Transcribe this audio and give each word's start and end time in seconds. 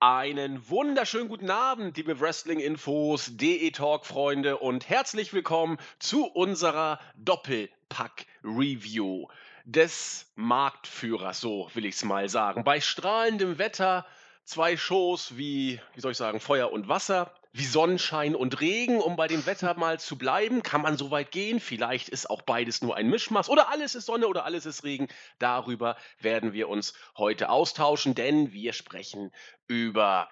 Einen 0.00 0.68
wunderschönen 0.68 1.28
guten 1.28 1.50
Abend, 1.50 1.96
liebe 1.96 2.20
Wrestling-Infos, 2.20 3.36
DE-Talk-Freunde 3.36 4.58
und 4.58 4.88
herzlich 4.88 5.32
willkommen 5.32 5.78
zu 5.98 6.26
unserer 6.26 7.00
Doppelpack-Review 7.16 9.26
des 9.64 10.30
Marktführers, 10.36 11.40
so 11.40 11.68
will 11.74 11.84
ich 11.84 11.96
es 11.96 12.04
mal 12.04 12.28
sagen. 12.28 12.62
Bei 12.64 12.80
strahlendem 12.80 13.58
Wetter 13.58 14.06
zwei 14.44 14.76
Shows 14.76 15.36
wie, 15.36 15.80
wie 15.94 16.00
soll 16.00 16.12
ich 16.12 16.18
sagen, 16.18 16.38
Feuer 16.40 16.72
und 16.72 16.88
Wasser, 16.88 17.34
wie 17.52 17.64
Sonnenschein 17.64 18.34
und 18.34 18.60
Regen, 18.60 19.00
um 19.00 19.16
bei 19.16 19.28
dem 19.28 19.44
Wetter 19.44 19.74
mal 19.74 20.00
zu 20.00 20.16
bleiben. 20.16 20.62
Kann 20.62 20.80
man 20.80 20.96
so 20.96 21.10
weit 21.10 21.30
gehen? 21.30 21.60
Vielleicht 21.60 22.08
ist 22.08 22.30
auch 22.30 22.42
beides 22.42 22.80
nur 22.80 22.96
ein 22.96 23.08
Mischmasch 23.10 23.48
oder 23.48 23.68
alles 23.68 23.94
ist 23.94 24.06
Sonne 24.06 24.26
oder 24.26 24.44
alles 24.44 24.64
ist 24.64 24.84
Regen. 24.84 25.08
Darüber 25.38 25.96
werden 26.18 26.52
wir 26.54 26.68
uns 26.68 26.94
heute 27.16 27.50
austauschen, 27.50 28.14
denn 28.14 28.52
wir 28.52 28.72
sprechen 28.72 29.32
über 29.66 30.30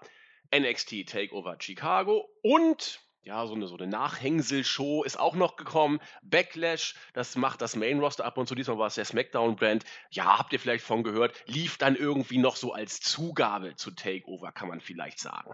NXT 0.55 1.09
Takeover 1.09 1.57
Chicago 1.61 2.29
und 2.43 3.01
ja, 3.23 3.47
so 3.47 3.55
eine, 3.55 3.67
so 3.67 3.77
eine 3.77 3.87
Nachhängsel-Show 3.87 5.05
ist 5.05 5.19
auch 5.19 5.35
noch 5.35 5.57
gekommen. 5.57 6.01
Backlash, 6.23 6.95
das 7.13 7.37
macht 7.37 7.61
das 7.61 7.77
Main-Roster 7.77 8.25
ab 8.25 8.39
und 8.39 8.47
zu. 8.47 8.55
Diesmal 8.55 8.79
war 8.79 8.87
es 8.87 8.95
der 8.95 9.05
SmackDown-Brand. 9.05 9.85
Ja, 10.11 10.39
habt 10.39 10.53
ihr 10.55 10.61
vielleicht 10.61 10.85
von 10.85 11.03
gehört. 11.03 11.35
Lief 11.47 11.77
dann 11.77 11.97
irgendwie 11.97 12.39
noch 12.39 12.57
so 12.57 12.73
als 12.73 13.01
Zugabe 13.01 13.77
zu 13.77 13.91
Takeover, 13.91 14.53
kann 14.53 14.69
man 14.69 14.81
vielleicht 14.81 15.19
sagen. 15.19 15.53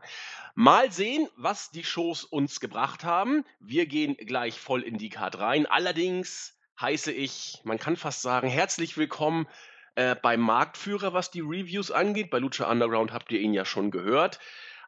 Mal 0.54 0.92
sehen, 0.92 1.28
was 1.36 1.70
die 1.70 1.84
Shows 1.84 2.22
uns 2.22 2.60
gebracht 2.60 3.02
haben. 3.02 3.44
Wir 3.58 3.86
gehen 3.86 4.16
gleich 4.16 4.60
voll 4.60 4.82
in 4.82 4.96
die 4.96 5.08
Card 5.08 5.38
rein. 5.38 5.66
Allerdings 5.66 6.56
heiße 6.80 7.10
ich, 7.10 7.60
man 7.64 7.78
kann 7.78 7.96
fast 7.96 8.22
sagen, 8.22 8.48
herzlich 8.48 8.96
willkommen 8.96 9.48
äh, 9.96 10.14
beim 10.14 10.40
Marktführer, 10.40 11.14
was 11.14 11.32
die 11.32 11.40
Reviews 11.40 11.90
angeht. 11.90 12.30
Bei 12.30 12.38
Lucha 12.38 12.70
Underground 12.70 13.12
habt 13.12 13.32
ihr 13.32 13.40
ihn 13.40 13.54
ja 13.54 13.64
schon 13.64 13.90
gehört. 13.90 14.38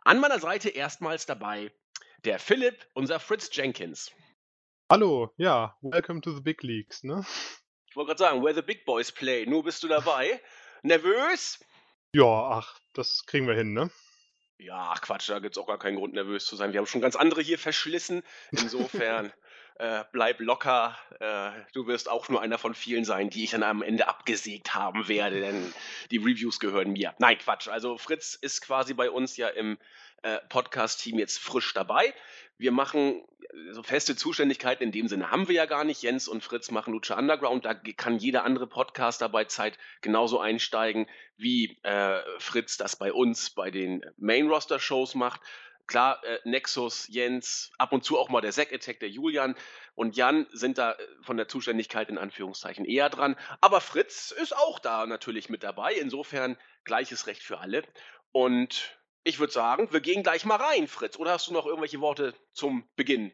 An 0.05 0.21
meiner 0.21 0.39
Seite 0.39 0.69
erstmals 0.69 1.27
dabei 1.27 1.73
der 2.25 2.39
Philipp, 2.39 2.87
unser 2.95 3.21
Fritz 3.21 3.49
Jenkins. 3.53 4.11
Hallo, 4.91 5.33
ja, 5.37 5.77
welcome 5.83 6.21
to 6.21 6.33
the 6.33 6.41
big 6.41 6.63
leagues, 6.63 7.05
ne? 7.05 7.25
Ich 7.89 7.97
wollte 7.97 8.09
gerade 8.09 8.19
sagen, 8.19 8.43
where 8.43 8.55
the 8.55 8.63
big 8.63 8.85
boys 8.85 9.13
play. 9.13 9.47
Nur 9.47 9.65
bist 9.65 9.83
du 9.83 9.89
dabei. 9.89 10.41
Nervös? 10.83 11.61
Ja, 12.13 12.25
ach, 12.25 12.79
das 12.95 13.25
kriegen 13.27 13.47
wir 13.47 13.55
hin, 13.55 13.73
ne? 13.73 13.91
Ja, 14.59 14.95
Quatsch, 15.01 15.29
da 15.29 15.39
gibt 15.39 15.57
es 15.57 15.63
auch 15.63 15.69
gar 15.69 15.79
keinen 15.79 15.97
Grund, 15.97 16.15
nervös 16.15 16.45
zu 16.45 16.57
sein. 16.57 16.73
Wir 16.73 16.79
haben 16.79 16.87
schon 16.87 17.01
ganz 17.01 17.15
andere 17.15 17.43
hier 17.43 17.59
verschlissen. 17.59 18.23
Insofern 18.51 19.33
äh, 19.77 20.05
bleib 20.11 20.41
locker. 20.41 20.99
Äh, 21.21 21.51
du 21.73 21.87
wirst 21.87 22.09
auch 22.09 22.29
nur 22.29 22.43
einer 22.43 22.59
von 22.59 22.75
vielen 22.75 23.05
sein, 23.05 23.31
die 23.31 23.45
ich 23.45 23.51
dann 23.51 23.63
am 23.63 23.83
Ende 23.83 24.09
abgesägt 24.09 24.75
haben 24.75 25.07
werde, 25.07 25.41
denn 25.41 25.73
die 26.11 26.17
Reviews 26.17 26.59
gehören 26.59 26.93
mir. 26.93 27.15
Nein, 27.19 27.39
Quatsch. 27.39 27.69
Also 27.69 27.99
Fritz 27.99 28.35
ist 28.35 28.61
quasi 28.63 28.95
bei 28.95 29.11
uns 29.11 29.37
ja 29.37 29.49
im 29.49 29.79
äh, 30.23 30.39
Podcast-Team 30.49 31.19
jetzt 31.19 31.39
frisch 31.39 31.73
dabei. 31.75 32.13
Wir 32.57 32.73
machen 32.73 33.23
äh, 33.41 33.73
so 33.73 33.83
feste 33.83 34.17
Zuständigkeiten 34.17 34.83
in 34.83 34.93
dem 34.93 35.09
Sinne 35.09 35.31
haben 35.31 35.49
wir 35.49 35.55
ja 35.55 35.67
gar 35.67 35.85
nicht. 35.85 36.03
Jens 36.03 36.29
und 36.29 36.43
Fritz 36.43 36.71
machen 36.71 36.93
Lucha 36.93 37.19
Underground. 37.19 37.65
Da 37.65 37.75
kann 37.75 38.19
jeder 38.19 38.45
andere 38.45 38.67
Podcaster 38.67 39.29
bei 39.29 39.45
Zeit 39.45 39.79
genauso 40.01 40.41
einsteigen, 40.41 41.07
wie 41.37 41.79
äh, 41.83 42.21
Fritz 42.39 42.77
das 42.77 42.97
bei 42.97 43.13
uns 43.13 43.51
bei 43.51 43.71
den 43.71 44.05
Main-Roster-Shows 44.17 45.15
macht. 45.15 45.41
Klar, 45.87 46.23
äh, 46.23 46.39
Nexus, 46.45 47.09
Jens, 47.09 47.73
ab 47.79 47.93
und 47.93 48.05
zu 48.05 48.19
auch 48.19 48.29
mal 48.29 48.43
der 48.43 48.53
Zack 48.53 48.75
Attack, 48.75 49.01
der 49.01 49.09
Julian 49.09 49.55
und 49.95 50.17
Jan 50.17 50.47
sind 50.53 50.77
da 50.77 50.93
äh, 50.93 50.97
von 51.23 51.39
der 51.39 51.49
Zuständigkeit 51.49 52.11
in 52.11 52.19
Anführungszeichen 52.19 52.85
eher 52.85 53.09
dran. 53.09 53.37
Aber 53.63 53.81
Fritz 53.81 54.31
ist 54.31 54.55
auch 54.55 54.81
da 54.81 55.07
natürlich 55.07 55.49
mit 55.49 55.63
dabei. 55.63 55.95
Insofern 55.95 56.59
gleiches 56.85 57.27
Recht 57.27 57.43
für 57.43 57.61
alle. 57.61 57.85
Und 58.33 58.98
ich 59.29 59.39
würde 59.39 59.53
sagen, 59.53 59.93
wir 59.93 60.01
gehen 60.01 60.23
gleich 60.23 60.47
mal 60.47 60.57
rein, 60.57 60.89
Fritz. 60.89 61.19
Oder 61.19 61.33
hast 61.33 61.49
du 61.49 61.53
noch 61.53 61.67
irgendwelche 61.67 62.01
Worte 62.01 62.35
zum 62.53 62.89
Beginn? 62.97 63.33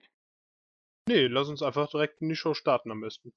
Nee, 1.09 1.29
lass 1.29 1.49
uns 1.49 1.63
einfach 1.63 1.89
direkt 1.89 2.21
in 2.21 2.29
die 2.29 2.37
Show 2.37 2.55
starten 2.55 2.91
am 2.91 3.01
besten. 3.01 3.33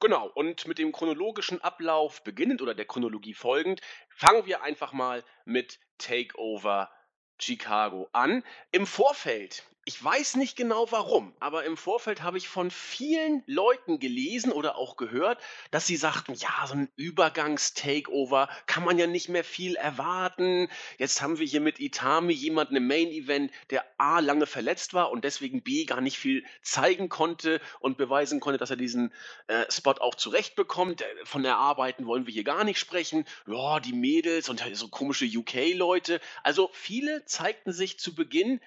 Genau, 0.00 0.26
und 0.34 0.66
mit 0.66 0.78
dem 0.78 0.92
chronologischen 0.92 1.60
Ablauf 1.60 2.24
beginnend 2.24 2.62
oder 2.62 2.74
der 2.74 2.86
Chronologie 2.86 3.34
folgend, 3.34 3.80
fangen 4.08 4.46
wir 4.46 4.62
einfach 4.62 4.92
mal 4.92 5.22
mit 5.44 5.78
Takeover 5.98 6.90
Chicago 7.38 8.08
an. 8.12 8.42
Im 8.72 8.86
Vorfeld 8.86 9.62
ich 9.90 10.04
weiß 10.04 10.36
nicht 10.36 10.54
genau 10.54 10.86
warum, 10.92 11.34
aber 11.40 11.64
im 11.64 11.76
Vorfeld 11.76 12.22
habe 12.22 12.38
ich 12.38 12.46
von 12.46 12.70
vielen 12.70 13.42
Leuten 13.46 13.98
gelesen 13.98 14.52
oder 14.52 14.76
auch 14.76 14.96
gehört, 14.96 15.42
dass 15.72 15.84
sie 15.84 15.96
sagten, 15.96 16.34
ja, 16.34 16.64
so 16.68 16.74
ein 16.74 16.88
Übergangs-Takeover 16.94 18.48
kann 18.66 18.84
man 18.84 19.00
ja 19.00 19.08
nicht 19.08 19.28
mehr 19.28 19.42
viel 19.42 19.74
erwarten. 19.74 20.68
Jetzt 20.98 21.22
haben 21.22 21.40
wir 21.40 21.46
hier 21.46 21.60
mit 21.60 21.80
Itami 21.80 22.32
jemanden 22.32 22.76
im 22.76 22.86
Main-Event, 22.86 23.50
der 23.70 23.84
A 23.98 24.20
lange 24.20 24.46
verletzt 24.46 24.94
war 24.94 25.10
und 25.10 25.24
deswegen 25.24 25.60
B 25.60 25.86
gar 25.86 26.00
nicht 26.00 26.18
viel 26.18 26.44
zeigen 26.62 27.08
konnte 27.08 27.60
und 27.80 27.98
beweisen 27.98 28.38
konnte, 28.38 28.58
dass 28.58 28.70
er 28.70 28.76
diesen 28.76 29.12
äh, 29.48 29.64
Spot 29.72 29.94
auch 29.98 30.14
zurechtbekommt. 30.14 31.02
Äh, 31.02 31.06
von 31.24 31.44
Erarbeiten 31.44 32.06
wollen 32.06 32.28
wir 32.28 32.32
hier 32.32 32.44
gar 32.44 32.62
nicht 32.62 32.78
sprechen. 32.78 33.24
Ja, 33.48 33.80
die 33.80 33.92
Mädels 33.92 34.48
und 34.48 34.62
so 34.72 34.86
komische 34.86 35.26
UK-Leute. 35.26 36.20
Also 36.44 36.70
viele 36.72 37.24
zeigten 37.24 37.72
sich 37.72 37.98
zu 37.98 38.14
Beginn 38.14 38.60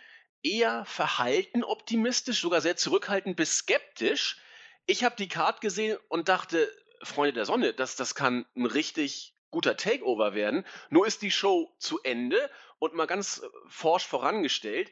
eher 0.43 0.85
verhalten 0.85 1.63
optimistisch, 1.63 2.41
sogar 2.41 2.61
sehr 2.61 2.77
zurückhaltend 2.77 3.35
bis 3.35 3.57
skeptisch. 3.57 4.37
Ich 4.85 5.03
habe 5.03 5.15
die 5.15 5.29
Card 5.29 5.61
gesehen 5.61 5.97
und 6.09 6.29
dachte, 6.29 6.69
Freunde 7.01 7.33
der 7.33 7.45
Sonne, 7.45 7.73
das, 7.73 7.95
das 7.95 8.15
kann 8.15 8.45
ein 8.55 8.65
richtig 8.65 9.35
guter 9.51 9.77
Takeover 9.77 10.33
werden. 10.33 10.65
Nur 10.89 11.07
ist 11.07 11.21
die 11.21 11.31
Show 11.31 11.73
zu 11.77 12.01
Ende 12.03 12.49
und 12.79 12.93
mal 12.93 13.07
ganz 13.07 13.37
äh, 13.37 13.47
forsch 13.67 14.05
vorangestellt, 14.05 14.91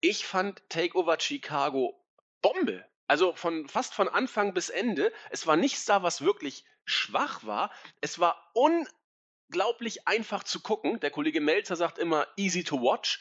ich 0.00 0.26
fand 0.26 0.62
Takeover 0.68 1.18
Chicago 1.20 2.00
Bombe. 2.40 2.84
Also 3.06 3.34
von 3.34 3.68
fast 3.68 3.94
von 3.94 4.08
Anfang 4.08 4.54
bis 4.54 4.68
Ende. 4.68 5.12
Es 5.30 5.46
war 5.46 5.56
nichts 5.56 5.84
da, 5.86 6.02
was 6.02 6.20
wirklich 6.20 6.64
schwach 6.84 7.44
war. 7.44 7.72
Es 8.00 8.18
war 8.18 8.52
unglaublich 8.54 10.06
einfach 10.06 10.44
zu 10.44 10.60
gucken. 10.60 11.00
Der 11.00 11.10
Kollege 11.10 11.40
Melzer 11.40 11.74
sagt 11.74 11.98
immer 11.98 12.26
easy 12.36 12.64
to 12.64 12.80
watch. 12.80 13.20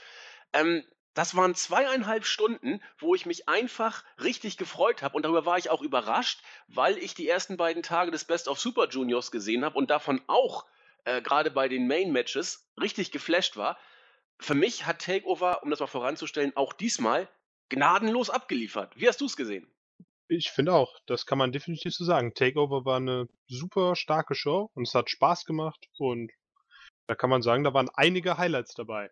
Ähm, 0.53 0.85
das 1.17 1.35
waren 1.35 1.55
zweieinhalb 1.55 2.25
Stunden, 2.25 2.79
wo 2.99 3.15
ich 3.15 3.25
mich 3.25 3.49
einfach 3.49 4.03
richtig 4.21 4.55
gefreut 4.55 5.01
habe 5.01 5.15
und 5.15 5.23
darüber 5.23 5.47
war 5.47 5.57
ich 5.57 5.71
auch 5.71 5.81
überrascht, 5.81 6.43
weil 6.67 6.95
ich 6.99 7.15
die 7.15 7.27
ersten 7.27 7.57
beiden 7.57 7.81
Tage 7.81 8.11
des 8.11 8.25
Best 8.25 8.47
of 8.47 8.59
Super 8.59 8.87
Juniors 8.87 9.31
gesehen 9.31 9.65
habe 9.65 9.75
und 9.75 9.89
davon 9.89 10.21
auch 10.27 10.67
äh, 11.05 11.23
gerade 11.23 11.49
bei 11.49 11.69
den 11.69 11.87
Main 11.87 12.11
Matches 12.11 12.69
richtig 12.79 13.11
geflasht 13.11 13.57
war. 13.57 13.79
Für 14.39 14.53
mich 14.53 14.85
hat 14.85 15.01
Takeover, 15.01 15.63
um 15.63 15.71
das 15.71 15.79
mal 15.79 15.87
voranzustellen, 15.87 16.55
auch 16.55 16.71
diesmal 16.71 17.27
gnadenlos 17.69 18.29
abgeliefert. 18.29 18.95
Wie 18.95 19.07
hast 19.07 19.19
du 19.19 19.25
es 19.25 19.35
gesehen? 19.35 19.67
Ich 20.27 20.51
finde 20.51 20.73
auch, 20.73 20.99
das 21.07 21.25
kann 21.25 21.39
man 21.39 21.51
definitiv 21.51 21.95
so 21.95 22.05
sagen. 22.05 22.35
Takeover 22.35 22.85
war 22.85 22.97
eine 22.97 23.27
super 23.47 23.95
starke 23.95 24.35
Show 24.35 24.69
und 24.75 24.87
es 24.87 24.93
hat 24.93 25.09
Spaß 25.09 25.45
gemacht 25.45 25.89
und 25.97 26.31
da 27.07 27.15
kann 27.15 27.31
man 27.31 27.41
sagen, 27.41 27.63
da 27.63 27.73
waren 27.73 27.89
einige 27.95 28.37
Highlights 28.37 28.75
dabei. 28.75 29.09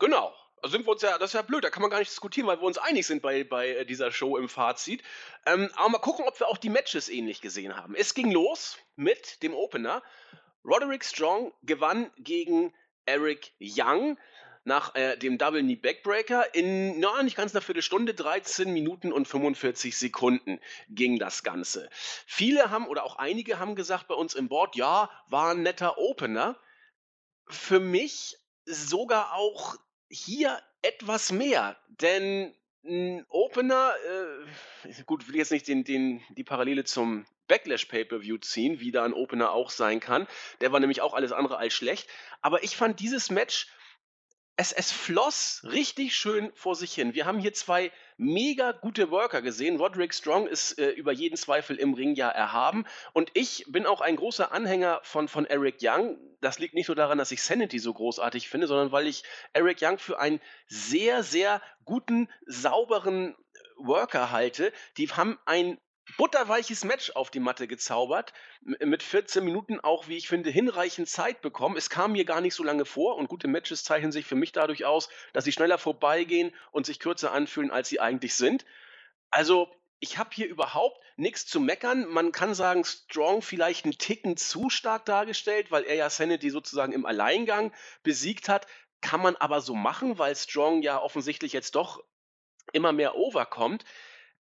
Genau, 0.00 0.34
also 0.64 0.78
sind 0.78 0.86
wir 0.86 0.92
uns 0.92 1.02
ja, 1.02 1.18
das 1.18 1.30
ist 1.30 1.34
ja 1.34 1.42
blöd, 1.42 1.62
da 1.62 1.68
kann 1.68 1.82
man 1.82 1.90
gar 1.90 1.98
nicht 1.98 2.10
diskutieren, 2.10 2.46
weil 2.46 2.56
wir 2.56 2.64
uns 2.64 2.78
einig 2.78 3.06
sind 3.06 3.20
bei, 3.20 3.44
bei 3.44 3.68
äh, 3.68 3.84
dieser 3.84 4.10
Show 4.10 4.38
im 4.38 4.48
Fazit. 4.48 5.02
Ähm, 5.44 5.70
aber 5.76 5.90
mal 5.90 5.98
gucken, 5.98 6.24
ob 6.26 6.40
wir 6.40 6.48
auch 6.48 6.56
die 6.56 6.70
Matches 6.70 7.10
ähnlich 7.10 7.42
gesehen 7.42 7.76
haben. 7.76 7.94
Es 7.94 8.14
ging 8.14 8.30
los 8.30 8.78
mit 8.96 9.42
dem 9.42 9.52
Opener. 9.52 10.02
Roderick 10.64 11.04
Strong 11.04 11.52
gewann 11.64 12.10
gegen 12.16 12.72
Eric 13.04 13.52
Young 13.60 14.18
nach 14.64 14.94
äh, 14.94 15.18
dem 15.18 15.36
Double 15.36 15.60
Knee 15.60 15.76
Backbreaker 15.76 16.54
in, 16.54 16.98
na, 16.98 17.22
nicht 17.22 17.36
ganz 17.36 17.54
einer 17.54 17.60
Viertelstunde, 17.60 18.14
13 18.14 18.72
Minuten 18.72 19.12
und 19.12 19.28
45 19.28 19.94
Sekunden 19.94 20.60
ging 20.88 21.18
das 21.18 21.42
Ganze. 21.42 21.90
Viele 22.24 22.70
haben 22.70 22.86
oder 22.86 23.04
auch 23.04 23.16
einige 23.16 23.58
haben 23.58 23.74
gesagt 23.74 24.08
bei 24.08 24.14
uns 24.14 24.32
im 24.32 24.48
Board, 24.48 24.76
ja, 24.76 25.10
war 25.28 25.50
ein 25.50 25.62
netter 25.62 25.98
Opener. 25.98 26.58
Für 27.50 27.80
mich 27.80 28.38
sogar 28.64 29.34
auch 29.34 29.76
hier 30.14 30.60
etwas 30.82 31.32
mehr, 31.32 31.76
denn 31.88 32.54
ein 32.86 33.24
Opener, 33.28 33.92
äh, 34.84 35.02
gut, 35.06 35.28
will 35.28 35.36
jetzt 35.36 35.52
nicht 35.52 35.66
den, 35.68 35.84
den, 35.84 36.22
die 36.30 36.44
Parallele 36.44 36.84
zum 36.84 37.24
Backlash 37.48 37.86
Pay-Per-View 37.86 38.38
ziehen, 38.38 38.80
wie 38.80 38.92
da 38.92 39.04
ein 39.04 39.14
Opener 39.14 39.52
auch 39.52 39.70
sein 39.70 40.00
kann. 40.00 40.26
Der 40.60 40.72
war 40.72 40.80
nämlich 40.80 41.00
auch 41.00 41.14
alles 41.14 41.32
andere 41.32 41.56
als 41.56 41.72
schlecht. 41.72 42.08
Aber 42.42 42.62
ich 42.62 42.76
fand 42.76 43.00
dieses 43.00 43.30
Match 43.30 43.68
es, 44.56 44.72
es 44.72 44.92
floss 44.92 45.62
richtig 45.64 46.14
schön 46.14 46.52
vor 46.54 46.76
sich 46.76 46.94
hin. 46.94 47.14
Wir 47.14 47.26
haben 47.26 47.38
hier 47.38 47.52
zwei 47.52 47.90
mega 48.16 48.72
gute 48.72 49.10
Worker 49.10 49.42
gesehen. 49.42 49.76
Roderick 49.76 50.14
Strong 50.14 50.46
ist 50.46 50.78
äh, 50.78 50.90
über 50.90 51.12
jeden 51.12 51.36
Zweifel 51.36 51.76
im 51.76 51.94
Ring 51.94 52.14
ja 52.14 52.28
erhaben. 52.28 52.84
Und 53.12 53.30
ich 53.34 53.64
bin 53.68 53.84
auch 53.84 54.00
ein 54.00 54.16
großer 54.16 54.52
Anhänger 54.52 55.00
von, 55.02 55.26
von 55.26 55.44
Eric 55.44 55.78
Young. 55.82 56.16
Das 56.40 56.60
liegt 56.60 56.74
nicht 56.74 56.88
nur 56.88 56.94
daran, 56.94 57.18
dass 57.18 57.32
ich 57.32 57.42
Sanity 57.42 57.80
so 57.80 57.92
großartig 57.92 58.48
finde, 58.48 58.68
sondern 58.68 58.92
weil 58.92 59.08
ich 59.08 59.24
Eric 59.52 59.78
Young 59.82 59.98
für 59.98 60.20
einen 60.20 60.40
sehr, 60.68 61.24
sehr 61.24 61.60
guten, 61.84 62.28
sauberen 62.46 63.34
Worker 63.76 64.30
halte. 64.30 64.72
Die 64.98 65.08
haben 65.08 65.38
ein 65.46 65.78
butterweiches 66.16 66.84
Match 66.84 67.10
auf 67.12 67.30
die 67.30 67.40
Matte 67.40 67.66
gezaubert, 67.66 68.32
mit 68.62 69.02
14 69.02 69.44
Minuten 69.44 69.80
auch, 69.80 70.08
wie 70.08 70.16
ich 70.16 70.28
finde, 70.28 70.50
hinreichend 70.50 71.08
Zeit 71.08 71.40
bekommen. 71.40 71.76
Es 71.76 71.90
kam 71.90 72.12
mir 72.12 72.24
gar 72.24 72.40
nicht 72.40 72.54
so 72.54 72.62
lange 72.62 72.84
vor 72.84 73.16
und 73.16 73.28
gute 73.28 73.48
Matches 73.48 73.84
zeichnen 73.84 74.12
sich 74.12 74.26
für 74.26 74.34
mich 74.34 74.52
dadurch 74.52 74.84
aus, 74.84 75.08
dass 75.32 75.44
sie 75.44 75.52
schneller 75.52 75.78
vorbeigehen 75.78 76.54
und 76.72 76.86
sich 76.86 77.00
kürzer 77.00 77.32
anfühlen, 77.32 77.70
als 77.70 77.88
sie 77.88 78.00
eigentlich 78.00 78.34
sind. 78.34 78.64
Also, 79.30 79.74
ich 80.00 80.18
habe 80.18 80.30
hier 80.34 80.46
überhaupt 80.48 81.00
nichts 81.16 81.46
zu 81.46 81.60
meckern. 81.60 82.06
Man 82.06 82.30
kann 82.30 82.54
sagen, 82.54 82.84
Strong 82.84 83.40
vielleicht 83.40 83.84
einen 83.84 83.96
Ticken 83.96 84.36
zu 84.36 84.68
stark 84.68 85.06
dargestellt, 85.06 85.70
weil 85.70 85.84
er 85.84 85.94
ja 85.94 86.10
Sanity 86.10 86.50
sozusagen 86.50 86.92
im 86.92 87.06
Alleingang 87.06 87.72
besiegt 88.02 88.50
hat. 88.50 88.66
Kann 89.00 89.22
man 89.22 89.36
aber 89.36 89.62
so 89.62 89.74
machen, 89.74 90.18
weil 90.18 90.36
Strong 90.36 90.82
ja 90.82 91.00
offensichtlich 91.00 91.54
jetzt 91.54 91.74
doch 91.74 92.04
immer 92.72 92.92
mehr 92.92 93.14
overkommt. 93.16 93.84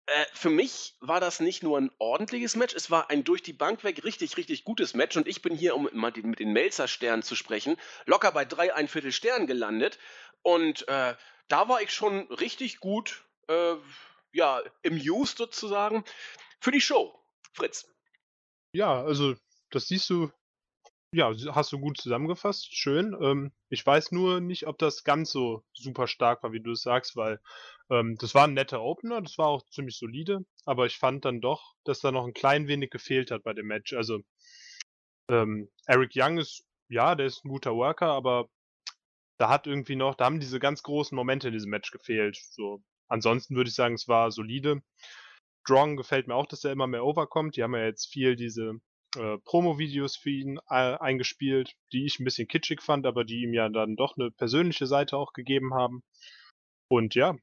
Äh, 0.08 0.26
für 0.34 0.50
mich 0.50 0.96
war 1.00 1.20
das 1.20 1.40
nicht 1.40 1.64
nur 1.64 1.78
ein 1.78 1.92
ordentliches 2.00 2.56
Match, 2.56 2.76
es 2.76 2.90
war 2.90 3.10
ein 3.10 3.24
durch 3.24 3.44
die 3.44 3.54
Bank 3.54 3.84
weg 3.84 4.04
richtig, 4.04 4.38
richtig 4.38 4.64
gutes 4.64 4.94
Match 4.94 5.16
und 5.16 5.28
ich 5.28 5.42
bin 5.42 5.56
hier, 5.56 5.76
um 5.76 5.90
mal 5.94 6.12
mit 6.16 6.40
den 6.40 6.54
Melzer-Sternen 6.54 7.24
zu 7.24 7.36
sprechen, 7.36 7.78
locker 8.06 8.32
bei 8.32 8.46
drei 8.46 8.74
ein 8.74 8.88
Viertel 8.88 9.12
Sternen 9.12 9.48
gelandet 9.48 10.00
und 10.42 10.88
äh, 10.88 11.16
da 11.48 11.70
war 11.70 11.82
ich 11.82 11.92
schon 11.92 12.28
richtig 12.32 12.80
gut, 12.80 13.26
äh, 13.48 13.76
ja, 14.34 14.62
im 14.82 14.96
Use 14.96 15.36
sozusagen 15.38 16.04
für 16.60 16.72
die 16.72 16.82
Show. 16.82 17.18
Fritz. 17.54 17.88
Ja, 18.74 19.04
also 19.04 19.36
das 19.70 19.88
siehst 19.88 20.10
du 20.10 20.32
ja, 21.14 21.34
hast 21.54 21.72
du 21.74 21.80
gut 21.80 21.98
zusammengefasst, 21.98 22.74
schön. 22.74 23.16
Ähm, 23.22 23.52
ich 23.70 23.86
weiß 23.86 24.12
nur 24.12 24.40
nicht, 24.40 24.68
ob 24.68 24.78
das 24.78 25.04
ganz 25.04 25.32
so 25.32 25.64
super 25.74 26.08
stark 26.08 26.42
war, 26.44 26.54
wie 26.54 26.62
du 26.62 26.72
es 26.72 26.84
sagst, 26.84 27.18
weil 27.18 27.42
ähm, 27.90 28.18
das 28.20 28.34
war 28.34 28.46
ein 28.46 28.54
netter 28.54 28.82
Opener, 28.82 29.22
das 29.22 29.38
war 29.38 29.48
auch 29.48 29.66
ziemlich 29.70 29.98
solide, 29.98 30.46
aber 30.66 30.86
ich 30.86 30.98
fand 30.98 31.26
dann 31.26 31.42
doch, 31.42 31.76
dass 31.84 32.00
da 32.00 32.12
noch 32.12 32.26
ein 32.26 32.34
klein 32.34 32.68
wenig 32.68 32.92
gefehlt 32.92 33.30
hat 33.32 33.44
bei 33.44 33.54
dem 33.54 33.68
Match. 33.68 33.94
Also 33.94 34.22
ähm, 35.30 35.70
Eric 35.86 36.12
Young 36.16 36.38
ist, 36.38 36.66
ja, 36.88 37.16
der 37.16 37.26
ist 37.26 37.44
ein 37.44 37.50
guter 37.50 37.76
Worker, 37.76 38.08
aber 38.08 38.50
da 39.38 39.50
hat 39.50 39.68
irgendwie 39.68 39.96
noch, 39.98 40.16
da 40.16 40.26
haben 40.26 40.40
diese 40.40 40.60
ganz 40.60 40.82
großen 40.84 41.16
Momente 41.16 41.48
in 41.50 41.54
diesem 41.54 41.72
Match 41.72 41.92
gefehlt. 41.92 42.38
So, 42.52 42.84
ansonsten 43.10 43.56
würde 43.56 43.70
ich 43.70 43.76
sagen, 43.76 43.96
es 43.96 44.08
war 44.08 44.32
solide. 44.32 44.82
Strong 45.64 45.98
gefällt 45.98 46.28
mir 46.28 46.36
auch, 46.36 46.48
dass 46.48 46.64
er 46.64 46.72
immer 46.72 46.88
mehr 46.88 47.04
overkommt. 47.04 47.58
Die 47.58 47.64
haben 47.64 47.76
ja 47.76 47.86
jetzt 47.86 48.08
viel 48.08 48.36
diese 48.36 48.80
äh, 49.18 49.38
Promo-Videos 49.40 50.16
für 50.16 50.30
ihn 50.30 50.58
äh, 50.70 50.98
eingespielt, 50.98 51.76
die 51.92 52.06
ich 52.06 52.20
ein 52.20 52.24
bisschen 52.24 52.48
kitschig 52.48 52.82
fand, 52.82 53.06
aber 53.06 53.24
die 53.24 53.44
ihm 53.44 53.54
ja 53.54 53.70
dann 53.70 53.96
doch 53.96 54.18
eine 54.18 54.32
persönliche 54.32 54.86
Seite 54.86 55.18
auch 55.18 55.34
gegeben 55.34 55.74
haben. 55.74 56.04
Und 56.88 57.16
ja, 57.16 57.36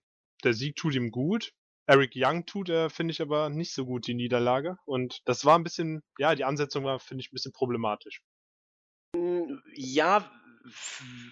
der 0.45 0.55
Sieg 0.55 0.77
tut 0.77 0.95
ihm 0.95 1.11
gut. 1.11 1.53
Eric 1.87 2.13
Young 2.15 2.45
tut 2.45 2.69
er, 2.69 2.91
finde 2.91 3.13
ich, 3.13 3.23
aber 3.23 3.49
nicht 3.49 3.73
so 3.73 3.87
gut 3.87 4.07
die 4.07 4.15
Niederlage. 4.15 4.77
Und 4.85 5.21
das 5.25 5.45
war 5.45 5.59
ein 5.59 5.65
bisschen, 5.65 6.03
ja, 6.19 6.35
die 6.35 6.45
Ansetzung 6.45 6.85
war, 6.85 6.99
finde 7.01 7.23
ich, 7.23 7.33
ein 7.33 7.35
bisschen 7.35 7.53
problematisch. 7.53 8.23
Ja, 9.75 10.31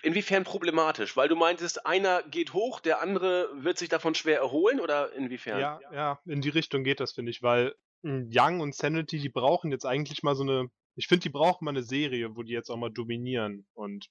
inwiefern 0.02 0.44
problematisch? 0.44 1.16
Weil 1.16 1.28
du 1.28 1.36
meintest, 1.36 1.86
einer 1.86 2.22
geht 2.22 2.52
hoch, 2.52 2.80
der 2.80 3.02
andere 3.02 3.50
wird 3.62 3.76
sich 3.76 3.88
davon 3.88 4.14
schwer 4.14 4.38
erholen 4.38 4.80
oder 4.80 5.12
inwiefern? 5.12 5.60
Ja, 5.60 5.80
ja, 5.92 6.20
in 6.24 6.40
die 6.40 6.48
Richtung 6.48 6.84
geht 6.84 7.00
das, 7.00 7.12
finde 7.12 7.30
ich, 7.30 7.42
weil 7.42 7.74
hm, 8.02 8.31
Young 8.32 8.60
und 8.60 8.75
Sanity, 8.75 9.19
die 9.19 9.28
brauchen 9.28 9.70
jetzt 9.70 9.87
eigentlich 9.87 10.22
mal 10.22 10.34
so 10.34 10.43
eine. 10.43 10.69
Ich 10.96 11.08
finde, 11.08 11.25
die 11.25 11.31
brauchen 11.31 11.64
mal 11.64 11.72
eine 11.72 11.82
Serie, 11.82 12.37
wo 12.37 12.43
die 12.43 12.52
jetzt 12.52 12.70
auch 12.70 12.76
mal 12.76 12.90
dominieren. 12.90 13.66
Und 13.75 14.08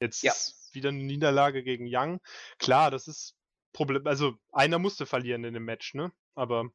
jetzt 0.00 0.22
ja. 0.22 0.32
wieder 0.72 0.88
eine 0.88 1.02
Niederlage 1.02 1.62
gegen 1.62 1.86
Young. 1.88 2.20
Klar, 2.58 2.90
das 2.90 3.08
ist 3.08 3.36
Problem. 3.74 4.06
Also 4.06 4.34
einer 4.52 4.78
musste 4.78 5.04
verlieren 5.04 5.44
in 5.44 5.52
dem 5.52 5.64
Match, 5.64 5.94
ne? 5.94 6.12
Aber. 6.34 6.70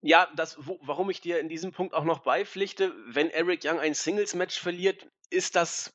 Ja, 0.00 0.30
das, 0.36 0.56
wo, 0.66 0.78
warum 0.82 1.10
ich 1.10 1.20
dir 1.20 1.38
in 1.40 1.48
diesem 1.48 1.72
Punkt 1.72 1.94
auch 1.94 2.04
noch 2.04 2.20
beipflichte, 2.20 2.94
wenn 3.06 3.30
Eric 3.30 3.60
Young 3.64 3.78
ein 3.78 3.94
Singles-Match 3.94 4.58
verliert, 4.58 5.10
ist 5.30 5.54
das 5.56 5.92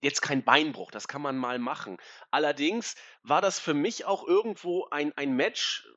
jetzt 0.00 0.20
kein 0.20 0.44
Beinbruch, 0.44 0.90
das 0.90 1.08
kann 1.08 1.22
man 1.22 1.36
mal 1.36 1.58
machen. 1.58 1.96
Allerdings 2.30 2.96
war 3.22 3.40
das 3.40 3.58
für 3.58 3.74
mich 3.74 4.04
auch 4.04 4.26
irgendwo 4.26 4.86
ein, 4.90 5.12
ein 5.16 5.34
Match, 5.36 5.88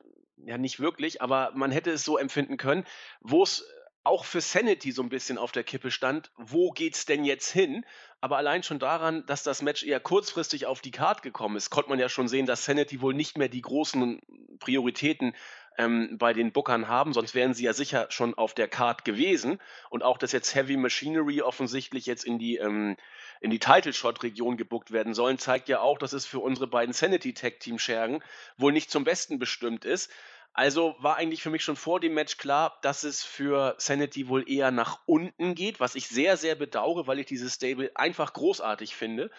ja 0.46 0.58
nicht 0.58 0.80
wirklich, 0.80 1.22
aber 1.22 1.52
man 1.54 1.70
hätte 1.70 1.90
es 1.90 2.04
so 2.04 2.18
empfinden 2.18 2.56
können, 2.56 2.84
wo 3.20 3.42
es 3.42 3.64
auch 4.02 4.24
für 4.24 4.40
Sanity 4.40 4.92
so 4.92 5.02
ein 5.02 5.08
bisschen 5.08 5.38
auf 5.38 5.52
der 5.52 5.64
Kippe 5.64 5.90
stand, 5.90 6.30
wo 6.36 6.70
geht's 6.70 7.04
denn 7.04 7.24
jetzt 7.24 7.50
hin? 7.50 7.84
Aber 8.20 8.38
allein 8.38 8.62
schon 8.62 8.78
daran, 8.78 9.24
dass 9.26 9.42
das 9.42 9.62
Match 9.62 9.82
eher 9.82 10.00
kurzfristig 10.00 10.66
auf 10.66 10.80
die 10.80 10.90
Card 10.90 11.22
gekommen 11.22 11.56
ist, 11.56 11.70
konnte 11.70 11.90
man 11.90 11.98
ja 11.98 12.08
schon 12.08 12.28
sehen, 12.28 12.46
dass 12.46 12.64
Sanity 12.64 13.02
wohl 13.02 13.14
nicht 13.14 13.36
mehr 13.36 13.48
die 13.48 13.60
großen 13.60 14.20
Prioritäten 14.58 15.34
ähm, 15.78 16.18
bei 16.18 16.32
den 16.32 16.52
Bookern 16.52 16.88
haben, 16.88 17.12
sonst 17.12 17.34
wären 17.34 17.54
sie 17.54 17.64
ja 17.64 17.72
sicher 17.72 18.06
schon 18.10 18.34
auf 18.34 18.54
der 18.54 18.68
Card 18.68 19.04
gewesen. 19.04 19.58
Und 19.88 20.02
auch, 20.02 20.18
dass 20.18 20.32
jetzt 20.32 20.54
Heavy 20.54 20.76
Machinery 20.76 21.42
offensichtlich 21.42 22.06
jetzt 22.06 22.24
in 22.24 22.38
die, 22.38 22.56
ähm, 22.56 22.96
in 23.40 23.50
die 23.50 23.58
Title 23.58 23.92
Shot 23.92 24.22
Region 24.22 24.56
gebuckt 24.56 24.90
werden 24.90 25.14
sollen, 25.14 25.38
zeigt 25.38 25.68
ja 25.68 25.80
auch, 25.80 25.98
dass 25.98 26.12
es 26.12 26.26
für 26.26 26.40
unsere 26.40 26.66
beiden 26.66 26.92
Sanity 26.92 27.34
Tag 27.34 27.60
Team 27.60 27.78
Schergen 27.78 28.22
wohl 28.56 28.72
nicht 28.72 28.90
zum 28.90 29.04
Besten 29.04 29.38
bestimmt 29.38 29.84
ist. 29.84 30.10
Also 30.52 30.96
war 30.98 31.16
eigentlich 31.16 31.42
für 31.42 31.50
mich 31.50 31.62
schon 31.62 31.76
vor 31.76 32.00
dem 32.00 32.14
Match 32.14 32.36
klar, 32.36 32.78
dass 32.82 33.04
es 33.04 33.22
für 33.22 33.76
Sanity 33.78 34.28
wohl 34.28 34.50
eher 34.50 34.72
nach 34.72 34.98
unten 35.06 35.54
geht, 35.54 35.78
was 35.78 35.94
ich 35.94 36.08
sehr, 36.08 36.36
sehr 36.36 36.56
bedauere, 36.56 37.06
weil 37.06 37.20
ich 37.20 37.26
dieses 37.26 37.54
Stable 37.54 37.92
einfach 37.94 38.32
großartig 38.32 38.96
finde. 38.96 39.30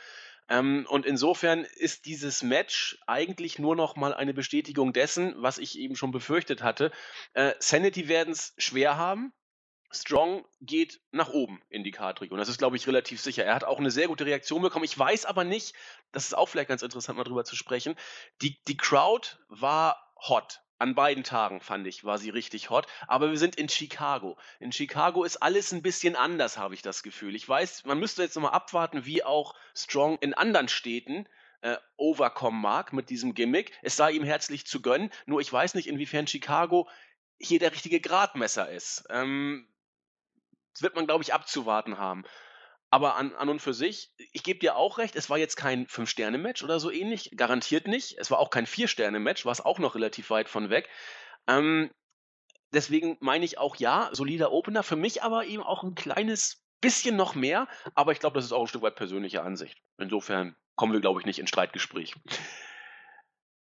Ähm, 0.51 0.86
und 0.89 1.06
insofern 1.06 1.63
ist 1.63 2.06
dieses 2.06 2.44
Match 2.44 3.00
eigentlich 3.07 3.57
nur 3.57 3.74
noch 3.77 3.95
mal 3.95 4.13
eine 4.13 4.33
Bestätigung 4.33 4.92
dessen, 4.92 5.33
was 5.38 5.57
ich 5.57 5.80
eben 5.80 5.95
schon 5.95 6.12
befürchtet 6.12 6.62
hatte. 6.62 6.92
Äh, 7.33 7.53
Sanity 7.59 8.09
werden 8.09 8.33
es 8.33 8.53
schwer 8.57 8.98
haben. 8.98 9.31
Strong 9.92 10.45
geht 10.59 11.00
nach 11.12 11.30
oben 11.30 11.62
in 11.69 11.86
die 11.86 11.92
Kartregion. 11.92 12.38
Das 12.38 12.50
ist, 12.50 12.57
glaube 12.57 12.75
ich, 12.75 12.86
relativ 12.86 13.21
sicher. 13.21 13.45
Er 13.45 13.56
hat 13.56 13.63
auch 13.63 13.80
eine 13.80 13.92
sehr 13.92 14.07
gute 14.07 14.25
Reaktion 14.25 14.62
bekommen. 14.62 14.83
Ich 14.83 14.98
weiß 14.98 15.25
aber 15.25 15.45
nicht, 15.45 15.74
das 16.12 16.25
ist 16.25 16.33
auch 16.33 16.48
vielleicht 16.48 16.69
ganz 16.69 16.81
interessant, 16.81 17.18
mal 17.18 17.24
drüber 17.24 17.45
zu 17.45 17.56
sprechen. 17.56 17.95
Die, 18.42 18.62
die 18.68 18.77
Crowd 18.77 19.38
war 19.47 20.13
hot. 20.27 20.62
An 20.81 20.95
beiden 20.95 21.24
Tagen 21.24 21.62
fand 21.62 21.86
ich, 21.86 22.06
war 22.06 22.18
sie 22.18 22.31
richtig 22.31 22.72
hot. 22.72 22.88
Aber 23.06 23.30
wir 23.30 23.38
sind 23.38 23.56
in 23.56 23.69
Chicago. 23.69 24.36
In 24.60 24.72
Chicago 24.72 25.24
ist 25.24 25.38
alles 25.38 25.72
ein 25.72 25.83
bisschen 25.83 26.16
anders, 26.16 26.57
habe 26.57 26.74
ich 26.74 26.81
das 26.81 27.04
Gefühl. 27.04 27.36
Ich 27.36 27.48
weiß, 27.48 27.86
man 27.86 28.00
müsste 28.00 28.24
jetzt 28.24 28.33
nochmal 28.33 28.54
abwarten, 28.54 29.06
wie 29.06 29.24
auch 29.24 29.54
Strong 29.75 30.18
in 30.22 30.33
anderen 30.33 30.69
Städten 30.69 31.28
äh, 31.62 31.78
overkommen 31.98 32.60
mag 32.60 32.94
mit 32.94 33.12
diesem 33.12 33.36
Gimmick. 33.36 33.72
Es 33.83 33.95
sei 33.95 34.13
ihm 34.13 34.24
herzlich 34.24 34.66
zu 34.66 34.81
gönnen. 34.81 35.12
Nur 35.28 35.39
ich 35.39 35.54
weiß 35.54 35.75
nicht, 35.75 35.88
inwiefern 35.88 36.25
Chicago 36.25 36.89
hier 37.38 37.60
der 37.60 37.74
richtige 37.74 38.01
Gradmesser 38.01 38.68
ist. 38.72 39.04
Ähm, 39.12 39.68
das 40.74 40.81
wird 40.81 40.95
man, 40.95 41.06
glaube 41.06 41.24
ich, 41.24 41.31
abzuwarten 41.31 42.00
haben. 42.00 42.24
Aber 42.92 43.16
an, 43.16 43.34
an 43.36 43.48
und 43.48 43.62
für 43.62 43.74
sich, 43.74 44.12
ich 44.18 44.44
gebe 44.44 44.60
dir 44.60 44.76
auch 44.76 44.98
recht, 44.98 45.16
es 45.16 45.30
war 45.30 45.38
jetzt 45.38 45.56
kein 45.56 45.88
Fünf-Sterne-Match 45.88 46.62
oder 46.62 46.80
so 46.80 46.92
ähnlich, 46.92 47.32
garantiert 47.38 47.88
nicht. 47.88 48.18
Es 48.18 48.30
war 48.30 48.40
auch 48.40 48.50
kein 48.50 48.66
Vier-Sterne-Match, 48.66 49.45
war 49.45 49.54
es 49.54 49.62
auch 49.62 49.80
noch 49.80 49.95
relativ 49.95 50.30
weit 50.30 50.50
von 50.50 50.69
weg. 50.69 50.90
Ähm, 51.48 51.90
deswegen 52.74 53.18
meine 53.21 53.45
ich 53.45 53.57
auch 53.57 53.78
ja, 53.78 54.10
solider 54.12 54.52
Opener, 54.52 54.83
für 54.83 54.98
mich 54.98 55.24
aber 55.24 55.45
eben 55.45 55.64
auch 55.64 55.83
ein 55.83 55.95
kleines 55.95 56.66
bisschen 56.81 57.16
noch 57.16 57.33
mehr, 57.33 57.68
aber 57.95 58.12
ich 58.12 58.19
glaube, 58.19 58.36
das 58.36 58.45
ist 58.45 58.52
auch 58.52 58.62
ein 58.62 58.68
Stück 58.68 58.81
weit 58.81 58.95
persönliche 58.95 59.42
Ansicht. 59.42 59.81
Insofern 59.98 60.56
kommen 60.76 60.94
wir, 60.94 61.00
glaube 61.00 61.21
ich, 61.21 61.26
nicht 61.26 61.40
in 61.40 61.48
Streitgespräch. 61.48 62.16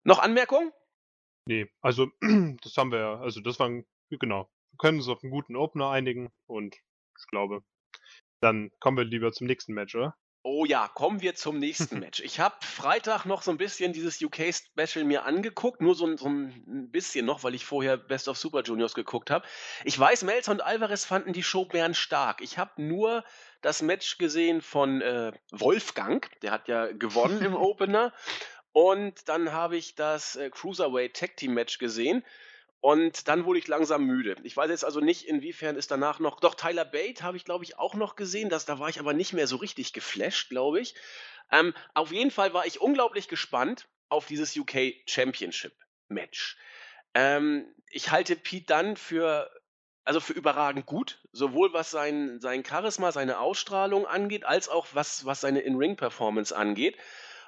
Noch 0.03 0.19
Anmerkungen? 0.19 0.71
Nee, 1.47 1.71
also 1.81 2.07
das 2.61 2.77
haben 2.77 2.91
wir 2.91 2.99
ja, 2.99 3.19
also 3.19 3.41
das 3.41 3.59
war, 3.59 3.69
genau, 4.09 4.49
wir 4.71 4.77
können 4.77 4.99
uns 4.99 5.07
auf 5.07 5.23
einen 5.23 5.31
guten 5.31 5.55
Opener 5.55 5.89
einigen 5.89 6.31
und 6.45 6.75
ich 6.75 7.27
glaube, 7.27 7.63
dann 8.39 8.71
kommen 8.79 8.97
wir 8.97 9.03
lieber 9.03 9.31
zum 9.31 9.47
nächsten 9.47 9.73
Match, 9.73 9.95
oder? 9.95 10.15
Oh 10.47 10.63
ja, 10.63 10.87
kommen 10.87 11.21
wir 11.21 11.33
zum 11.33 11.57
nächsten 11.57 11.99
Match. 11.99 12.19
Ich 12.19 12.39
habe 12.39 12.55
Freitag 12.61 13.25
noch 13.25 13.41
so 13.41 13.49
ein 13.49 13.57
bisschen 13.57 13.93
dieses 13.93 14.21
UK-Special 14.21 15.03
mir 15.03 15.25
angeguckt, 15.25 15.81
nur 15.81 15.95
so, 15.95 16.15
so, 16.17 16.27
ein 16.27 16.91
bisschen 16.91 17.25
noch, 17.25 17.43
weil 17.43 17.55
ich 17.55 17.65
vorher 17.65 17.97
Best 17.97 18.27
of 18.27 18.37
Super 18.37 18.61
Juniors 18.61 18.93
geguckt 18.93 19.31
habe. 19.31 19.43
Ich 19.85 19.97
weiß, 19.97 20.23
Melzer 20.23 20.51
und 20.51 20.63
Alvarez 20.63 21.03
fanden 21.03 21.33
die 21.33 21.41
Show 21.41 21.67
stark. 21.93 22.41
Ich 22.41 22.59
habe 22.59 22.79
nur 22.79 23.23
das 23.63 23.81
Match 23.81 24.19
gesehen 24.19 24.61
von 24.61 25.01
äh, 25.01 25.31
Wolfgang, 25.49 26.29
der 26.41 26.51
hat 26.51 26.67
ja 26.67 26.91
gewonnen 26.91 27.41
im 27.41 27.55
Opener. 27.55 28.13
Und 28.71 29.27
dann 29.27 29.51
habe 29.51 29.77
ich 29.77 29.95
das 29.95 30.35
äh, 30.35 30.51
Cruiserweight 30.51 31.15
Tag 31.15 31.37
Team 31.37 31.55
Match 31.55 31.79
gesehen. 31.79 32.23
Und 32.85 33.27
dann 33.27 33.45
wurde 33.45 33.57
ich 33.57 33.67
langsam 33.67 34.05
müde. 34.05 34.35
Ich 34.43 34.55
weiß 34.55 34.69
jetzt 34.69 34.85
also 34.85 34.99
nicht, 34.99 35.27
inwiefern 35.27 35.75
ist 35.75 35.89
danach 35.89 36.19
noch. 36.19 36.39
Doch, 36.39 36.53
Tyler 36.53 36.85
Bate 36.85 37.23
habe 37.23 37.35
ich, 37.35 37.43
glaube 37.43 37.63
ich, 37.63 37.79
auch 37.79 37.95
noch 37.95 38.15
gesehen. 38.15 38.47
Das, 38.47 38.65
da 38.65 38.77
war 38.77 38.89
ich 38.89 38.99
aber 38.99 39.13
nicht 39.13 39.33
mehr 39.33 39.47
so 39.47 39.55
richtig 39.55 39.91
geflasht, 39.91 40.49
glaube 40.49 40.79
ich. 40.79 40.93
Ähm, 41.51 41.73
auf 41.95 42.11
jeden 42.11 42.29
Fall 42.29 42.53
war 42.53 42.67
ich 42.67 42.79
unglaublich 42.79 43.27
gespannt 43.27 43.87
auf 44.07 44.27
dieses 44.27 44.55
UK 44.55 44.97
Championship 45.07 45.73
Match. 46.09 46.57
Ähm, 47.15 47.65
ich 47.89 48.11
halte 48.11 48.35
Pete 48.35 48.67
Dunn 48.71 48.97
für, 48.97 49.49
also 50.03 50.19
für 50.19 50.33
überragend 50.33 50.85
gut, 50.85 51.23
sowohl 51.31 51.73
was 51.73 51.89
sein, 51.89 52.39
sein 52.39 52.63
Charisma, 52.63 53.11
seine 53.11 53.39
Ausstrahlung 53.39 54.05
angeht, 54.05 54.45
als 54.45 54.69
auch 54.69 54.85
was, 54.93 55.25
was 55.25 55.41
seine 55.41 55.61
In-Ring-Performance 55.61 56.55
angeht. 56.55 56.99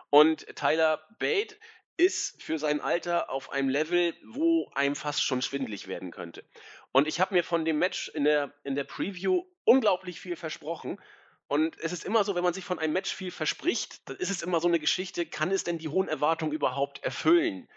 Und 0.10 0.48
Tyler 0.56 1.06
Bate 1.20 1.58
ist 1.98 2.42
für 2.42 2.60
sein 2.60 2.80
Alter 2.80 3.30
auf 3.30 3.52
einem 3.52 3.70
Level, 3.70 4.14
wo 4.24 4.70
einem 4.76 4.96
fast 4.96 5.24
schon 5.24 5.42
schwindlig 5.42 5.88
werden 5.88 6.12
könnte. 6.12 6.44
Und 6.92 7.08
ich 7.08 7.20
habe 7.20 7.34
mir 7.34 7.44
von 7.44 7.66
dem 7.66 7.80
Match 7.80 8.08
in 8.10 8.24
der, 8.24 8.54
in 8.64 8.76
der 8.76 8.84
Preview 8.84 9.44
unglaublich 9.66 10.20
viel 10.20 10.36
versprochen. 10.36 11.02
Und 11.48 11.78
es 11.80 11.92
ist 11.92 12.06
immer 12.06 12.24
so, 12.24 12.36
wenn 12.36 12.44
man 12.44 12.54
sich 12.54 12.66
von 12.66 12.80
einem 12.80 12.94
Match 12.94 13.14
viel 13.14 13.32
verspricht, 13.32 14.08
dann 14.08 14.18
ist 14.18 14.30
es 14.30 14.42
immer 14.42 14.60
so 14.60 14.68
eine 14.68 14.80
Geschichte, 14.80 15.26
kann 15.26 15.52
es 15.52 15.64
denn 15.64 15.78
die 15.78 15.90
hohen 15.90 16.08
Erwartungen 16.08 16.54
überhaupt 16.54 17.04
erfüllen? 17.04 17.68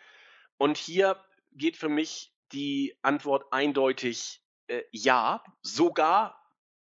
Und 0.59 0.77
hier 0.77 1.23
geht 1.53 1.77
für 1.77 1.89
mich 1.89 2.33
die 2.53 2.97
Antwort 3.03 3.53
eindeutig 3.53 4.43
äh, 4.67 4.83
ja, 4.91 5.43
sogar 5.63 6.41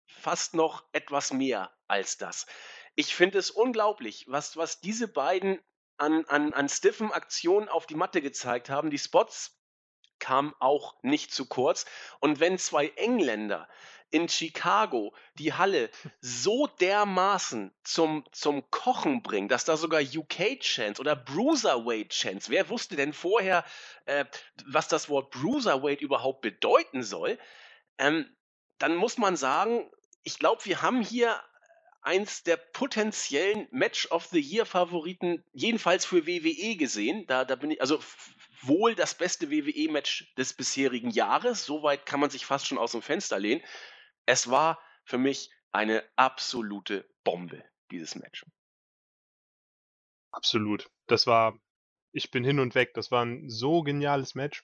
fast 0.06 0.54
noch 0.54 0.84
etwas 0.92 1.34
mehr 1.34 1.72
als 1.88 2.18
das. 2.18 2.46
Ich 2.96 3.14
finde 3.14 3.40
es 3.40 3.52
unglaublich, 3.52 4.26
was, 4.28 4.56
was 4.56 4.80
diese 4.80 5.08
beiden 5.08 5.60
an, 5.98 6.26
an, 6.26 6.54
an 6.54 6.70
stiffen 6.70 7.12
Aktionen 7.12 7.70
auf 7.70 7.86
die 7.86 7.96
Matte 7.96 8.22
gezeigt 8.22 8.70
haben. 8.70 8.90
Die 8.90 9.00
Spots 9.00 9.58
kamen 10.20 10.54
auch 10.60 10.96
nicht 11.02 11.34
zu 11.34 11.46
kurz. 11.46 11.86
Und 12.20 12.40
wenn 12.40 12.58
zwei 12.58 12.88
Engländer 12.96 13.68
in 14.12 14.30
Chicago 14.30 15.14
die 15.34 15.54
Halle 15.54 15.90
so 16.22 16.68
dermaßen 16.68 17.74
zum, 17.84 18.24
zum 18.32 18.70
Kochen 18.72 19.22
bringen, 19.24 19.50
dass 19.50 19.66
da 19.66 19.78
sogar 19.78 20.02
UK-Chance 20.02 21.02
oder 21.02 21.16
Bruiserweight-Chance, 21.16 22.50
wer 22.50 22.70
wusste 22.70 22.96
denn 22.96 23.14
vorher, 23.14 23.66
äh, 24.06 24.26
was 24.66 24.88
das 24.88 25.10
Wort 25.10 25.32
Bruiserweight 25.32 26.02
überhaupt 26.02 26.42
bedeuten 26.42 27.04
soll, 27.04 27.38
ähm, 27.98 28.26
dann 28.78 28.96
muss 28.96 29.18
man 29.18 29.36
sagen, 29.36 29.90
ich 30.24 30.40
glaube, 30.40 30.64
wir 30.66 30.82
haben 30.82 31.02
hier 31.02 31.40
eins 32.06 32.44
der 32.44 32.58
potenziellen 32.58 33.68
Match 33.72 34.10
of 34.12 34.26
the 34.26 34.40
Year 34.40 34.66
Favoriten, 34.66 35.44
jedenfalls 35.54 36.06
für 36.06 36.28
WWE 36.28 36.76
gesehen. 36.78 37.26
Da, 37.28 37.46
da 37.46 37.56
bin 37.56 37.72
ich, 37.72 37.82
also 37.82 38.00
wohl 38.62 38.96
das 38.96 39.16
beste 39.16 39.50
WWE-Match 39.50 40.34
des 40.36 40.54
bisherigen 40.54 41.10
Jahres. 41.10 41.66
Soweit 41.66 42.06
kann 42.06 42.20
man 42.20 42.30
sich 42.30 42.46
fast 42.46 42.68
schon 42.68 42.78
aus 42.78 42.92
dem 42.92 43.02
Fenster 43.02 43.40
lehnen. 43.40 43.62
Es 44.26 44.50
war 44.50 44.80
für 45.04 45.18
mich 45.18 45.52
eine 45.72 46.04
absolute 46.16 47.10
Bombe, 47.24 47.64
dieses 47.92 48.16
Match. 48.16 48.46
Absolut. 50.32 50.90
Das 51.08 51.28
war, 51.28 51.58
ich 52.12 52.30
bin 52.30 52.44
hin 52.44 52.60
und 52.60 52.76
weg. 52.76 52.94
Das 52.94 53.10
war 53.10 53.26
ein 53.26 53.50
so 53.50 53.82
geniales 53.82 54.36
Match. 54.36 54.64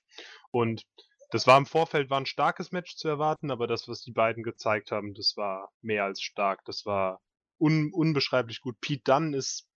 Und 0.52 0.86
das 1.32 1.48
war 1.48 1.58
im 1.58 1.66
Vorfeld 1.66 2.10
war 2.10 2.20
ein 2.20 2.26
starkes 2.26 2.72
Match 2.72 2.96
zu 2.98 3.08
erwarten, 3.08 3.52
aber 3.52 3.66
das, 3.66 3.88
was 3.88 4.02
die 4.02 4.12
beiden 4.12 4.44
gezeigt 4.44 4.92
haben, 4.92 5.14
das 5.14 5.38
war 5.38 5.72
mehr 5.82 6.04
als 6.04 6.22
stark. 6.22 6.64
Das 6.66 6.86
war 6.86 7.22
un, 7.62 7.94
unbeschreiblich 7.94 8.62
gut. 8.62 8.80
Pete 8.82 9.04
Dunn 9.04 9.34
ist, 9.34 9.70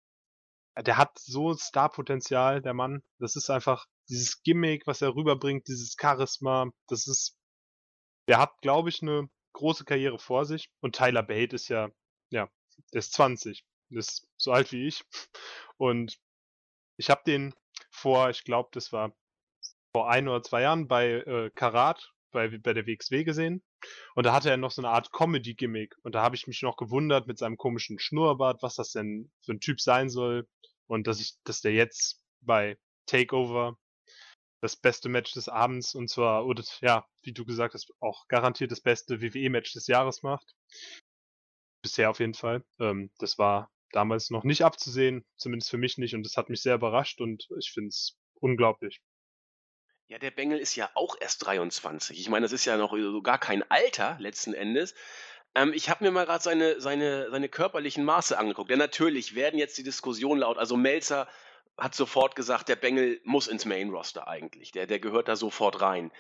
der 0.77 0.97
hat 0.97 1.19
so 1.19 1.55
Starpotenzial, 1.55 2.63
der 2.63 2.75
Mann. 2.75 3.03
Das 3.19 3.37
ist 3.37 3.51
einfach 3.51 3.87
dieses 4.09 4.43
Gimmick, 4.43 4.87
was 4.87 5.03
er 5.03 5.15
rüberbringt, 5.15 5.69
dieses 5.69 5.97
Charisma. 6.01 6.71
Das 6.89 7.07
ist, 7.07 7.37
der 8.29 8.39
hat, 8.39 8.61
glaube 8.63 8.89
ich, 8.89 9.03
eine 9.03 9.29
große 9.53 9.85
Karriere 9.85 10.19
vor 10.19 10.47
sich. 10.47 10.71
Und 10.81 10.97
Tyler 10.97 11.23
Bate 11.23 11.55
ist 11.55 11.69
ja, 11.69 11.91
ja, 12.31 12.49
der 12.93 12.99
ist 12.99 13.13
20, 13.13 13.65
ist 13.91 14.27
so 14.37 14.51
alt 14.51 14.73
wie 14.73 14.87
ich. 14.87 15.05
Und 15.77 16.19
ich 16.97 17.11
habe 17.11 17.23
den 17.27 17.55
vor, 17.91 18.31
ich 18.31 18.45
glaube, 18.45 18.71
das 18.73 18.93
war 18.93 19.15
vor 19.93 20.11
ein 20.11 20.27
oder 20.27 20.43
zwei 20.43 20.63
Jahren 20.63 20.89
bei 20.89 21.11
äh, 21.13 21.51
Karat, 21.55 22.13
bei, 22.33 22.49
bei 22.59 22.73
der 22.73 22.87
WXW 22.87 23.25
gesehen. 23.25 23.63
Und 24.15 24.27
da 24.27 24.33
hatte 24.33 24.51
er 24.51 24.57
noch 24.57 24.71
so 24.71 24.83
eine 24.83 24.91
Art 24.91 25.13
Comedy-Gimmick. 25.13 25.97
Und 26.03 26.15
da 26.15 26.23
habe 26.23 26.37
ich 26.37 26.47
mich 26.47 26.63
noch 26.63 26.77
gewundert 26.77 27.27
mit 27.27 27.39
seinem 27.39 27.57
komischen 27.57 27.99
Schnurrbart, 27.99 28.63
was 28.63 28.77
das 28.77 28.93
denn 28.93 29.31
für 29.45 29.53
ein 29.53 29.61
Typ 29.61 29.81
sein 29.81 30.09
soll. 30.09 30.49
Und 30.87 31.07
dass 31.07 31.21
ich, 31.21 31.35
dass 31.45 31.61
der 31.61 31.73
jetzt 31.73 32.21
bei 32.41 32.77
Takeover 33.07 33.79
das 34.61 34.77
beste 34.77 35.11
Match 35.11 35.35
des 35.35 35.49
Abends 35.49 35.95
und 35.95 36.09
zwar, 36.09 36.47
oder 36.47 36.65
ja, 36.81 37.07
wie 37.23 37.33
du 37.33 37.45
gesagt 37.45 37.75
hast, 37.75 37.93
auch 38.01 38.27
garantiert 38.29 38.73
das 38.73 38.81
beste 38.81 39.21
WWE-Match 39.21 39.75
des 39.75 39.87
Jahres 39.89 40.23
macht. 40.23 40.55
Bisher 41.83 42.09
auf 42.09 42.19
jeden 42.19 42.33
Fall. 42.33 42.65
Ähm, 42.81 43.11
das 43.19 43.37
war 43.37 43.71
damals 43.93 44.31
noch 44.31 44.43
nicht 44.43 44.63
abzusehen, 44.63 45.23
zumindest 45.37 45.71
für 45.71 45.77
mich 45.77 45.99
nicht, 45.99 46.15
und 46.15 46.25
das 46.25 46.39
hat 46.39 46.49
mich 46.49 46.63
sehr 46.63 46.77
überrascht 46.77 47.21
und 47.21 47.47
ich 47.59 47.73
finde 47.73 47.89
es 47.89 48.17
unglaublich. 48.41 49.03
Ja, 50.09 50.19
der 50.19 50.31
Bengel 50.31 50.59
ist 50.59 50.75
ja 50.77 50.91
auch 50.95 51.17
erst 51.21 51.47
23. 51.47 52.21
Ich 52.21 52.29
meine, 52.29 52.45
das 52.45 52.53
ist 52.53 52.67
ja 52.67 52.77
noch 52.77 52.93
so 52.93 53.23
gar 53.23 53.39
kein 53.39 53.69
Alter 53.71 54.17
letzten 54.21 54.53
Endes. 54.53 54.95
Ähm, 55.55 55.73
ich 55.73 55.89
habe 55.89 56.05
mir 56.05 56.11
mal 56.11 56.27
gerade 56.27 56.43
seine, 56.43 56.81
seine, 56.81 57.31
seine 57.31 57.49
körperlichen 57.49 58.05
Maße 58.05 58.37
angeguckt. 58.37 58.71
Denn 58.71 58.79
natürlich 58.79 59.35
werden 59.35 59.59
jetzt 59.59 59.79
die 59.79 59.83
Diskussionen 59.83 60.41
laut. 60.41 60.59
Also 60.59 60.77
Melzer 60.77 61.27
hat 61.79 61.95
sofort 61.95 62.37
gesagt, 62.37 62.69
der 62.69 62.77
Bengel 62.77 63.21
muss 63.25 63.49
ins 63.49 63.65
Main 63.65 63.91
Roster 63.91 64.29
eigentlich. 64.29 64.73
Der, 64.73 64.87
der 64.87 65.01
gehört 65.01 65.29
da 65.29 65.37
sofort 65.37 65.81
rein. 65.81 66.13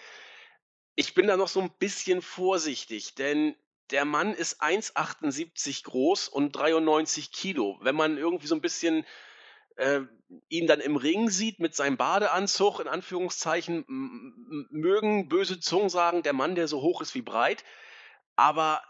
Ich 0.97 1.15
bin 1.15 1.27
da 1.27 1.37
noch 1.37 1.49
so 1.49 1.61
ein 1.61 1.71
bisschen 1.79 2.23
vorsichtig, 2.23 3.15
denn 3.17 3.55
der 3.91 4.05
Mann 4.05 4.33
ist 4.33 4.63
1,78 4.63 5.85
groß 5.85 6.29
und 6.29 6.53
93 6.53 7.33
Kilo. 7.33 7.79
Wenn 7.83 7.97
man 7.97 8.17
irgendwie 8.17 8.47
so 8.47 8.55
ein 8.55 8.63
bisschen 8.63 9.05
äh, 9.77 10.01
ihn 10.49 10.67
dann 10.67 10.81
im 10.81 10.97
Ring 10.97 11.31
sieht 11.31 11.61
mit 11.61 11.75
seinem 11.75 11.97
Badeanzug, 11.97 12.81
in 12.81 12.89
Anführungszeichen, 12.89 13.85
mögen 14.71 15.29
böse 15.29 15.61
Zungen 15.61 15.89
sagen, 15.89 16.23
der 16.23 16.33
Mann, 16.33 16.55
der 16.55 16.69
so 16.69 16.81
hoch 16.81 17.01
ist 17.01 17.15
wie 17.15 17.23
breit. 17.23 17.65
Aber 18.37 18.83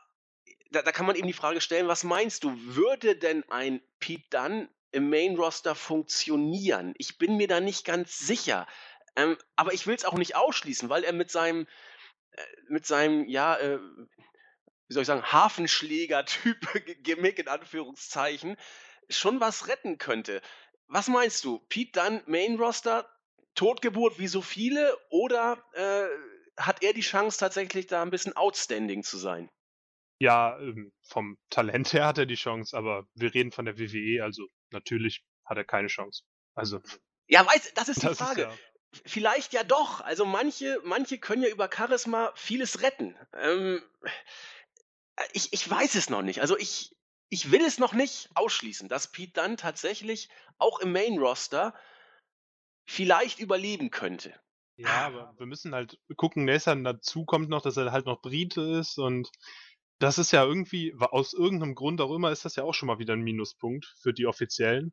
da, 0.70 0.82
da 0.82 0.92
kann 0.92 1.06
man 1.06 1.16
eben 1.16 1.26
die 1.26 1.32
Frage 1.32 1.60
stellen, 1.60 1.88
was 1.88 2.04
meinst 2.04 2.44
du, 2.44 2.54
würde 2.58 3.16
denn 3.16 3.44
ein 3.50 3.80
Pete 4.00 4.24
Dunn 4.30 4.68
im 4.92 5.10
Main 5.10 5.36
Roster 5.36 5.74
funktionieren? 5.74 6.94
Ich 6.98 7.18
bin 7.18 7.36
mir 7.36 7.48
da 7.48 7.60
nicht 7.60 7.84
ganz 7.84 8.18
sicher. 8.18 8.66
Ähm, 9.16 9.36
aber 9.56 9.72
ich 9.72 9.86
will 9.86 9.94
es 9.94 10.04
auch 10.04 10.14
nicht 10.14 10.36
ausschließen, 10.36 10.88
weil 10.88 11.04
er 11.04 11.12
mit 11.12 11.30
seinem, 11.30 11.66
äh, 12.32 12.42
mit 12.68 12.86
seinem, 12.86 13.28
ja, 13.28 13.56
äh, 13.56 13.78
wie 14.88 14.92
soll 14.92 15.02
ich 15.02 15.06
sagen, 15.06 15.32
Hafenschläger-Typ, 15.32 16.56
Gimmick 17.02 17.38
in 17.38 17.48
Anführungszeichen, 17.48 18.56
schon 19.08 19.40
was 19.40 19.68
retten 19.68 19.98
könnte. 19.98 20.42
Was 20.86 21.08
meinst 21.08 21.44
du? 21.44 21.58
Pete 21.68 22.00
Dunn, 22.00 22.22
Main 22.26 22.56
Roster, 22.56 23.08
Totgeburt 23.54 24.18
wie 24.18 24.26
so 24.26 24.42
viele 24.42 24.96
oder 25.10 25.62
äh, 25.72 26.06
hat 26.60 26.82
er 26.82 26.92
die 26.92 27.00
Chance 27.00 27.38
tatsächlich 27.38 27.86
da 27.86 28.02
ein 28.02 28.10
bisschen 28.10 28.34
outstanding 28.34 29.02
zu 29.02 29.16
sein? 29.16 29.50
Ja, 30.20 30.58
ähm, 30.58 30.92
vom 31.02 31.38
Talent 31.50 31.92
her 31.92 32.06
hat 32.06 32.18
er 32.18 32.26
die 32.26 32.36
Chance, 32.36 32.76
aber 32.76 33.06
wir 33.14 33.34
reden 33.34 33.50
von 33.50 33.64
der 33.64 33.78
WWE, 33.78 34.22
also 34.22 34.46
natürlich 34.70 35.24
hat 35.44 35.56
er 35.56 35.64
keine 35.64 35.88
Chance. 35.88 36.22
Also. 36.54 36.80
Ja, 37.26 37.46
weiß, 37.46 37.74
das 37.74 37.88
ist 37.88 38.02
die 38.02 38.06
das 38.06 38.18
Frage. 38.18 38.42
Ist 38.42 38.48
ja 38.48 38.58
Vielleicht 39.06 39.52
ja 39.52 39.64
doch. 39.64 40.00
Also 40.00 40.24
manche, 40.24 40.80
manche 40.84 41.18
können 41.18 41.42
ja 41.42 41.48
über 41.48 41.68
Charisma 41.72 42.32
vieles 42.36 42.82
retten. 42.82 43.16
Ähm, 43.32 43.82
ich, 45.32 45.52
ich 45.52 45.68
weiß 45.68 45.94
es 45.96 46.10
noch 46.10 46.22
nicht. 46.22 46.40
Also 46.40 46.56
ich, 46.56 46.94
ich 47.28 47.50
will 47.50 47.62
es 47.62 47.78
noch 47.78 47.92
nicht 47.92 48.30
ausschließen, 48.34 48.88
dass 48.88 49.10
Pete 49.10 49.32
dann 49.32 49.56
tatsächlich 49.56 50.28
auch 50.58 50.80
im 50.80 50.92
Main 50.92 51.18
Roster 51.18 51.74
vielleicht 52.86 53.38
überleben 53.38 53.90
könnte. 53.90 54.34
Ja, 54.76 55.06
aber 55.06 55.34
wir 55.38 55.46
müssen 55.46 55.74
halt 55.74 55.98
gucken, 56.16 56.44
Nathan 56.44 56.84
dazu 56.84 57.24
kommt 57.24 57.48
noch, 57.48 57.62
dass 57.62 57.76
er 57.76 57.92
halt 57.92 58.06
noch 58.06 58.20
Brite 58.20 58.60
ist 58.60 58.98
und 58.98 59.30
das 60.00 60.18
ist 60.18 60.32
ja 60.32 60.44
irgendwie, 60.44 60.94
aus 60.98 61.32
irgendeinem 61.32 61.74
Grund 61.74 62.00
auch 62.00 62.14
immer, 62.14 62.32
ist 62.32 62.44
das 62.44 62.56
ja 62.56 62.64
auch 62.64 62.74
schon 62.74 62.88
mal 62.88 62.98
wieder 62.98 63.14
ein 63.14 63.22
Minuspunkt 63.22 63.94
für 64.00 64.12
die 64.12 64.26
Offiziellen. 64.26 64.92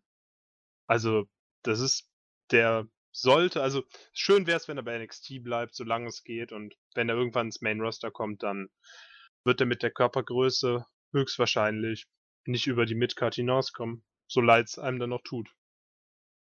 Also, 0.87 1.25
das 1.63 1.79
ist, 1.79 2.09
der 2.51 2.87
sollte, 3.11 3.61
also 3.61 3.83
schön 4.13 4.47
wäre 4.47 4.57
es, 4.57 4.67
wenn 4.67 4.77
er 4.77 4.83
bei 4.83 4.97
NXT 4.97 5.43
bleibt, 5.43 5.75
solange 5.75 6.07
es 6.07 6.23
geht 6.23 6.51
und 6.51 6.75
wenn 6.93 7.09
er 7.09 7.15
irgendwann 7.15 7.47
ins 7.47 7.61
Main 7.61 7.81
Roster 7.81 8.11
kommt, 8.11 8.43
dann 8.43 8.69
wird 9.43 9.59
er 9.59 9.65
mit 9.65 9.83
der 9.83 9.91
Körpergröße 9.91 10.85
höchstwahrscheinlich 11.11 12.05
nicht 12.45 12.67
über 12.67 12.85
die 12.85 12.95
Midcard 12.95 13.35
hinauskommen, 13.35 14.03
so 14.27 14.41
leid 14.41 14.67
es 14.67 14.79
einem 14.79 14.99
dann 14.99 15.09
noch 15.09 15.23
tut. 15.23 15.49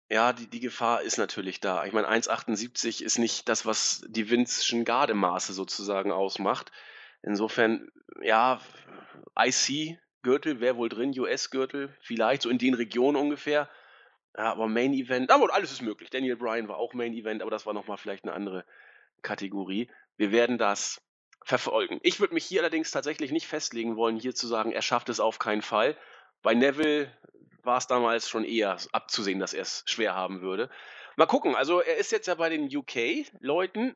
Ja, 0.10 0.34
die, 0.34 0.48
die 0.48 0.60
Gefahr 0.60 1.02
ist 1.02 1.18
natürlich 1.18 1.60
da. 1.60 1.86
Ich 1.86 1.94
meine, 1.94 2.08
1,78 2.08 3.02
ist 3.04 3.18
nicht 3.18 3.50
das, 3.50 3.66
was 3.66 4.06
die 4.08 4.30
Winzschen 4.30 4.86
Gardemaße 4.86 5.54
sozusagen 5.54 6.12
ausmacht. 6.12 6.72
Insofern, 7.24 7.90
ja, 8.22 8.62
IC-Gürtel 9.36 10.60
wäre 10.60 10.78
wohl 10.78 10.90
drin, 10.90 11.18
US-Gürtel, 11.18 11.96
vielleicht, 12.02 12.44
so 12.44 12.50
in 12.50 12.58
den 12.58 12.74
Regionen 12.74 13.18
ungefähr. 13.18 13.70
Ja, 14.38 14.52
aber 14.52 14.68
Main 14.68 14.94
Event, 14.94 15.32
aber 15.32 15.54
alles 15.54 15.72
ist 15.72 15.82
möglich. 15.82 16.10
Daniel 16.10 16.36
Bryan 16.36 16.68
war 16.68 16.78
auch 16.78 16.94
Main 16.94 17.14
Event, 17.14 17.42
aber 17.42 17.52
das 17.52 17.66
war 17.66 17.74
nochmal 17.74 17.98
vielleicht 17.98 18.26
eine 18.26 18.34
andere 18.34 18.66
Kategorie. 19.22 19.90
Wir 20.18 20.32
werden 20.32 20.58
das 20.58 21.02
verfolgen. 21.44 22.00
Ich 22.04 22.20
würde 22.20 22.34
mich 22.34 22.46
hier 22.46 22.62
allerdings 22.62 22.92
tatsächlich 22.92 23.32
nicht 23.32 23.48
festlegen 23.48 23.96
wollen, 23.96 24.20
hier 24.20 24.36
zu 24.36 24.48
sagen, 24.48 24.72
er 24.72 24.82
schafft 24.82 25.10
es 25.10 25.20
auf 25.20 25.40
keinen 25.40 25.62
Fall. 25.62 25.98
Bei 26.42 26.54
Neville 26.54 27.12
war 27.64 27.78
es 27.78 27.88
damals 27.88 28.30
schon 28.30 28.44
eher 28.44 28.78
abzusehen, 28.92 29.40
dass 29.40 29.54
er 29.54 29.62
es 29.62 29.84
schwer 29.86 30.14
haben 30.16 30.42
würde. 30.42 30.70
Mal 31.16 31.26
gucken, 31.26 31.56
also 31.56 31.80
er 31.80 31.98
ist 31.98 32.12
jetzt 32.12 32.28
ja 32.28 32.36
bei 32.36 32.50
den 32.50 32.76
UK-Leuten. 32.76 33.96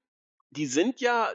Die 0.51 0.65
sind 0.65 1.01
ja, 1.01 1.33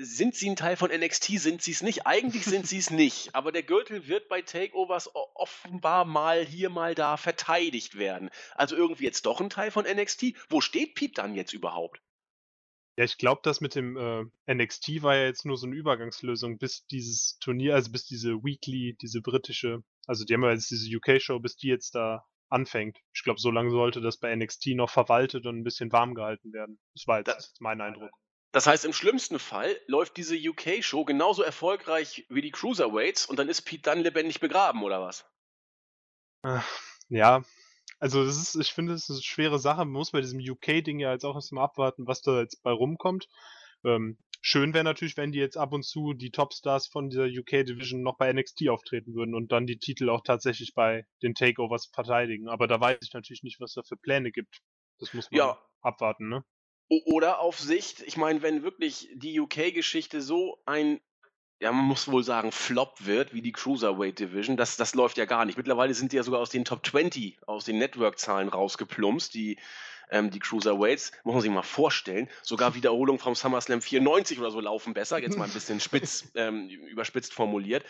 sind 0.00 0.34
sie 0.34 0.48
ein 0.48 0.56
Teil 0.56 0.76
von 0.76 0.90
NXT, 0.90 1.38
sind 1.38 1.60
sie 1.60 1.72
es 1.72 1.82
nicht? 1.82 2.06
Eigentlich 2.06 2.44
sind 2.44 2.66
sie 2.66 2.78
es 2.78 2.90
nicht. 3.02 3.34
Aber 3.34 3.52
der 3.52 3.62
Gürtel 3.62 4.08
wird 4.08 4.28
bei 4.28 4.40
Takeovers 4.40 5.10
offenbar 5.34 6.06
mal 6.06 6.44
hier, 6.44 6.70
mal 6.70 6.94
da 6.94 7.18
verteidigt 7.18 7.98
werden. 7.98 8.30
Also 8.54 8.74
irgendwie 8.74 9.04
jetzt 9.04 9.26
doch 9.26 9.40
ein 9.40 9.50
Teil 9.50 9.70
von 9.70 9.84
NXT. 9.84 10.34
Wo 10.48 10.62
steht 10.62 10.94
Piep 10.94 11.14
dann 11.14 11.34
jetzt 11.34 11.52
überhaupt? 11.52 12.00
Ja, 12.96 13.04
ich 13.04 13.18
glaube, 13.18 13.40
das 13.42 13.60
mit 13.60 13.74
dem 13.74 13.96
äh, 13.96 14.24
NXT 14.54 15.02
war 15.02 15.16
ja 15.16 15.24
jetzt 15.24 15.44
nur 15.44 15.56
so 15.56 15.66
eine 15.66 15.74
Übergangslösung, 15.74 16.58
bis 16.58 16.86
dieses 16.86 17.38
Turnier, 17.40 17.74
also 17.74 17.90
bis 17.90 18.06
diese 18.06 18.34
Weekly, 18.44 18.96
diese 19.00 19.20
britische, 19.20 19.82
also 20.06 20.24
die 20.24 20.34
haben 20.34 20.44
ja 20.44 20.52
jetzt 20.52 20.70
diese 20.70 20.94
UK-Show, 20.96 21.40
bis 21.40 21.56
die 21.56 21.68
jetzt 21.68 21.94
da 21.96 22.24
anfängt. 22.50 22.98
Ich 23.12 23.24
glaube, 23.24 23.40
so 23.40 23.50
lange 23.50 23.70
sollte 23.70 24.00
das 24.00 24.18
bei 24.18 24.34
NXT 24.34 24.68
noch 24.76 24.90
verwaltet 24.90 25.44
und 25.46 25.58
ein 25.58 25.64
bisschen 25.64 25.90
warm 25.90 26.14
gehalten 26.14 26.52
werden. 26.52 26.78
Das 26.94 27.06
war 27.08 27.18
jetzt 27.18 27.28
Das- 27.28 27.54
mein 27.58 27.80
Eindruck. 27.80 28.10
Das 28.52 28.68
heißt, 28.68 28.84
im 28.84 28.92
schlimmsten 28.92 29.40
Fall 29.40 29.76
läuft 29.88 30.16
diese 30.16 30.36
UK-Show 30.36 31.04
genauso 31.04 31.42
erfolgreich 31.42 32.24
wie 32.28 32.42
die 32.42 32.52
Cruiserweights 32.52 33.26
und 33.26 33.40
dann 33.40 33.48
ist 33.48 33.62
Pete 33.62 33.90
Dunne 33.90 34.02
lebendig 34.02 34.38
begraben, 34.38 34.84
oder 34.84 35.00
was? 35.02 35.26
Ja, 37.08 37.42
also 37.98 38.24
das 38.24 38.36
ist, 38.36 38.54
ich 38.56 38.72
finde, 38.72 38.92
es 38.94 39.04
ist 39.08 39.16
eine 39.16 39.22
schwere 39.22 39.58
Sache. 39.58 39.78
Man 39.84 39.92
muss 39.92 40.10
bei 40.12 40.20
diesem 40.20 40.40
UK-Ding 40.40 40.98
ja 41.00 41.12
jetzt 41.12 41.24
auch 41.24 41.34
erstmal 41.34 41.64
abwarten, 41.64 42.06
was 42.06 42.22
da 42.22 42.40
jetzt 42.40 42.62
bei 42.62 42.70
rumkommt. 42.70 43.28
Ähm, 43.84 44.18
schön 44.40 44.74
wäre 44.74 44.84
natürlich, 44.84 45.16
wenn 45.16 45.32
die 45.32 45.38
jetzt 45.38 45.56
ab 45.56 45.72
und 45.72 45.84
zu 45.84 46.14
die 46.14 46.30
Topstars 46.30 46.86
von 46.88 47.10
dieser 47.10 47.26
UK-Division 47.26 48.02
noch 48.02 48.16
bei 48.16 48.32
NXT 48.32 48.68
auftreten 48.68 49.14
würden 49.14 49.34
und 49.34 49.52
dann 49.52 49.66
die 49.66 49.78
Titel 49.78 50.08
auch 50.10 50.22
tatsächlich 50.22 50.74
bei 50.74 51.06
den 51.22 51.34
Takeovers 51.34 51.90
verteidigen. 51.92 52.48
Aber 52.48 52.66
da 52.66 52.80
weiß 52.80 52.98
ich 53.02 53.12
natürlich 53.12 53.42
nicht, 53.42 53.60
was 53.60 53.74
da 53.74 53.82
für 53.82 53.96
Pläne 53.96 54.32
gibt. 54.32 54.60
Das 54.98 55.12
muss 55.12 55.30
man 55.30 55.40
Ja. 55.40 55.58
abwarten, 55.82 56.28
ne? 56.28 56.44
Oder 57.06 57.40
auf 57.40 57.58
Sicht, 57.58 58.00
ich 58.02 58.16
meine, 58.16 58.42
wenn 58.42 58.62
wirklich 58.62 59.08
die 59.14 59.38
UK-Geschichte 59.40 60.20
so 60.20 60.62
ein, 60.66 61.00
ja, 61.64 61.72
man 61.72 61.86
muss 61.86 62.08
wohl 62.08 62.22
sagen, 62.22 62.52
Flop 62.52 63.06
wird, 63.06 63.32
wie 63.32 63.40
die 63.40 63.52
Cruiserweight 63.52 64.18
Division, 64.18 64.58
das, 64.58 64.76
das 64.76 64.94
läuft 64.94 65.16
ja 65.16 65.24
gar 65.24 65.46
nicht. 65.46 65.56
Mittlerweile 65.56 65.94
sind 65.94 66.12
die 66.12 66.16
ja 66.16 66.22
sogar 66.22 66.40
aus 66.40 66.50
den 66.50 66.66
Top 66.66 66.84
20, 66.84 67.38
aus 67.46 67.64
den 67.64 67.78
Network-Zahlen 67.78 68.50
rausgeplumpst, 68.50 69.32
die, 69.32 69.56
ähm, 70.10 70.30
die 70.30 70.40
Cruiserweights. 70.40 71.12
Muss 71.24 71.32
man 71.32 71.40
sich 71.40 71.50
mal 71.50 71.62
vorstellen. 71.62 72.28
Sogar 72.42 72.74
Wiederholungen 72.74 73.18
vom 73.18 73.34
SummerSlam 73.34 73.80
94 73.80 74.38
oder 74.38 74.50
so 74.50 74.60
laufen 74.60 74.92
besser. 74.92 75.18
Jetzt 75.18 75.38
mal 75.38 75.46
ein 75.46 75.54
bisschen 75.54 75.80
spitz, 75.80 76.30
ähm, 76.34 76.68
überspitzt 76.68 77.32
formuliert. 77.32 77.82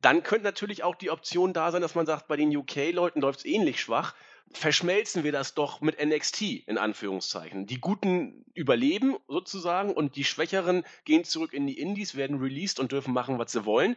Dann 0.00 0.22
könnte 0.22 0.44
natürlich 0.44 0.82
auch 0.82 0.94
die 0.94 1.10
Option 1.10 1.52
da 1.52 1.72
sein, 1.72 1.82
dass 1.82 1.94
man 1.94 2.06
sagt, 2.06 2.26
bei 2.26 2.38
den 2.38 2.56
UK-Leuten 2.56 3.20
läuft 3.20 3.40
es 3.40 3.44
ähnlich 3.44 3.82
schwach. 3.82 4.14
Verschmelzen 4.52 5.22
wir 5.22 5.32
das 5.32 5.54
doch 5.54 5.80
mit 5.80 6.04
NXT 6.04 6.42
in 6.66 6.76
Anführungszeichen. 6.76 7.66
Die 7.66 7.80
Guten 7.80 8.44
überleben 8.54 9.16
sozusagen 9.28 9.92
und 9.94 10.16
die 10.16 10.24
Schwächeren 10.24 10.84
gehen 11.04 11.24
zurück 11.24 11.52
in 11.52 11.66
die 11.66 11.78
Indies, 11.78 12.16
werden 12.16 12.40
released 12.40 12.80
und 12.80 12.92
dürfen 12.92 13.14
machen, 13.14 13.38
was 13.38 13.52
sie 13.52 13.64
wollen. 13.64 13.96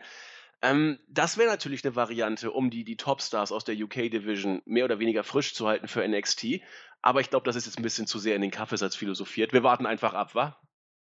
Ähm, 0.62 1.00
das 1.10 1.38
wäre 1.38 1.50
natürlich 1.50 1.84
eine 1.84 1.96
Variante, 1.96 2.52
um 2.52 2.70
die, 2.70 2.84
die 2.84 2.98
Topstars 2.98 3.52
aus 3.52 3.66
der 3.66 3.76
UK-Division 3.76 4.62
mehr 4.66 4.86
oder 4.86 5.00
weniger 5.00 5.24
frisch 5.24 5.54
zu 5.54 5.68
halten 5.68 5.88
für 5.88 6.08
NXT. 6.08 6.62
Aber 7.02 7.20
ich 7.20 7.30
glaube, 7.30 7.46
das 7.46 7.58
ist 7.58 7.66
jetzt 7.66 7.78
ein 7.78 7.84
bisschen 7.84 8.08
zu 8.08 8.18
sehr 8.18 8.36
in 8.36 8.42
den 8.42 8.52
Kaffeesatz 8.52 8.96
philosophiert. 8.96 9.52
Wir 9.52 9.64
warten 9.64 9.86
einfach 9.86 10.14
ab, 10.14 10.36
wa? 10.36 10.58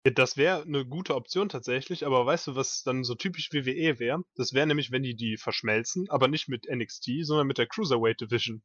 Ja, 0.06 0.12
das 0.12 0.36
wäre 0.36 0.62
eine 0.62 0.84
gute 0.84 1.14
Option 1.14 1.48
tatsächlich, 1.48 2.04
aber 2.04 2.26
weißt 2.26 2.48
du, 2.48 2.56
was 2.56 2.82
dann 2.82 3.04
so 3.04 3.14
typisch 3.14 3.52
WWE 3.52 3.98
wäre? 4.00 4.22
Das 4.34 4.52
wäre 4.52 4.66
nämlich, 4.66 4.90
wenn 4.90 5.02
die 5.02 5.14
die 5.14 5.36
verschmelzen, 5.36 6.10
aber 6.10 6.28
nicht 6.28 6.48
mit 6.48 6.66
NXT, 6.68 7.10
sondern 7.22 7.46
mit 7.46 7.58
der 7.58 7.66
Cruiserweight 7.66 8.20
Division. 8.20 8.62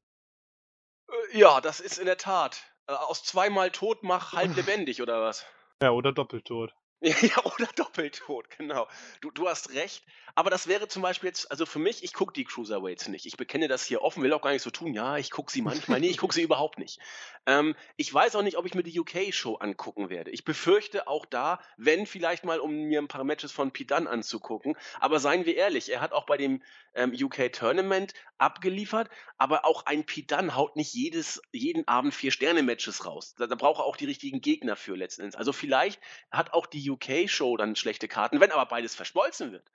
Ja, 1.31 1.62
das 1.62 1.79
ist 1.79 1.98
in 1.98 2.05
der 2.05 2.17
Tat. 2.17 2.62
Äh, 2.88 2.93
aus 2.93 3.24
zweimal 3.24 3.71
tot 3.71 4.03
mach 4.03 4.33
halb 4.33 4.55
lebendig, 4.55 5.01
oder 5.01 5.21
was? 5.21 5.45
Ja, 5.81 5.91
oder 5.91 6.12
Doppeltod. 6.12 6.74
Ja, 7.21 7.45
oder 7.45 7.67
Doppeltod, 7.75 8.49
genau. 8.57 8.87
Du, 9.21 9.31
du 9.31 9.47
hast 9.47 9.73
recht. 9.73 10.03
Aber 10.35 10.49
das 10.49 10.67
wäre 10.67 10.87
zum 10.87 11.01
Beispiel 11.01 11.27
jetzt, 11.27 11.49
also 11.49 11.65
für 11.65 11.79
mich, 11.79 12.03
ich 12.03 12.13
gucke 12.13 12.33
die 12.33 12.43
Cruiserweights 12.43 13.07
nicht. 13.07 13.25
Ich 13.25 13.37
bekenne 13.37 13.67
das 13.67 13.85
hier 13.85 14.01
offen, 14.01 14.21
will 14.23 14.33
auch 14.33 14.41
gar 14.41 14.51
nicht 14.51 14.61
so 14.61 14.69
tun. 14.69 14.93
Ja, 14.93 15.17
ich 15.17 15.31
gucke 15.31 15.51
sie 15.51 15.61
manchmal. 15.61 15.99
Nee, 15.99 16.09
ich 16.09 16.17
gucke 16.17 16.33
sie 16.33 16.41
überhaupt 16.41 16.77
nicht. 16.77 16.99
Ähm, 17.45 17.75
ich 17.97 18.13
weiß 18.13 18.35
auch 18.35 18.41
nicht, 18.41 18.57
ob 18.57 18.65
ich 18.65 18.73
mir 18.73 18.83
die 18.83 18.99
UK-Show 18.99 19.55
angucken 19.55 20.09
werde. 20.09 20.31
Ich 20.31 20.43
befürchte 20.43 21.07
auch 21.07 21.25
da, 21.25 21.59
wenn 21.77 22.05
vielleicht 22.05 22.43
mal, 22.43 22.59
um 22.59 22.73
mir 22.73 23.01
ein 23.01 23.07
paar 23.07 23.23
Matches 23.23 23.51
von 23.51 23.71
Dunne 23.73 24.09
anzugucken. 24.09 24.75
Aber 24.99 25.19
seien 25.19 25.45
wir 25.45 25.55
ehrlich, 25.55 25.91
er 25.91 26.01
hat 26.01 26.11
auch 26.11 26.25
bei 26.25 26.37
dem 26.37 26.61
ähm, 26.93 27.13
UK-Tournament 27.13 28.13
abgeliefert. 28.37 29.09
Aber 29.37 29.65
auch 29.65 29.85
ein 29.85 30.05
Dunne 30.05 30.55
haut 30.55 30.75
nicht 30.75 30.93
jedes, 30.93 31.41
jeden 31.51 31.87
Abend 31.87 32.13
vier 32.13 32.31
Sterne-Matches 32.31 33.05
raus. 33.05 33.35
Da, 33.37 33.47
da 33.47 33.55
braucht 33.55 33.79
er 33.79 33.85
auch 33.85 33.97
die 33.97 34.05
richtigen 34.05 34.41
Gegner 34.41 34.75
für 34.75 34.95
letzten 34.95 35.23
Endes. 35.23 35.35
Also 35.35 35.53
vielleicht 35.53 35.99
hat 36.31 36.53
auch 36.53 36.65
die 36.65 36.88
UK-Show 36.89 37.58
dann 37.58 37.75
schlechte 37.75 38.08
Karten, 38.08 38.39
wenn 38.39 38.52
aber 38.52 38.65
beides 38.65 38.95
verschmolzen 38.95 39.52
wird. 39.52 39.69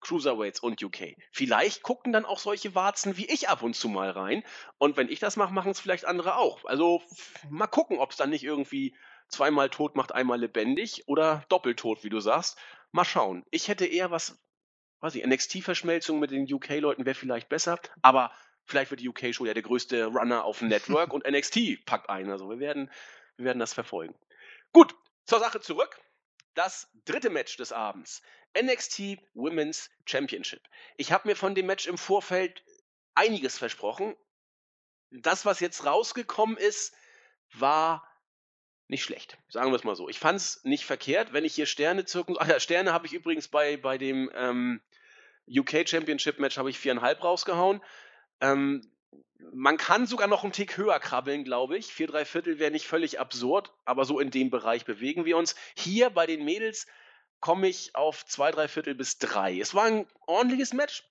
Cruiserweights 0.00 0.60
und 0.60 0.82
UK. 0.82 1.16
Vielleicht 1.32 1.82
gucken 1.82 2.12
dann 2.12 2.24
auch 2.24 2.38
solche 2.38 2.74
Warzen 2.74 3.16
wie 3.16 3.26
ich 3.26 3.48
ab 3.48 3.62
und 3.62 3.74
zu 3.74 3.88
mal 3.88 4.10
rein. 4.10 4.44
Und 4.78 4.96
wenn 4.96 5.08
ich 5.08 5.18
das 5.18 5.36
mache, 5.36 5.52
machen 5.52 5.72
es 5.72 5.80
vielleicht 5.80 6.04
andere 6.04 6.36
auch. 6.36 6.64
Also 6.64 7.02
mal 7.50 7.66
gucken, 7.66 7.98
ob 7.98 8.10
es 8.10 8.16
dann 8.16 8.30
nicht 8.30 8.44
irgendwie 8.44 8.94
zweimal 9.28 9.70
tot 9.70 9.96
macht, 9.96 10.12
einmal 10.12 10.40
lebendig 10.40 11.04
oder 11.06 11.44
doppeltot, 11.48 12.04
wie 12.04 12.10
du 12.10 12.20
sagst. 12.20 12.58
Mal 12.92 13.04
schauen. 13.04 13.44
Ich 13.50 13.68
hätte 13.68 13.86
eher 13.86 14.10
was, 14.10 14.38
weiß 15.00 15.14
ich, 15.16 15.26
NXT-Verschmelzung 15.26 16.18
mit 16.18 16.30
den 16.30 16.50
UK-Leuten 16.50 17.04
wäre 17.04 17.14
vielleicht 17.14 17.48
besser, 17.48 17.78
aber 18.00 18.32
vielleicht 18.64 18.90
wird 18.90 19.00
die 19.00 19.08
UK-Show 19.08 19.44
ja 19.46 19.54
der 19.54 19.62
größte 19.62 20.06
Runner 20.06 20.44
auf 20.44 20.60
dem 20.60 20.68
Network 20.68 21.12
und 21.12 21.28
NXT 21.28 21.84
packt 21.84 22.08
ein. 22.08 22.30
Also 22.30 22.48
wir 22.48 22.58
werden, 22.58 22.90
wir 23.36 23.46
werden 23.46 23.58
das 23.58 23.74
verfolgen. 23.74 24.14
Gut, 24.72 24.94
zur 25.24 25.40
Sache 25.40 25.60
zurück. 25.60 26.00
Das 26.58 26.90
dritte 27.04 27.30
Match 27.30 27.56
des 27.56 27.70
Abends. 27.70 28.20
NXT 28.60 29.18
Women's 29.34 29.90
Championship. 30.06 30.60
Ich 30.96 31.12
habe 31.12 31.28
mir 31.28 31.36
von 31.36 31.54
dem 31.54 31.66
Match 31.66 31.86
im 31.86 31.96
Vorfeld 31.96 32.64
einiges 33.14 33.56
versprochen. 33.56 34.16
Das, 35.12 35.46
was 35.46 35.60
jetzt 35.60 35.86
rausgekommen 35.86 36.56
ist, 36.56 36.96
war 37.52 38.04
nicht 38.88 39.04
schlecht. 39.04 39.38
Sagen 39.48 39.70
wir 39.70 39.76
es 39.76 39.84
mal 39.84 39.94
so. 39.94 40.08
Ich 40.08 40.18
fand 40.18 40.40
es 40.40 40.64
nicht 40.64 40.84
verkehrt, 40.84 41.32
wenn 41.32 41.44
ich 41.44 41.54
hier 41.54 41.66
Sterne 41.66 42.06
zirken. 42.06 42.34
Ach 42.40 42.48
ja, 42.48 42.58
Sterne 42.58 42.92
habe 42.92 43.06
ich 43.06 43.12
übrigens 43.12 43.46
bei, 43.46 43.76
bei 43.76 43.96
dem 43.96 44.28
ähm, 44.34 44.82
UK 45.48 45.88
Championship 45.88 46.40
Match 46.40 46.58
habe 46.58 46.70
ich 46.70 46.78
viereinhalb 46.80 47.22
rausgehauen. 47.22 47.84
Ähm, 48.40 48.82
man 49.52 49.76
kann 49.76 50.06
sogar 50.06 50.26
noch 50.26 50.42
einen 50.42 50.52
Tick 50.52 50.76
höher 50.76 50.98
krabbeln, 50.98 51.44
glaube 51.44 51.76
ich. 51.76 51.86
Vier, 51.86 52.06
drei 52.06 52.24
Viertel 52.24 52.58
wäre 52.58 52.70
nicht 52.70 52.86
völlig 52.86 53.20
absurd, 53.20 53.72
aber 53.84 54.04
so 54.04 54.18
in 54.20 54.30
dem 54.30 54.50
Bereich 54.50 54.84
bewegen 54.84 55.24
wir 55.24 55.36
uns. 55.36 55.54
Hier 55.76 56.10
bei 56.10 56.26
den 56.26 56.44
Mädels 56.44 56.86
komme 57.40 57.68
ich 57.68 57.94
auf 57.94 58.26
zwei, 58.26 58.50
drei 58.50 58.68
Viertel 58.68 58.94
bis 58.94 59.18
drei. 59.18 59.58
Es 59.58 59.74
war 59.74 59.84
ein 59.84 60.06
ordentliches 60.26 60.72
Match, 60.72 61.04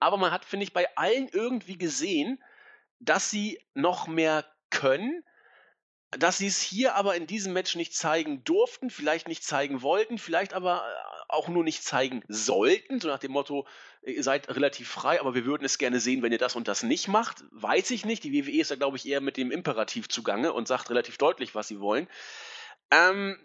aber 0.00 0.16
man 0.16 0.32
hat, 0.32 0.44
finde 0.44 0.64
ich, 0.64 0.72
bei 0.72 0.88
allen 0.96 1.28
irgendwie 1.28 1.78
gesehen, 1.78 2.42
dass 2.98 3.30
sie 3.30 3.60
noch 3.74 4.06
mehr 4.08 4.44
können, 4.70 5.24
dass 6.10 6.38
sie 6.38 6.46
es 6.46 6.60
hier 6.60 6.94
aber 6.94 7.14
in 7.14 7.26
diesem 7.26 7.52
Match 7.52 7.74
nicht 7.74 7.94
zeigen 7.94 8.44
durften, 8.44 8.90
vielleicht 8.90 9.28
nicht 9.28 9.44
zeigen 9.44 9.82
wollten, 9.82 10.18
vielleicht 10.18 10.52
aber 10.52 10.84
äh, 10.84 11.32
auch 11.32 11.48
nur 11.48 11.64
nicht 11.64 11.84
zeigen 11.84 12.22
sollten, 12.28 13.00
so 13.00 13.08
nach 13.08 13.18
dem 13.18 13.32
Motto, 13.32 13.66
ihr 14.02 14.22
seid 14.22 14.48
relativ 14.48 14.88
frei, 14.88 15.20
aber 15.20 15.34
wir 15.34 15.44
würden 15.44 15.64
es 15.64 15.78
gerne 15.78 16.00
sehen, 16.00 16.22
wenn 16.22 16.32
ihr 16.32 16.38
das 16.38 16.56
und 16.56 16.68
das 16.68 16.82
nicht 16.82 17.08
macht. 17.08 17.44
Weiß 17.50 17.90
ich 17.90 18.04
nicht. 18.04 18.24
Die 18.24 18.32
WWE 18.32 18.60
ist 18.60 18.70
da, 18.70 18.76
glaube 18.76 18.96
ich, 18.96 19.06
eher 19.06 19.20
mit 19.20 19.36
dem 19.36 19.50
Imperativ 19.50 20.08
zugange 20.08 20.52
und 20.52 20.68
sagt 20.68 20.90
relativ 20.90 21.18
deutlich, 21.18 21.54
was 21.54 21.68
sie 21.68 21.80
wollen. 21.80 22.08
Ähm, 22.90 23.38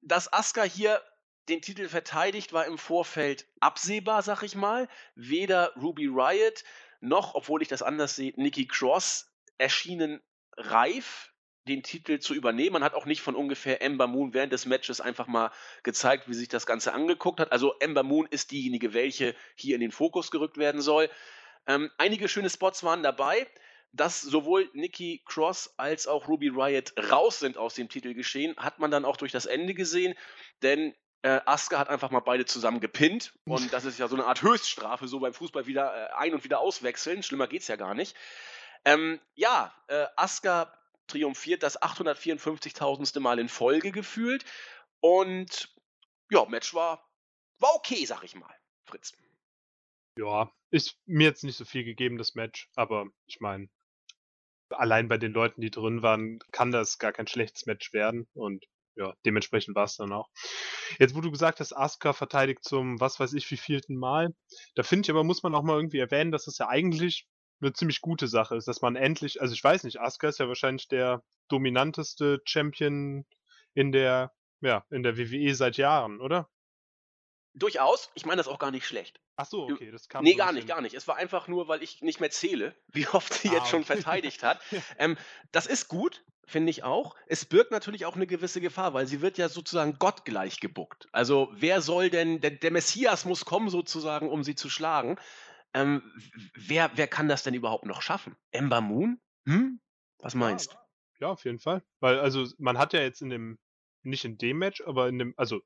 dass 0.00 0.32
Asuka 0.32 0.62
hier 0.62 1.02
den 1.48 1.60
Titel 1.60 1.88
verteidigt, 1.88 2.52
war 2.52 2.66
im 2.66 2.78
Vorfeld 2.78 3.46
absehbar, 3.60 4.22
sag 4.22 4.42
ich 4.42 4.54
mal. 4.54 4.88
Weder 5.14 5.72
Ruby 5.76 6.06
Riot 6.06 6.64
noch, 7.00 7.34
obwohl 7.34 7.60
ich 7.60 7.68
das 7.68 7.82
anders 7.82 8.16
sehe, 8.16 8.32
Nikki 8.36 8.66
Cross 8.66 9.30
erschienen 9.58 10.22
reif, 10.56 11.33
den 11.68 11.82
Titel 11.82 12.18
zu 12.18 12.34
übernehmen. 12.34 12.74
Man 12.74 12.84
hat 12.84 12.94
auch 12.94 13.06
nicht 13.06 13.22
von 13.22 13.34
ungefähr 13.34 13.82
Ember 13.82 14.06
Moon 14.06 14.34
während 14.34 14.52
des 14.52 14.66
Matches 14.66 15.00
einfach 15.00 15.26
mal 15.26 15.50
gezeigt, 15.82 16.28
wie 16.28 16.34
sich 16.34 16.48
das 16.48 16.66
Ganze 16.66 16.92
angeguckt 16.92 17.40
hat. 17.40 17.52
Also 17.52 17.74
Ember 17.80 18.02
Moon 18.02 18.26
ist 18.30 18.50
diejenige, 18.50 18.92
welche 18.92 19.34
hier 19.54 19.74
in 19.74 19.80
den 19.80 19.92
Fokus 19.92 20.30
gerückt 20.30 20.58
werden 20.58 20.80
soll. 20.80 21.08
Ähm, 21.66 21.90
einige 21.96 22.28
schöne 22.28 22.50
Spots 22.50 22.84
waren 22.84 23.02
dabei. 23.02 23.46
Dass 23.96 24.20
sowohl 24.20 24.68
Nikki 24.72 25.22
Cross 25.24 25.74
als 25.76 26.08
auch 26.08 26.26
Ruby 26.26 26.48
Riot 26.48 26.94
raus 27.12 27.38
sind 27.38 27.56
aus 27.56 27.74
dem 27.74 27.88
Titelgeschehen, 27.88 28.56
hat 28.56 28.80
man 28.80 28.90
dann 28.90 29.04
auch 29.04 29.16
durch 29.16 29.30
das 29.30 29.46
Ende 29.46 29.72
gesehen. 29.72 30.16
Denn 30.62 30.96
äh, 31.22 31.40
Asuka 31.46 31.78
hat 31.78 31.88
einfach 31.88 32.10
mal 32.10 32.18
beide 32.18 32.44
zusammen 32.44 32.80
gepinnt. 32.80 33.32
Und 33.44 33.72
das 33.72 33.84
ist 33.84 34.00
ja 34.00 34.08
so 34.08 34.16
eine 34.16 34.26
Art 34.26 34.42
Höchststrafe, 34.42 35.06
so 35.06 35.20
beim 35.20 35.32
Fußball 35.32 35.68
wieder 35.68 35.94
äh, 35.94 36.12
ein- 36.16 36.34
und 36.34 36.42
wieder 36.42 36.58
auswechseln. 36.58 37.22
Schlimmer 37.22 37.46
geht's 37.46 37.68
ja 37.68 37.76
gar 37.76 37.94
nicht. 37.94 38.16
Ähm, 38.84 39.20
ja, 39.36 39.72
äh, 39.86 40.06
Asuka 40.16 40.76
triumphiert 41.06 41.62
das 41.62 41.80
854.000. 41.80 43.20
Mal 43.20 43.38
in 43.38 43.48
Folge 43.48 43.92
gefühlt. 43.92 44.44
Und 45.00 45.74
ja, 46.30 46.44
Match 46.46 46.74
war, 46.74 47.08
war 47.58 47.74
okay, 47.74 48.04
sag 48.06 48.24
ich 48.24 48.34
mal, 48.34 48.54
Fritz. 48.84 49.12
Ja, 50.18 50.50
ist 50.70 50.98
mir 51.06 51.28
jetzt 51.28 51.44
nicht 51.44 51.56
so 51.56 51.64
viel 51.64 51.84
gegeben, 51.84 52.18
das 52.18 52.34
Match, 52.34 52.70
aber 52.74 53.06
ich 53.26 53.40
meine, 53.40 53.68
allein 54.70 55.08
bei 55.08 55.18
den 55.18 55.32
Leuten, 55.32 55.60
die 55.60 55.70
drin 55.70 56.02
waren, 56.02 56.38
kann 56.52 56.70
das 56.70 56.98
gar 56.98 57.12
kein 57.12 57.26
schlechtes 57.26 57.66
Match 57.66 57.92
werden 57.92 58.28
und 58.34 58.64
ja, 58.96 59.12
dementsprechend 59.26 59.74
war 59.74 59.84
es 59.84 59.96
dann 59.96 60.12
auch. 60.12 60.28
Jetzt, 61.00 61.16
wo 61.16 61.20
du 61.20 61.32
gesagt 61.32 61.58
hast, 61.58 61.72
Asuka 61.72 62.12
verteidigt 62.12 62.62
zum, 62.62 63.00
was 63.00 63.18
weiß 63.18 63.32
ich, 63.32 63.50
wie 63.50 63.56
vielten 63.56 63.96
Mal, 63.96 64.34
da 64.76 64.84
finde 64.84 65.06
ich 65.06 65.10
aber, 65.10 65.24
muss 65.24 65.42
man 65.42 65.54
auch 65.54 65.62
mal 65.62 65.76
irgendwie 65.76 65.98
erwähnen, 65.98 66.30
dass 66.30 66.44
das 66.44 66.58
ja 66.58 66.68
eigentlich 66.68 67.26
eine 67.64 67.72
ziemlich 67.72 68.00
gute 68.00 68.28
Sache 68.28 68.56
ist, 68.56 68.68
dass 68.68 68.80
man 68.82 68.96
endlich, 68.96 69.40
also 69.40 69.54
ich 69.54 69.62
weiß 69.64 69.84
nicht, 69.84 70.00
Asuka 70.00 70.28
ist 70.28 70.38
ja 70.38 70.48
wahrscheinlich 70.48 70.88
der 70.88 71.22
dominanteste 71.48 72.40
Champion 72.44 73.26
in 73.74 73.92
der 73.92 74.32
ja, 74.60 74.84
in 74.90 75.02
der 75.02 75.18
WWE 75.18 75.54
seit 75.54 75.76
Jahren, 75.76 76.20
oder? 76.20 76.48
Durchaus. 77.56 78.10
Ich 78.14 78.26
meine 78.26 78.38
das 78.38 78.48
auch 78.48 78.58
gar 78.58 78.70
nicht 78.72 78.86
schlecht. 78.86 79.20
Ach 79.36 79.46
so, 79.46 79.64
okay, 79.64 79.90
das 79.90 80.08
kam 80.08 80.24
Nee, 80.24 80.34
gar 80.34 80.52
nicht, 80.52 80.62
bisschen- 80.62 80.68
gar 80.68 80.80
nicht. 80.80 80.94
Es 80.94 81.06
war 81.06 81.16
einfach 81.16 81.46
nur, 81.48 81.68
weil 81.68 81.82
ich 81.82 82.02
nicht 82.02 82.18
mehr 82.20 82.30
zähle, 82.30 82.74
wie 82.88 83.06
oft 83.08 83.32
sie 83.32 83.50
Ah, 83.50 83.54
jetzt 83.54 83.68
schon 83.68 83.82
okay. 83.82 83.94
verteidigt 83.94 84.42
hat. 84.42 84.60
Ähm, 84.98 85.16
das 85.52 85.66
ist 85.66 85.88
gut, 85.88 86.24
finde 86.46 86.70
ich 86.70 86.82
auch. 86.82 87.14
Es 87.26 87.44
birgt 87.44 87.70
natürlich 87.70 88.06
auch 88.06 88.16
eine 88.16 88.26
gewisse 88.26 88.60
Gefahr, 88.60 88.92
weil 88.94 89.06
sie 89.06 89.20
wird 89.20 89.38
ja 89.38 89.48
sozusagen 89.48 89.98
gottgleich 89.98 90.60
gebuckt. 90.60 91.08
Also 91.12 91.48
wer 91.52 91.80
soll 91.80 92.10
denn, 92.10 92.40
der, 92.40 92.52
der 92.52 92.70
Messias 92.72 93.24
muss 93.24 93.44
kommen 93.44 93.68
sozusagen, 93.68 94.28
um 94.30 94.42
sie 94.42 94.54
zu 94.56 94.68
schlagen. 94.68 95.16
Ähm, 95.74 96.02
wer, 96.54 96.90
wer 96.94 97.06
kann 97.08 97.28
das 97.28 97.42
denn 97.42 97.54
überhaupt 97.54 97.84
noch 97.84 98.02
schaffen? 98.02 98.36
Ember 98.52 98.80
Moon? 98.80 99.20
Hm? 99.46 99.80
Was 100.20 100.34
meinst 100.34 100.72
du? 100.72 100.76
Ja, 101.20 101.28
auf 101.28 101.44
jeden 101.44 101.58
Fall. 101.58 101.82
Weil, 102.00 102.18
also, 102.18 102.46
man 102.58 102.78
hat 102.78 102.92
ja 102.92 103.00
jetzt 103.00 103.22
in 103.22 103.30
dem, 103.30 103.58
nicht 104.02 104.24
in 104.24 104.38
dem 104.38 104.58
Match, 104.58 104.80
aber 104.82 105.08
in 105.08 105.18
dem, 105.18 105.34
also 105.36 105.60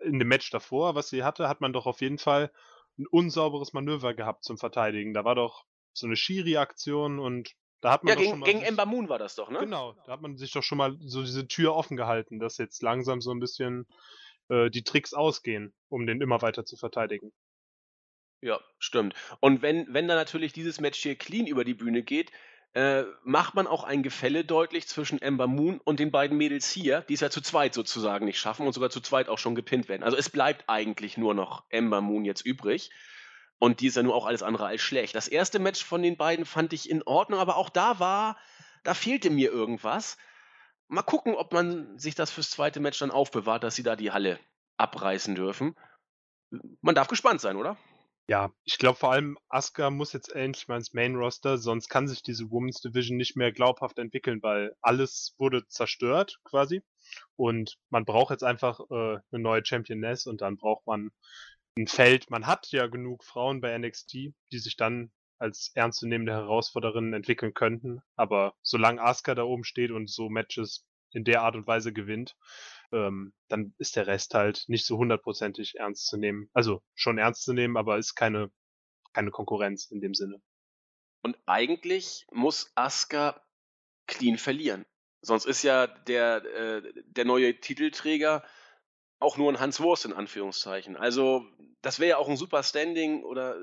in 0.00 0.18
dem 0.18 0.28
Match 0.28 0.50
davor, 0.50 0.94
was 0.94 1.10
sie 1.10 1.24
hatte, 1.24 1.48
hat 1.48 1.60
man 1.60 1.72
doch 1.72 1.86
auf 1.86 2.00
jeden 2.00 2.18
Fall 2.18 2.52
ein 2.98 3.06
unsauberes 3.06 3.72
Manöver 3.72 4.14
gehabt 4.14 4.44
zum 4.44 4.58
Verteidigen. 4.58 5.14
Da 5.14 5.24
war 5.24 5.34
doch 5.34 5.64
so 5.92 6.06
eine 6.06 6.16
Schiri-Aktion 6.16 7.18
und 7.18 7.54
da 7.80 7.92
hat 7.92 8.04
man 8.04 8.12
Ja, 8.12 8.16
doch 8.16 8.22
schon 8.24 8.38
gegen, 8.38 8.40
mal 8.40 8.46
gegen 8.46 8.62
Ember 8.62 8.86
Moon 8.86 9.08
war 9.08 9.18
das 9.18 9.34
doch, 9.36 9.50
ne? 9.50 9.58
Genau, 9.60 9.92
da 10.04 10.12
hat 10.12 10.22
man 10.22 10.36
sich 10.36 10.52
doch 10.52 10.62
schon 10.62 10.78
mal 10.78 10.96
so 11.00 11.22
diese 11.22 11.46
Tür 11.46 11.74
offen 11.76 11.96
gehalten, 11.96 12.38
dass 12.40 12.58
jetzt 12.58 12.82
langsam 12.82 13.20
so 13.20 13.30
ein 13.30 13.40
bisschen 13.40 13.86
äh, 14.48 14.70
die 14.70 14.82
Tricks 14.84 15.14
ausgehen, 15.14 15.74
um 15.88 16.06
den 16.06 16.20
immer 16.20 16.42
weiter 16.42 16.64
zu 16.64 16.76
verteidigen. 16.76 17.32
Ja, 18.42 18.58
stimmt. 18.78 19.14
Und 19.40 19.62
wenn, 19.62 19.92
wenn 19.92 20.08
dann 20.08 20.16
natürlich 20.16 20.52
dieses 20.52 20.80
Match 20.80 20.98
hier 20.98 21.16
clean 21.16 21.46
über 21.46 21.64
die 21.64 21.74
Bühne 21.74 22.02
geht, 22.02 22.32
äh, 22.72 23.02
macht 23.24 23.54
man 23.54 23.66
auch 23.66 23.84
ein 23.84 24.02
Gefälle 24.02 24.44
deutlich 24.44 24.86
zwischen 24.86 25.20
Ember 25.20 25.46
Moon 25.46 25.80
und 25.82 25.98
den 25.98 26.10
beiden 26.10 26.38
Mädels 26.38 26.70
hier, 26.70 27.02
die 27.02 27.14
es 27.14 27.20
ja 27.20 27.28
zu 27.28 27.40
zweit 27.40 27.74
sozusagen 27.74 28.24
nicht 28.24 28.38
schaffen 28.38 28.66
und 28.66 28.72
sogar 28.72 28.90
zu 28.90 29.00
zweit 29.00 29.28
auch 29.28 29.38
schon 29.38 29.54
gepinnt 29.54 29.88
werden. 29.88 30.04
Also 30.04 30.16
es 30.16 30.30
bleibt 30.30 30.68
eigentlich 30.68 31.16
nur 31.18 31.34
noch 31.34 31.64
Ember 31.68 32.00
Moon 32.00 32.24
jetzt 32.24 32.46
übrig. 32.46 32.90
Und 33.58 33.80
die 33.80 33.88
ist 33.88 33.96
ja 33.96 34.02
nur 34.02 34.14
auch 34.14 34.24
alles 34.24 34.42
andere 34.42 34.66
als 34.66 34.80
schlecht. 34.80 35.14
Das 35.14 35.28
erste 35.28 35.58
Match 35.58 35.84
von 35.84 36.02
den 36.02 36.16
beiden 36.16 36.46
fand 36.46 36.72
ich 36.72 36.88
in 36.88 37.02
Ordnung, 37.02 37.40
aber 37.40 37.56
auch 37.56 37.68
da 37.68 37.98
war, 37.98 38.38
da 38.84 38.94
fehlte 38.94 39.28
mir 39.28 39.50
irgendwas. 39.50 40.16
Mal 40.88 41.02
gucken, 41.02 41.34
ob 41.34 41.52
man 41.52 41.98
sich 41.98 42.14
das 42.14 42.30
fürs 42.30 42.50
zweite 42.50 42.80
Match 42.80 42.98
dann 43.00 43.10
aufbewahrt, 43.10 43.62
dass 43.62 43.74
sie 43.74 43.82
da 43.82 43.96
die 43.96 44.12
Halle 44.12 44.40
abreißen 44.78 45.34
dürfen. 45.34 45.76
Man 46.80 46.94
darf 46.94 47.08
gespannt 47.08 47.42
sein, 47.42 47.56
oder? 47.56 47.76
Ja, 48.28 48.52
ich 48.64 48.78
glaube 48.78 48.96
vor 48.98 49.10
allem, 49.12 49.36
Asuka 49.48 49.90
muss 49.90 50.12
jetzt 50.12 50.32
endlich 50.32 50.68
mal 50.68 50.76
ins 50.76 50.92
Main 50.94 51.16
Roster, 51.16 51.58
sonst 51.58 51.88
kann 51.88 52.06
sich 52.06 52.22
diese 52.22 52.50
Women's 52.50 52.80
Division 52.80 53.16
nicht 53.16 53.36
mehr 53.36 53.52
glaubhaft 53.52 53.98
entwickeln, 53.98 54.40
weil 54.42 54.72
alles 54.80 55.34
wurde 55.38 55.66
zerstört 55.66 56.38
quasi. 56.44 56.82
Und 57.36 57.76
man 57.90 58.04
braucht 58.04 58.30
jetzt 58.30 58.44
einfach 58.44 58.80
äh, 58.90 58.94
eine 59.32 59.42
neue 59.42 59.64
Championess 59.66 60.26
und 60.26 60.40
dann 60.42 60.56
braucht 60.58 60.86
man 60.86 61.10
ein 61.76 61.88
Feld. 61.88 62.30
Man 62.30 62.46
hat 62.46 62.68
ja 62.70 62.86
genug 62.86 63.24
Frauen 63.24 63.60
bei 63.60 63.76
NXT, 63.76 64.12
die 64.52 64.58
sich 64.58 64.76
dann 64.76 65.10
als 65.38 65.72
ernstzunehmende 65.74 66.32
Herausforderinnen 66.32 67.14
entwickeln 67.14 67.54
könnten. 67.54 68.00
Aber 68.14 68.54
solange 68.62 69.02
Asuka 69.02 69.34
da 69.34 69.42
oben 69.42 69.64
steht 69.64 69.90
und 69.90 70.08
so 70.10 70.28
Matches 70.28 70.86
in 71.12 71.24
der 71.24 71.42
Art 71.42 71.56
und 71.56 71.66
Weise 71.66 71.92
gewinnt, 71.92 72.36
ähm, 72.92 73.32
dann 73.48 73.74
ist 73.78 73.96
der 73.96 74.06
Rest 74.06 74.34
halt 74.34 74.64
nicht 74.68 74.86
so 74.86 74.96
hundertprozentig 74.98 75.76
ernst 75.76 76.06
zu 76.06 76.16
nehmen. 76.16 76.50
Also 76.52 76.82
schon 76.94 77.18
ernst 77.18 77.42
zu 77.42 77.52
nehmen, 77.52 77.76
aber 77.76 77.98
ist 77.98 78.14
keine, 78.14 78.50
keine 79.12 79.30
Konkurrenz 79.30 79.86
in 79.90 80.00
dem 80.00 80.14
Sinne. 80.14 80.40
Und 81.22 81.36
eigentlich 81.46 82.26
muss 82.30 82.72
Asuka 82.74 83.42
clean 84.06 84.38
verlieren. 84.38 84.86
Sonst 85.22 85.44
ist 85.44 85.62
ja 85.62 85.86
der, 85.86 86.44
äh, 86.44 86.92
der 87.04 87.24
neue 87.24 87.60
Titelträger 87.60 88.42
auch 89.18 89.36
nur 89.36 89.52
ein 89.52 89.60
Hans 89.60 89.80
Wurst 89.80 90.06
in 90.06 90.14
Anführungszeichen. 90.14 90.96
Also 90.96 91.46
das 91.82 92.00
wäre 92.00 92.10
ja 92.10 92.16
auch 92.16 92.28
ein 92.28 92.38
super 92.38 92.62
Standing 92.62 93.22
oder 93.22 93.56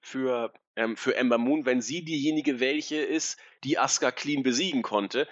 für, 0.00 0.52
ähm, 0.74 0.96
für 0.96 1.14
Ember 1.14 1.38
Moon, 1.38 1.66
wenn 1.66 1.82
sie 1.82 2.02
diejenige 2.04 2.60
welche 2.60 2.96
ist, 2.96 3.38
die 3.62 3.78
Asuka 3.78 4.10
clean 4.10 4.42
besiegen 4.42 4.82
konnte. 4.82 5.28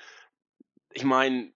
Ich 0.93 1.05
meine, 1.05 1.53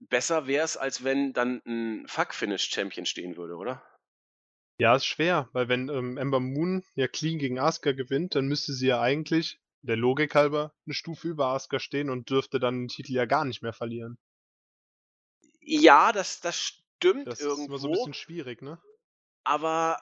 besser 0.00 0.46
wäre 0.46 0.64
es, 0.64 0.76
als 0.76 1.04
wenn 1.04 1.32
dann 1.32 1.62
ein 1.66 2.06
Fuck-Finish-Champion 2.08 3.06
stehen 3.06 3.36
würde, 3.36 3.56
oder? 3.56 3.82
Ja, 4.80 4.96
ist 4.96 5.06
schwer, 5.06 5.48
weil 5.52 5.68
wenn 5.68 5.88
ähm, 5.88 6.16
Ember 6.18 6.40
Moon 6.40 6.82
ja 6.96 7.06
clean 7.06 7.38
gegen 7.38 7.60
Asuka 7.60 7.92
gewinnt, 7.92 8.34
dann 8.34 8.46
müsste 8.48 8.72
sie 8.72 8.88
ja 8.88 9.00
eigentlich 9.00 9.60
der 9.82 9.96
Logik 9.96 10.34
halber 10.34 10.74
eine 10.86 10.94
Stufe 10.94 11.28
über 11.28 11.46
Asuka 11.52 11.78
stehen 11.78 12.10
und 12.10 12.30
dürfte 12.30 12.58
dann 12.58 12.80
den 12.82 12.88
Titel 12.88 13.12
ja 13.12 13.26
gar 13.26 13.44
nicht 13.44 13.62
mehr 13.62 13.72
verlieren. 13.72 14.18
Ja, 15.62 16.12
das, 16.12 16.40
das 16.40 16.58
stimmt 16.58 17.28
Das 17.28 17.38
ist 17.40 17.46
irgendwo. 17.46 17.66
immer 17.66 17.78
so 17.78 17.88
ein 17.88 17.92
bisschen 17.92 18.14
schwierig, 18.14 18.60
ne? 18.62 18.78
Aber 19.44 19.98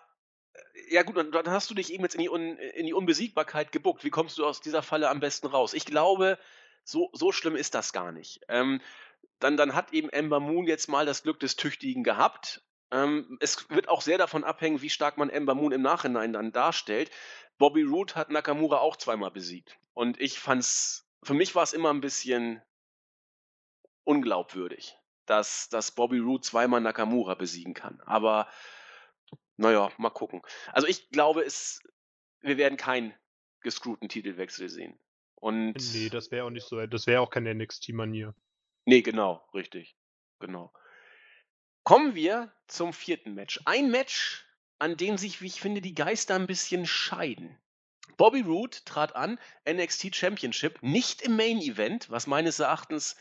äh, 0.54 0.94
ja 0.94 1.02
gut, 1.02 1.16
dann, 1.16 1.32
dann 1.32 1.50
hast 1.50 1.70
du 1.70 1.74
dich 1.74 1.92
eben 1.92 2.04
jetzt 2.04 2.14
in 2.14 2.20
die, 2.22 2.30
Un, 2.30 2.56
in 2.58 2.86
die 2.86 2.94
Unbesiegbarkeit 2.94 3.72
gebuckt. 3.72 4.04
Wie 4.04 4.10
kommst 4.10 4.38
du 4.38 4.46
aus 4.46 4.60
dieser 4.60 4.82
Falle 4.82 5.10
am 5.10 5.20
besten 5.20 5.46
raus? 5.48 5.74
Ich 5.74 5.84
glaube, 5.86 6.38
so, 6.84 7.10
so 7.12 7.32
schlimm 7.32 7.56
ist 7.56 7.74
das 7.74 7.92
gar 7.92 8.12
nicht. 8.12 8.40
Ähm, 8.48 8.80
dann, 9.38 9.56
dann 9.56 9.74
hat 9.74 9.92
eben 9.92 10.08
Ember 10.10 10.40
Moon 10.40 10.66
jetzt 10.66 10.88
mal 10.88 11.06
das 11.06 11.22
Glück 11.22 11.40
des 11.40 11.56
Tüchtigen 11.56 12.04
gehabt. 12.04 12.62
Ähm, 12.90 13.36
es 13.40 13.68
wird 13.70 13.88
auch 13.88 14.00
sehr 14.00 14.18
davon 14.18 14.44
abhängen, 14.44 14.82
wie 14.82 14.90
stark 14.90 15.18
man 15.18 15.30
Ember 15.30 15.54
Moon 15.54 15.72
im 15.72 15.82
Nachhinein 15.82 16.32
dann 16.32 16.52
darstellt. 16.52 17.10
Bobby 17.58 17.82
Roode 17.82 18.14
hat 18.14 18.30
Nakamura 18.30 18.78
auch 18.78 18.96
zweimal 18.96 19.30
besiegt. 19.30 19.78
Und 19.94 20.20
ich 20.20 20.38
fand's, 20.38 21.08
für 21.22 21.34
mich 21.34 21.54
war 21.54 21.64
es 21.64 21.72
immer 21.72 21.90
ein 21.92 22.00
bisschen 22.00 22.62
unglaubwürdig, 24.04 24.96
dass, 25.26 25.68
dass 25.68 25.92
Bobby 25.92 26.18
Roode 26.18 26.42
zweimal 26.42 26.80
Nakamura 26.80 27.34
besiegen 27.34 27.74
kann. 27.74 28.00
Aber 28.06 28.48
naja, 29.56 29.90
mal 29.98 30.10
gucken. 30.10 30.40
Also 30.72 30.86
ich 30.86 31.10
glaube, 31.10 31.42
es, 31.42 31.82
wir 32.40 32.56
werden 32.56 32.78
keinen 32.78 33.12
gescrewten 33.60 34.08
Titelwechsel 34.08 34.68
sehen. 34.68 34.98
Und 35.34 35.74
Nee, 35.94 36.08
das 36.08 36.30
wäre 36.30 36.46
auch 36.46 36.50
nicht 36.50 36.66
so, 36.66 36.84
das 36.86 37.06
wäre 37.06 37.20
auch 37.20 37.30
keine 37.30 37.54
NXT-Manier. 37.54 38.34
Nee, 38.88 39.02
genau, 39.02 39.46
richtig. 39.52 39.98
Genau. 40.40 40.72
Kommen 41.82 42.14
wir 42.14 42.50
zum 42.68 42.94
vierten 42.94 43.34
Match. 43.34 43.60
Ein 43.66 43.90
Match, 43.90 44.46
an 44.78 44.96
dem 44.96 45.18
sich, 45.18 45.42
wie 45.42 45.46
ich 45.48 45.60
finde, 45.60 45.82
die 45.82 45.94
Geister 45.94 46.36
ein 46.36 46.46
bisschen 46.46 46.86
scheiden. 46.86 47.54
Bobby 48.16 48.40
Roode 48.40 48.78
trat 48.86 49.14
an, 49.14 49.38
NXT 49.70 50.16
Championship, 50.16 50.82
nicht 50.82 51.20
im 51.20 51.36
Main 51.36 51.58
Event, 51.58 52.08
was 52.08 52.26
meines 52.26 52.60
Erachtens 52.60 53.16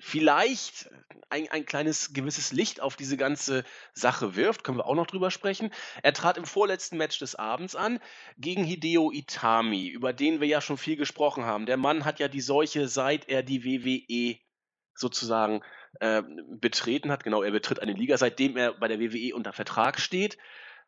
vielleicht 0.00 0.90
ein, 1.30 1.48
ein 1.48 1.64
kleines 1.64 2.12
gewisses 2.12 2.50
Licht 2.50 2.80
auf 2.80 2.96
diese 2.96 3.16
ganze 3.16 3.62
Sache 3.92 4.34
wirft, 4.34 4.64
können 4.64 4.78
wir 4.78 4.86
auch 4.86 4.96
noch 4.96 5.06
drüber 5.06 5.30
sprechen. 5.30 5.72
Er 6.02 6.12
trat 6.12 6.38
im 6.38 6.44
vorletzten 6.44 6.96
Match 6.96 7.20
des 7.20 7.36
Abends 7.36 7.76
an 7.76 8.00
gegen 8.36 8.64
Hideo 8.64 9.12
Itami, 9.12 9.86
über 9.86 10.12
den 10.12 10.40
wir 10.40 10.48
ja 10.48 10.60
schon 10.60 10.76
viel 10.76 10.96
gesprochen 10.96 11.44
haben. 11.44 11.66
Der 11.66 11.76
Mann 11.76 12.04
hat 12.04 12.18
ja 12.18 12.26
die 12.26 12.40
Seuche, 12.40 12.88
seit 12.88 13.28
er 13.28 13.44
die 13.44 13.64
WWE 13.64 14.43
sozusagen 14.94 15.62
äh, 16.00 16.22
betreten 16.48 17.10
hat. 17.10 17.24
Genau, 17.24 17.42
er 17.42 17.50
betritt 17.50 17.80
eine 17.80 17.92
Liga, 17.92 18.16
seitdem 18.16 18.56
er 18.56 18.72
bei 18.72 18.88
der 18.88 19.00
WWE 19.00 19.34
unter 19.34 19.52
Vertrag 19.52 20.00
steht. 20.00 20.38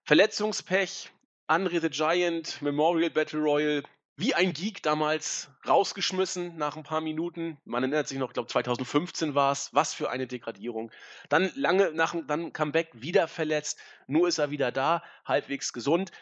Verletzungspech, 0.04 1.10
Andre 1.46 1.80
the 1.80 1.90
Giant, 1.90 2.62
Memorial 2.62 3.10
Battle 3.10 3.40
Royal, 3.40 3.82
wie 4.16 4.34
ein 4.34 4.54
Geek 4.54 4.82
damals 4.82 5.50
rausgeschmissen 5.68 6.56
nach 6.56 6.76
ein 6.76 6.84
paar 6.84 7.02
Minuten. 7.02 7.58
Man 7.64 7.82
erinnert 7.82 8.08
sich 8.08 8.18
noch, 8.18 8.28
ich 8.28 8.34
glaube 8.34 8.48
2015 8.48 9.34
war 9.34 9.52
es. 9.52 9.74
Was 9.74 9.92
für 9.92 10.08
eine 10.10 10.26
Degradierung. 10.26 10.90
Dann 11.28 11.52
lange 11.54 11.92
nach 11.92 12.12
dem 12.12 12.52
Comeback 12.52 12.90
wieder 12.94 13.28
verletzt. 13.28 13.78
Nur 14.06 14.26
ist 14.26 14.38
er 14.38 14.50
wieder 14.50 14.72
da, 14.72 15.02
halbwegs 15.26 15.72
gesund. 15.72 16.12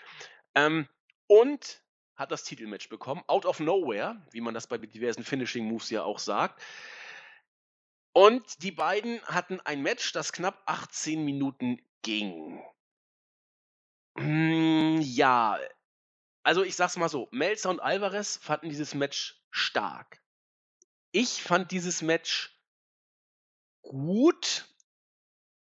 Ähm, 0.56 0.88
und 1.28 1.82
hat 2.16 2.32
das 2.32 2.44
Titelmatch 2.44 2.88
bekommen. 2.88 3.22
Out 3.28 3.46
of 3.46 3.60
nowhere, 3.60 4.20
wie 4.32 4.40
man 4.40 4.54
das 4.54 4.66
bei 4.66 4.78
diversen 4.78 5.24
Finishing 5.24 5.64
Moves 5.64 5.90
ja 5.90 6.02
auch 6.02 6.18
sagt. 6.18 6.60
Und 8.14 8.62
die 8.62 8.70
beiden 8.70 9.20
hatten 9.22 9.60
ein 9.60 9.82
Match, 9.82 10.12
das 10.12 10.32
knapp 10.32 10.62
18 10.66 11.24
Minuten 11.24 11.82
ging. 12.02 12.62
Mm, 14.14 15.00
ja, 15.00 15.58
also 16.44 16.62
ich 16.62 16.76
sag's 16.76 16.96
mal 16.96 17.08
so, 17.08 17.26
Melzer 17.32 17.70
und 17.70 17.80
Alvarez 17.80 18.36
fanden 18.36 18.68
dieses 18.68 18.94
Match 18.94 19.42
stark. 19.50 20.22
Ich 21.10 21.42
fand 21.42 21.72
dieses 21.72 22.02
Match 22.02 22.56
gut, 23.82 24.64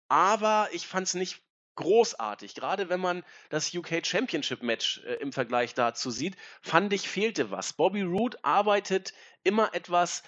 aber 0.08 0.70
ich 0.72 0.87
fand's 0.87 1.12
nicht 1.12 1.42
großartig. 1.74 2.54
Gerade 2.54 2.88
wenn 2.88 3.00
man 3.00 3.24
das 3.50 3.74
UK 3.74 4.06
Championship 4.06 4.62
Match 4.62 5.02
äh, 5.04 5.16
im 5.16 5.32
Vergleich 5.32 5.74
dazu 5.74 6.11
sieht, 6.11 6.37
fand 6.62 6.94
ich 6.94 7.08
fehlte 7.08 7.50
was. 7.50 7.74
Bobby 7.74 8.00
Roode 8.02 8.42
arbeitet 8.42 9.12
immer 9.44 9.74
etwas 9.74 10.22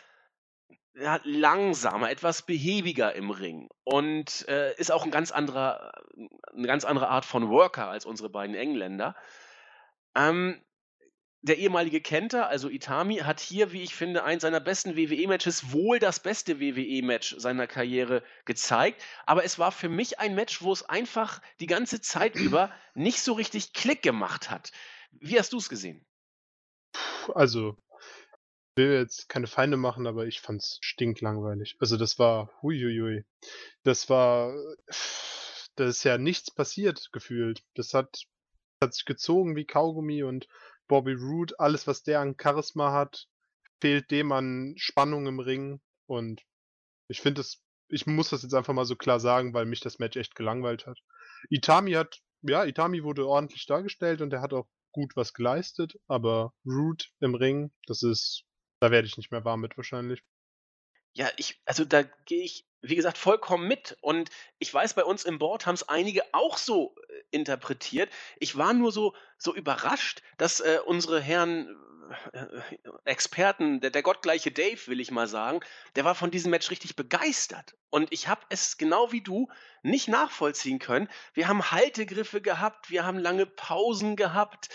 ja, 0.94 1.20
langsamer, 1.24 2.10
etwas 2.10 2.42
behäbiger 2.42 3.14
im 3.14 3.30
Ring 3.30 3.68
und 3.84 4.46
äh, 4.48 4.74
ist 4.76 4.90
auch 4.90 5.04
ein 5.04 5.10
ganz 5.10 5.30
anderer, 5.30 5.92
eine 6.52 6.66
ganz 6.66 6.84
andere 6.84 7.08
Art 7.08 7.24
von 7.24 7.48
Worker 7.48 7.88
als 7.88 8.04
unsere 8.06 8.28
beiden 8.28 8.54
Engländer. 8.54 9.14
Ähm, 10.16 10.60
der 11.42 11.56
ehemalige 11.56 12.02
Kenter, 12.02 12.48
also 12.48 12.68
Itami, 12.68 13.18
hat 13.18 13.40
hier, 13.40 13.72
wie 13.72 13.82
ich 13.82 13.94
finde, 13.94 14.24
eins 14.24 14.42
seiner 14.42 14.60
besten 14.60 14.94
WWE-Matches, 14.96 15.72
wohl 15.72 15.98
das 15.98 16.20
beste 16.20 16.60
WWE-Match 16.60 17.36
seiner 17.38 17.66
Karriere 17.66 18.22
gezeigt. 18.44 19.02
Aber 19.24 19.44
es 19.44 19.58
war 19.58 19.72
für 19.72 19.88
mich 19.88 20.18
ein 20.18 20.34
Match, 20.34 20.60
wo 20.60 20.70
es 20.70 20.82
einfach 20.82 21.40
die 21.60 21.66
ganze 21.66 22.02
Zeit 22.02 22.34
über 22.36 22.70
nicht 22.94 23.22
so 23.22 23.32
richtig 23.32 23.72
Klick 23.72 24.02
gemacht 24.02 24.50
hat. 24.50 24.70
Wie 25.12 25.38
hast 25.38 25.52
du 25.52 25.56
es 25.56 25.70
gesehen? 25.70 26.04
Also, 27.34 27.76
will 28.76 28.92
jetzt 28.92 29.28
keine 29.28 29.46
Feinde 29.46 29.76
machen, 29.76 30.06
aber 30.06 30.26
ich 30.26 30.40
fand's 30.40 30.78
stinklangweilig. 30.80 31.76
Also 31.80 31.96
das 31.96 32.18
war, 32.18 32.50
huiuiui. 32.62 33.24
Das 33.82 34.08
war, 34.08 34.54
da 35.76 35.84
ist 35.86 36.04
ja 36.04 36.18
nichts 36.18 36.50
passiert 36.50 37.10
gefühlt. 37.12 37.62
Das 37.74 37.94
hat, 37.94 38.22
hat 38.82 38.94
sich 38.94 39.04
gezogen 39.04 39.56
wie 39.56 39.66
Kaugummi 39.66 40.22
und 40.22 40.46
Bobby 40.88 41.12
Roode, 41.12 41.54
alles 41.58 41.86
was 41.86 42.02
der 42.02 42.20
an 42.20 42.36
Charisma 42.40 42.92
hat, 42.92 43.28
fehlt 43.80 44.10
dem 44.10 44.32
an 44.32 44.74
Spannung 44.76 45.26
im 45.26 45.38
Ring 45.38 45.80
und 46.06 46.42
ich 47.08 47.20
finde 47.20 47.40
es, 47.40 47.62
ich 47.88 48.06
muss 48.06 48.30
das 48.30 48.42
jetzt 48.42 48.54
einfach 48.54 48.74
mal 48.74 48.84
so 48.84 48.96
klar 48.96 49.20
sagen, 49.20 49.54
weil 49.54 49.66
mich 49.66 49.80
das 49.80 49.98
Match 49.98 50.16
echt 50.16 50.34
gelangweilt 50.34 50.86
hat. 50.86 50.98
Itami 51.48 51.92
hat, 51.92 52.20
ja, 52.42 52.64
Itami 52.64 53.04
wurde 53.04 53.26
ordentlich 53.26 53.66
dargestellt 53.66 54.20
und 54.20 54.32
er 54.32 54.42
hat 54.42 54.52
auch 54.52 54.68
gut 54.92 55.16
was 55.16 55.32
geleistet, 55.32 55.94
aber 56.08 56.52
Root 56.66 57.10
im 57.20 57.34
Ring, 57.34 57.72
das 57.86 58.02
ist, 58.02 58.44
da 58.80 58.90
werde 58.90 59.06
ich 59.06 59.16
nicht 59.16 59.30
mehr 59.30 59.44
warm 59.44 59.60
mit 59.60 59.76
wahrscheinlich. 59.76 60.22
Ja, 61.12 61.28
ich, 61.36 61.60
also 61.64 61.84
da 61.84 62.02
gehe 62.02 62.42
ich, 62.42 62.66
wie 62.82 62.94
gesagt, 62.96 63.18
vollkommen 63.18 63.66
mit. 63.66 63.96
Und 64.00 64.30
ich 64.58 64.72
weiß, 64.72 64.94
bei 64.94 65.04
uns 65.04 65.24
im 65.24 65.38
Board 65.38 65.66
haben 65.66 65.74
es 65.74 65.88
einige 65.88 66.22
auch 66.32 66.56
so 66.56 66.94
äh, 67.08 67.22
interpretiert. 67.30 68.10
Ich 68.38 68.56
war 68.56 68.72
nur 68.72 68.92
so, 68.92 69.14
so 69.36 69.54
überrascht, 69.54 70.22
dass 70.38 70.60
äh, 70.60 70.78
unsere 70.84 71.20
Herren 71.20 71.76
äh, 72.32 72.46
Experten, 73.04 73.80
der, 73.80 73.90
der 73.90 74.02
gottgleiche 74.02 74.50
Dave, 74.50 74.86
will 74.86 75.00
ich 75.00 75.10
mal 75.10 75.28
sagen, 75.28 75.60
der 75.96 76.04
war 76.04 76.14
von 76.14 76.30
diesem 76.30 76.50
Match 76.50 76.70
richtig 76.70 76.96
begeistert. 76.96 77.76
Und 77.90 78.12
ich 78.12 78.28
habe 78.28 78.42
es 78.48 78.78
genau 78.78 79.12
wie 79.12 79.20
du 79.20 79.48
nicht 79.82 80.08
nachvollziehen 80.08 80.78
können. 80.78 81.08
Wir 81.34 81.48
haben 81.48 81.70
Haltegriffe 81.70 82.40
gehabt, 82.40 82.90
wir 82.90 83.04
haben 83.04 83.18
lange 83.18 83.46
Pausen 83.46 84.16
gehabt. 84.16 84.68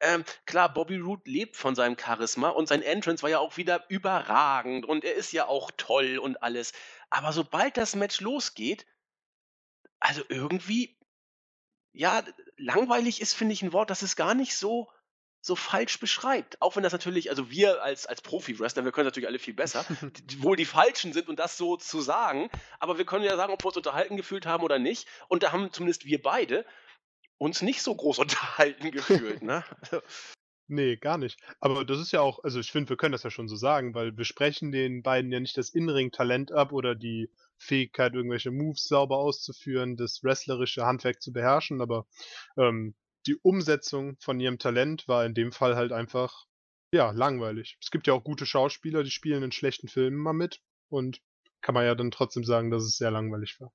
Ähm, 0.00 0.24
klar, 0.46 0.72
Bobby 0.72 0.98
Roode 0.98 1.28
lebt 1.28 1.56
von 1.56 1.74
seinem 1.74 1.96
Charisma 1.98 2.50
und 2.50 2.68
sein 2.68 2.82
Entrance 2.82 3.22
war 3.22 3.30
ja 3.30 3.40
auch 3.40 3.56
wieder 3.56 3.84
überragend 3.88 4.86
und 4.86 5.04
er 5.04 5.14
ist 5.14 5.32
ja 5.32 5.46
auch 5.46 5.70
toll 5.76 6.18
und 6.18 6.42
alles. 6.42 6.72
Aber 7.10 7.32
sobald 7.32 7.76
das 7.76 7.96
Match 7.96 8.20
losgeht, 8.20 8.86
also 9.98 10.22
irgendwie, 10.28 10.96
ja, 11.92 12.22
langweilig 12.56 13.20
ist, 13.20 13.34
finde 13.34 13.54
ich, 13.54 13.62
ein 13.62 13.72
Wort, 13.72 13.90
das 13.90 14.02
es 14.02 14.14
gar 14.14 14.34
nicht 14.34 14.56
so, 14.56 14.88
so 15.40 15.56
falsch 15.56 15.98
beschreibt. 15.98 16.60
Auch 16.62 16.76
wenn 16.76 16.82
das 16.84 16.92
natürlich, 16.92 17.30
also 17.30 17.50
wir 17.50 17.82
als, 17.82 18.06
als 18.06 18.22
Profi-Wrestler, 18.22 18.84
wir 18.84 18.92
können 18.92 19.06
natürlich 19.06 19.28
alle 19.28 19.38
viel 19.40 19.54
besser, 19.54 19.84
wohl 20.38 20.56
die 20.56 20.64
Falschen 20.64 21.12
sind 21.12 21.28
und 21.28 21.40
das 21.40 21.56
so 21.56 21.76
zu 21.76 22.00
sagen, 22.00 22.50
aber 22.78 22.98
wir 22.98 23.04
können 23.04 23.24
ja 23.24 23.36
sagen, 23.36 23.52
ob 23.52 23.62
wir 23.62 23.68
uns 23.68 23.76
unterhalten 23.76 24.16
gefühlt 24.16 24.46
haben 24.46 24.62
oder 24.62 24.78
nicht. 24.78 25.08
Und 25.26 25.42
da 25.42 25.50
haben 25.50 25.72
zumindest 25.72 26.04
wir 26.04 26.22
beide 26.22 26.64
uns 27.38 27.62
nicht 27.62 27.82
so 27.82 27.94
groß 27.94 28.18
unterhalten 28.20 28.90
gefühlt, 28.90 29.42
ne? 29.42 29.64
Nee, 30.70 30.96
gar 30.96 31.16
nicht. 31.16 31.40
Aber 31.60 31.86
das 31.86 31.98
ist 31.98 32.12
ja 32.12 32.20
auch, 32.20 32.44
also 32.44 32.60
ich 32.60 32.70
finde, 32.70 32.90
wir 32.90 32.98
können 32.98 33.12
das 33.12 33.22
ja 33.22 33.30
schon 33.30 33.48
so 33.48 33.56
sagen, 33.56 33.94
weil 33.94 34.18
wir 34.18 34.26
sprechen 34.26 34.70
den 34.70 35.02
beiden 35.02 35.32
ja 35.32 35.40
nicht 35.40 35.56
das 35.56 35.70
Innenring-Talent 35.70 36.52
ab 36.52 36.72
oder 36.72 36.94
die 36.94 37.30
Fähigkeit, 37.56 38.12
irgendwelche 38.14 38.50
Moves 38.50 38.84
sauber 38.84 39.16
auszuführen, 39.16 39.96
das 39.96 40.22
wrestlerische 40.22 40.84
Handwerk 40.84 41.22
zu 41.22 41.32
beherrschen, 41.32 41.80
aber 41.80 42.06
ähm, 42.58 42.94
die 43.26 43.36
Umsetzung 43.36 44.16
von 44.20 44.40
ihrem 44.40 44.58
Talent 44.58 45.08
war 45.08 45.24
in 45.24 45.32
dem 45.32 45.52
Fall 45.52 45.74
halt 45.74 45.90
einfach, 45.90 46.44
ja, 46.92 47.10
langweilig. 47.12 47.78
Es 47.80 47.90
gibt 47.90 48.06
ja 48.06 48.12
auch 48.12 48.22
gute 48.22 48.44
Schauspieler, 48.44 49.02
die 49.02 49.10
spielen 49.10 49.42
in 49.42 49.52
schlechten 49.52 49.88
Filmen 49.88 50.18
mal 50.18 50.34
mit 50.34 50.60
und 50.90 51.22
kann 51.62 51.74
man 51.74 51.86
ja 51.86 51.94
dann 51.94 52.10
trotzdem 52.10 52.44
sagen, 52.44 52.70
dass 52.70 52.84
es 52.84 52.98
sehr 52.98 53.10
langweilig 53.10 53.58
war. 53.58 53.72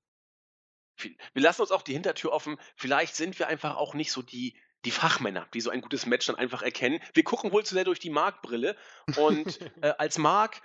Wir 0.96 1.42
lassen 1.42 1.62
uns 1.62 1.70
auch 1.70 1.82
die 1.82 1.92
Hintertür 1.92 2.32
offen. 2.32 2.58
Vielleicht 2.76 3.16
sind 3.16 3.38
wir 3.38 3.48
einfach 3.48 3.76
auch 3.76 3.94
nicht 3.94 4.12
so 4.12 4.22
die, 4.22 4.56
die 4.84 4.90
Fachmänner, 4.90 5.48
die 5.54 5.60
so 5.60 5.70
ein 5.70 5.80
gutes 5.80 6.06
Match 6.06 6.26
dann 6.26 6.36
einfach 6.36 6.62
erkennen. 6.62 7.00
Wir 7.14 7.24
gucken 7.24 7.52
wohl 7.52 7.64
zu 7.64 7.74
sehr 7.74 7.84
durch 7.84 7.98
die 7.98 8.10
Markbrille. 8.10 8.76
Und 9.16 9.60
äh, 9.82 9.94
als 9.98 10.18
Mark 10.18 10.60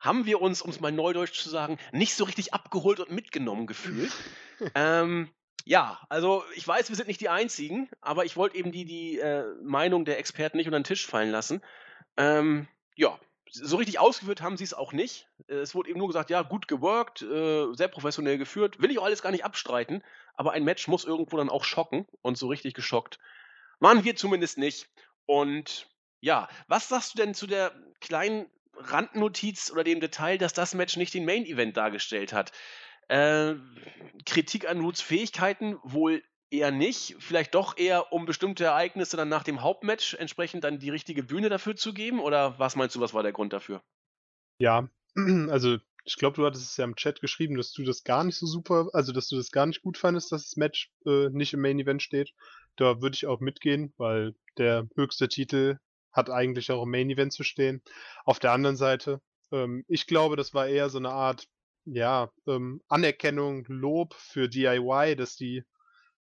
haben 0.00 0.26
wir 0.26 0.40
uns, 0.40 0.62
um 0.62 0.70
es 0.70 0.80
mal 0.80 0.92
neudeutsch 0.92 1.40
zu 1.40 1.50
sagen, 1.50 1.78
nicht 1.92 2.14
so 2.14 2.24
richtig 2.24 2.54
abgeholt 2.54 3.00
und 3.00 3.10
mitgenommen 3.10 3.66
gefühlt. 3.66 4.12
ähm, 4.74 5.30
ja, 5.64 6.00
also 6.08 6.44
ich 6.54 6.66
weiß, 6.66 6.88
wir 6.88 6.96
sind 6.96 7.08
nicht 7.08 7.20
die 7.20 7.28
Einzigen, 7.28 7.90
aber 8.00 8.24
ich 8.24 8.36
wollte 8.36 8.56
eben 8.56 8.72
die, 8.72 8.84
die 8.84 9.18
äh, 9.18 9.44
Meinung 9.62 10.04
der 10.04 10.18
Experten 10.18 10.56
nicht 10.56 10.66
unter 10.66 10.78
den 10.78 10.84
Tisch 10.84 11.06
fallen 11.06 11.30
lassen. 11.30 11.62
Ähm, 12.16 12.68
ja, 12.96 13.18
so 13.50 13.76
richtig 13.76 13.98
ausgeführt 13.98 14.42
haben 14.42 14.56
sie 14.56 14.64
es 14.64 14.74
auch 14.74 14.92
nicht. 14.92 15.28
Es 15.46 15.74
wurde 15.74 15.90
eben 15.90 15.98
nur 15.98 16.08
gesagt, 16.08 16.30
ja, 16.30 16.42
gut 16.42 16.68
geworkt, 16.68 17.22
äh, 17.22 17.66
sehr 17.74 17.88
professionell 17.88 18.38
geführt. 18.38 18.80
Will 18.80 18.90
ich 18.90 18.98
auch 18.98 19.04
alles 19.04 19.22
gar 19.22 19.32
nicht 19.32 19.44
abstreiten, 19.44 20.02
aber 20.34 20.52
ein 20.52 20.64
Match 20.64 20.88
muss 20.88 21.04
irgendwo 21.04 21.36
dann 21.36 21.50
auch 21.50 21.64
schocken 21.64 22.06
und 22.22 22.38
so 22.38 22.48
richtig 22.48 22.74
geschockt 22.74 23.18
waren 23.80 24.04
wir 24.04 24.16
zumindest 24.16 24.58
nicht. 24.58 24.88
Und 25.26 25.88
ja, 26.20 26.48
was 26.66 26.88
sagst 26.88 27.14
du 27.14 27.18
denn 27.18 27.34
zu 27.34 27.46
der 27.46 27.72
kleinen 28.00 28.46
Randnotiz 28.74 29.70
oder 29.70 29.84
dem 29.84 30.00
Detail, 30.00 30.38
dass 30.38 30.52
das 30.52 30.74
Match 30.74 30.96
nicht 30.96 31.14
den 31.14 31.24
Main 31.24 31.44
Event 31.44 31.76
dargestellt 31.76 32.32
hat? 32.32 32.52
Äh, 33.08 33.54
Kritik 34.26 34.68
an 34.68 34.80
Roots 34.80 35.00
Fähigkeiten 35.00 35.78
wohl 35.82 36.22
eher 36.50 36.70
nicht. 36.70 37.16
Vielleicht 37.18 37.54
doch 37.54 37.76
eher, 37.76 38.12
um 38.12 38.26
bestimmte 38.26 38.64
Ereignisse 38.64 39.16
dann 39.16 39.28
nach 39.28 39.44
dem 39.44 39.62
Hauptmatch 39.62 40.14
entsprechend 40.14 40.64
dann 40.64 40.78
die 40.78 40.90
richtige 40.90 41.22
Bühne 41.22 41.48
dafür 41.48 41.76
zu 41.76 41.92
geben? 41.92 42.20
Oder 42.20 42.58
was 42.58 42.76
meinst 42.76 42.96
du, 42.96 43.00
was 43.00 43.14
war 43.14 43.22
der 43.22 43.32
Grund 43.32 43.52
dafür? 43.52 43.82
Ja, 44.58 44.88
also 45.50 45.78
ich 46.04 46.16
glaube, 46.16 46.36
du 46.36 46.46
hattest 46.46 46.70
es 46.70 46.76
ja 46.76 46.84
im 46.84 46.96
Chat 46.96 47.20
geschrieben, 47.20 47.56
dass 47.56 47.72
du 47.72 47.84
das 47.84 48.02
gar 48.02 48.24
nicht 48.24 48.36
so 48.36 48.46
super, 48.46 48.88
also 48.94 49.12
dass 49.12 49.28
du 49.28 49.36
das 49.36 49.50
gar 49.50 49.66
nicht 49.66 49.82
gut 49.82 49.98
fandest, 49.98 50.32
dass 50.32 50.44
das 50.44 50.56
Match 50.56 50.90
äh, 51.04 51.28
nicht 51.30 51.52
im 51.52 51.60
Main 51.60 51.78
Event 51.78 52.02
steht. 52.02 52.32
Da 52.76 53.02
würde 53.02 53.14
ich 53.14 53.26
auch 53.26 53.40
mitgehen, 53.40 53.92
weil 53.98 54.34
der 54.56 54.88
höchste 54.96 55.28
Titel 55.28 55.78
hat 56.12 56.30
eigentlich 56.30 56.70
auch 56.70 56.84
im 56.84 56.90
Main 56.90 57.10
Event 57.10 57.34
zu 57.34 57.44
stehen. 57.44 57.82
Auf 58.24 58.38
der 58.38 58.52
anderen 58.52 58.76
Seite, 58.76 59.20
ähm, 59.52 59.84
ich 59.86 60.06
glaube, 60.06 60.36
das 60.36 60.54
war 60.54 60.66
eher 60.66 60.88
so 60.88 60.98
eine 60.98 61.10
Art, 61.10 61.46
ja, 61.84 62.30
ähm, 62.46 62.80
Anerkennung, 62.88 63.64
Lob 63.68 64.14
für 64.14 64.48
DIY, 64.48 65.14
dass 65.16 65.36
die 65.36 65.62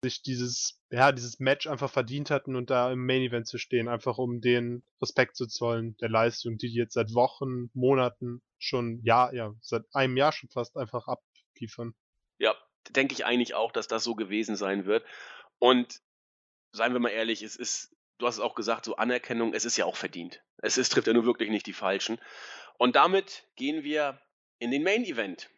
sich 0.03 0.21
dieses, 0.21 0.79
ja, 0.91 1.11
dieses 1.11 1.39
Match 1.39 1.65
einfach 1.65 1.89
verdient 1.89 2.29
hatten 2.29 2.55
und 2.55 2.69
da 2.69 2.91
im 2.91 3.05
Main 3.05 3.21
Event 3.21 3.47
zu 3.47 3.57
stehen, 3.57 3.87
einfach 3.87 4.17
um 4.17 4.41
den 4.41 4.83
Respekt 5.01 5.35
zu 5.35 5.47
zollen, 5.47 5.97
der 5.97 6.09
Leistung, 6.09 6.57
die 6.57 6.67
die 6.67 6.77
jetzt 6.77 6.93
seit 6.93 7.13
Wochen, 7.13 7.69
Monaten 7.73 8.41
schon, 8.59 9.01
ja, 9.03 9.33
ja, 9.33 9.53
seit 9.61 9.83
einem 9.93 10.17
Jahr 10.17 10.31
schon 10.31 10.49
fast 10.49 10.77
einfach 10.77 11.07
abliefern. 11.07 11.95
Ja, 12.37 12.55
denke 12.91 13.13
ich 13.13 13.25
eigentlich 13.25 13.55
auch, 13.55 13.71
dass 13.71 13.87
das 13.87 14.03
so 14.03 14.13
gewesen 14.13 14.55
sein 14.55 14.85
wird. 14.85 15.05
Und 15.57 16.01
seien 16.73 16.93
wir 16.93 16.99
mal 16.99 17.09
ehrlich, 17.09 17.41
es 17.41 17.55
ist, 17.55 17.95
du 18.17 18.27
hast 18.27 18.35
es 18.35 18.41
auch 18.41 18.55
gesagt, 18.55 18.85
so 18.85 18.97
Anerkennung, 18.97 19.53
es 19.53 19.65
ist 19.65 19.77
ja 19.77 19.85
auch 19.85 19.95
verdient. 19.95 20.43
Es 20.57 20.77
ist, 20.77 20.89
trifft 20.89 21.07
ja 21.07 21.13
nur 21.13 21.25
wirklich 21.25 21.49
nicht 21.49 21.65
die 21.65 21.73
Falschen. 21.73 22.19
Und 22.77 22.95
damit 22.95 23.47
gehen 23.55 23.83
wir 23.83 24.19
in 24.59 24.71
den 24.71 24.83
Main 24.83 25.05
Event. 25.05 25.49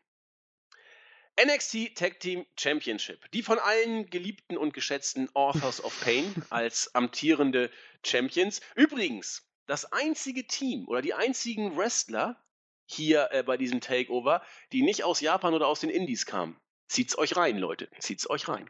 NXT 1.43 1.95
Tag 1.95 2.19
Team 2.19 2.45
Championship. 2.57 3.29
Die 3.31 3.43
von 3.43 3.59
allen 3.59 4.09
geliebten 4.09 4.57
und 4.57 4.73
geschätzten 4.73 5.29
Authors 5.35 5.83
of 5.83 5.99
Pain 6.01 6.33
als 6.49 6.93
amtierende 6.95 7.69
Champions. 8.05 8.61
Übrigens, 8.75 9.45
das 9.65 9.91
einzige 9.91 10.47
Team 10.47 10.87
oder 10.87 11.01
die 11.01 11.13
einzigen 11.13 11.75
Wrestler 11.75 12.41
hier 12.85 13.29
äh, 13.31 13.43
bei 13.43 13.57
diesem 13.57 13.81
Takeover, 13.81 14.41
die 14.71 14.81
nicht 14.81 15.03
aus 15.03 15.19
Japan 15.19 15.53
oder 15.53 15.67
aus 15.67 15.81
den 15.81 15.89
Indies 15.89 16.25
kamen. 16.25 16.59
Zieht's 16.87 17.17
euch 17.17 17.35
rein, 17.35 17.57
Leute. 17.57 17.89
Zieht's 17.99 18.29
euch 18.29 18.47
rein. 18.47 18.69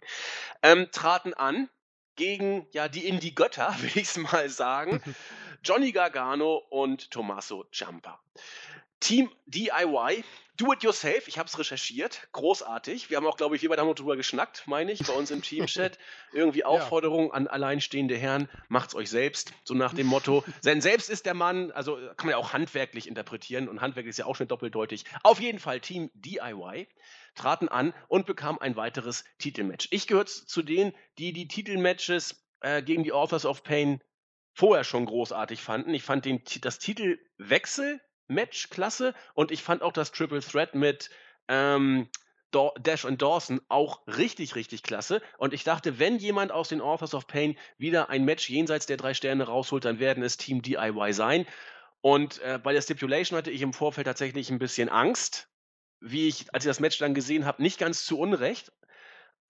Ähm, 0.64 0.90
traten 0.92 1.34
an 1.34 1.70
gegen 2.16 2.66
ja 2.72 2.88
die 2.88 3.06
Indie-Götter, 3.06 3.76
will 3.82 3.90
ich 3.90 4.08
es 4.08 4.18
mal 4.18 4.50
sagen. 4.50 5.02
Johnny 5.64 5.92
Gargano 5.92 6.58
und 6.70 7.12
Tommaso 7.12 7.66
Ciampa. 7.72 8.20
Team 9.06 9.30
DIY, 9.46 10.24
Do 10.58 10.74
It 10.74 10.82
Yourself, 10.82 11.28
ich 11.28 11.38
habe 11.38 11.48
es 11.48 11.60
recherchiert, 11.60 12.28
großartig. 12.32 13.12
Wir 13.12 13.18
haben 13.18 13.28
auch, 13.28 13.38
glaube 13.38 13.56
ich, 13.56 13.62
wir 13.62 13.70
beide 13.70 13.82
haben 13.82 13.88
noch 13.88 13.94
drüber 13.94 14.16
geschnackt, 14.16 14.64
meine 14.66 14.92
ich, 14.92 15.06
bei 15.06 15.14
uns 15.14 15.30
im 15.30 15.44
Teamchat. 15.44 16.00
Irgendwie 16.34 16.64
Aufforderung 16.64 17.28
ja. 17.28 17.34
an 17.34 17.48
alleinstehende 17.48 18.18
Herren, 18.18 18.50
macht's 18.68 18.96
euch 18.96 19.12
selbst, 19.12 19.54
so 19.64 19.76
nach 19.76 19.94
dem 19.94 20.08
Motto. 20.08 20.44
Denn 20.64 20.82
selbst 20.82 21.12
ist 21.12 21.28
der 21.28 21.36
Mann, 21.36 21.70
also 21.70 21.98
kann 21.98 22.26
man 22.26 22.30
ja 22.30 22.38
auch 22.38 22.52
handwerklich 22.52 23.08
interpretieren 23.08 23.68
und 23.68 23.80
handwerklich 23.80 24.10
ist 24.10 24.18
ja 24.18 24.26
auch 24.26 24.36
schon 24.36 24.48
doppeldeutig. 24.48 25.06
Auf 25.22 25.40
jeden 25.40 25.60
Fall 25.60 25.82
Team 25.82 26.10
DIY 26.16 26.88
traten 27.36 27.70
an 27.70 27.94
und 28.08 28.26
bekamen 28.26 28.60
ein 28.60 28.76
weiteres 28.76 29.24
Titelmatch. 29.38 29.90
Ich 29.92 30.08
gehöre 30.08 30.26
zu 30.26 30.64
denen, 30.64 30.94
die 31.20 31.32
die 31.32 31.48
Titelmatches 31.48 32.44
äh, 32.62 32.82
gegen 32.82 33.04
die 33.04 33.12
Authors 33.12 33.46
of 33.46 33.62
Pain 33.62 34.02
vorher 34.56 34.84
schon 34.84 35.06
großartig 35.06 35.62
fanden. 35.62 35.94
Ich 35.94 36.02
fand 36.02 36.26
den, 36.26 36.42
das 36.62 36.80
Titelwechsel 36.80 38.02
Match 38.28 38.70
klasse 38.70 39.14
und 39.34 39.52
ich 39.52 39.64
fand 39.64 39.82
auch 39.82 39.94
das 39.94 40.12
Triple 40.12 40.42
Threat 40.42 40.76
mit 40.76 41.10
ähm, 41.48 42.10
Dash 42.78 43.04
und 43.04 43.22
Dawson 43.22 43.60
auch 43.68 44.08
richtig, 44.08 44.56
richtig 44.56 44.82
klasse. 44.82 45.22
Und 45.38 45.54
ich 45.54 45.64
dachte, 45.64 46.00
wenn 46.00 46.18
jemand 46.18 46.52
aus 46.52 46.70
den 46.70 46.82
Authors 46.82 47.14
of 47.14 47.28
Pain 47.28 47.58
wieder 47.78 48.10
ein 48.10 48.24
Match 48.24 48.50
jenseits 48.50 48.86
der 48.86 48.98
drei 48.98 49.14
Sterne 49.14 49.44
rausholt, 49.44 49.84
dann 49.84 50.00
werden 50.00 50.24
es 50.24 50.38
Team 50.38 50.62
DIY 50.62 51.12
sein. 51.14 51.46
Und 52.02 52.40
äh, 52.42 52.60
bei 52.62 52.72
der 52.72 52.82
Stipulation 52.82 53.38
hatte 53.38 53.52
ich 53.52 53.62
im 53.62 53.74
Vorfeld 53.74 54.08
tatsächlich 54.08 54.50
ein 54.50 54.60
bisschen 54.60 54.90
Angst, 54.90 55.50
wie 56.00 56.28
ich, 56.28 56.54
als 56.54 56.64
ich 56.64 56.70
das 56.70 56.80
Match 56.80 56.98
dann 56.98 57.14
gesehen 57.14 57.46
habe, 57.46 57.62
nicht 57.62 57.80
ganz 57.80 58.06
zu 58.06 58.20
Unrecht, 58.20 58.72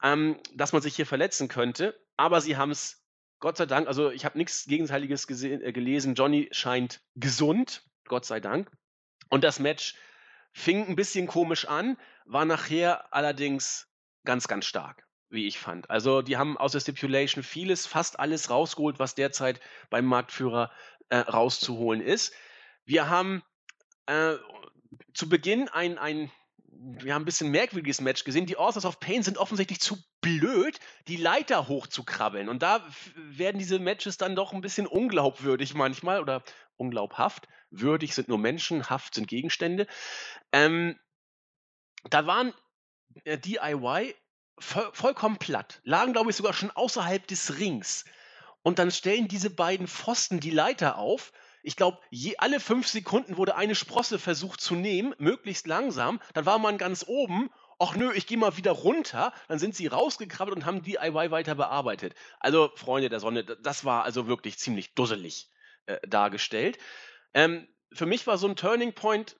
ähm, 0.02 0.40
dass 0.54 0.74
man 0.74 0.82
sich 0.82 0.96
hier 0.96 1.06
verletzen 1.06 1.48
könnte. 1.48 2.00
Aber 2.18 2.42
sie 2.42 2.58
haben 2.58 2.72
es, 2.72 3.06
Gott 3.40 3.58
sei 3.58 3.66
Dank, 3.66 3.88
also 3.88 4.10
ich 4.10 4.26
habe 4.26 4.38
nichts 4.38 4.66
Gegenteiliges 4.66 5.30
äh, 5.44 5.72
gelesen. 5.74 6.16
Johnny 6.16 6.48
scheint 6.52 7.02
gesund, 7.16 7.84
Gott 8.08 8.26
sei 8.26 8.40
Dank. 8.40 8.72
Und 9.30 9.44
das 9.44 9.60
Match 9.60 9.96
fing 10.52 10.88
ein 10.88 10.96
bisschen 10.96 11.28
komisch 11.28 11.68
an, 11.68 11.98
war 12.26 12.46
nachher 12.46 13.14
allerdings 13.14 13.88
ganz, 14.24 14.48
ganz 14.48 14.66
stark, 14.66 15.06
wie 15.30 15.48
ich 15.48 15.60
fand. 15.60 15.90
Also 15.90 16.22
die 16.22 16.38
haben 16.38 16.58
aus 16.58 16.72
der 16.72 16.80
Stipulation 16.80 17.44
vieles, 17.44 17.86
fast 17.86 18.20
alles 18.20 18.50
rausgeholt, 18.50 19.00
was 19.00 19.16
derzeit 19.16 19.60
beim 19.90 20.06
Marktführer 20.06 20.72
äh, 21.10 21.18
rauszuholen 21.18 22.02
ist. 22.02 22.34
Wir 22.86 23.10
haben 23.10 23.44
äh, 24.06 24.36
zu 25.14 25.28
Beginn 25.30 25.68
ein, 25.70 25.98
ein 25.98 26.32
wir 26.78 27.14
haben 27.14 27.24
ein 27.24 27.26
bisschen 27.26 27.52
merkwürdiges 27.52 28.02
Match 28.02 28.24
gesehen. 28.24 28.46
Die 28.46 28.58
Authors 28.58 28.86
of 28.86 29.00
Pain 29.00 29.24
sind 29.24 29.38
offensichtlich 29.38 29.80
zu 29.80 29.98
blöd, 30.22 30.80
die 31.08 31.18
Leiter 31.18 31.68
hochzukrabbeln. 31.68 32.50
Und 32.50 32.64
da 32.64 32.86
werden 33.16 33.60
diese 33.60 33.80
Matches 33.80 34.18
dann 34.18 34.36
doch 34.36 34.54
ein 34.54 34.62
bisschen 34.62 34.88
unglaubwürdig 34.88 35.74
manchmal 35.74 36.22
oder 36.22 36.44
unglaubhaft. 36.78 37.48
Würdig 37.70 38.14
sind 38.14 38.28
nur 38.28 38.38
Menschen, 38.38 38.90
Haft 38.90 39.16
sind 39.16 39.28
Gegenstände. 39.28 39.88
Ähm, 40.52 41.00
da 42.10 42.28
waren 42.28 42.54
äh, 43.24 43.38
DIY 43.38 44.16
voll, 44.60 44.90
vollkommen 44.94 45.38
platt, 45.38 45.82
lagen, 45.84 46.14
glaube 46.14 46.30
ich, 46.30 46.36
sogar 46.36 46.54
schon 46.54 46.72
außerhalb 46.72 47.26
des 47.28 47.58
Rings. 47.58 48.06
Und 48.62 48.80
dann 48.80 48.92
stellen 48.92 49.28
diese 49.28 49.50
beiden 49.50 49.88
Pfosten 49.88 50.40
die 50.40 50.52
Leiter 50.52 50.98
auf 50.98 51.32
ich 51.66 51.76
glaube, 51.76 52.00
alle 52.38 52.60
fünf 52.60 52.88
Sekunden 52.88 53.38
wurde 53.38 53.56
eine 53.56 53.76
Sprosse 53.76 54.20
versucht 54.20 54.62
zu 54.62 54.76
nehmen, 54.76 55.16
möglichst 55.18 55.68
langsam. 55.68 56.22
Dann 56.34 56.46
war 56.46 56.60
man 56.60 56.78
ganz 56.78 57.06
oben. 57.08 57.50
Ach 57.80 57.96
nö, 57.96 58.14
ich 58.14 58.28
gehe 58.28 58.38
mal 58.38 58.56
wieder 58.56 58.72
runter. 58.72 59.34
Dann 59.48 59.60
sind 59.60 59.76
sie 59.76 59.88
rausgekrabbelt 59.88 60.56
und 60.56 60.66
haben 60.66 60.84
DIY 60.84 61.32
weiter 61.32 61.56
bearbeitet. 61.56 62.14
Also, 62.40 62.72
Freunde 62.76 63.10
der 63.10 63.20
Sonne, 63.20 63.44
das 63.44 63.84
war 63.84 64.04
also 64.04 64.28
wirklich 64.28 64.60
ziemlich 64.60 64.94
dusselig 64.94 65.50
äh, 65.88 65.98
dargestellt. 66.08 66.78
Ähm, 67.34 67.68
für 67.92 68.06
mich 68.06 68.28
war 68.28 68.38
so 68.38 68.48
ein 68.48 68.56
Turning 68.56 68.94
Point 68.94 69.36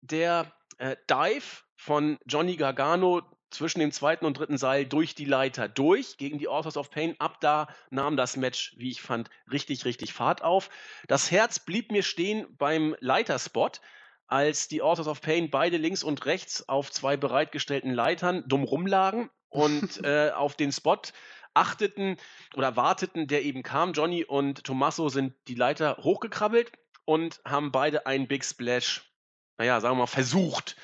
der 0.00 0.52
äh, 0.78 0.96
Dive 1.10 1.64
von 1.74 2.18
Johnny 2.26 2.56
Gargano 2.56 3.22
zwischen 3.50 3.80
dem 3.80 3.92
zweiten 3.92 4.26
und 4.26 4.38
dritten 4.38 4.58
Seil 4.58 4.86
durch 4.86 5.14
die 5.14 5.24
Leiter 5.24 5.68
durch 5.68 6.16
gegen 6.16 6.38
die 6.38 6.48
Authors 6.48 6.76
of 6.76 6.90
Pain. 6.90 7.14
Ab 7.18 7.40
da 7.40 7.68
nahm 7.90 8.16
das 8.16 8.36
Match, 8.36 8.74
wie 8.76 8.90
ich 8.90 9.02
fand, 9.02 9.30
richtig, 9.50 9.84
richtig 9.84 10.12
Fahrt 10.12 10.42
auf. 10.42 10.70
Das 11.08 11.30
Herz 11.30 11.58
blieb 11.58 11.92
mir 11.92 12.02
stehen 12.02 12.46
beim 12.58 12.96
Leiterspot, 13.00 13.80
als 14.26 14.68
die 14.68 14.82
Authors 14.82 15.06
of 15.06 15.20
Pain 15.20 15.50
beide 15.50 15.76
links 15.76 16.02
und 16.02 16.26
rechts 16.26 16.68
auf 16.68 16.90
zwei 16.90 17.16
bereitgestellten 17.16 17.92
Leitern 17.92 18.44
dumm 18.46 18.64
rumlagen 18.64 19.30
und 19.48 20.00
äh, 20.04 20.30
auf 20.34 20.56
den 20.56 20.72
Spot 20.72 21.00
achteten 21.54 22.16
oder 22.54 22.76
warteten, 22.76 23.28
der 23.28 23.44
eben 23.44 23.62
kam. 23.62 23.92
Johnny 23.92 24.24
und 24.24 24.64
Tommaso 24.64 25.08
sind 25.08 25.34
die 25.48 25.54
Leiter 25.54 25.96
hochgekrabbelt 26.02 26.72
und 27.04 27.40
haben 27.44 27.72
beide 27.72 28.06
einen 28.06 28.28
Big 28.28 28.44
Splash, 28.44 29.10
naja, 29.56 29.80
sagen 29.80 29.94
wir 29.94 30.00
mal, 30.00 30.06
versucht 30.06 30.76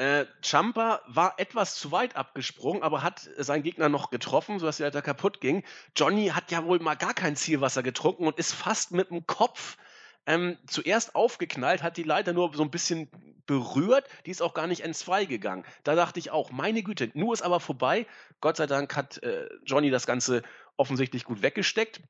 äh, 0.00 0.24
Champa 0.40 1.02
war 1.08 1.34
etwas 1.36 1.74
zu 1.74 1.92
weit 1.92 2.16
abgesprungen, 2.16 2.82
aber 2.82 3.02
hat 3.02 3.28
seinen 3.36 3.62
Gegner 3.62 3.90
noch 3.90 4.08
getroffen, 4.08 4.58
sodass 4.58 4.78
der 4.78 4.86
Leiter 4.86 5.02
kaputt 5.02 5.42
ging. 5.42 5.62
Johnny 5.94 6.28
hat 6.28 6.50
ja 6.50 6.64
wohl 6.64 6.78
mal 6.78 6.94
gar 6.94 7.12
kein 7.12 7.36
Zielwasser 7.36 7.82
getrunken 7.82 8.26
und 8.26 8.38
ist 8.38 8.54
fast 8.54 8.92
mit 8.92 9.10
dem 9.10 9.26
Kopf 9.26 9.76
ähm, 10.24 10.56
zuerst 10.66 11.14
aufgeknallt, 11.14 11.82
hat 11.82 11.98
die 11.98 12.02
Leiter 12.02 12.32
nur 12.32 12.54
so 12.54 12.62
ein 12.62 12.70
bisschen 12.70 13.10
berührt, 13.44 14.08
die 14.24 14.30
ist 14.30 14.40
auch 14.40 14.54
gar 14.54 14.66
nicht 14.66 14.86
N2 14.86 15.26
gegangen. 15.26 15.66
Da 15.84 15.94
dachte 15.94 16.18
ich 16.18 16.30
auch, 16.30 16.50
meine 16.50 16.82
Güte, 16.82 17.10
nur 17.12 17.34
ist 17.34 17.42
aber 17.42 17.60
vorbei. 17.60 18.06
Gott 18.40 18.56
sei 18.56 18.66
Dank 18.66 18.96
hat 18.96 19.22
äh, 19.22 19.50
Johnny 19.66 19.90
das 19.90 20.06
Ganze 20.06 20.42
offensichtlich 20.78 21.24
gut 21.24 21.42
weggesteckt. 21.42 22.00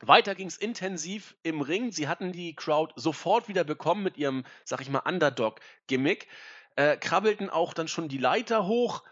Weiter 0.00 0.36
ging 0.36 0.46
es 0.46 0.56
intensiv 0.56 1.34
im 1.42 1.60
Ring. 1.60 1.90
Sie 1.90 2.06
hatten 2.06 2.30
die 2.30 2.54
Crowd 2.54 2.92
sofort 2.94 3.48
wieder 3.48 3.64
bekommen 3.64 4.04
mit 4.04 4.16
ihrem, 4.16 4.44
sag 4.64 4.80
ich 4.80 4.88
mal, 4.88 5.00
Underdog-Gimmick 5.00 6.28
äh, 6.76 6.96
krabbelten 6.96 7.50
auch 7.50 7.74
dann 7.74 7.88
schon 7.88 8.08
die 8.08 8.18
Leiter 8.18 8.66
hoch. 8.66 9.02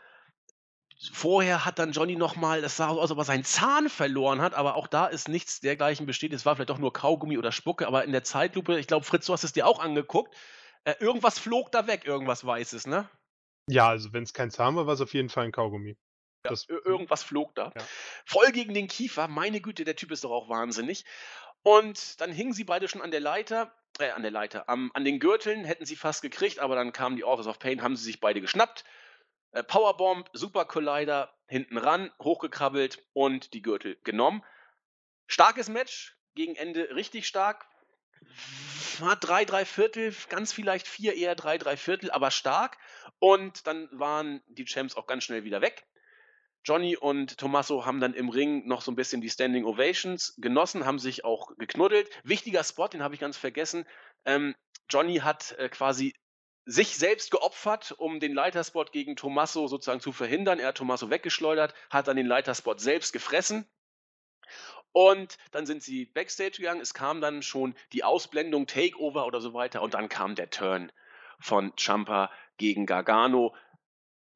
Vorher 1.13 1.65
hat 1.65 1.79
dann 1.79 1.93
Johnny 1.93 2.17
nochmal, 2.17 2.61
das 2.61 2.77
sah 2.77 2.89
aus, 2.89 2.99
als 2.99 3.11
ob 3.13 3.19
er 3.19 3.25
seinen 3.25 3.45
Zahn 3.45 3.89
verloren 3.89 4.41
hat, 4.41 4.55
aber 4.55 4.75
auch 4.75 4.89
da 4.89 5.07
ist 5.07 5.29
nichts 5.29 5.61
dergleichen 5.61 6.07
besteht. 6.07 6.33
Es 6.33 6.45
war 6.45 6.57
vielleicht 6.57 6.71
doch 6.71 6.79
nur 6.79 6.93
Kaugummi 6.93 7.39
oder 7.39 7.53
Spucke, 7.53 7.87
aber 7.87 8.05
in 8.05 8.11
der 8.11 8.25
Zeitlupe, 8.25 8.79
ich 8.79 8.89
glaube, 8.89 9.05
Fritz, 9.07 9.27
du 9.27 9.33
hast 9.33 9.45
es 9.45 9.53
dir 9.53 9.67
auch 9.67 9.79
angeguckt, 9.79 10.35
äh, 10.85 10.95
irgendwas 10.99 11.39
flog 11.39 11.71
da 11.71 11.87
weg, 11.87 12.05
irgendwas 12.05 12.45
Weißes, 12.45 12.89
ne? 12.89 13.09
Ja, 13.69 13.89
also 13.89 14.13
wenn 14.13 14.25
es 14.25 14.33
kein 14.33 14.51
Zahn 14.51 14.75
war, 14.75 14.87
war 14.87 14.95
es 14.95 15.01
auf 15.01 15.15
jeden 15.15 15.29
Fall 15.29 15.45
ein 15.45 15.53
Kaugummi. 15.53 15.97
Ja, 16.45 16.51
das, 16.51 16.69
irgendwas 16.69 17.23
flog 17.23 17.55
da. 17.55 17.73
Ja. 17.77 17.85
Voll 18.25 18.51
gegen 18.51 18.75
den 18.75 18.89
Kiefer, 18.89 19.29
meine 19.29 19.61
Güte, 19.61 19.85
der 19.85 19.97
Typ 19.97 20.11
ist 20.11 20.25
doch 20.25 20.31
auch 20.31 20.49
wahnsinnig. 20.49 21.05
Und 21.63 22.21
dann 22.21 22.33
hingen 22.33 22.55
sie 22.55 22.65
beide 22.65 22.89
schon 22.89 23.03
an 23.03 23.11
der 23.11 23.21
Leiter 23.21 23.73
äh, 23.99 24.11
an 24.11 24.23
der 24.23 24.31
Leiter, 24.31 24.69
am, 24.69 24.91
an 24.95 25.05
den 25.05 25.21
Gürteln 25.21 25.65
hätten 25.65 25.85
sie 25.85 25.97
fast 25.97 26.23
gekriegt, 26.23 26.59
aber 26.59 26.75
dann 26.75 26.93
kamen 26.93 27.17
die 27.17 27.25
Authors 27.25 27.47
of 27.47 27.59
Pain, 27.59 27.83
haben 27.83 27.97
sie 27.97 28.05
sich 28.05 28.21
beide 28.21 28.41
geschnappt. 28.41 28.85
Äh, 29.53 29.63
Powerbomb, 29.63 30.29
Super 30.33 30.65
Collider, 30.65 31.33
hinten 31.47 31.79
ran, 31.79 32.13
hochgekrabbelt 32.23 33.05
und 33.13 33.55
die 33.55 33.63
Gürtel 33.63 33.99
genommen. 34.05 34.45
Starkes 35.27 35.69
Match, 35.69 36.17
gegen 36.35 36.55
Ende 36.55 36.95
richtig 36.95 37.27
stark. 37.27 37.67
War 39.01 39.17
drei, 39.17 39.45
drei 39.45 39.65
Viertel, 39.65 40.15
ganz 40.29 40.53
vielleicht 40.53 40.87
vier, 40.87 41.15
eher 41.15 41.35
drei, 41.35 41.59
drei 41.59 41.77
Viertel, 41.77 42.11
aber 42.11 42.31
stark. 42.31 42.79
Und 43.19 43.67
dann 43.67 43.89
waren 43.93 44.43
die 44.47 44.65
Champs 44.65 44.97
auch 44.97 45.07
ganz 45.07 45.25
schnell 45.25 45.45
wieder 45.45 45.61
weg. 45.61 45.87
Johnny 46.69 46.99
und 46.99 47.39
Tommaso 47.39 47.87
haben 47.87 47.99
dann 47.99 48.13
im 48.13 48.29
Ring 48.29 48.67
noch 48.67 48.83
so 48.83 48.93
ein 48.93 48.95
bisschen 48.95 49.23
die 49.23 49.31
Standing 49.31 49.65
Ovations 49.65 50.35
genossen, 50.37 50.85
haben 50.85 50.99
sich 50.99 51.25
auch 51.25 51.57
geknuddelt. 51.57 52.11
Wichtiger 52.25 52.63
Spot, 52.63 52.89
den 52.89 53.03
habe 53.03 53.15
ich 53.15 53.21
ganz 53.21 53.39
vergessen. 53.39 53.87
Ähm, 54.27 54.55
Johnny 54.91 55.21
hat 55.21 55.53
äh, 55.53 55.71
quasi 55.71 56.15
sich 56.67 56.99
selbst 56.99 57.31
geopfert, 57.31 57.93
um 57.97 58.21
den 58.21 58.35
Leiterspot 58.35 58.93
gegen 58.93 59.17
Tommaso 59.17 59.67
sozusagen 59.67 60.01
zu 60.01 60.13
verhindern. 60.13 60.59
Er 60.59 60.69
hat 60.69 60.77
Tommaso 60.77 61.09
weggeschleudert, 61.09 61.73
hat 61.89 62.07
dann 62.07 62.19
den 62.19 62.27
Leiterspot 62.27 62.81
selbst 62.81 63.15
gefressen. 63.15 63.67
Und 64.93 65.39
dann 65.53 65.65
sind 65.65 65.83
sie 65.83 66.05
backstage 66.05 66.59
gegangen. 66.59 66.83
Es 66.83 66.93
kam 66.93 67.23
dann 67.23 67.41
schon 67.41 67.75
die 67.95 68.05
Ausblendung, 68.05 68.67
Takeover 68.67 69.25
oder 69.25 69.41
so 69.41 69.55
weiter. 69.55 69.81
Und 69.81 69.95
dann 69.95 70.11
kam 70.11 70.35
der 70.35 70.51
Turn 70.51 70.93
von 71.41 71.73
Champa 71.77 72.31
gegen 72.59 72.85
Gargano. 72.85 73.55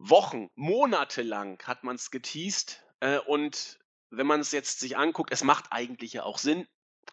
Wochen, 0.05 0.51
Monate 0.57 1.23
lang 1.23 1.63
hat 1.65 1.85
man 1.85 1.97
es 1.97 2.11
geteased. 2.11 2.83
Äh, 3.01 3.19
und 3.19 3.79
wenn 4.11 4.27
man 4.27 4.41
es 4.41 4.53
jetzt 4.53 4.81
sich 4.81 4.97
anguckt, 4.97 5.33
es 5.33 5.45
macht 5.45 5.67
eigentlich 5.71 6.15
ja 6.15 6.25
auch 6.25 6.39
Sinn. 6.39 6.67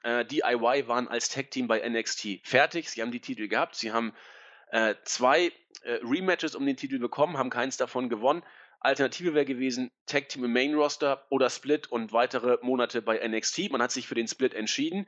Äh, 0.04 0.25
DIY 0.25 0.88
waren 0.88 1.08
als 1.08 1.30
Tag-Team 1.30 1.67
bei 1.67 1.88
NXT 1.88 2.39
fertig. 2.43 2.89
Sie 2.89 3.02
haben 3.02 3.12
die 3.12 3.21
Titel 3.21 3.47
gehabt. 3.47 3.75
Sie 3.75 3.91
haben 3.91 4.13
äh, 4.71 4.95
zwei 5.04 5.52
äh, 5.84 5.99
Rematches 6.04 6.56
um 6.56 6.65
den 6.65 6.78
Titel 6.78 6.99
bekommen, 6.99 7.38
haben 7.38 7.49
keins 7.49 7.78
davon 7.78 8.10
gewonnen. 8.10 8.43
Alternative 8.80 9.34
wäre 9.34 9.45
gewesen, 9.45 9.91
Tag 10.06 10.30
Team 10.30 10.45
im 10.45 10.54
Main 10.54 10.73
Roster 10.73 11.25
oder 11.30 11.49
Split 11.49 11.88
und 11.91 12.13
weitere 12.13 12.58
Monate 12.62 13.02
bei 13.02 13.19
NXT. 13.28 13.71
Man 13.71 13.82
hat 13.82 13.91
sich 13.91 14.08
für 14.08 14.15
den 14.15 14.28
Split 14.28 14.54
entschieden 14.54 15.08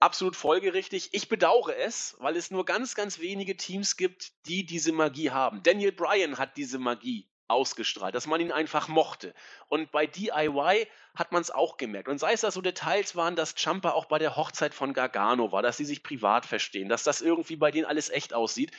absolut 0.00 0.36
folgerichtig. 0.36 1.10
Ich 1.12 1.28
bedauere 1.28 1.76
es, 1.76 2.16
weil 2.18 2.36
es 2.36 2.50
nur 2.50 2.64
ganz, 2.64 2.94
ganz 2.94 3.18
wenige 3.18 3.56
Teams 3.56 3.96
gibt, 3.96 4.32
die 4.46 4.64
diese 4.64 4.92
Magie 4.92 5.30
haben. 5.30 5.62
Daniel 5.62 5.92
Bryan 5.92 6.38
hat 6.38 6.56
diese 6.56 6.78
Magie 6.78 7.28
ausgestrahlt, 7.48 8.14
dass 8.14 8.26
man 8.26 8.40
ihn 8.40 8.52
einfach 8.52 8.88
mochte. 8.88 9.34
Und 9.68 9.90
bei 9.90 10.06
DIY 10.06 10.86
hat 11.14 11.32
man 11.32 11.40
es 11.40 11.50
auch 11.50 11.78
gemerkt. 11.78 12.08
Und 12.08 12.18
sei 12.18 12.32
es, 12.32 12.42
dass 12.42 12.54
so 12.54 12.60
Details 12.60 13.16
waren, 13.16 13.36
dass 13.36 13.54
Champa 13.54 13.90
auch 13.90 14.04
bei 14.04 14.18
der 14.18 14.36
Hochzeit 14.36 14.74
von 14.74 14.92
Gargano 14.92 15.50
war, 15.50 15.62
dass 15.62 15.78
sie 15.78 15.86
sich 15.86 16.02
privat 16.02 16.46
verstehen, 16.46 16.88
dass 16.88 17.02
das 17.02 17.20
irgendwie 17.20 17.56
bei 17.56 17.70
denen 17.70 17.86
alles 17.86 18.10
echt 18.10 18.34
aussieht. 18.34 18.72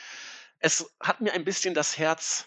Es 0.59 0.93
hat 0.99 1.21
mir 1.21 1.33
ein 1.33 1.45
bisschen 1.45 1.73
das 1.73 1.97
Herz 1.97 2.45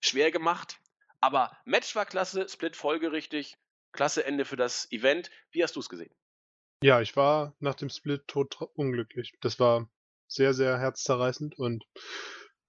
schwer 0.00 0.30
gemacht. 0.30 0.78
Aber 1.20 1.56
Match 1.64 1.96
war 1.96 2.06
klasse, 2.06 2.48
Split 2.48 2.76
folgerichtig, 2.76 3.56
klasse 3.92 4.24
Ende 4.24 4.44
für 4.44 4.56
das 4.56 4.90
Event. 4.92 5.30
Wie 5.50 5.62
hast 5.64 5.74
du 5.74 5.80
es 5.80 5.88
gesehen? 5.88 6.14
Ja, 6.82 7.00
ich 7.00 7.16
war 7.16 7.54
nach 7.58 7.74
dem 7.74 7.88
Split 7.88 8.26
tot 8.28 8.56
unglücklich. 8.74 9.34
Das 9.40 9.58
war 9.58 9.88
sehr, 10.28 10.54
sehr 10.54 10.78
herzzerreißend 10.78 11.58
und 11.58 11.84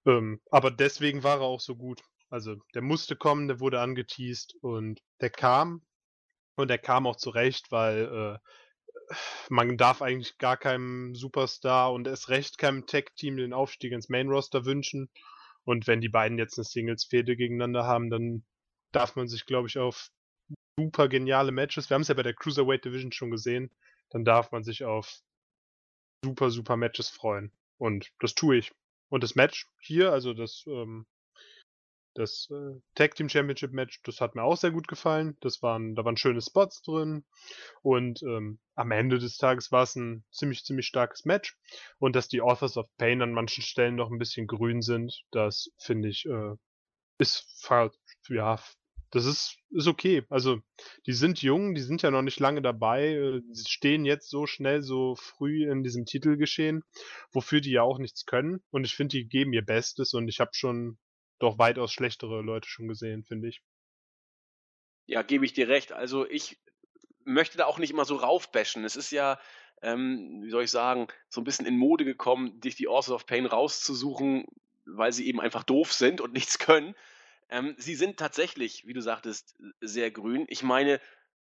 ähm, 0.06 0.40
aber 0.50 0.70
deswegen 0.70 1.22
war 1.22 1.36
er 1.38 1.42
auch 1.42 1.60
so 1.60 1.76
gut. 1.76 2.02
Also 2.30 2.56
der 2.74 2.82
musste 2.82 3.16
kommen, 3.16 3.48
der 3.48 3.60
wurde 3.60 3.80
angeteased 3.80 4.54
und 4.62 5.00
der 5.20 5.30
kam 5.30 5.82
und 6.56 6.68
der 6.68 6.78
kam 6.78 7.06
auch 7.06 7.16
zurecht, 7.16 7.70
weil 7.70 8.40
äh, 8.40 9.14
man 9.48 9.76
darf 9.76 10.02
eigentlich 10.02 10.38
gar 10.38 10.56
keinem 10.56 11.14
Superstar 11.14 11.92
und 11.92 12.06
erst 12.06 12.28
recht 12.28 12.58
keinem 12.58 12.86
Tech-Team 12.86 13.36
den 13.36 13.52
Aufstieg 13.52 13.92
ins 13.92 14.08
Main-Roster 14.08 14.64
wünschen. 14.64 15.10
Und 15.64 15.86
wenn 15.86 16.00
die 16.00 16.08
beiden 16.08 16.38
jetzt 16.38 16.58
eine 16.58 16.64
Singles-Fehde 16.64 17.36
gegeneinander 17.36 17.84
haben, 17.84 18.10
dann 18.10 18.44
darf 18.92 19.16
man 19.16 19.28
sich, 19.28 19.46
glaube 19.46 19.68
ich, 19.68 19.78
auf 19.78 20.08
super 20.78 21.08
geniale 21.08 21.52
Matches, 21.52 21.90
wir 21.90 21.94
haben 21.94 22.02
es 22.02 22.08
ja 22.08 22.14
bei 22.14 22.22
der 22.22 22.34
Cruiserweight 22.34 22.84
Division 22.84 23.12
schon 23.12 23.30
gesehen, 23.30 23.70
dann 24.10 24.24
darf 24.24 24.52
man 24.52 24.64
sich 24.64 24.84
auf 24.84 25.20
super, 26.24 26.50
super 26.50 26.76
Matches 26.76 27.08
freuen. 27.08 27.52
Und 27.78 28.10
das 28.20 28.34
tue 28.34 28.58
ich. 28.58 28.72
Und 29.08 29.24
das 29.24 29.34
Match 29.34 29.66
hier, 29.80 30.12
also 30.12 30.34
das, 30.34 30.64
ähm, 30.66 31.06
das 32.14 32.48
äh, 32.50 32.80
Tag 32.94 33.14
Team 33.14 33.28
Championship 33.28 33.72
Match, 33.72 34.02
das 34.02 34.20
hat 34.20 34.34
mir 34.34 34.42
auch 34.42 34.56
sehr 34.56 34.70
gut 34.70 34.88
gefallen. 34.88 35.36
Das 35.40 35.62
waren, 35.62 35.94
da 35.94 36.04
waren 36.04 36.16
schöne 36.16 36.42
Spots 36.42 36.82
drin. 36.82 37.24
Und 37.82 38.22
ähm, 38.22 38.58
am 38.74 38.90
Ende 38.90 39.18
des 39.18 39.36
Tages 39.36 39.72
war 39.72 39.84
es 39.84 39.96
ein 39.96 40.24
ziemlich, 40.30 40.64
ziemlich 40.64 40.86
starkes 40.86 41.24
Match. 41.24 41.56
Und 41.98 42.16
dass 42.16 42.28
die 42.28 42.42
Authors 42.42 42.76
of 42.76 42.88
Pain 42.98 43.22
an 43.22 43.32
manchen 43.32 43.62
Stellen 43.62 43.96
noch 43.96 44.10
ein 44.10 44.18
bisschen 44.18 44.46
grün 44.46 44.82
sind, 44.82 45.22
das 45.30 45.70
finde 45.78 46.08
ich, 46.08 46.26
äh, 46.26 46.54
ist 47.18 47.68
ja, 48.28 48.60
das 49.10 49.26
ist, 49.26 49.58
ist 49.70 49.88
okay. 49.88 50.24
Also, 50.30 50.60
die 51.06 51.12
sind 51.12 51.42
jung, 51.42 51.74
die 51.74 51.80
sind 51.80 52.02
ja 52.02 52.10
noch 52.10 52.22
nicht 52.22 52.38
lange 52.38 52.62
dabei, 52.62 53.14
äh, 53.14 53.42
sie 53.50 53.68
stehen 53.68 54.04
jetzt 54.04 54.30
so 54.30 54.46
schnell, 54.46 54.82
so 54.82 55.16
früh 55.16 55.70
in 55.70 55.82
diesem 55.82 56.06
Titelgeschehen, 56.06 56.82
wofür 57.32 57.60
die 57.60 57.72
ja 57.72 57.82
auch 57.82 57.98
nichts 57.98 58.24
können. 58.24 58.62
Und 58.70 58.84
ich 58.84 58.94
finde, 58.94 59.16
die 59.16 59.28
geben 59.28 59.52
ihr 59.52 59.64
Bestes 59.64 60.14
und 60.14 60.28
ich 60.28 60.40
habe 60.40 60.50
schon 60.54 60.98
doch 61.40 61.58
weitaus 61.58 61.92
schlechtere 61.92 62.42
Leute 62.42 62.68
schon 62.68 62.86
gesehen, 62.86 63.24
finde 63.24 63.48
ich. 63.48 63.62
Ja, 65.06 65.22
gebe 65.22 65.44
ich 65.44 65.52
dir 65.52 65.68
recht. 65.68 65.92
Also 65.92 66.28
ich 66.28 66.60
möchte 67.24 67.58
da 67.58 67.66
auch 67.66 67.78
nicht 67.78 67.90
immer 67.90 68.04
so 68.04 68.16
raufbashen. 68.16 68.84
Es 68.84 68.94
ist 68.94 69.10
ja, 69.10 69.40
ähm, 69.82 70.40
wie 70.44 70.50
soll 70.50 70.64
ich 70.64 70.70
sagen, 70.70 71.08
so 71.28 71.40
ein 71.40 71.44
bisschen 71.44 71.66
in 71.66 71.76
Mode 71.76 72.04
gekommen, 72.04 72.60
dich 72.60 72.76
die 72.76 72.86
Authors 72.86 73.10
of 73.10 73.26
Pain 73.26 73.46
rauszusuchen, 73.46 74.44
weil 74.84 75.12
sie 75.12 75.26
eben 75.26 75.40
einfach 75.40 75.64
doof 75.64 75.92
sind 75.92 76.20
und 76.20 76.32
nichts 76.32 76.58
können. 76.58 76.94
Ähm, 77.50 77.74
sie 77.78 77.96
sind 77.96 78.16
tatsächlich, 78.16 78.86
wie 78.86 78.92
du 78.92 79.00
sagtest, 79.00 79.56
sehr 79.80 80.10
grün. 80.10 80.46
Ich 80.48 80.62
meine, 80.62 81.00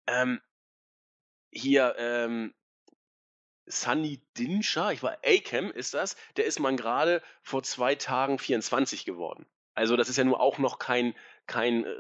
ähm, 0.06 0.40
hier, 1.50 1.94
ähm, 1.98 2.54
Sunny 3.66 4.22
Dinscher, 4.38 4.92
ich 4.92 5.02
war 5.02 5.18
Acam 5.24 5.72
ist 5.72 5.94
das, 5.94 6.16
der 6.36 6.44
ist 6.44 6.60
man 6.60 6.76
gerade 6.76 7.20
vor 7.42 7.64
zwei 7.64 7.96
Tagen 7.96 8.38
24 8.38 9.04
geworden. 9.04 9.46
Also 9.74 9.96
das 9.96 10.08
ist 10.08 10.16
ja 10.16 10.24
nur 10.24 10.40
auch 10.40 10.58
noch 10.58 10.78
kein, 10.78 11.14
kein 11.46 11.84
äh, 11.84 11.90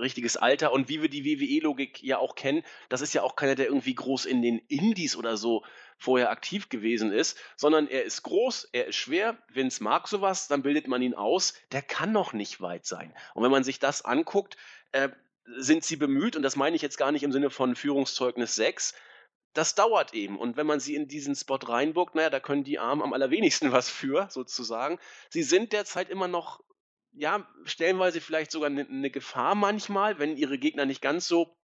richtiges 0.00 0.36
Alter. 0.36 0.72
Und 0.72 0.88
wie 0.88 1.02
wir 1.02 1.10
die 1.10 1.24
WWE-Logik 1.24 2.02
ja 2.02 2.18
auch 2.18 2.34
kennen, 2.34 2.64
das 2.88 3.02
ist 3.02 3.12
ja 3.12 3.22
auch 3.22 3.36
keiner, 3.36 3.54
der 3.54 3.66
irgendwie 3.66 3.94
groß 3.94 4.24
in 4.24 4.42
den 4.42 4.58
Indies 4.68 5.14
oder 5.14 5.36
so 5.36 5.62
vorher 6.00 6.30
aktiv 6.30 6.70
gewesen 6.70 7.12
ist, 7.12 7.38
sondern 7.56 7.86
er 7.86 8.04
ist 8.04 8.22
groß, 8.22 8.70
er 8.72 8.86
ist 8.86 8.96
schwer. 8.96 9.38
Vince 9.48 9.84
mag 9.84 10.08
sowas, 10.08 10.48
dann 10.48 10.62
bildet 10.62 10.88
man 10.88 11.02
ihn 11.02 11.14
aus. 11.14 11.54
Der 11.72 11.82
kann 11.82 12.10
noch 12.10 12.32
nicht 12.32 12.60
weit 12.60 12.86
sein. 12.86 13.14
Und 13.34 13.44
wenn 13.44 13.50
man 13.50 13.64
sich 13.64 13.78
das 13.78 14.04
anguckt, 14.04 14.56
äh, 14.92 15.10
sind 15.58 15.84
sie 15.84 15.96
bemüht, 15.96 16.36
und 16.36 16.42
das 16.42 16.56
meine 16.56 16.74
ich 16.74 16.82
jetzt 16.82 16.96
gar 16.96 17.12
nicht 17.12 17.22
im 17.22 17.32
Sinne 17.32 17.50
von 17.50 17.76
Führungszeugnis 17.76 18.54
6, 18.54 18.94
das 19.52 19.74
dauert 19.74 20.14
eben. 20.14 20.38
Und 20.38 20.56
wenn 20.56 20.66
man 20.66 20.80
sie 20.80 20.94
in 20.94 21.06
diesen 21.06 21.34
Spot 21.34 21.56
reinbuckt, 21.56 22.14
naja, 22.14 22.30
da 22.30 22.40
können 22.40 22.64
die 22.64 22.78
Armen 22.78 23.02
am 23.02 23.12
allerwenigsten 23.12 23.70
was 23.72 23.90
für, 23.90 24.28
sozusagen. 24.30 24.98
Sie 25.28 25.42
sind 25.42 25.72
derzeit 25.72 26.08
immer 26.08 26.28
noch 26.28 26.60
ja, 27.12 27.46
stellenweise 27.64 28.20
vielleicht 28.20 28.52
sogar 28.52 28.70
eine 28.70 28.84
ne 28.84 29.10
Gefahr 29.10 29.54
manchmal, 29.54 30.18
wenn 30.18 30.36
ihre 30.36 30.58
Gegner 30.58 30.86
nicht 30.86 31.02
ganz 31.02 31.26
so 31.26 31.56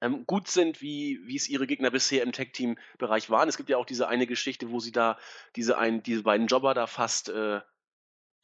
ähm, 0.00 0.26
gut 0.26 0.48
sind, 0.48 0.80
wie 0.80 1.20
wie 1.24 1.36
es 1.36 1.48
ihre 1.48 1.66
Gegner 1.66 1.90
bisher 1.90 2.22
im 2.22 2.32
Tag-Team-Bereich 2.32 3.30
waren. 3.30 3.48
Es 3.48 3.56
gibt 3.56 3.68
ja 3.68 3.76
auch 3.76 3.86
diese 3.86 4.08
eine 4.08 4.26
Geschichte, 4.26 4.70
wo 4.70 4.80
sie 4.80 4.92
da 4.92 5.18
diese 5.56 5.78
ein 5.78 6.02
diese 6.02 6.22
beiden 6.22 6.46
Jobber 6.46 6.74
da 6.74 6.86
fast, 6.86 7.28
äh, 7.28 7.60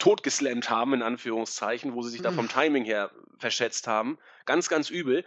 totgeslammt 0.00 0.68
haben, 0.70 0.94
in 0.94 1.02
Anführungszeichen, 1.02 1.94
wo 1.94 2.02
sie 2.02 2.10
sich 2.10 2.22
da 2.22 2.32
vom 2.32 2.48
Timing 2.48 2.84
her 2.84 3.12
verschätzt 3.38 3.86
haben. 3.86 4.18
Ganz, 4.46 4.68
ganz 4.68 4.90
übel. 4.90 5.24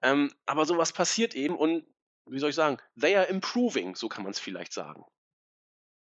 Ähm, 0.00 0.32
aber 0.46 0.64
sowas 0.64 0.92
passiert 0.92 1.34
eben 1.34 1.56
und 1.56 1.84
wie 2.26 2.38
soll 2.38 2.50
ich 2.50 2.56
sagen, 2.56 2.78
they 2.98 3.16
are 3.16 3.26
improving, 3.26 3.94
so 3.96 4.08
kann 4.08 4.22
man 4.22 4.30
es 4.30 4.38
vielleicht 4.38 4.72
sagen. 4.72 5.04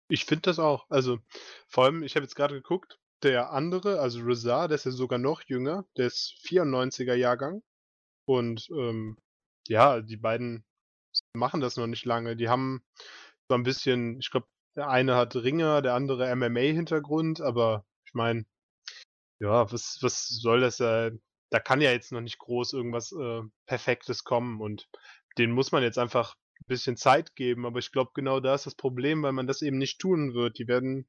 Ich 0.08 0.26
finde 0.26 0.44
das 0.44 0.60
auch. 0.60 0.86
Also, 0.90 1.20
vor 1.68 1.86
allem, 1.86 2.04
ich 2.04 2.16
habe 2.16 2.24
jetzt 2.24 2.36
gerade 2.36 2.54
geguckt, 2.54 3.00
der 3.24 3.52
andere, 3.52 4.00
also 4.00 4.20
Rizar, 4.20 4.68
der 4.68 4.76
ist 4.76 4.86
ja 4.86 4.92
sogar 4.92 5.18
noch 5.18 5.42
jünger, 5.42 5.86
der 5.98 6.08
ist 6.08 6.36
94er 6.44 7.16
Jahrgang. 7.16 7.64
Und 8.26 8.70
ähm, 8.70 9.18
ja, 9.68 10.02
die 10.02 10.18
beiden 10.18 10.64
machen 11.34 11.62
das 11.62 11.78
noch 11.78 11.88
nicht 11.88 12.06
lange. 12.06 12.36
Die 12.36 12.50
haben 12.50 12.84
so 13.50 13.56
ein 13.56 13.64
bisschen, 13.64 14.20
ich 14.20 14.32
glaube, 14.32 14.48
der 14.76 14.90
eine 14.90 15.16
hat 15.16 15.36
Ringer, 15.36 15.82
der 15.82 15.94
andere 15.94 16.36
MMA-Hintergrund, 16.36 17.42
aber 17.42 17.86
ich 18.06 18.14
meine, 18.14 18.46
ja, 19.40 19.72
was, 19.72 20.00
was 20.02 20.28
soll 20.28 20.62
das 20.62 20.80
ja? 20.80 21.12
Da 21.52 21.60
kann 21.60 21.80
ja 21.80 21.92
jetzt 21.92 22.12
noch 22.12 22.22
nicht 22.22 22.40
groß 22.40 22.74
irgendwas 22.74 23.12
äh, 23.12 23.42
Perfektes 23.68 24.24
kommen 24.24 24.62
und 24.62 24.88
den 25.38 25.52
muss 25.52 25.72
man 25.72 25.84
jetzt 25.84 26.00
einfach 26.00 26.36
ein 26.60 26.66
bisschen 26.68 26.98
Zeit 26.98 27.36
geben. 27.36 27.66
Aber 27.66 27.80
ich 27.80 27.92
glaube, 27.92 28.12
genau 28.14 28.40
da 28.40 28.56
ist 28.56 28.66
das 28.66 28.76
Problem, 28.76 29.24
weil 29.24 29.32
man 29.32 29.48
das 29.48 29.62
eben 29.62 29.78
nicht 29.78 30.00
tun 30.00 30.34
wird. 30.34 30.58
Die 30.58 30.68
werden 30.68 31.08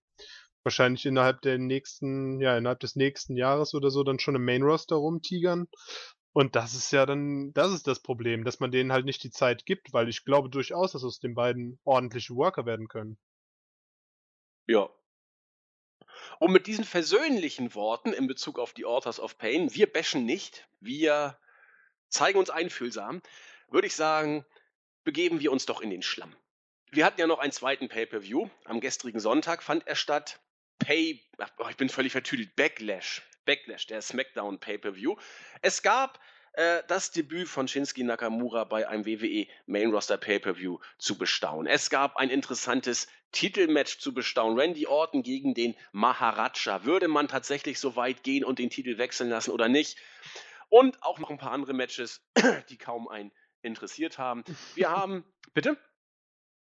wahrscheinlich 0.62 1.06
innerhalb 1.06 1.40
der 1.42 1.58
nächsten, 1.58 2.40
ja, 2.40 2.56
innerhalb 2.56 2.80
des 2.80 2.96
nächsten 2.96 3.36
Jahres 3.36 3.72
oder 3.74 3.90
so 3.90 4.02
dann 4.02 4.18
schon 4.18 4.34
im 4.34 4.44
Main 4.44 4.62
Roster 4.62 4.96
rumtigern. 4.96 5.68
Und 6.36 6.54
das 6.54 6.74
ist 6.74 6.92
ja 6.92 7.06
dann, 7.06 7.54
das 7.54 7.72
ist 7.72 7.86
das 7.86 8.00
Problem, 8.00 8.44
dass 8.44 8.60
man 8.60 8.70
denen 8.70 8.92
halt 8.92 9.06
nicht 9.06 9.24
die 9.24 9.30
Zeit 9.30 9.64
gibt, 9.64 9.94
weil 9.94 10.06
ich 10.10 10.26
glaube 10.26 10.50
durchaus, 10.50 10.92
dass 10.92 11.02
aus 11.02 11.18
den 11.18 11.34
beiden 11.34 11.78
ordentliche 11.82 12.34
Worker 12.34 12.66
werden 12.66 12.88
können. 12.88 13.16
Ja. 14.66 14.90
Und 16.38 16.52
mit 16.52 16.66
diesen 16.66 16.84
versöhnlichen 16.84 17.74
Worten 17.74 18.12
in 18.12 18.26
Bezug 18.26 18.58
auf 18.58 18.74
die 18.74 18.84
Authors 18.84 19.18
of 19.18 19.38
Pain, 19.38 19.74
wir 19.74 19.90
bashen 19.90 20.26
nicht, 20.26 20.68
wir 20.78 21.38
zeigen 22.10 22.38
uns 22.38 22.50
einfühlsam, 22.50 23.22
würde 23.70 23.86
ich 23.86 23.96
sagen, 23.96 24.44
begeben 25.04 25.40
wir 25.40 25.50
uns 25.50 25.64
doch 25.64 25.80
in 25.80 25.88
den 25.88 26.02
Schlamm. 26.02 26.36
Wir 26.90 27.06
hatten 27.06 27.18
ja 27.18 27.26
noch 27.26 27.38
einen 27.38 27.52
zweiten 27.52 27.88
Pay-per-View. 27.88 28.50
Am 28.66 28.80
gestrigen 28.80 29.20
Sonntag 29.20 29.62
fand 29.62 29.86
er 29.86 29.96
statt. 29.96 30.38
Pay, 30.80 31.18
oh, 31.56 31.68
ich 31.70 31.78
bin 31.78 31.88
völlig 31.88 32.12
vertüdelt, 32.12 32.54
Backlash. 32.56 33.22
Backlash, 33.46 33.86
der 33.86 34.02
SmackDown 34.02 34.58
Pay-Per-View. 34.60 35.16
Es 35.62 35.82
gab 35.82 36.20
äh, 36.52 36.82
das 36.88 37.10
Debüt 37.10 37.48
von 37.48 37.68
Shinsuke 37.68 38.04
Nakamura 38.04 38.64
bei 38.64 38.88
einem 38.88 39.06
WWE 39.06 39.46
Main 39.66 39.90
Roster 39.90 40.16
Pay-Per-View 40.16 40.78
zu 40.98 41.16
bestaunen. 41.16 41.66
Es 41.66 41.90
gab 41.90 42.16
ein 42.16 42.30
interessantes 42.30 43.08
Titelmatch 43.32 43.98
zu 43.98 44.14
bestaunen. 44.14 44.58
Randy 44.58 44.86
Orton 44.86 45.22
gegen 45.22 45.54
den 45.54 45.74
Maharaja. 45.92 46.84
Würde 46.84 47.08
man 47.08 47.28
tatsächlich 47.28 47.78
so 47.78 47.96
weit 47.96 48.22
gehen 48.22 48.44
und 48.44 48.58
den 48.58 48.70
Titel 48.70 48.98
wechseln 48.98 49.30
lassen 49.30 49.50
oder 49.50 49.68
nicht? 49.68 49.98
Und 50.68 51.02
auch 51.02 51.18
noch 51.18 51.30
ein 51.30 51.38
paar 51.38 51.52
andere 51.52 51.74
Matches, 51.74 52.22
die 52.70 52.78
kaum 52.78 53.08
einen 53.08 53.32
interessiert 53.62 54.18
haben. 54.18 54.44
Wir 54.74 54.90
haben, 54.90 55.24
bitte? 55.54 55.76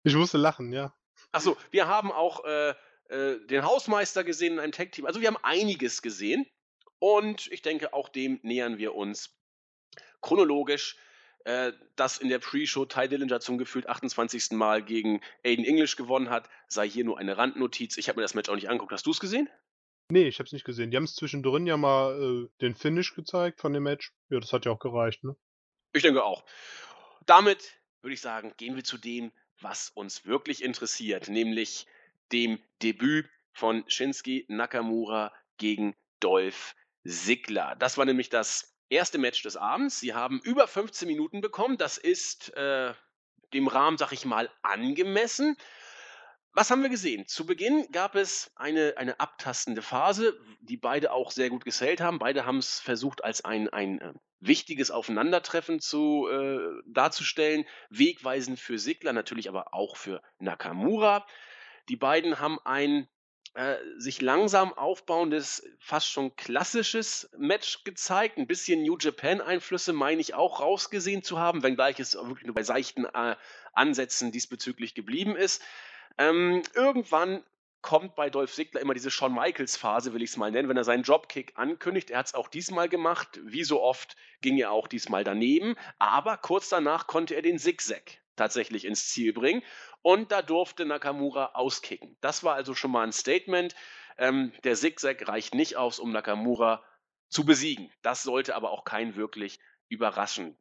Ich 0.05 0.14
musste 0.14 0.39
lachen, 0.39 0.72
ja. 0.72 0.95
Achso, 1.33 1.57
wir 1.70 1.87
haben 1.87 2.12
auch 2.12 2.45
äh, 2.45 2.74
äh, 3.09 3.45
den 3.47 3.64
Hausmeister 3.64 4.24
gesehen 4.24 4.55
in 4.55 4.59
einem 4.61 4.72
Tag-Team. 4.72 5.05
Also 5.05 5.20
wir 5.20 5.28
haben 5.28 5.37
einiges 5.43 6.01
gesehen. 6.01 6.47
Und 7.01 7.51
ich 7.51 7.62
denke, 7.62 7.92
auch 7.92 8.09
dem 8.09 8.38
nähern 8.42 8.78
wir 8.78 8.94
uns 8.94 9.36
chronologisch. 10.20 10.96
Äh, 11.44 11.72
dass 11.96 12.18
in 12.18 12.28
der 12.28 12.38
Pre-Show 12.38 12.84
Ty 12.84 13.09
Dillinger 13.09 13.40
zum 13.40 13.57
gefühlt 13.57 13.88
28. 13.88 14.51
Mal 14.51 14.84
gegen 14.84 15.22
Aiden 15.42 15.64
English 15.64 15.96
gewonnen 15.96 16.28
hat, 16.28 16.51
sei 16.68 16.86
hier 16.86 17.05
nur 17.05 17.18
eine 17.18 17.38
Randnotiz. 17.38 17.96
Ich 17.96 18.11
habe 18.11 18.18
mir 18.18 18.22
das 18.22 18.34
Match 18.34 18.51
auch 18.51 18.55
nicht 18.55 18.68
angeguckt. 18.68 18.92
Hast 18.92 19.07
du 19.07 19.11
es 19.11 19.20
gesehen? 19.20 19.48
Nee, 20.11 20.28
ich 20.28 20.38
habe 20.38 20.46
es 20.46 20.53
nicht 20.53 20.66
gesehen. 20.66 20.90
Die 20.90 20.98
haben 20.98 21.05
es 21.05 21.14
zwischendrin 21.14 21.66
ja 21.66 21.78
mal 21.78 22.20
äh, 22.20 22.48
den 22.61 22.74
Finish 22.74 23.14
gezeigt 23.14 23.61
von 23.61 23.72
dem 23.72 23.84
Match. 23.84 24.12
Ja, 24.28 24.38
das 24.38 24.53
hat 24.53 24.66
ja 24.66 24.72
auch 24.72 24.80
gereicht, 24.80 25.24
ne? 25.24 25.34
Ich 25.94 26.03
denke 26.03 26.24
auch. 26.24 26.44
Damit 27.24 27.80
würde 28.03 28.14
ich 28.14 28.20
sagen, 28.20 28.53
gehen 28.59 28.76
wir 28.76 28.84
zu 28.84 28.98
dem, 28.98 29.32
was 29.61 29.90
uns 29.90 30.26
wirklich 30.26 30.62
interessiert, 30.62 31.28
nämlich 31.28 31.86
dem 32.32 32.59
Debüt 32.82 33.28
von 33.53 33.84
Shinsuke 33.88 34.44
Nakamura 34.48 35.32
gegen 35.57 35.94
Dolph 36.20 36.74
Ziggler. 37.07 37.76
Das 37.78 37.98
war 37.98 38.05
nämlich 38.05 38.28
das 38.28 38.76
erste 38.88 39.18
Match 39.18 39.42
des 39.42 39.57
Abends. 39.57 40.01
Sie 40.01 40.14
haben 40.14 40.40
über 40.42 40.66
15 40.66 41.09
Minuten 41.09 41.40
bekommen. 41.40 41.78
Das 41.78 41.98
ist 41.98 42.55
äh, 42.55 42.92
dem 43.53 43.68
Rahmen, 43.68 43.98
sag 43.98 44.12
ich 44.12 44.24
mal, 44.24 44.51
angemessen. 44.62 45.57
Was 46.53 46.70
haben 46.70 46.82
wir 46.82 46.88
gesehen? 46.88 47.28
Zu 47.28 47.46
Beginn 47.46 47.86
gab 47.92 48.16
es 48.16 48.51
eine, 48.57 48.94
eine 48.96 49.20
abtastende 49.20 49.82
Phase, 49.82 50.36
die 50.61 50.76
beide 50.76 51.12
auch 51.12 51.30
sehr 51.30 51.48
gut 51.48 51.64
gesellt 51.64 52.01
haben. 52.01 52.18
Beide 52.18 52.44
haben 52.44 52.59
es 52.59 52.80
versucht, 52.80 53.22
als 53.22 53.44
ein, 53.44 53.68
ein 53.68 54.01
äh, 54.01 54.12
wichtiges 54.40 54.90
Aufeinandertreffen 54.90 55.78
zu, 55.78 56.28
äh, 56.28 56.59
darzustellen. 56.86 57.66
Wegweisend 57.88 58.59
für 58.59 58.80
Sigler, 58.80 59.12
natürlich 59.12 59.48
aber 59.48 59.72
auch 59.72 59.96
für 59.96 60.22
Nakamura. 60.40 61.24
Die 61.88 61.96
beiden 61.96 62.40
haben 62.40 62.59
ein 62.64 63.09
äh, 63.55 63.76
sich 63.96 64.20
langsam 64.20 64.72
aufbauendes, 64.72 65.66
fast 65.80 66.09
schon 66.09 66.36
klassisches 66.36 67.28
Match 67.36 67.82
gezeigt. 67.84 68.38
Ein 68.38 68.46
bisschen 68.46 68.82
New 68.82 68.96
Japan-Einflüsse 68.98 69.92
meine 69.92 70.20
ich 70.20 70.34
auch 70.34 70.61
rausgesehen 70.61 71.22
zu 71.22 71.38
haben, 71.38 71.62
wenngleich 71.62 71.98
es 71.98 72.14
wirklich 72.14 72.46
nur 72.46 72.55
bei 72.55 72.62
seichten 72.62 73.07
äh, 73.07 73.36
Ansätzen 73.72 74.30
diesbezüglich 74.30 74.94
geblieben 74.94 75.34
ist. 75.36 75.62
Ähm, 76.16 76.62
irgendwann 76.74 77.42
kommt 77.82 78.14
bei 78.14 78.30
Dolph 78.30 78.55
Ziggler 78.55 78.80
immer 78.80 78.94
diese 78.94 79.11
Shawn 79.11 79.34
Michaels 79.34 79.76
Phase, 79.76 80.12
will 80.12 80.22
ich 80.22 80.30
es 80.30 80.36
mal 80.36 80.51
nennen, 80.51 80.68
wenn 80.68 80.76
er 80.76 80.84
seinen 80.84 81.03
Dropkick 81.03 81.53
ankündigt. 81.57 82.11
Er 82.11 82.18
hat 82.18 82.26
es 82.26 82.34
auch 82.34 82.48
diesmal 82.48 82.88
gemacht. 82.88 83.40
Wie 83.42 83.64
so 83.64 83.82
oft 83.82 84.16
ging 84.42 84.59
er 84.59 84.70
auch 84.70 84.86
diesmal 84.86 85.24
daneben. 85.24 85.76
Aber 85.98 86.36
kurz 86.36 86.68
danach 86.68 87.07
konnte 87.07 87.34
er 87.34 87.42
den 87.42 87.59
Zigzag 87.59 88.18
tatsächlich 88.41 88.86
ins 88.86 89.11
Ziel 89.11 89.34
bringen. 89.34 89.62
Und 90.01 90.32
da 90.32 90.41
durfte 90.41 90.86
Nakamura 90.86 91.51
auskicken. 91.53 92.16
Das 92.22 92.43
war 92.43 92.55
also 92.55 92.74
schon 92.74 92.91
mal 92.91 93.07
ein 93.07 93.12
Statement. 93.12 93.74
Ähm, 94.16 94.53
der 94.64 94.76
Zigzag 94.76 95.28
reicht 95.28 95.55
nicht 95.55 95.76
aus, 95.76 95.99
um 95.99 96.11
Nakamura 96.11 96.82
zu 97.28 97.45
besiegen. 97.45 97.93
Das 98.01 98.22
sollte 98.22 98.55
aber 98.55 98.70
auch 98.70 98.84
kein 98.84 99.14
wirklich 99.14 99.61
überraschen, 99.88 100.57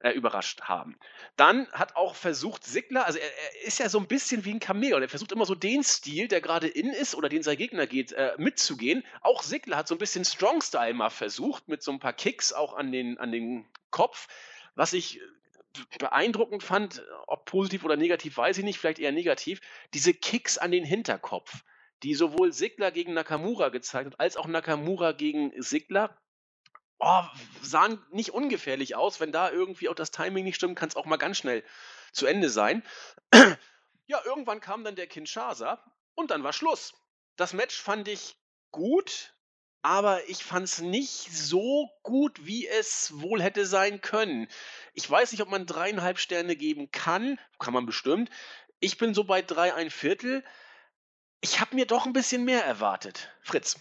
äh, 0.00 0.10
überrascht 0.10 0.62
haben. 0.62 0.98
Dann 1.36 1.66
hat 1.72 1.96
auch 1.96 2.14
versucht 2.14 2.62
Sigler, 2.62 3.06
also 3.06 3.18
er, 3.18 3.24
er, 3.24 3.66
ist 3.66 3.78
ja 3.78 3.88
so 3.88 3.98
ein 3.98 4.06
bisschen 4.06 4.44
wie 4.44 4.52
ein 4.52 4.60
Chameleon, 4.60 5.00
er 5.00 5.08
versucht 5.08 5.32
immer 5.32 5.46
so 5.46 5.54
den 5.54 5.82
Stil, 5.82 6.28
der 6.28 6.42
gerade 6.42 6.68
in 6.68 6.90
ist 6.90 7.14
oder 7.14 7.30
den 7.30 7.42
sein 7.42 7.56
Gegner 7.56 7.86
geht, 7.86 8.12
äh, 8.12 8.34
mitzugehen. 8.36 9.02
Auch 9.22 9.42
Sigler 9.42 9.78
hat 9.78 9.88
so 9.88 9.94
ein 9.94 9.98
bisschen 9.98 10.26
Strong 10.26 10.60
Style 10.60 10.92
mal 10.92 11.10
versucht, 11.10 11.68
mit 11.68 11.82
so 11.82 11.90
ein 11.90 12.00
paar 12.00 12.12
Kicks 12.12 12.52
auch 12.52 12.74
an 12.74 12.92
den, 12.92 13.16
an 13.16 13.32
den 13.32 13.66
Kopf, 13.90 14.28
was 14.74 14.92
ich 14.92 15.20
beeindruckend 15.98 16.62
fand, 16.62 17.04
ob 17.26 17.46
positiv 17.46 17.84
oder 17.84 17.96
negativ, 17.96 18.36
weiß 18.36 18.58
ich 18.58 18.64
nicht, 18.64 18.78
vielleicht 18.78 18.98
eher 18.98 19.12
negativ, 19.12 19.60
diese 19.92 20.14
Kicks 20.14 20.58
an 20.58 20.70
den 20.70 20.84
Hinterkopf, 20.84 21.64
die 22.02 22.14
sowohl 22.14 22.52
Sigler 22.52 22.90
gegen 22.90 23.14
Nakamura 23.14 23.70
gezeigt 23.70 24.12
hat, 24.12 24.20
als 24.20 24.36
auch 24.36 24.46
Nakamura 24.46 25.12
gegen 25.12 25.52
Sigler 25.60 26.16
oh, 26.98 27.24
sahen 27.62 28.02
nicht 28.10 28.30
ungefährlich 28.30 28.96
aus. 28.96 29.20
Wenn 29.20 29.32
da 29.32 29.50
irgendwie 29.50 29.88
auch 29.88 29.94
das 29.94 30.10
Timing 30.10 30.44
nicht 30.44 30.56
stimmt, 30.56 30.78
kann 30.78 30.88
es 30.88 30.96
auch 30.96 31.06
mal 31.06 31.16
ganz 31.16 31.38
schnell 31.38 31.64
zu 32.12 32.26
Ende 32.26 32.48
sein. 32.50 32.82
ja, 34.06 34.20
irgendwann 34.24 34.60
kam 34.60 34.84
dann 34.84 34.96
der 34.96 35.06
Kinshasa 35.06 35.82
und 36.14 36.30
dann 36.30 36.44
war 36.44 36.52
Schluss. 36.52 36.94
Das 37.36 37.52
Match 37.52 37.80
fand 37.80 38.08
ich 38.08 38.36
gut, 38.70 39.33
aber 39.84 40.26
ich 40.30 40.42
fand 40.42 40.64
es 40.64 40.80
nicht 40.80 41.30
so 41.30 41.90
gut, 42.02 42.46
wie 42.46 42.66
es 42.66 43.12
wohl 43.20 43.42
hätte 43.42 43.66
sein 43.66 44.00
können. 44.00 44.48
Ich 44.94 45.08
weiß 45.08 45.30
nicht, 45.30 45.42
ob 45.42 45.50
man 45.50 45.66
dreieinhalb 45.66 46.18
Sterne 46.18 46.56
geben 46.56 46.90
kann. 46.90 47.38
Kann 47.58 47.74
man 47.74 47.84
bestimmt. 47.84 48.30
Ich 48.80 48.96
bin 48.96 49.12
so 49.12 49.24
bei 49.24 49.42
drei 49.42 49.74
ein 49.74 49.90
Viertel. 49.90 50.42
Ich 51.42 51.60
habe 51.60 51.76
mir 51.76 51.84
doch 51.84 52.06
ein 52.06 52.14
bisschen 52.14 52.46
mehr 52.46 52.64
erwartet. 52.64 53.28
Fritz. 53.42 53.78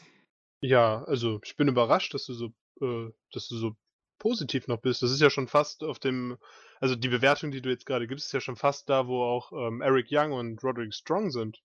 Ja, 0.59 1.05
also 1.05 1.39
ich 1.45 1.55
bin 1.55 1.69
überrascht, 1.69 2.13
dass 2.13 2.25
du 2.25 2.33
so 2.33 2.47
äh, 2.81 3.09
dass 3.31 3.47
du 3.47 3.55
so 3.55 3.77
positiv 4.19 4.67
noch 4.67 4.81
bist. 4.81 5.03
Das 5.03 5.11
ist 5.11 5.21
ja 5.21 5.29
schon 5.29 5.47
fast 5.47 5.83
auf 5.83 5.99
dem 5.99 6.37
also 6.81 6.97
die 6.97 7.07
Bewertung, 7.07 7.51
die 7.51 7.61
du 7.61 7.69
jetzt 7.69 7.85
gerade 7.85 8.07
gibst, 8.07 8.25
ist 8.25 8.33
ja 8.33 8.41
schon 8.41 8.57
fast 8.57 8.89
da, 8.89 9.07
wo 9.07 9.23
auch, 9.23 9.53
ähm, 9.53 9.79
Eric 9.79 10.07
Young 10.11 10.33
und 10.33 10.61
Roderick 10.61 10.93
Strong 10.93 11.31
sind. 11.31 11.63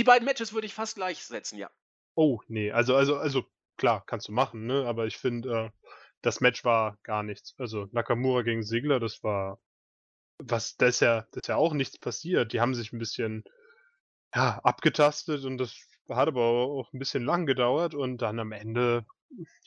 Die 0.00 0.04
beiden 0.04 0.24
Matches 0.24 0.54
würde 0.54 0.66
ich 0.66 0.72
fast 0.72 0.96
gleichsetzen, 0.96 1.58
ja. 1.58 1.70
Oh, 2.14 2.40
nee, 2.48 2.72
also 2.72 2.96
also 2.96 3.16
also 3.16 3.44
klar, 3.76 4.04
kannst 4.06 4.28
du 4.28 4.32
machen, 4.32 4.66
ne? 4.66 4.86
Aber 4.86 5.06
ich 5.06 5.16
finde, 5.16 5.48
äh, 5.50 5.90
das 6.22 6.40
Match 6.40 6.64
war 6.64 6.98
gar 7.02 7.22
nichts. 7.22 7.54
Also 7.58 7.86
Nakamura 7.92 8.42
gegen 8.42 8.62
Ziggler, 8.62 9.00
das 9.00 9.22
war 9.22 9.58
was 10.38 10.76
da 10.76 10.86
ist 10.86 11.00
ja 11.00 11.26
da 11.32 11.40
ist 11.40 11.48
ja 11.48 11.56
auch 11.56 11.72
nichts 11.72 11.98
passiert. 11.98 12.52
Die 12.52 12.60
haben 12.60 12.74
sich 12.74 12.92
ein 12.92 12.98
bisschen, 12.98 13.44
ja, 14.34 14.60
abgetastet 14.64 15.44
und 15.44 15.58
das 15.58 15.74
hat 16.10 16.28
aber 16.28 16.42
auch 16.42 16.92
ein 16.92 16.98
bisschen 16.98 17.24
lang 17.24 17.46
gedauert 17.46 17.94
und 17.94 18.18
dann 18.22 18.38
am 18.40 18.52
Ende 18.52 19.06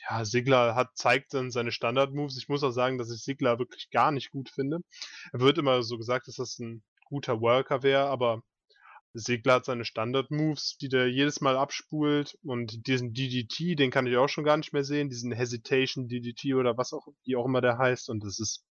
ja, 0.10 0.24
Sigler 0.26 0.76
hat 0.76 0.98
zeigt 0.98 1.34
dann 1.34 1.52
seine 1.52 1.72
Standard-Moves. 1.72 2.38
Ich 2.38 2.50
muss 2.50 2.64
auch 2.64 2.72
sagen, 2.72 2.98
dass 2.98 3.12
ich 3.12 3.24
Sigler 3.24 3.60
wirklich 3.60 3.90
gar 3.92 4.12
nicht 4.12 4.32
gut 4.32 4.50
finde. 4.50 4.80
Er 5.34 5.42
wird 5.42 5.58
immer 5.58 5.84
so 5.84 5.98
gesagt, 5.98 6.28
dass 6.28 6.36
das 6.36 6.60
ein 6.60 6.84
guter 7.06 7.42
Worker 7.42 7.84
wäre, 7.84 8.08
aber 8.08 8.42
Sigler 9.14 9.56
hat 9.56 9.66
seine 9.66 9.86
Standard-Moves, 9.86 10.78
die 10.78 10.90
der 10.90 11.10
jedes 11.10 11.42
Mal 11.42 11.58
abspult 11.58 12.38
und 12.44 12.88
diesen 12.88 13.14
DDT, 13.14 13.76
den 13.76 13.92
kann 13.92 14.06
ich 14.06 14.18
auch 14.18 14.30
schon 14.30 14.44
gar 14.44 14.58
nicht 14.58 14.74
mehr 14.74 14.84
sehen, 14.84 15.10
diesen 15.10 15.32
Hesitation 15.32 16.08
DDT 16.08 16.54
oder 16.56 16.78
was 16.78 16.94
auch, 16.94 17.08
wie 17.24 17.36
auch 17.36 17.46
immer 17.46 17.62
der 17.62 17.78
heißt 17.78 18.10
und 18.10 18.24
das 18.24 18.40
ist 18.40 18.66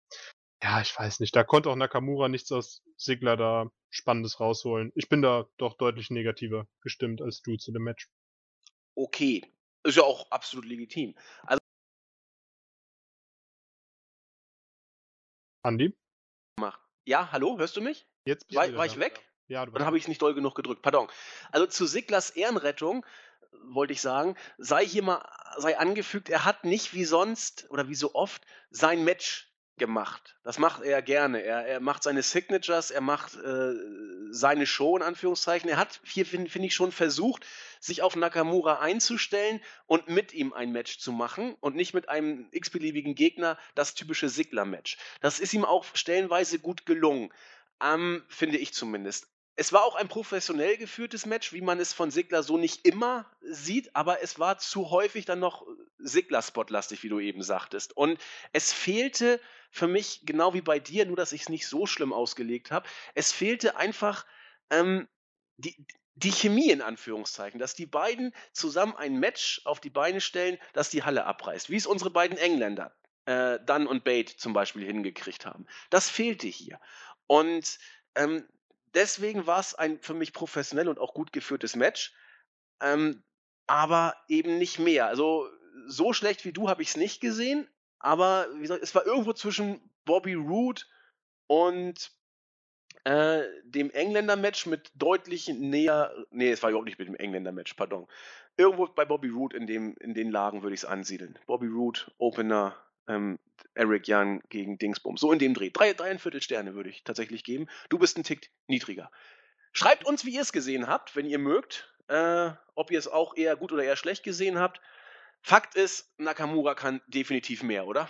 ja, 0.63 0.81
ich 0.81 0.97
weiß 0.97 1.19
nicht, 1.19 1.35
da 1.35 1.43
konnte 1.43 1.69
auch 1.69 1.75
Nakamura 1.75 2.27
nichts 2.27 2.51
aus 2.51 2.81
Sigler 2.97 3.37
da 3.37 3.69
Spannendes 3.89 4.39
rausholen. 4.39 4.91
Ich 4.95 5.09
bin 5.09 5.21
da 5.21 5.47
doch 5.57 5.77
deutlich 5.77 6.09
negativer 6.09 6.67
gestimmt 6.81 7.21
als 7.21 7.41
du 7.41 7.55
zu 7.57 7.71
dem 7.71 7.83
Match. 7.83 8.09
Okay, 8.95 9.43
ist 9.83 9.97
ja 9.97 10.03
auch 10.03 10.31
absolut 10.31 10.65
legitim. 10.65 11.15
Also 11.43 11.59
Andi? 15.63 15.95
Ja, 17.07 17.31
hallo, 17.31 17.59
hörst 17.59 17.77
du 17.77 17.81
mich? 17.81 18.07
Jetzt 18.25 18.47
bist 18.47 18.57
war, 18.57 18.73
war 18.75 18.85
ich 18.87 18.97
weg? 18.97 19.19
Ja, 19.19 19.34
du 19.47 19.71
Dann 19.71 19.85
habe 19.85 19.97
ich 19.97 20.03
es 20.03 20.07
nicht 20.07 20.21
doll 20.21 20.33
genug 20.33 20.55
gedrückt. 20.55 20.81
Pardon. 20.81 21.07
Also 21.51 21.67
zu 21.67 21.85
Siglers 21.85 22.31
Ehrenrettung 22.31 23.05
wollte 23.67 23.93
ich 23.93 24.01
sagen, 24.01 24.35
sei 24.57 24.85
hier 24.85 25.03
mal 25.03 25.27
sei 25.57 25.77
angefügt, 25.77 26.29
er 26.29 26.45
hat 26.45 26.65
nicht 26.65 26.93
wie 26.93 27.05
sonst 27.05 27.65
oder 27.69 27.87
wie 27.87 27.95
so 27.95 28.13
oft 28.13 28.43
sein 28.69 29.03
Match 29.03 29.51
gemacht. 29.77 30.37
Das 30.43 30.57
macht 30.57 30.83
er 30.83 31.01
gerne. 31.01 31.41
Er, 31.41 31.65
er 31.65 31.79
macht 31.79 32.03
seine 32.03 32.23
Signatures, 32.23 32.91
er 32.91 33.01
macht 33.01 33.35
äh, 33.35 33.73
seine 34.29 34.65
Show 34.65 34.95
in 34.95 35.03
Anführungszeichen. 35.03 35.69
Er 35.69 35.77
hat 35.77 35.99
hier, 36.05 36.25
finde 36.25 36.49
find 36.49 36.65
ich, 36.65 36.73
schon 36.73 36.91
versucht, 36.91 37.45
sich 37.79 38.01
auf 38.01 38.15
Nakamura 38.15 38.79
einzustellen 38.79 39.61
und 39.85 40.07
mit 40.07 40.33
ihm 40.33 40.53
ein 40.53 40.71
Match 40.71 40.99
zu 40.99 41.11
machen 41.11 41.55
und 41.59 41.75
nicht 41.75 41.93
mit 41.93 42.09
einem 42.09 42.47
x-beliebigen 42.51 43.15
Gegner 43.15 43.57
das 43.75 43.95
typische 43.95 44.29
Sigler-Match. 44.29 44.97
Das 45.19 45.39
ist 45.39 45.53
ihm 45.53 45.65
auch 45.65 45.85
stellenweise 45.93 46.59
gut 46.59 46.85
gelungen. 46.85 47.33
Ähm, 47.81 48.23
finde 48.29 48.57
ich 48.57 48.73
zumindest. 48.73 49.27
Es 49.57 49.71
war 49.71 49.83
auch 49.83 49.95
ein 49.95 50.09
professionell 50.09 50.77
geführtes 50.77 51.25
Match, 51.25 51.53
wie 51.53 51.61
man 51.61 51.79
es 51.79 51.93
von 51.93 52.11
Sigler 52.11 52.43
so 52.43 52.57
nicht 52.57 52.85
immer 52.85 53.31
sieht, 53.41 53.95
aber 53.95 54.21
es 54.21 54.37
war 54.37 54.57
zu 54.57 54.89
häufig 54.89 55.25
dann 55.25 55.39
noch 55.39 55.65
Sigler-Spotlastig, 55.97 57.03
wie 57.03 57.09
du 57.09 57.19
eben 57.19 57.41
sagtest. 57.41 57.95
Und 57.95 58.19
es 58.51 58.73
fehlte 58.73 59.39
für 59.71 59.87
mich, 59.87 60.21
genau 60.25 60.53
wie 60.53 60.61
bei 60.61 60.79
dir, 60.79 61.05
nur 61.05 61.15
dass 61.15 61.31
ich 61.31 61.43
es 61.43 61.49
nicht 61.49 61.67
so 61.67 61.85
schlimm 61.85 62.11
ausgelegt 62.11 62.71
habe, 62.71 62.87
es 63.13 63.31
fehlte 63.31 63.77
einfach 63.77 64.25
ähm, 64.69 65.07
die, 65.57 65.85
die 66.15 66.31
Chemie 66.31 66.69
in 66.71 66.81
Anführungszeichen, 66.81 67.59
dass 67.59 67.75
die 67.75 67.85
beiden 67.85 68.33
zusammen 68.51 68.95
ein 68.95 69.19
Match 69.19 69.61
auf 69.65 69.79
die 69.79 69.89
Beine 69.89 70.21
stellen, 70.21 70.57
das 70.73 70.89
die 70.89 71.03
Halle 71.03 71.25
abreißt, 71.25 71.69
wie 71.69 71.77
es 71.77 71.87
unsere 71.87 72.09
beiden 72.09 72.37
Engländer, 72.37 72.93
äh, 73.25 73.59
Dunn 73.65 73.87
und 73.87 74.03
Bate 74.03 74.35
zum 74.37 74.53
Beispiel, 74.53 74.85
hingekriegt 74.85 75.45
haben. 75.45 75.65
Das 75.89 76.09
fehlte 76.09 76.47
hier. 76.47 76.79
Und 77.27 77.79
ähm, 78.15 78.47
deswegen 78.95 79.45
war 79.45 79.59
es 79.59 79.75
ein 79.75 79.99
für 79.99 80.13
mich 80.13 80.33
professionell 80.33 80.87
und 80.87 80.99
auch 80.99 81.13
gut 81.13 81.31
geführtes 81.31 81.75
Match, 81.75 82.13
ähm, 82.81 83.23
aber 83.67 84.15
eben 84.27 84.57
nicht 84.57 84.79
mehr. 84.79 85.07
Also 85.07 85.47
so 85.87 86.13
schlecht 86.13 86.45
wie 86.45 86.53
du 86.53 86.69
habe 86.69 86.81
ich 86.81 86.89
es 86.89 86.97
nicht 86.97 87.21
gesehen, 87.21 87.67
aber 87.99 88.47
wie 88.55 88.61
gesagt, 88.61 88.83
es 88.83 88.95
war 88.95 89.05
irgendwo 89.05 89.33
zwischen 89.33 89.81
Bobby 90.05 90.33
Roode 90.33 90.83
und 91.47 92.11
äh, 93.03 93.43
dem 93.63 93.91
Engländer-Match 93.91 94.65
mit 94.65 94.91
deutlich 94.95 95.47
näher. 95.47 96.11
Nee, 96.31 96.51
es 96.51 96.63
war 96.63 96.69
überhaupt 96.69 96.87
nicht 96.87 96.99
mit 96.99 97.07
dem 97.07 97.15
Engländer-Match, 97.15 97.73
pardon. 97.75 98.07
Irgendwo 98.57 98.87
bei 98.87 99.05
Bobby 99.05 99.29
Roode 99.29 99.57
in, 99.57 99.67
dem, 99.67 99.95
in 99.99 100.13
den 100.13 100.31
Lagen 100.31 100.63
würde 100.63 100.73
ich 100.73 100.81
es 100.81 100.85
ansiedeln. 100.85 101.37
Bobby 101.45 101.67
Roode, 101.67 101.99
Opener, 102.17 102.75
ähm, 103.07 103.39
Eric 103.73 104.05
Young 104.07 104.41
gegen 104.49 104.77
Dingsbum. 104.77 105.17
So 105.17 105.31
in 105.31 105.39
dem 105.39 105.53
Dreh. 105.53 105.69
Drei, 105.69 105.93
dreieinviertel 105.93 106.41
Sterne 106.41 106.75
würde 106.75 106.89
ich 106.89 107.03
tatsächlich 107.03 107.43
geben. 107.43 107.67
Du 107.89 107.99
bist 107.99 108.17
ein 108.17 108.23
Tick 108.23 108.49
niedriger. 108.67 109.11
Schreibt 109.73 110.05
uns, 110.05 110.25
wie 110.25 110.35
ihr 110.35 110.41
es 110.41 110.53
gesehen 110.53 110.87
habt, 110.87 111.15
wenn 111.15 111.25
ihr 111.25 111.39
mögt. 111.39 111.93
Äh, 112.07 112.51
ob 112.75 112.91
ihr 112.91 112.99
es 112.99 113.07
auch 113.07 113.35
eher 113.35 113.55
gut 113.55 113.71
oder 113.71 113.83
eher 113.83 113.95
schlecht 113.95 114.23
gesehen 114.23 114.59
habt. 114.59 114.79
Fakt 115.41 115.75
ist, 115.75 116.13
Nakamura 116.17 116.75
kann 116.75 117.01
definitiv 117.07 117.63
mehr, 117.63 117.87
oder? 117.87 118.07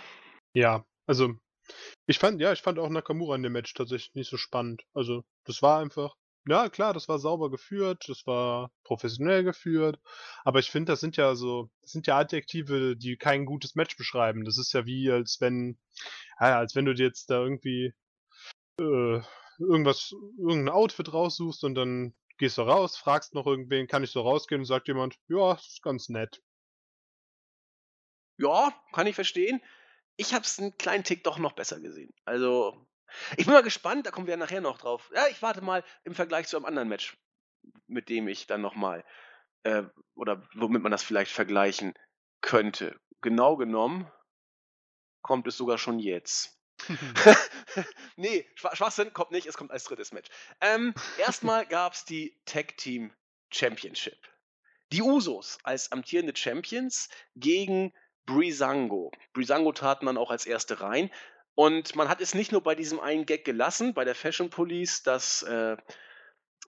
Ja, 0.54 0.84
also 1.06 1.34
ich 2.06 2.18
fand, 2.18 2.40
ja, 2.40 2.52
ich 2.52 2.62
fand 2.62 2.78
auch 2.78 2.88
Nakamura 2.88 3.36
in 3.36 3.42
dem 3.42 3.52
Match 3.52 3.74
tatsächlich 3.74 4.14
nicht 4.14 4.30
so 4.30 4.36
spannend. 4.36 4.82
Also, 4.94 5.24
das 5.44 5.62
war 5.62 5.80
einfach, 5.80 6.14
ja, 6.48 6.68
klar, 6.68 6.94
das 6.94 7.08
war 7.08 7.18
sauber 7.18 7.50
geführt, 7.50 8.04
das 8.08 8.26
war 8.26 8.70
professionell 8.84 9.42
geführt, 9.42 9.98
aber 10.44 10.60
ich 10.60 10.70
finde, 10.70 10.92
das 10.92 11.00
sind 11.00 11.16
ja 11.16 11.34
so, 11.34 11.70
das 11.82 11.92
sind 11.92 12.06
ja 12.06 12.18
Adjektive, 12.18 12.96
die 12.96 13.16
kein 13.16 13.46
gutes 13.46 13.74
Match 13.74 13.96
beschreiben. 13.96 14.44
Das 14.44 14.58
ist 14.58 14.72
ja 14.72 14.86
wie, 14.86 15.10
als 15.10 15.40
wenn, 15.40 15.78
ja, 16.40 16.58
als 16.58 16.74
wenn 16.74 16.84
du 16.84 16.94
dir 16.94 17.06
jetzt 17.06 17.30
da 17.30 17.42
irgendwie 17.42 17.94
äh, 18.80 19.20
irgendwas, 19.58 20.12
irgendein 20.38 20.74
Outfit 20.74 21.12
raussuchst 21.12 21.64
und 21.64 21.74
dann 21.74 22.14
gehst 22.38 22.58
du 22.58 22.62
raus, 22.62 22.96
fragst 22.96 23.34
noch 23.34 23.46
irgendwen, 23.46 23.88
kann 23.88 24.04
ich 24.04 24.10
so 24.10 24.20
rausgehen 24.20 24.60
und 24.60 24.66
sagt 24.66 24.88
jemand, 24.88 25.18
ja, 25.28 25.54
ist 25.54 25.82
ganz 25.82 26.08
nett. 26.08 26.42
Ja, 28.38 28.72
kann 28.92 29.06
ich 29.06 29.14
verstehen. 29.14 29.62
Ich 30.16 30.34
habe 30.34 30.44
es 30.44 30.58
einen 30.58 30.76
kleinen 30.76 31.04
Tick 31.04 31.24
doch 31.24 31.38
noch 31.38 31.52
besser 31.52 31.80
gesehen. 31.80 32.12
Also, 32.24 32.85
ich 33.36 33.46
bin 33.46 33.54
mal 33.54 33.62
gespannt, 33.62 34.06
da 34.06 34.10
kommen 34.10 34.26
wir 34.26 34.32
ja 34.32 34.38
nachher 34.38 34.60
noch 34.60 34.78
drauf. 34.78 35.10
Ja, 35.14 35.26
ich 35.28 35.40
warte 35.42 35.62
mal 35.62 35.84
im 36.04 36.14
Vergleich 36.14 36.48
zu 36.48 36.56
einem 36.56 36.66
anderen 36.66 36.88
Match, 36.88 37.16
mit 37.86 38.08
dem 38.08 38.28
ich 38.28 38.46
dann 38.46 38.60
nochmal, 38.60 39.04
äh, 39.62 39.84
oder 40.14 40.42
womit 40.54 40.82
man 40.82 40.92
das 40.92 41.02
vielleicht 41.02 41.32
vergleichen 41.32 41.94
könnte. 42.40 42.98
Genau 43.20 43.56
genommen 43.56 44.10
kommt 45.22 45.46
es 45.46 45.56
sogar 45.56 45.78
schon 45.78 45.98
jetzt. 45.98 46.60
nee, 48.16 48.46
Schwachsinn 48.54 49.12
kommt 49.12 49.32
nicht, 49.32 49.46
es 49.46 49.56
kommt 49.56 49.70
als 49.70 49.84
drittes 49.84 50.12
Match. 50.12 50.30
Ähm, 50.60 50.94
erstmal 51.18 51.66
gab 51.66 51.94
es 51.94 52.04
die 52.04 52.38
Tag 52.44 52.76
Team 52.76 53.12
Championship. 53.50 54.18
Die 54.92 55.02
Usos 55.02 55.58
als 55.64 55.90
amtierende 55.90 56.36
Champions 56.36 57.08
gegen 57.34 57.92
Breezango. 58.24 59.10
Breezango 59.32 59.72
taten 59.72 60.06
dann 60.06 60.18
auch 60.18 60.30
als 60.30 60.46
erste 60.46 60.80
rein. 60.80 61.10
Und 61.56 61.96
man 61.96 62.10
hat 62.10 62.20
es 62.20 62.34
nicht 62.34 62.52
nur 62.52 62.62
bei 62.62 62.74
diesem 62.74 63.00
einen 63.00 63.24
Gag 63.24 63.46
gelassen, 63.46 63.94
bei 63.94 64.04
der 64.04 64.14
Fashion 64.14 64.50
Police, 64.50 65.02
dass 65.02 65.42
äh, 65.42 65.78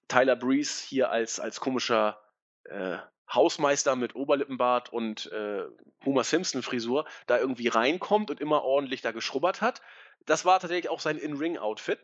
Tyler 0.08 0.34
Breeze 0.34 0.82
hier 0.82 1.10
als, 1.10 1.38
als 1.38 1.60
komischer 1.60 2.18
äh, 2.64 2.96
Hausmeister 3.30 3.96
mit 3.96 4.14
Oberlippenbart 4.14 4.90
und 4.90 5.30
äh, 5.30 5.64
Homer 6.06 6.24
Simpson-Frisur 6.24 7.04
da 7.26 7.38
irgendwie 7.38 7.68
reinkommt 7.68 8.30
und 8.30 8.40
immer 8.40 8.64
ordentlich 8.64 9.02
da 9.02 9.12
geschrubbert 9.12 9.60
hat. 9.60 9.82
Das 10.24 10.46
war 10.46 10.58
tatsächlich 10.58 10.88
auch 10.88 11.00
sein 11.00 11.18
In-Ring-Outfit. 11.18 11.98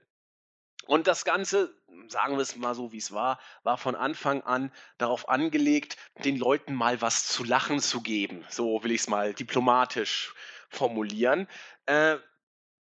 Und 0.86 1.06
das 1.06 1.24
Ganze, 1.24 1.74
sagen 2.08 2.34
wir 2.34 2.42
es 2.42 2.54
mal 2.56 2.74
so, 2.74 2.92
wie 2.92 2.98
es 2.98 3.12
war, 3.12 3.40
war 3.62 3.78
von 3.78 3.94
Anfang 3.94 4.42
an 4.42 4.70
darauf 4.98 5.30
angelegt, 5.30 5.96
den 6.22 6.36
Leuten 6.36 6.74
mal 6.74 7.00
was 7.00 7.26
zu 7.26 7.44
lachen 7.44 7.80
zu 7.80 8.02
geben. 8.02 8.44
So 8.50 8.84
will 8.84 8.92
ich 8.92 9.00
es 9.00 9.08
mal 9.08 9.32
diplomatisch 9.32 10.34
formulieren. 10.68 11.48
Äh, 11.86 12.18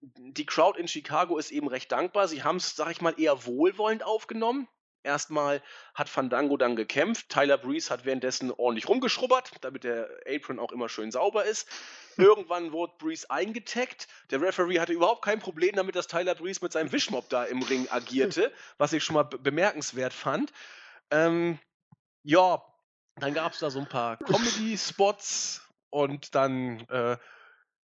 die 0.01 0.45
Crowd 0.45 0.79
in 0.79 0.87
Chicago 0.87 1.37
ist 1.37 1.51
eben 1.51 1.67
recht 1.67 1.91
dankbar. 1.91 2.27
Sie 2.27 2.43
haben 2.43 2.57
es, 2.57 2.75
sag 2.75 2.91
ich 2.91 3.01
mal, 3.01 3.19
eher 3.19 3.45
wohlwollend 3.45 4.03
aufgenommen. 4.03 4.67
Erstmal 5.03 5.63
hat 5.95 6.09
Fandango 6.09 6.57
dann 6.57 6.75
gekämpft. 6.75 7.29
Tyler 7.29 7.57
Breeze 7.57 7.89
hat 7.89 8.05
währenddessen 8.05 8.51
ordentlich 8.51 8.87
rumgeschrubbert, 8.87 9.51
damit 9.61 9.83
der 9.83 10.09
Apron 10.27 10.59
auch 10.59 10.71
immer 10.71 10.89
schön 10.89 11.11
sauber 11.11 11.45
ist. 11.45 11.67
Irgendwann 12.17 12.71
wurde 12.71 12.93
Breeze 12.99 13.29
eingetaggt. 13.29 14.07
Der 14.29 14.41
Referee 14.41 14.79
hatte 14.79 14.93
überhaupt 14.93 15.23
kein 15.23 15.39
Problem 15.39 15.75
damit, 15.75 15.95
dass 15.95 16.07
Tyler 16.07 16.35
Breeze 16.35 16.59
mit 16.61 16.71
seinem 16.71 16.91
Wischmob 16.91 17.29
da 17.29 17.45
im 17.45 17.63
Ring 17.63 17.87
agierte, 17.89 18.51
was 18.77 18.93
ich 18.93 19.03
schon 19.03 19.15
mal 19.15 19.23
bemerkenswert 19.23 20.13
fand. 20.13 20.51
Ähm, 21.09 21.57
ja, 22.23 22.63
dann 23.15 23.33
gab 23.33 23.53
es 23.53 23.59
da 23.59 23.71
so 23.71 23.79
ein 23.79 23.89
paar 23.89 24.17
Comedy-Spots 24.17 25.67
und 25.89 26.35
dann 26.35 26.81
äh, 26.89 27.17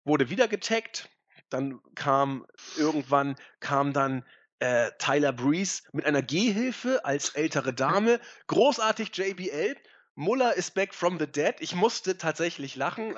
wurde 0.05 0.29
wieder 0.29 0.49
getaggt. 0.49 1.09
Dann 1.51 1.81
kam 1.95 2.47
irgendwann 2.77 3.37
kam 3.61 3.93
dann 3.93 4.25
äh, 4.59 4.91
Tyler 4.99 5.33
Breeze 5.33 5.83
mit 5.93 6.05
einer 6.07 6.23
Gehhilfe 6.23 7.05
als 7.05 7.31
ältere 7.31 7.73
Dame. 7.75 8.21
Großartig 8.47 9.17
JBL. 9.17 9.77
Muller 10.19 10.55
ist 10.55 10.73
back 10.73 10.95
from 10.95 11.19
the 11.19 11.27
dead. 11.27 11.57
Ich 11.61 11.75
musste 11.75 12.17
tatsächlich 12.17 12.75
lachen. 12.75 13.15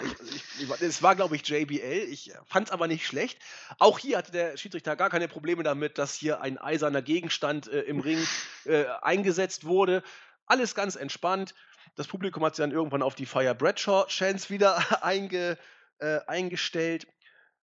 Ich, 0.59 0.69
es 0.83 1.01
war, 1.01 1.15
glaube 1.15 1.37
ich, 1.37 1.47
JBL. 1.47 2.09
Ich 2.11 2.33
fand 2.45 2.67
es 2.67 2.73
aber 2.73 2.89
nicht 2.89 3.07
schlecht. 3.07 3.39
Auch 3.79 4.01
hier 4.01 4.19
hatte 4.19 4.33
der 4.33 4.57
Schiedsrichter 4.57 4.97
gar 4.97 5.09
keine 5.09 5.29
Probleme 5.29 5.63
damit, 5.63 5.97
dass 5.97 6.15
hier 6.15 6.41
ein 6.41 6.59
eiserner 6.59 7.01
Gegenstand 7.01 7.69
äh, 7.69 7.83
im 7.83 8.01
Ring 8.01 8.19
äh, 8.65 8.87
eingesetzt 9.01 9.65
wurde. 9.65 10.03
Alles 10.47 10.75
ganz 10.75 10.97
entspannt. 10.97 11.55
Das 11.95 12.09
Publikum 12.09 12.45
hat 12.45 12.57
sich 12.57 12.65
dann 12.65 12.73
irgendwann 12.73 13.03
auf 13.03 13.15
die 13.15 13.27
Fire 13.27 13.55
Bradshaw 13.55 14.07
Chance 14.09 14.51
wieder 14.51 14.83
einge, 15.05 15.57
äh, 15.99 16.19
eingestellt. 16.27 17.07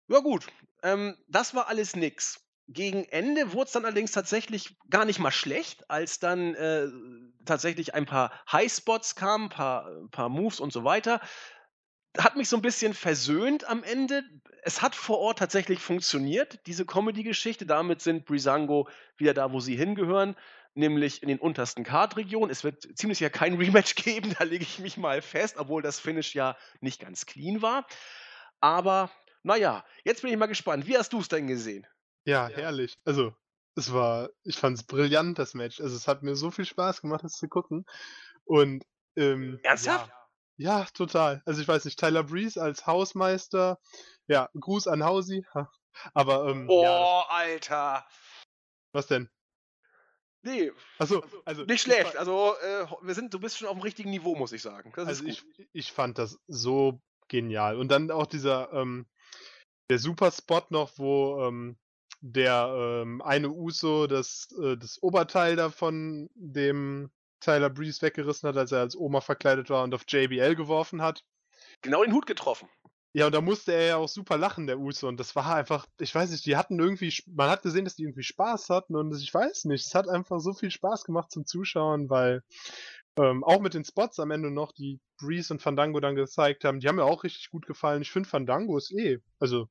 Ja, 0.07 0.19
gut. 0.19 0.47
Ähm, 0.83 1.17
das 1.27 1.53
war 1.53 1.67
alles 1.67 1.95
nix 1.95 2.41
gegen 2.73 3.03
Ende 3.05 3.53
wurde 3.53 3.65
es 3.67 3.71
dann 3.71 3.85
allerdings 3.85 4.11
tatsächlich 4.11 4.77
gar 4.89 5.05
nicht 5.05 5.19
mal 5.19 5.31
schlecht, 5.31 5.89
als 5.89 6.19
dann 6.19 6.55
äh, 6.55 6.87
tatsächlich 7.45 7.93
ein 7.93 8.05
paar 8.05 8.31
Highspots 8.51 9.15
kamen, 9.15 9.45
ein 9.45 9.49
paar, 9.49 9.89
paar 10.11 10.29
Moves 10.29 10.59
und 10.59 10.71
so 10.71 10.83
weiter. 10.83 11.19
Hat 12.17 12.35
mich 12.35 12.49
so 12.49 12.57
ein 12.57 12.61
bisschen 12.61 12.93
versöhnt 12.93 13.67
am 13.67 13.83
Ende. 13.83 14.23
Es 14.63 14.81
hat 14.81 14.95
vor 14.95 15.19
Ort 15.19 15.39
tatsächlich 15.39 15.79
funktioniert, 15.79 16.59
diese 16.65 16.85
Comedy-Geschichte. 16.85 17.65
Damit 17.65 18.01
sind 18.01 18.25
Brisango 18.25 18.87
wieder 19.17 19.33
da, 19.33 19.51
wo 19.51 19.59
sie 19.59 19.75
hingehören, 19.75 20.35
nämlich 20.73 21.23
in 21.23 21.29
den 21.29 21.39
untersten 21.39 21.83
Card-Regionen. 21.83 22.51
Es 22.51 22.63
wird 22.63 22.97
ziemlich 22.97 23.17
sicher 23.17 23.29
kein 23.29 23.55
Rematch 23.57 23.95
geben, 23.95 24.35
da 24.37 24.43
lege 24.43 24.63
ich 24.63 24.79
mich 24.79 24.97
mal 24.97 25.21
fest, 25.21 25.57
obwohl 25.57 25.81
das 25.81 25.99
Finish 25.99 26.35
ja 26.35 26.57
nicht 26.79 27.01
ganz 27.01 27.25
clean 27.25 27.61
war. 27.61 27.85
Aber 28.59 29.09
naja, 29.43 29.85
jetzt 30.03 30.21
bin 30.21 30.31
ich 30.31 30.37
mal 30.37 30.47
gespannt. 30.47 30.87
Wie 30.87 30.97
hast 30.97 31.13
du 31.13 31.19
es 31.19 31.27
denn 31.27 31.47
gesehen? 31.47 31.87
Ja, 32.25 32.47
herrlich. 32.47 32.97
Also, 33.05 33.33
es 33.75 33.93
war 33.93 34.29
ich 34.43 34.57
fand's 34.57 34.83
brillant, 34.83 35.39
das 35.39 35.53
Match. 35.53 35.79
Also, 35.79 35.95
es 35.95 36.07
hat 36.07 36.23
mir 36.23 36.35
so 36.35 36.51
viel 36.51 36.65
Spaß 36.65 37.01
gemacht, 37.01 37.23
das 37.23 37.33
zu 37.33 37.47
gucken. 37.47 37.85
Und, 38.43 38.85
ähm, 39.15 39.59
Ernsthaft? 39.63 40.07
ja. 40.09 40.17
Ja, 40.57 40.85
total. 40.93 41.41
Also, 41.45 41.59
ich 41.61 41.67
weiß 41.67 41.85
nicht, 41.85 41.99
Tyler 41.99 42.23
Breeze 42.23 42.61
als 42.61 42.85
Hausmeister, 42.85 43.79
ja, 44.27 44.47
Gruß 44.59 44.87
an 44.87 45.03
Hausi. 45.03 45.43
Aber, 46.13 46.47
ähm, 46.49 46.69
ja, 46.69 46.99
Boah, 46.99 47.31
Alter. 47.31 48.05
Was 48.93 49.07
denn? 49.07 49.29
Nee. 50.43 50.71
Achso, 50.97 51.23
also 51.45 51.63
nicht 51.65 51.81
schlecht. 51.81 52.15
Also, 52.17 52.55
äh, 52.61 52.85
wir 53.01 53.13
sind, 53.13 53.33
du 53.33 53.39
bist 53.39 53.57
schon 53.57 53.67
auf 53.67 53.75
dem 53.75 53.81
richtigen 53.81 54.09
Niveau, 54.09 54.35
muss 54.35 54.51
ich 54.51 54.61
sagen. 54.61 54.91
Das 54.95 55.07
also 55.07 55.25
ich, 55.25 55.43
ich 55.71 55.91
fand 55.91 56.17
das 56.17 56.39
so 56.47 57.01
genial. 57.27 57.77
Und 57.77 57.89
dann 57.89 58.11
auch 58.11 58.25
dieser, 58.25 58.73
ähm, 58.73 59.07
der 59.91 59.99
super 59.99 60.31
Spot 60.31 60.63
noch, 60.69 60.97
wo 60.97 61.43
ähm, 61.43 61.77
der 62.21 62.73
ähm, 63.03 63.21
eine 63.21 63.49
Uso 63.49 64.07
das, 64.07 64.47
äh, 64.63 64.77
das 64.77 65.03
Oberteil 65.03 65.57
davon 65.57 66.29
dem 66.35 67.11
Tyler 67.41 67.69
Breeze 67.69 68.01
weggerissen 68.01 68.47
hat, 68.47 68.55
als 68.55 68.71
er 68.71 68.79
als 68.79 68.95
Oma 68.95 69.19
verkleidet 69.19 69.69
war 69.69 69.83
und 69.83 69.93
auf 69.93 70.05
JBL 70.07 70.55
geworfen 70.55 71.01
hat. 71.01 71.25
Genau 71.81 72.03
den 72.03 72.13
Hut 72.13 72.25
getroffen. 72.25 72.69
Ja, 73.13 73.25
und 73.25 73.35
da 73.35 73.41
musste 73.41 73.73
er 73.73 73.85
ja 73.85 73.95
auch 73.97 74.07
super 74.07 74.37
lachen, 74.37 74.67
der 74.67 74.79
Uso. 74.79 75.09
Und 75.09 75.19
das 75.19 75.35
war 75.35 75.53
einfach, 75.53 75.85
ich 75.99 76.15
weiß 76.15 76.31
nicht, 76.31 76.45
die 76.45 76.55
hatten 76.55 76.79
irgendwie, 76.79 77.13
man 77.25 77.49
hat 77.49 77.61
gesehen, 77.61 77.83
dass 77.83 77.95
die 77.95 78.03
irgendwie 78.03 78.23
Spaß 78.23 78.69
hatten. 78.69 78.95
Und 78.95 79.13
ich 79.13 79.33
weiß 79.33 79.65
nicht, 79.65 79.85
es 79.85 79.93
hat 79.93 80.07
einfach 80.07 80.39
so 80.39 80.53
viel 80.53 80.71
Spaß 80.71 81.03
gemacht 81.03 81.31
zum 81.31 81.45
Zuschauen, 81.45 82.09
weil 82.09 82.41
ähm, 83.17 83.43
auch 83.43 83.59
mit 83.59 83.73
den 83.73 83.83
Spots 83.83 84.19
am 84.19 84.31
Ende 84.31 84.51
noch, 84.51 84.71
die 84.71 85.01
Breeze 85.17 85.53
und 85.53 85.61
Fandango 85.61 85.99
dann 85.99 86.15
gezeigt 86.15 86.63
haben, 86.63 86.79
die 86.79 86.87
haben 86.87 86.95
mir 86.95 87.03
auch 87.03 87.25
richtig 87.25 87.49
gut 87.49 87.65
gefallen. 87.65 88.01
Ich 88.01 88.11
finde 88.11 88.29
Fandango 88.29 88.77
ist 88.77 88.91
eh, 88.91 89.19
also 89.39 89.67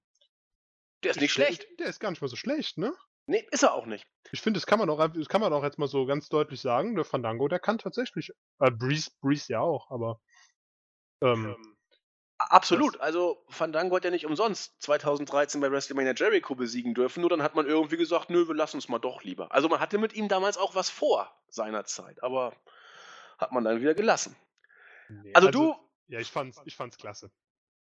der 1.05 1.13
ist 1.13 1.21
nicht 1.21 1.33
schlecht. 1.33 1.67
Der 1.79 1.87
ist 1.87 2.01
gar 2.01 2.11
nicht 2.11 2.23
mal 2.23 2.29
so 2.29 2.37
schlecht, 2.37 2.79
ne? 2.79 2.95
Nee, 3.27 3.47
ist 3.51 3.63
er 3.63 3.75
auch 3.75 3.87
nicht. 3.87 4.07
Ich 4.33 4.41
finde, 4.41 4.59
das 4.59 4.67
kann 4.67 4.79
man 4.79 4.91
auch, 4.91 5.07
das 5.13 5.29
kann 5.29 5.41
man 5.41 5.53
auch 5.53 5.63
jetzt 5.63 5.79
mal 5.79 5.87
so 5.87 6.07
ganz 6.07 6.29
deutlich 6.29 6.61
sagen. 6.61 6.97
Der 6.97 7.05
Fandango, 7.05 7.49
der 7.49 7.61
kann 7.61 7.79
tatsächlich, 7.79 8.33
äh, 8.59 8.71
Breeze, 8.71 9.11
Breeze 9.21 9.53
ja 9.53 9.61
auch, 9.61 9.91
aber. 9.91 10.21
Ähm, 11.23 11.55
ähm, 11.57 11.77
Absolut. 12.49 12.99
Also 13.01 13.45
Fandango 13.51 13.97
hat 13.97 14.05
ja 14.05 14.11
nicht 14.11 14.25
umsonst 14.25 14.75
2013 14.83 15.61
bei 15.61 15.71
WrestleMania 15.71 16.15
Jericho 16.15 16.55
besiegen 16.55 16.95
dürfen. 16.95 17.21
Nur 17.21 17.29
dann 17.29 17.43
hat 17.43 17.55
man 17.55 17.67
irgendwie 17.67 17.99
gesagt, 17.99 18.31
nö, 18.31 18.49
wir 18.49 18.55
lassen 18.55 18.79
es 18.79 18.89
mal 18.89 18.99
doch 18.99 19.23
lieber. 19.23 19.53
Also 19.53 19.69
man 19.69 19.79
hatte 19.79 19.99
mit 19.99 20.15
ihm 20.15 20.27
damals 20.29 20.57
auch 20.57 20.75
was 20.75 20.89
vor 20.89 21.31
seiner 21.49 21.85
Zeit, 21.85 22.23
aber 22.23 22.57
hat 23.39 23.53
man 23.53 23.65
dann 23.65 23.81
wieder 23.81 23.95
gelassen. 23.95 24.35
Nee, 25.09 25.33
also, 25.35 25.49
also, 25.49 25.59
du. 25.59 25.77
Ja, 26.09 26.19
ich 26.19 26.31
fand's, 26.31 26.61
ich 26.65 26.75
fand's 26.75 26.97
klasse. 26.97 27.31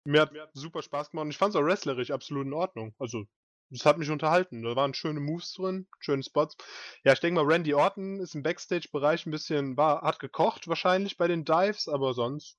Mir 0.04 0.22
hat 0.22 0.32
super 0.54 0.82
Spaß 0.82 1.10
gemacht 1.10 1.24
und 1.24 1.30
ich 1.30 1.38
fand 1.38 1.54
es 1.54 1.60
auch 1.60 1.64
wrestlerisch 1.64 2.10
absolut 2.10 2.46
in 2.46 2.52
Ordnung. 2.52 2.94
Also, 2.98 3.24
es 3.70 3.86
hat 3.86 3.98
mich 3.98 4.10
unterhalten. 4.10 4.62
Da 4.62 4.76
waren 4.76 4.94
schöne 4.94 5.20
Moves 5.20 5.52
drin, 5.54 5.86
schöne 6.00 6.22
Spots. 6.22 6.56
Ja, 7.04 7.12
ich 7.12 7.20
denke 7.20 7.40
mal, 7.40 7.50
Randy 7.50 7.74
Orton 7.74 8.20
ist 8.20 8.34
im 8.34 8.42
Backstage-Bereich 8.42 9.26
ein 9.26 9.30
bisschen, 9.30 9.76
war, 9.76 10.02
hat 10.02 10.18
gekocht 10.18 10.68
wahrscheinlich 10.68 11.16
bei 11.16 11.28
den 11.28 11.44
Dives, 11.44 11.88
aber 11.88 12.14
sonst. 12.14 12.58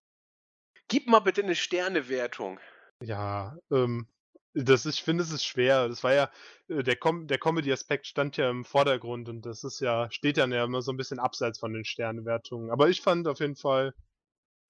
Gib 0.87 1.07
mal 1.07 1.19
bitte 1.19 1.43
eine 1.43 1.55
Sternewertung. 1.55 2.59
Ja, 3.01 3.57
ähm, 3.71 4.07
das 4.53 4.85
ist, 4.85 4.99
ich 4.99 5.03
finde, 5.03 5.23
es 5.23 5.31
ist 5.31 5.45
schwer. 5.45 5.89
Das 5.89 6.03
war 6.03 6.13
ja, 6.13 6.29
äh, 6.67 6.83
der, 6.83 6.95
Com 6.95 7.27
der 7.27 7.39
Comedy-Aspekt 7.39 8.07
stand 8.07 8.37
ja 8.37 8.49
im 8.49 8.65
Vordergrund 8.65 9.29
und 9.29 9.45
das 9.45 9.63
ist 9.63 9.79
ja, 9.79 10.09
steht 10.11 10.37
ja 10.37 10.45
immer 10.45 10.81
so 10.81 10.91
ein 10.91 10.97
bisschen 10.97 11.19
abseits 11.19 11.59
von 11.59 11.73
den 11.73 11.85
Sternewertungen. 11.85 12.71
Aber 12.71 12.89
ich 12.89 13.01
fand 13.01 13.27
auf 13.27 13.39
jeden 13.39 13.55
Fall, 13.55 13.93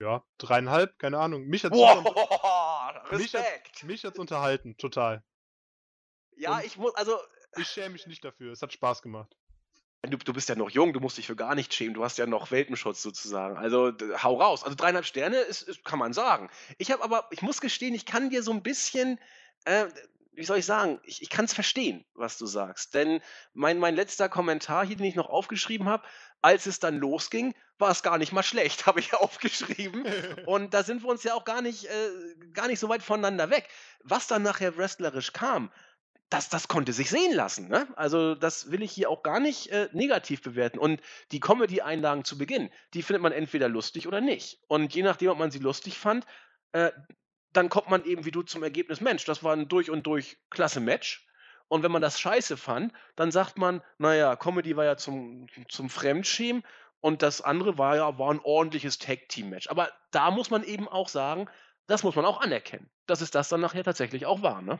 ja, 0.04 0.24
dreieinhalb, 0.38 1.00
keine 1.00 1.18
Ahnung. 1.18 1.46
Mich 1.46 1.64
hat's, 1.64 1.76
wow, 1.76 2.04
mich, 3.12 3.34
hat, 3.34 3.46
mich 3.84 4.04
hat's 4.04 4.20
unterhalten, 4.20 4.78
total. 4.78 5.24
Ja, 6.36 6.58
Und 6.58 6.66
ich 6.66 6.78
muss, 6.78 6.94
also. 6.96 7.18
Ich 7.56 7.68
schäme 7.68 7.92
mich 7.92 8.06
nicht 8.08 8.24
dafür, 8.24 8.52
es 8.52 8.62
hat 8.62 8.74
Spaß 8.74 9.02
gemacht. 9.02 9.36
Du, 10.02 10.18
du, 10.18 10.34
bist 10.34 10.50
ja 10.50 10.56
noch 10.56 10.70
jung, 10.70 10.92
du 10.92 11.00
musst 11.00 11.18
dich 11.18 11.28
für 11.28 11.36
gar 11.38 11.56
nichts 11.56 11.76
schämen, 11.76 11.94
du 11.94 12.04
hast 12.04 12.18
ja 12.18 12.26
noch 12.26 12.52
Welpenschutz 12.52 13.02
sozusagen. 13.02 13.58
Also 13.58 13.94
hau 14.22 14.36
raus. 14.36 14.64
Also 14.64 14.76
dreieinhalb 14.76 15.06
Sterne 15.06 15.38
ist, 15.38 15.62
ist 15.62 15.86
kann 15.86 16.00
man 16.00 16.12
sagen. 16.12 16.50
Ich 16.78 16.92
habe 16.92 17.02
aber, 17.04 17.28
ich 17.32 17.42
muss 17.42 17.62
gestehen, 17.62 17.94
ich 17.94 18.06
kann 18.06 18.30
dir 18.30 18.44
so 18.44 18.52
ein 18.52 18.64
bisschen, 18.64 19.18
äh, 19.64 19.86
wie 20.34 20.44
soll 20.44 20.58
ich 20.58 20.66
sagen, 20.66 21.00
ich, 21.06 21.22
ich 21.22 21.30
kann 21.30 21.46
es 21.46 21.54
verstehen, 21.54 22.04
was 22.16 22.38
du 22.38 22.46
sagst. 22.46 22.94
Denn 22.96 23.22
mein, 23.54 23.80
mein 23.80 23.96
letzter 23.96 24.28
Kommentar 24.28 24.86
hier, 24.86 24.98
den 24.98 25.06
ich 25.06 25.16
noch 25.16 25.30
aufgeschrieben 25.30 25.88
habe, 25.88 26.04
als 26.44 26.66
es 26.66 26.80
dann 26.80 26.98
losging, 26.98 27.56
war 27.80 27.90
es 27.90 28.04
gar 28.04 28.18
nicht 28.20 28.34
mal 28.34 28.44
schlecht, 28.44 28.86
habe 28.86 29.00
ich 29.00 29.16
aufgeschrieben. 29.16 30.06
Und 30.46 30.74
da 30.74 30.84
sind 30.84 31.02
wir 31.02 31.10
uns 31.10 31.24
ja 31.24 31.34
auch 31.34 31.46
gar 31.46 31.62
nicht, 31.62 31.86
äh, 31.86 32.10
gar 32.54 32.68
nicht 32.68 32.80
so 32.80 32.90
weit 32.90 33.02
voneinander 33.02 33.50
weg. 33.50 33.68
Was 34.04 34.28
dann 34.28 34.44
nachher 34.44 34.78
wrestlerisch 34.78 35.34
kam, 35.34 35.72
das, 36.30 36.50
das 36.50 36.68
konnte 36.68 36.94
sich 36.94 37.10
sehen 37.10 37.34
lassen. 37.34 37.68
Ne? 37.68 37.88
Also 37.96 38.36
das 38.36 38.72
will 38.72 38.82
ich 38.82 38.92
hier 38.92 39.10
auch 39.10 39.24
gar 39.24 39.40
nicht 39.40 39.68
äh, 39.68 39.88
negativ 39.94 40.42
bewerten. 40.42 40.80
Und 40.80 41.02
die 41.32 41.40
Comedy-Einlagen 41.40 42.26
zu 42.26 42.38
Beginn, 42.38 42.70
die 42.94 43.04
findet 43.04 43.22
man 43.22 43.32
entweder 43.32 43.70
lustig 43.70 44.08
oder 44.08 44.20
nicht. 44.20 44.60
Und 44.68 44.94
je 44.96 45.04
nachdem, 45.04 45.30
ob 45.30 45.38
man 45.38 45.52
sie 45.52 45.60
lustig 45.60 45.98
fand, 45.98 46.26
äh, 46.72 46.92
dann 47.54 47.70
kommt 47.70 47.90
man 47.90 48.04
eben 48.04 48.26
wie 48.26 48.32
du 48.32 48.42
zum 48.42 48.64
Ergebnis, 48.64 49.00
Mensch, 49.00 49.26
das 49.26 49.44
war 49.44 49.56
ein 49.56 49.68
durch 49.68 49.92
und 49.92 50.08
durch 50.08 50.38
klasse 50.50 50.80
Match. 50.80 51.28
Und 51.74 51.84
wenn 51.84 51.92
man 51.92 52.02
das 52.02 52.20
scheiße 52.20 52.58
fand, 52.58 52.94
dann 53.16 53.32
sagt 53.32 53.58
man, 53.58 53.82
naja, 53.98 54.36
Comedy 54.36 54.76
war 54.78 54.86
ja 54.86 54.98
zum, 54.98 55.48
zum 55.70 55.90
Fremdschämen 55.90 56.64
und 57.02 57.22
das 57.22 57.42
andere 57.42 57.78
war 57.78 57.96
ja 57.98 58.18
war 58.20 58.32
'n 58.32 58.40
ordentliches 58.44 58.98
Tag-Team-Match. 59.00 59.70
Aber 59.70 59.92
da 60.12 60.32
muss 60.32 60.50
man 60.52 60.64
eben 60.64 60.88
auch 60.88 61.10
sagen, 61.10 61.50
das 61.88 62.04
muss 62.04 62.16
man 62.16 62.26
auch 62.26 62.42
anerkennen, 62.42 62.90
dass 63.08 63.22
es 63.22 63.32
das 63.32 63.50
dann 63.50 63.62
nachher 63.62 63.84
tatsächlich 63.84 64.26
auch 64.26 64.42
war, 64.44 64.62
ne? 64.62 64.80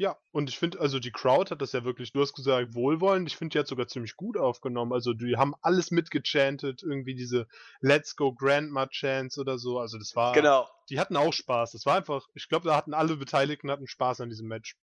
Ja, 0.00 0.16
und 0.30 0.48
ich 0.48 0.58
finde, 0.58 0.78
also 0.80 0.98
die 1.00 1.10
Crowd 1.10 1.50
hat 1.50 1.60
das 1.60 1.72
ja 1.72 1.84
wirklich 1.84 2.12
du 2.12 2.20
hast 2.20 2.32
gesagt, 2.34 2.74
wohlwollend. 2.74 3.28
Ich 3.28 3.36
finde, 3.36 3.52
die 3.54 3.58
hat's 3.58 3.68
sogar 3.70 3.88
ziemlich 3.88 4.16
gut 4.16 4.36
aufgenommen. 4.36 4.92
Also, 4.92 5.12
die 5.12 5.36
haben 5.36 5.54
alles 5.60 5.90
mitgechantet, 5.90 6.82
irgendwie 6.84 7.14
diese 7.16 7.48
„Let's 7.80 8.14
go 8.16 8.32
Grandma“ 8.32 8.86
Chants 8.86 9.38
oder 9.38 9.58
so. 9.58 9.78
Also, 9.80 9.98
das 9.98 10.14
war 10.14 10.32
Genau. 10.32 10.68
die 10.88 10.98
hatten 11.00 11.16
auch 11.16 11.32
Spaß. 11.32 11.72
Das 11.72 11.84
war 11.84 11.96
einfach 11.96 12.28
ich 12.34 12.48
glaube, 12.48 12.66
da 12.68 12.76
hatten 12.76 12.94
alle 12.94 13.16
Beteiligten 13.16 13.70
hatten 13.70 13.86
Spaß 13.88 14.20
an 14.20 14.28
diesem 14.30 14.46
Match. 14.48 14.76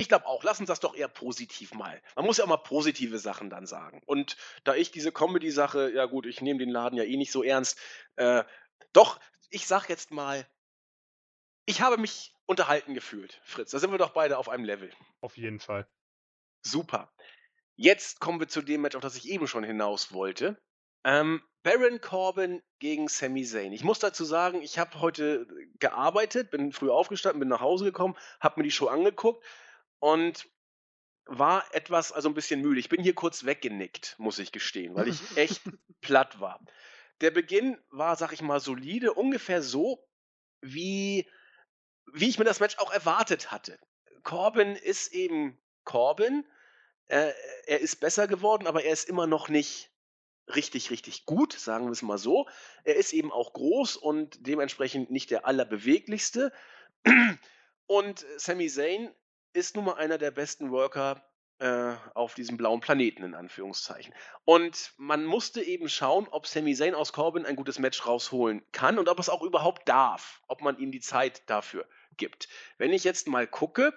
Ich 0.00 0.08
glaube 0.08 0.26
auch. 0.26 0.42
Lass 0.42 0.60
uns 0.60 0.68
das 0.68 0.80
doch 0.80 0.94
eher 0.94 1.08
positiv 1.08 1.74
mal 1.74 2.00
man 2.16 2.24
muss 2.24 2.38
ja 2.38 2.44
auch 2.44 2.48
mal 2.48 2.56
positive 2.56 3.18
Sachen 3.18 3.50
dann 3.50 3.66
sagen. 3.66 4.02
Und 4.06 4.36
da 4.64 4.74
ich 4.74 4.90
diese 4.90 5.12
Comedy-Sache 5.12 5.92
ja 5.94 6.06
gut, 6.06 6.26
ich 6.26 6.40
nehme 6.40 6.58
den 6.58 6.70
Laden 6.70 6.96
ja 6.96 7.04
eh 7.04 7.16
nicht 7.16 7.32
so 7.32 7.42
ernst, 7.42 7.78
äh, 8.16 8.44
doch, 8.92 9.20
ich 9.50 9.66
sage 9.66 9.86
jetzt 9.88 10.10
mal 10.10 10.46
ich 11.70 11.80
habe 11.80 11.98
mich 11.98 12.34
unterhalten 12.46 12.94
gefühlt, 12.94 13.40
Fritz. 13.44 13.70
Da 13.70 13.78
sind 13.78 13.92
wir 13.92 13.98
doch 13.98 14.10
beide 14.10 14.38
auf 14.38 14.48
einem 14.48 14.64
Level. 14.64 14.90
Auf 15.20 15.36
jeden 15.36 15.60
Fall. 15.60 15.86
Super. 16.62 17.12
Jetzt 17.76 18.18
kommen 18.18 18.40
wir 18.40 18.48
zu 18.48 18.60
dem 18.60 18.80
Match, 18.80 18.96
auf 18.96 19.02
das 19.02 19.14
ich 19.14 19.28
eben 19.28 19.46
schon 19.46 19.62
hinaus 19.62 20.12
wollte. 20.12 20.60
Ähm, 21.04 21.42
Baron 21.62 22.00
Corbin 22.00 22.60
gegen 22.80 23.06
Sami 23.06 23.44
Zayn. 23.44 23.72
Ich 23.72 23.84
muss 23.84 24.00
dazu 24.00 24.24
sagen, 24.24 24.62
ich 24.62 24.78
habe 24.78 25.00
heute 25.00 25.46
gearbeitet, 25.78 26.50
bin 26.50 26.72
früh 26.72 26.90
aufgestanden, 26.90 27.38
bin 27.38 27.48
nach 27.48 27.60
Hause 27.60 27.84
gekommen, 27.84 28.16
habe 28.40 28.58
mir 28.60 28.64
die 28.64 28.72
Show 28.72 28.88
angeguckt 28.88 29.44
und 30.00 30.48
war 31.26 31.64
etwas 31.74 32.12
also 32.12 32.28
'n 32.28 32.34
bisschen 32.34 32.60
müde. 32.62 32.80
Ich 32.80 32.88
bin 32.88 33.02
hier 33.02 33.14
kurz 33.14 33.44
weggenickt, 33.44 34.16
muss 34.18 34.38
ich 34.38 34.52
gestehen, 34.52 34.94
weil 34.94 35.08
ich 35.08 35.22
echt 35.36 35.62
platt 36.00 36.40
war. 36.40 36.60
Der 37.20 37.30
Beginn 37.30 37.78
war, 37.90 38.16
sage 38.16 38.34
ich 38.34 38.42
mal, 38.42 38.60
solide, 38.60 39.14
ungefähr 39.14 39.62
so, 39.62 40.06
wie 40.62 41.28
wie 42.12 42.28
ich 42.28 42.38
mir 42.38 42.44
das 42.44 42.60
Match 42.60 42.78
auch 42.78 42.92
erwartet 42.92 43.52
hatte. 43.52 43.78
Corbin 44.24 44.76
ist 44.76 45.12
eben 45.12 45.58
Corbin. 45.84 46.44
Äh, 47.08 47.32
er 47.66 47.80
ist 47.80 47.96
besser 48.00 48.28
geworden, 48.28 48.66
aber 48.66 48.84
er 48.84 48.92
ist 48.92 49.08
immer 49.08 49.26
noch 49.26 49.48
nicht 49.48 49.90
richtig, 50.48 50.90
richtig 50.90 51.26
gut, 51.26 51.52
sagen 51.54 51.88
wir's 51.88 52.02
mal 52.02 52.18
so. 52.18 52.48
Er 52.84 52.96
ist 52.96 53.12
eben 53.12 53.32
auch 53.32 53.52
groß 53.54 53.96
und 53.96 54.46
dementsprechend 54.46 55.10
nicht 55.10 55.30
der 55.30 55.46
Allerbeweglichste. 55.46 56.52
Und 57.86 58.24
Sami 58.36 58.68
Zayn 58.68 59.14
ist 59.52 59.76
nun 59.76 59.84
mal 59.86 59.94
einer 59.94 60.18
der 60.18 60.30
besten 60.30 60.70
Worker, 60.70 61.22
äh, 61.58 61.94
auf 62.14 62.34
diesem 62.34 62.56
blauen 62.56 62.80
Planeten 62.80 63.22
in 63.22 63.34
Anführungszeichen. 63.34 64.14
Und 64.44 64.92
man 64.96 65.26
musste 65.26 65.62
eben 65.62 65.88
schauen, 65.90 66.26
ob 66.30 66.46
Sami 66.46 66.74
Zayn 66.74 66.94
aus 66.94 67.12
Corbin 67.12 67.44
ein 67.44 67.56
gutes 67.56 67.78
Match 67.78 68.06
rausholen 68.06 68.64
kann 68.72 68.98
und 68.98 69.08
ob 69.08 69.18
er's 69.18 69.28
auch 69.28 69.42
überhaupt 69.42 69.86
darf, 69.88 70.40
ob 70.48 70.62
man 70.62 70.78
ihm 70.78 70.90
die 70.90 71.00
Zeit 71.00 71.42
dafür 71.50 71.86
gibt. 72.16 72.48
Wenn 72.78 72.92
ich 72.92 73.04
jetzt 73.04 73.28
mal 73.28 73.46
gucke, 73.46 73.92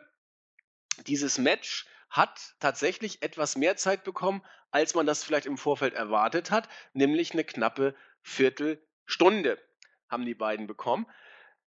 dieses 1.08 1.38
Match 1.38 1.88
hat 2.10 2.56
tatsächlich 2.60 3.22
etwas 3.24 3.56
mehr 3.56 3.78
Zeit 3.78 4.04
bekommen, 4.04 4.46
als 4.72 4.94
man 4.94 5.06
das 5.06 5.24
vielleicht 5.24 5.46
im 5.46 5.58
Vorfeld 5.58 5.94
erwartet 5.94 6.52
hat, 6.52 6.68
nämlich 6.94 7.34
'ne 7.34 7.44
knappe 7.44 7.96
Viertelstunde 8.22 9.58
haben 10.10 10.26
die 10.26 10.36
beiden 10.36 10.68
bekommen. 10.68 11.08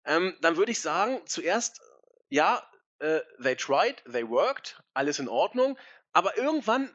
Ähm, 0.04 0.36
dann 0.42 0.56
würde 0.56 0.72
ich 0.72 0.80
sagen, 0.80 1.20
zuerst, 1.26 1.80
ja, 2.28 2.62
äh, 3.00 3.20
they 3.42 3.56
tried, 3.56 4.02
they 4.10 4.28
worked, 4.28 4.80
alles 4.94 5.18
in 5.18 5.28
Ordnung, 5.28 5.78
aber 6.12 6.36
irgendwann 6.36 6.90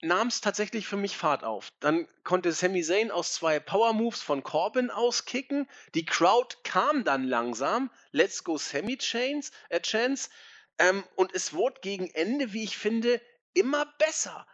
nahm's 0.00 0.40
tatsächlich 0.40 0.86
für 0.86 0.96
mich 0.96 1.16
Fahrt 1.16 1.42
auf. 1.42 1.70
Dann 1.80 2.06
konnte 2.22 2.52
Sami 2.52 2.82
Zayn 2.82 3.10
aus 3.10 3.32
2 3.34 3.58
Power 3.58 3.92
Moves 3.92 4.22
von 4.22 4.42
Corbin 4.44 4.90
auskicken. 4.90 5.68
Die 5.94 6.06
Crowd 6.06 6.56
kam 6.62 7.02
dann 7.04 7.24
langsam. 7.24 7.90
„Let's 8.12 8.44
go 8.44 8.58
Sami“ 8.58 8.96
Chains 8.98 9.50
äh, 9.70 9.80
Chants. 9.80 10.30
Ähm, 10.78 11.02
und 11.16 11.34
es 11.34 11.52
wurde 11.52 11.80
gegen 11.80 12.08
Ende, 12.14 12.52
wie 12.52 12.62
ich 12.62 12.78
finde, 12.78 13.20
immer 13.54 13.86
besser. 13.98 14.46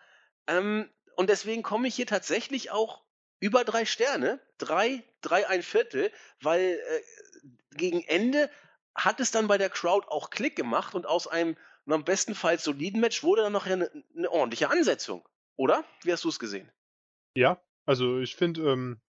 Ähm, 0.46 0.90
und 1.16 1.28
deswegen 1.28 1.62
komme 1.62 1.88
ich 1.88 1.94
hier 1.96 2.06
tatsächlich 2.06 2.70
auch 2.70 3.02
über 3.40 3.64
3 3.64 3.84
Sterne, 3.84 4.40
3, 4.58 5.02
3 5.20 5.46
1/4, 5.46 6.10
weil, 6.40 6.80
äh, 6.88 7.02
gegen 7.76 8.02
Ende 8.04 8.48
hat 8.94 9.20
es 9.20 9.30
dann 9.32 9.48
bei 9.48 9.58
der 9.58 9.70
Crowd 9.70 10.06
auch 10.08 10.30
Klick 10.30 10.56
gemacht 10.56 10.94
und 10.94 11.06
aus 11.06 11.26
einem, 11.28 11.56
na, 11.86 11.96
bestenfalls 11.98 12.64
soliden 12.64 13.00
Match 13.00 13.22
wurde 13.22 13.42
dann 13.42 13.52
nachher 13.52 13.76
'ne 13.76 13.90
'ne 14.14 14.30
ordentliche 14.30 14.70
Ansetzung, 14.70 15.26
oder? 15.56 15.84
Wie 16.02 16.12
hast 16.12 16.24
du's 16.24 16.38
gesehen? 16.38 16.70
Ja, 17.36 17.60
also 17.84 18.20
ich 18.20 18.36
finde, 18.36 18.62
ähm, 18.70 19.00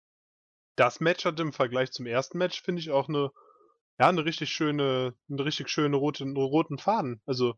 das 0.78 1.00
Match 1.02 1.26
hatte 1.26 1.44
im 1.44 1.54
Vergleich 1.54 1.92
zum 1.92 2.08
ersten 2.08 2.38
Match, 2.40 2.62
finde 2.62 2.82
ich, 2.82 2.92
auch 2.92 3.08
'ne 3.10 3.32
ja, 4.00 4.12
'ne 4.12 4.26
richtig 4.26 4.52
schöne 4.52 5.16
'ne 5.28 5.46
richtig 5.46 5.70
schöne 5.70 5.98
rote 5.98 6.26
roten 6.26 6.80
Faden. 6.80 7.22
Also, 7.28 7.56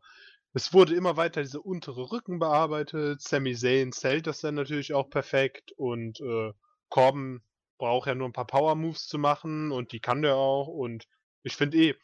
es 0.54 0.72
wurde 0.74 0.94
immer 0.96 1.16
weiter 1.18 1.42
dieser 1.42 1.64
untere 1.66 2.12
Rücken 2.12 2.38
bearbeitet. 2.40 3.22
Sami 3.22 3.54
Zayn 3.56 3.92
sellt 3.92 4.26
das 4.28 4.40
dann 4.42 4.56
natürlich 4.56 4.94
auch 4.94 5.10
perfekt 5.10 5.72
und, 5.76 6.20
äh, 6.20 6.52
Corbin 6.90 7.42
braucht 7.78 8.08
ja 8.08 8.14
nur 8.16 8.28
'n 8.28 8.32
paar 8.34 8.46
Power 8.48 8.74
Moves 8.76 9.06
zu 9.08 9.18
machen 9.18 9.72
und 9.72 9.92
die 9.92 10.00
kann 10.00 10.22
der 10.22 10.36
auch. 10.36 10.68
Und 10.68 11.06
ich 11.48 11.56
finde 11.56 11.78
eh, 11.78 11.94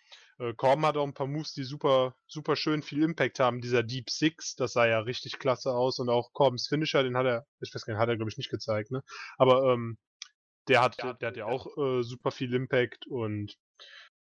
äh, 0.40 0.55
Corbin 0.55 0.86
hat 0.86 0.97
auch 0.99 1.07
'n 1.07 1.14
paar 1.14 1.28
Moves, 1.28 1.55
die 1.55 1.64
super 1.64 2.16
super 2.26 2.57
schön 2.57 2.82
viel 2.82 3.03
Impact 3.05 3.40
haben. 3.40 3.61
Dieser 3.62 3.84
Deep 3.84 4.11
Six, 4.11 4.57
das 4.57 4.74
sah 4.74 4.86
ja 4.88 5.01
richtig 5.01 5.38
klasse 5.38 5.72
aus 5.72 6.01
und 6.01 6.11
auch 6.11 6.32
Corbins 6.34 6.68
Finisher, 6.68 7.05
den 7.05 7.16
hat 7.16 7.26
er 7.26 7.47
ich 7.61 7.74
weiß 7.74 7.84
gar 7.86 7.95
nicht, 7.95 8.01
hat 8.03 8.09
er, 8.11 8.16
glaube 8.16 8.30
ich, 8.30 8.38
nicht 8.38 8.51
gezeigt, 8.51 8.90
ne? 8.92 9.03
Aber, 9.38 9.72
ähm, 9.74 9.99
der 10.68 10.82
hat 10.82 10.99
Ja, 10.99 11.12
der 11.14 11.28
hat 11.30 11.36
ja 11.38 11.47
auch, 11.47 11.66
äh, 11.78 12.03
super 12.05 12.30
viel 12.32 12.55
Impact 12.55 13.07
und, 13.09 13.57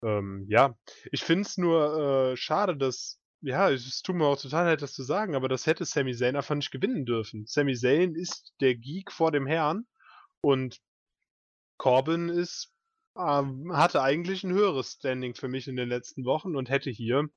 ähm, 0.02 0.46
ja. 0.48 0.78
Ich 1.12 1.24
finde 1.24 1.42
es 1.48 1.58
nur, 1.58 2.32
äh, 2.34 2.36
schade, 2.38 2.76
dass 2.76 3.20
ja, 3.42 3.70
es 3.70 4.02
tut 4.02 4.16
mir 4.16 4.26
auch 4.26 4.40
total 4.40 4.66
leid, 4.66 4.82
das 4.82 4.94
zu 4.94 5.02
sagen, 5.04 5.34
aber 5.36 5.48
das 5.48 5.66
hätte 5.66 5.84
Sami 5.86 6.14
Zayn 6.16 6.36
einfach 6.36 6.54
nicht 6.56 6.70
gewinnen 6.72 7.06
dürfen. 7.06 7.46
Sami 7.46 7.74
Zayn 7.76 8.14
ist 8.16 8.54
der 8.60 8.74
Geek 8.76 9.12
vor 9.12 9.32
dem 9.32 9.46
Herrn 9.46 9.86
und 10.42 10.80
Corbin 11.80 12.28
ist 12.28 12.73
hatte 13.16 14.02
eigentlich 14.02 14.44
'n 14.44 14.52
höheres 14.52 14.92
Standing 14.94 15.34
für 15.34 15.48
mich 15.48 15.68
in 15.68 15.76
den 15.76 15.88
letzten 15.88 16.24
Wochen 16.24 16.56
und 16.56 16.70
hätte 16.70 16.90
hier 16.90 17.28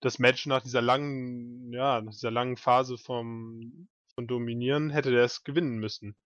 das 0.00 0.18
Match 0.18 0.46
nach 0.46 0.62
dieser 0.62 0.82
langen 0.82 1.72
ja, 1.72 2.00
nach 2.02 2.12
dieser 2.12 2.30
langen 2.32 2.56
Phase 2.58 2.98
vom 2.98 3.88
von 4.14 4.26
Dominieren 4.28 4.90
hätte 4.90 5.10
der 5.12 5.24
es 5.24 5.44
gewinnen 5.44 5.78
müssen. 5.78 6.16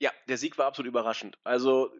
Ja, 0.00 0.12
der 0.28 0.38
Sieg 0.38 0.58
war 0.58 0.66
absolut 0.66 0.88
überraschend. 0.88 1.38
Also, 1.44 1.90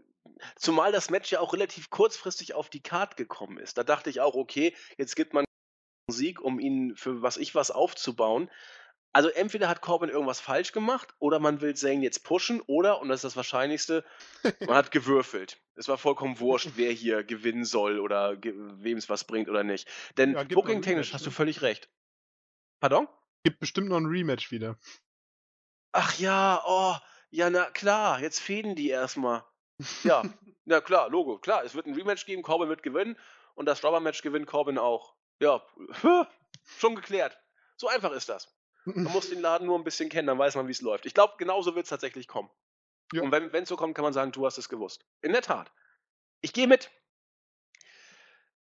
zumal 0.57 0.93
das 0.93 1.11
Match 1.11 1.30
ja 1.32 1.41
auch 1.41 1.53
relativ 1.53 1.91
kurzfristig 1.91 2.55
auf 2.55 2.68
die 2.70 2.82
Card 2.82 3.16
gekommen 3.16 3.59
ist. 3.59 3.78
Da 3.78 3.85
dachte 3.85 4.11
ich 4.11 4.20
auch: 4.20 4.35
„Okay, 4.35 4.76
jetzt 4.99 5.16
gibt 5.16 5.35
man 5.35 5.45
Sieg, 6.11 6.41
um 6.43 6.61
ihn 6.61 6.97
für 6.97 7.22
was 7.22 7.37
ich 7.39 7.55
was 7.55 7.70
aufzubauen.“ 7.72 8.51
Also, 9.16 9.28
entweder 9.28 9.68
hat 9.68 9.80
Corbin 9.80 10.08
irgendwas 10.10 10.40
falsch 10.40 10.72
gemacht 10.72 11.14
oder 11.20 11.38
man 11.38 11.60
will 11.60 11.74
Zayn 11.76 12.02
jetzt 12.02 12.24
pushen 12.24 12.60
oder, 12.66 13.00
und 13.00 13.08
das 13.08 13.18
ist 13.18 13.24
das 13.24 13.36
Wahrscheinlichste, 13.36 14.04
man 14.66 14.76
hat 14.76 14.90
gewürfelt. 14.90 15.58
Es 15.76 15.86
war 15.88 15.98
vollkommen 15.98 16.40
wurscht, 16.40 16.72
wer 16.76 16.90
hier 16.92 17.22
gewinnen 17.24 17.64
soll 17.64 18.00
oder 18.00 18.36
ge 18.36 18.54
wem's 18.56 19.08
was 19.08 19.24
bringt 19.24 19.48
oder 19.48 19.62
nicht. 19.64 19.88
Denn 20.18 20.32
Ja, 20.32 20.42
booking-technisch 20.44 21.12
hast 21.12 21.26
du 21.26 21.30
ne? 21.30 21.34
völlig 21.36 21.62
recht. 21.62 21.90
Pardon? 22.80 23.08
Gibt 23.46 23.60
bestimmt 23.60 23.88
noch 23.90 23.98
'n 23.98 24.06
Rematch 24.06 24.50
wieder. 24.50 24.78
Ach 25.96 26.18
ja, 26.18 26.60
oh, 26.66 26.96
ja, 27.30 27.50
na 27.50 27.66
klar, 27.70 28.20
jetzt 28.20 28.40
fehden 28.40 28.74
die 28.74 28.88
erst 28.88 29.16
mal. 29.16 29.44
Ja, 30.02 30.24
na 30.64 30.80
klar, 30.80 31.08
Logo, 31.10 31.38
klar. 31.38 31.64
Es 31.64 31.74
wird 31.74 31.86
'n 31.86 31.94
Rematch 31.94 32.26
geben, 32.26 32.42
Corbin 32.42 32.68
wird 32.68 32.82
gewinnen 32.82 33.16
und 33.54 33.66
das 33.66 33.84
Rubber-Match 33.84 34.22
gewinnt 34.22 34.46
Corbin 34.48 34.78
auch. 34.78 35.14
Ja, 35.40 35.62
schon 36.78 36.96
geklärt. 36.96 37.38
So 37.76 37.88
einfach 37.88 38.12
ist 38.12 38.28
das. 38.28 38.52
Man 38.85 39.05
muss 39.05 39.30
den 39.30 39.41
Laden 39.41 39.66
nur 39.66 39.78
'n 39.78 39.85
bisschen 39.85 40.09
kennen, 40.11 40.26
dann 40.28 40.39
weiß 40.39 40.57
man, 40.57 40.68
wie's 40.68 40.82
läuft. 40.82 41.07
Ich 41.07 41.14
glaube, 41.14 41.35
genauso 41.39 41.74
wird's 41.74 41.89
tatsächlich 41.89 42.28
kommen. 42.28 42.51
Ja. 43.12 43.22
Und 43.22 43.32
wenn 43.32 43.53
wenn's 43.53 43.68
so 43.68 43.76
kommt, 43.76 43.95
kann 43.95 44.05
man 44.05 44.12
sagen: 44.12 44.32
„Du 44.32 44.45
hast 44.47 44.59
es 44.59 44.68
gewusst.“ 44.68 45.07
In 45.22 45.32
der 45.32 45.43
Tat. 45.43 45.72
Ich 46.43 46.53
gehe 46.53 46.66
mit. 46.66 46.91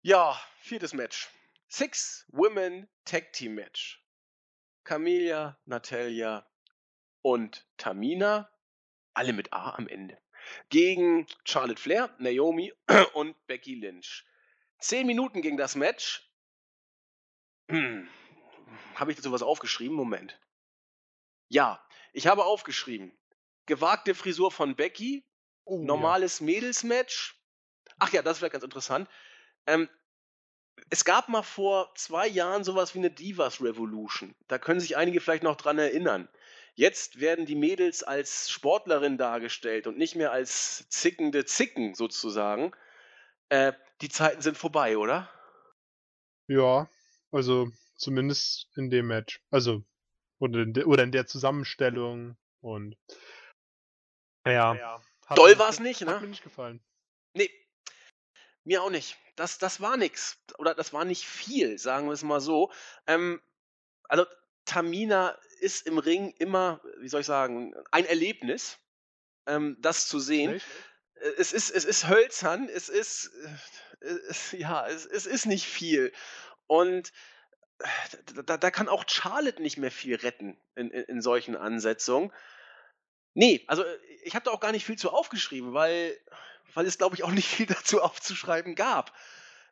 Ja, 0.01 0.39
4. 0.61 0.93
Match. 0.93 1.29
Six 1.67 2.25
Women 2.29 2.87
Tag 3.05 3.33
Team 3.33 3.55
Match. 3.55 4.03
Camilla, 4.83 5.59
Natalya 5.65 6.47
und 7.21 7.67
Tamina, 7.77 8.49
alle 9.13 9.33
mit 9.33 9.53
A 9.53 9.71
am 9.75 9.87
Ende, 9.87 10.17
gegen 10.69 11.27
Charlotte 11.45 11.79
Flair, 11.81 12.15
Naomi 12.17 12.73
und 13.13 13.35
Becky 13.45 13.75
Lynch. 13.75 14.25
10 14.79 15.05
Minuten 15.05 15.41
ging 15.41 15.57
das 15.57 15.75
Match. 15.75 16.23
Habe 18.93 19.11
ich 19.11 19.17
dazu 19.17 19.31
was 19.31 19.41
aufgeschrieben? 19.41 19.95
Moment. 19.95 20.39
Ja, 21.51 21.83
ich 22.13 22.27
habe 22.27 22.45
aufgeschrieben: 22.45 23.17
Gewagte 23.65 24.15
Frisur 24.15 24.51
von 24.51 24.75
Becky, 24.75 25.25
Oh 25.65 25.87
ja. 25.87 26.17
normales 26.17 26.41
Mädelsmatch. 26.41 27.35
Ach 27.99 28.11
ja, 28.13 28.21
das 28.21 28.33
ist 28.33 28.39
vielleicht 28.39 28.53
ganz 28.53 28.63
interessant. 28.65 29.09
Ähm, 29.67 29.89
es 30.91 31.05
gab 31.05 31.29
mal 31.29 31.41
vor 31.43 31.93
2 31.95 32.27
Jahren 32.27 32.63
so 32.63 32.75
was 32.75 32.93
wie 32.95 32.99
'ne 32.99 33.11
Divas 33.11 33.61
Revolution. 33.61 34.35
Da 34.47 34.59
können 34.59 34.79
sich 34.79 34.97
einige 34.97 35.19
vielleicht 35.21 35.43
noch 35.43 35.55
dran 35.55 35.79
erinnern. 35.79 36.29
Jetzt 36.75 37.19
werden 37.19 37.45
die 37.45 37.55
Mädels 37.55 38.03
als 38.03 38.49
Sportlerin 38.51 39.17
dargestellt 39.17 39.87
und 39.87 39.97
nicht 39.97 40.15
mehr 40.15 40.31
als 40.31 40.87
zickende 40.89 41.45
Zicken 41.45 41.95
sozusagen. 41.95 42.71
Äh, 43.49 43.73
die 44.01 44.09
Zeiten 44.09 44.41
sind 44.41 44.57
vorbei, 44.57 44.97
oder? 44.97 45.29
Ja, 46.47 46.89
also 47.31 47.71
zumindest 47.99 48.69
in 48.75 48.89
dem 48.89 49.07
Match. 49.07 49.41
Also, 49.51 49.83
oder 50.39 50.61
in, 50.61 50.73
de, 50.73 50.85
oder 50.85 51.03
in 51.03 51.11
der 51.11 51.27
Zusammenstellung 51.27 52.37
und. 52.61 52.97
Ja. 54.45 54.73
ja 54.73 55.01
Doll 55.35 55.59
war 55.59 55.69
es 55.69 55.79
nicht, 55.79 56.01
ne? 56.01 56.15
Hat 56.15 56.21
mir 56.21 56.27
nicht 56.27 56.43
gefallen. 56.43 56.81
Nee. 57.33 57.51
Mir 58.63 58.81
auch 58.83 58.89
nicht. 58.89 59.17
Das, 59.35 59.57
das 59.57 59.79
war 59.81 59.97
nix. 59.97 60.41
Oder 60.57 60.73
das 60.73 60.93
war 60.93 61.05
nicht 61.05 61.25
viel, 61.25 61.77
sagen 61.77 62.07
wir 62.07 62.13
es 62.13 62.23
mal 62.23 62.41
so. 62.41 62.71
Ähm, 63.05 63.41
also, 64.03 64.25
Tamina 64.65 65.37
ist 65.59 65.85
im 65.87 65.97
Ring 65.97 66.33
immer, 66.39 66.81
wie 66.99 67.09
soll 67.09 67.21
ich 67.21 67.27
sagen, 67.27 67.73
ein 67.91 68.05
Erlebnis, 68.05 68.79
ähm, 69.45 69.77
das 69.79 70.07
zu 70.07 70.19
sehen. 70.19 70.55
Echt? 70.55 70.65
Es 71.37 71.51
ist, 71.51 71.69
es 71.69 71.83
ist 71.83 72.07
hölzern, 72.07 72.69
es 72.69 72.87
ist, 72.87 73.31
äh, 74.01 74.05
es, 74.29 74.53
ja, 74.53 74.87
es, 74.87 75.05
es 75.05 75.25
ist 75.25 75.45
nicht 75.45 75.65
viel. 75.65 76.13
Und 76.67 77.09
äh, 77.09 77.11
da, 78.45 78.57
da 78.57 78.71
kann 78.71 78.89
auch 78.89 79.05
Charlotte 79.07 79.61
nicht 79.61 79.77
mehr 79.77 79.91
viel 79.91 80.15
retten 80.15 80.57
in, 80.75 80.91
in, 80.91 81.03
in 81.03 81.21
solchen 81.21 81.55
Ansetzungen. 81.55 82.31
Nee, 83.33 83.63
also 83.67 83.83
äh, 83.83 83.97
ich 84.23 84.35
habe 84.35 84.45
da 84.45 84.51
auch 84.51 84.59
gar 84.59 84.71
nicht 84.71 84.85
viel 84.85 84.97
zu 84.97 85.11
aufgeschrieben, 85.11 85.73
weil, 85.73 86.17
weil 86.73 86.85
es, 86.85 86.97
glaube 86.97 87.15
ich, 87.15 87.23
auch 87.23 87.31
nicht 87.31 87.47
viel 87.55 87.65
dazu 87.65 88.01
aufzuschreiben 88.01 88.75
gab. 88.75 89.13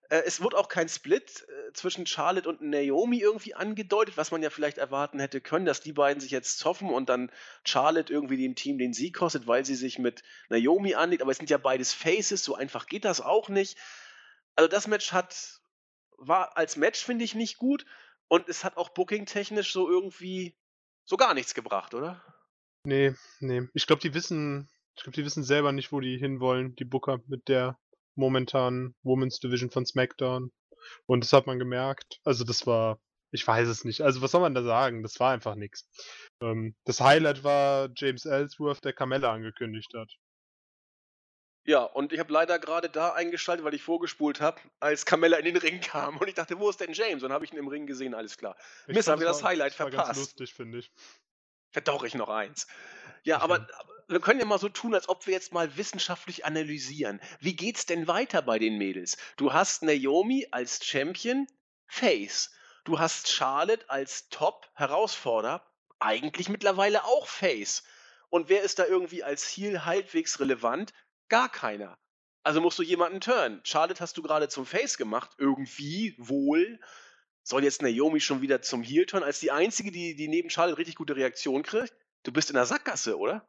Äh, 0.09 0.23
es 0.25 0.41
wurde 0.41 0.57
auch 0.57 0.69
kein 0.69 0.89
Split 0.89 1.45
äh, 1.47 1.73
zwischen 1.73 2.05
Charlotte 2.05 2.47
und 2.47 2.61
Naomi 2.61 3.19
irgendwie 3.19 3.55
angedeutet, 3.55 4.17
was 4.17 4.31
man 4.31 4.41
ja 4.41 4.49
vielleicht 4.49 4.77
erwarten 4.77 5.19
hätte 5.19 5.41
können, 5.41 5.65
dass 5.65 5.81
die 5.81 5.93
beiden 5.93 6.21
sich 6.21 6.31
jetzt 6.31 6.59
zoffen 6.59 6.89
und 6.89 7.09
dann 7.09 7.31
Charlotte 7.65 8.11
irgendwie 8.11 8.37
dem 8.37 8.55
Team 8.55 8.77
den 8.77 8.93
Sieg 8.93 9.15
kostet, 9.15 9.47
weil 9.47 9.65
sie 9.65 9.75
sich 9.75 9.99
mit 9.99 10.23
Naomi 10.49 10.95
anlegt. 10.95 11.21
Aber 11.21 11.31
es 11.31 11.37
sind 11.37 11.49
ja 11.49 11.57
beides 11.57 11.93
Faces, 11.93 12.43
so 12.43 12.55
einfach 12.55 12.87
geht 12.87 13.05
das 13.05 13.21
auch 13.21 13.49
nicht. 13.49 13.77
Also 14.55 14.69
das 14.69 14.87
Match 14.87 15.11
hat, 15.11 15.59
war 16.17 16.57
als 16.57 16.75
Match, 16.75 17.03
finde 17.03 17.25
ich, 17.25 17.35
nicht 17.35 17.57
gut 17.57 17.85
und 18.27 18.49
es 18.49 18.63
hat 18.63 18.77
auch 18.77 18.89
booking-technisch 18.89 19.71
so 19.71 19.89
irgendwie 19.89 20.55
so 21.05 21.17
gar 21.17 21.33
nichts 21.33 21.53
gebracht, 21.53 21.93
oder? 21.93 22.23
Nee, 22.83 23.15
nee. 23.39 23.67
Ich 23.73 23.87
glaube, 23.87 24.01
die 24.01 24.13
wissen, 24.13 24.69
ich 24.95 25.03
glaube, 25.03 25.15
die 25.15 25.25
wissen 25.25 25.43
selber 25.43 25.71
nicht, 25.71 25.91
wo 25.91 25.99
die 25.99 26.17
hinwollen, 26.17 26.75
die 26.75 26.85
Booker 26.85 27.19
mit 27.27 27.47
der 27.47 27.77
momentanen 28.15 28.95
Women's 29.03 29.39
Division 29.39 29.69
von 29.69 29.85
SmackDown. 29.85 30.51
Und 31.05 31.23
das 31.23 31.33
hat 31.33 31.47
man 31.47 31.59
gemerkt. 31.59 32.19
Also 32.23 32.43
das 32.43 32.65
war, 32.65 32.99
ich 33.31 33.45
weiß 33.45 33.67
es 33.67 33.83
nicht. 33.83 34.01
Also 34.01 34.21
was 34.21 34.31
soll 34.31 34.41
man 34.41 34.55
da 34.55 34.63
sagen? 34.63 35.03
Das 35.03 35.19
war 35.19 35.33
einfach 35.33 35.55
nichts. 35.55 35.87
Ähm, 36.41 36.75
das 36.85 37.01
Highlight 37.01 37.43
war 37.43 37.89
James 37.95 38.25
Ellsworth, 38.25 38.83
der 38.83 38.93
Carmella 38.93 39.31
angekündigt 39.33 39.93
hat. 39.95 40.11
Ja, 41.67 41.83
und 41.83 42.13
ich 42.13 42.19
habe 42.19 42.31
leider 42.31 42.59
gerade 42.59 42.87
da 42.87 43.11
eingeschaltet, 43.11 43.65
weil 43.65 43.73
ich 43.73 43.83
vorgespult 43.83 44.39
habe, 44.39 44.61
als 44.79 45.05
Carmella 45.05 45.35
in 45.35 45.43
den 45.43 45.57
Ring 45.57 45.81
kam. 45.81 46.15
Und 46.17 46.29
ich 46.29 46.33
dachte, 46.33 46.57
wo 46.59 46.69
ist 46.69 46.79
denn 46.79 46.93
James? 46.93 47.15
Und 47.15 47.23
dann 47.23 47.33
habe 47.33 47.43
ich 47.43 47.51
ihn 47.51 47.57
im 47.57 47.67
Ring 47.67 47.85
gesehen, 47.85 48.13
alles 48.13 48.37
klar. 48.37 48.55
Ich 48.87 48.95
Mist, 48.95 49.09
haben 49.09 49.19
wir 49.19 49.27
das 49.27 49.43
Highlight 49.43 49.73
das 49.73 49.79
war 49.81 49.89
verpasst. 49.89 50.07
Ganz 50.07 50.17
lustig, 50.17 50.53
finde 50.53 50.79
ich. 50.79 50.91
Doch, 51.83 52.05
ich 52.05 52.15
noch 52.15 52.29
eins. 52.29 52.67
Ja, 53.23 53.41
aber 53.41 53.67
wir 54.07 54.21
können 54.21 54.39
ja 54.39 54.45
mal 54.45 54.59
so 54.59 54.69
tun, 54.69 54.95
als 54.95 55.09
ob 55.09 55.27
wir 55.27 55.33
jetzt 55.33 55.51
mal 55.51 55.75
wissenschaftlich 55.75 56.45
analysieren. 56.45 57.19
Wie 57.41 57.57
geht's 57.57 57.85
denn 57.85 58.07
weiter 58.07 58.41
bei 58.41 58.59
den 58.59 58.77
Mädels? 58.77 59.17
Du 59.35 59.51
hast 59.51 59.83
Naomi 59.83 60.47
als 60.51 60.85
Champion, 60.85 61.47
Face. 61.85 62.51
Du 62.85 62.97
hast 62.97 63.29
Charlotte 63.29 63.89
als 63.89 64.29
Top-Herausforderer, 64.29 65.61
eigentlich 65.99 66.47
mittlerweile 66.47 67.03
auch 67.03 67.27
Face. 67.27 67.83
Und 68.29 68.47
wer 68.47 68.61
ist 68.61 68.79
da 68.79 68.85
irgendwie 68.85 69.25
als 69.25 69.45
Heel 69.45 69.83
halbwegs 69.83 70.39
relevant? 70.39 70.93
Gar 71.29 71.49
keiner. 71.49 71.97
Also 72.43 72.61
musst 72.61 72.79
du 72.79 72.83
jemanden 72.83 73.19
turnen. 73.19 73.61
Charlotte 73.63 73.99
hast 73.99 74.17
du 74.17 74.21
gerade 74.21 74.47
zum 74.47 74.65
Face 74.65 74.97
gemacht, 74.97 75.31
irgendwie, 75.37 76.15
wohl 76.17 76.79
soll 77.47 77.63
jetzt 77.63 77.81
Naomi 77.81 78.19
schon 78.19 78.41
wieder 78.41 78.61
zum 78.61 78.83
Heel 78.83 79.05
turn 79.05 79.23
als 79.23 79.39
die 79.39 79.51
einzige, 79.51 79.91
die, 79.91 80.15
die 80.15 80.27
neben 80.27 80.49
Charlotte 80.49 80.77
richtig 80.77 80.95
gute 80.95 81.15
Reaktion 81.15 81.63
kriegt? 81.63 81.93
Du 82.23 82.33
bist 82.33 82.49
in 82.49 82.55
der 82.55 82.65
Sackgasse, 82.65 83.17
oder? 83.17 83.47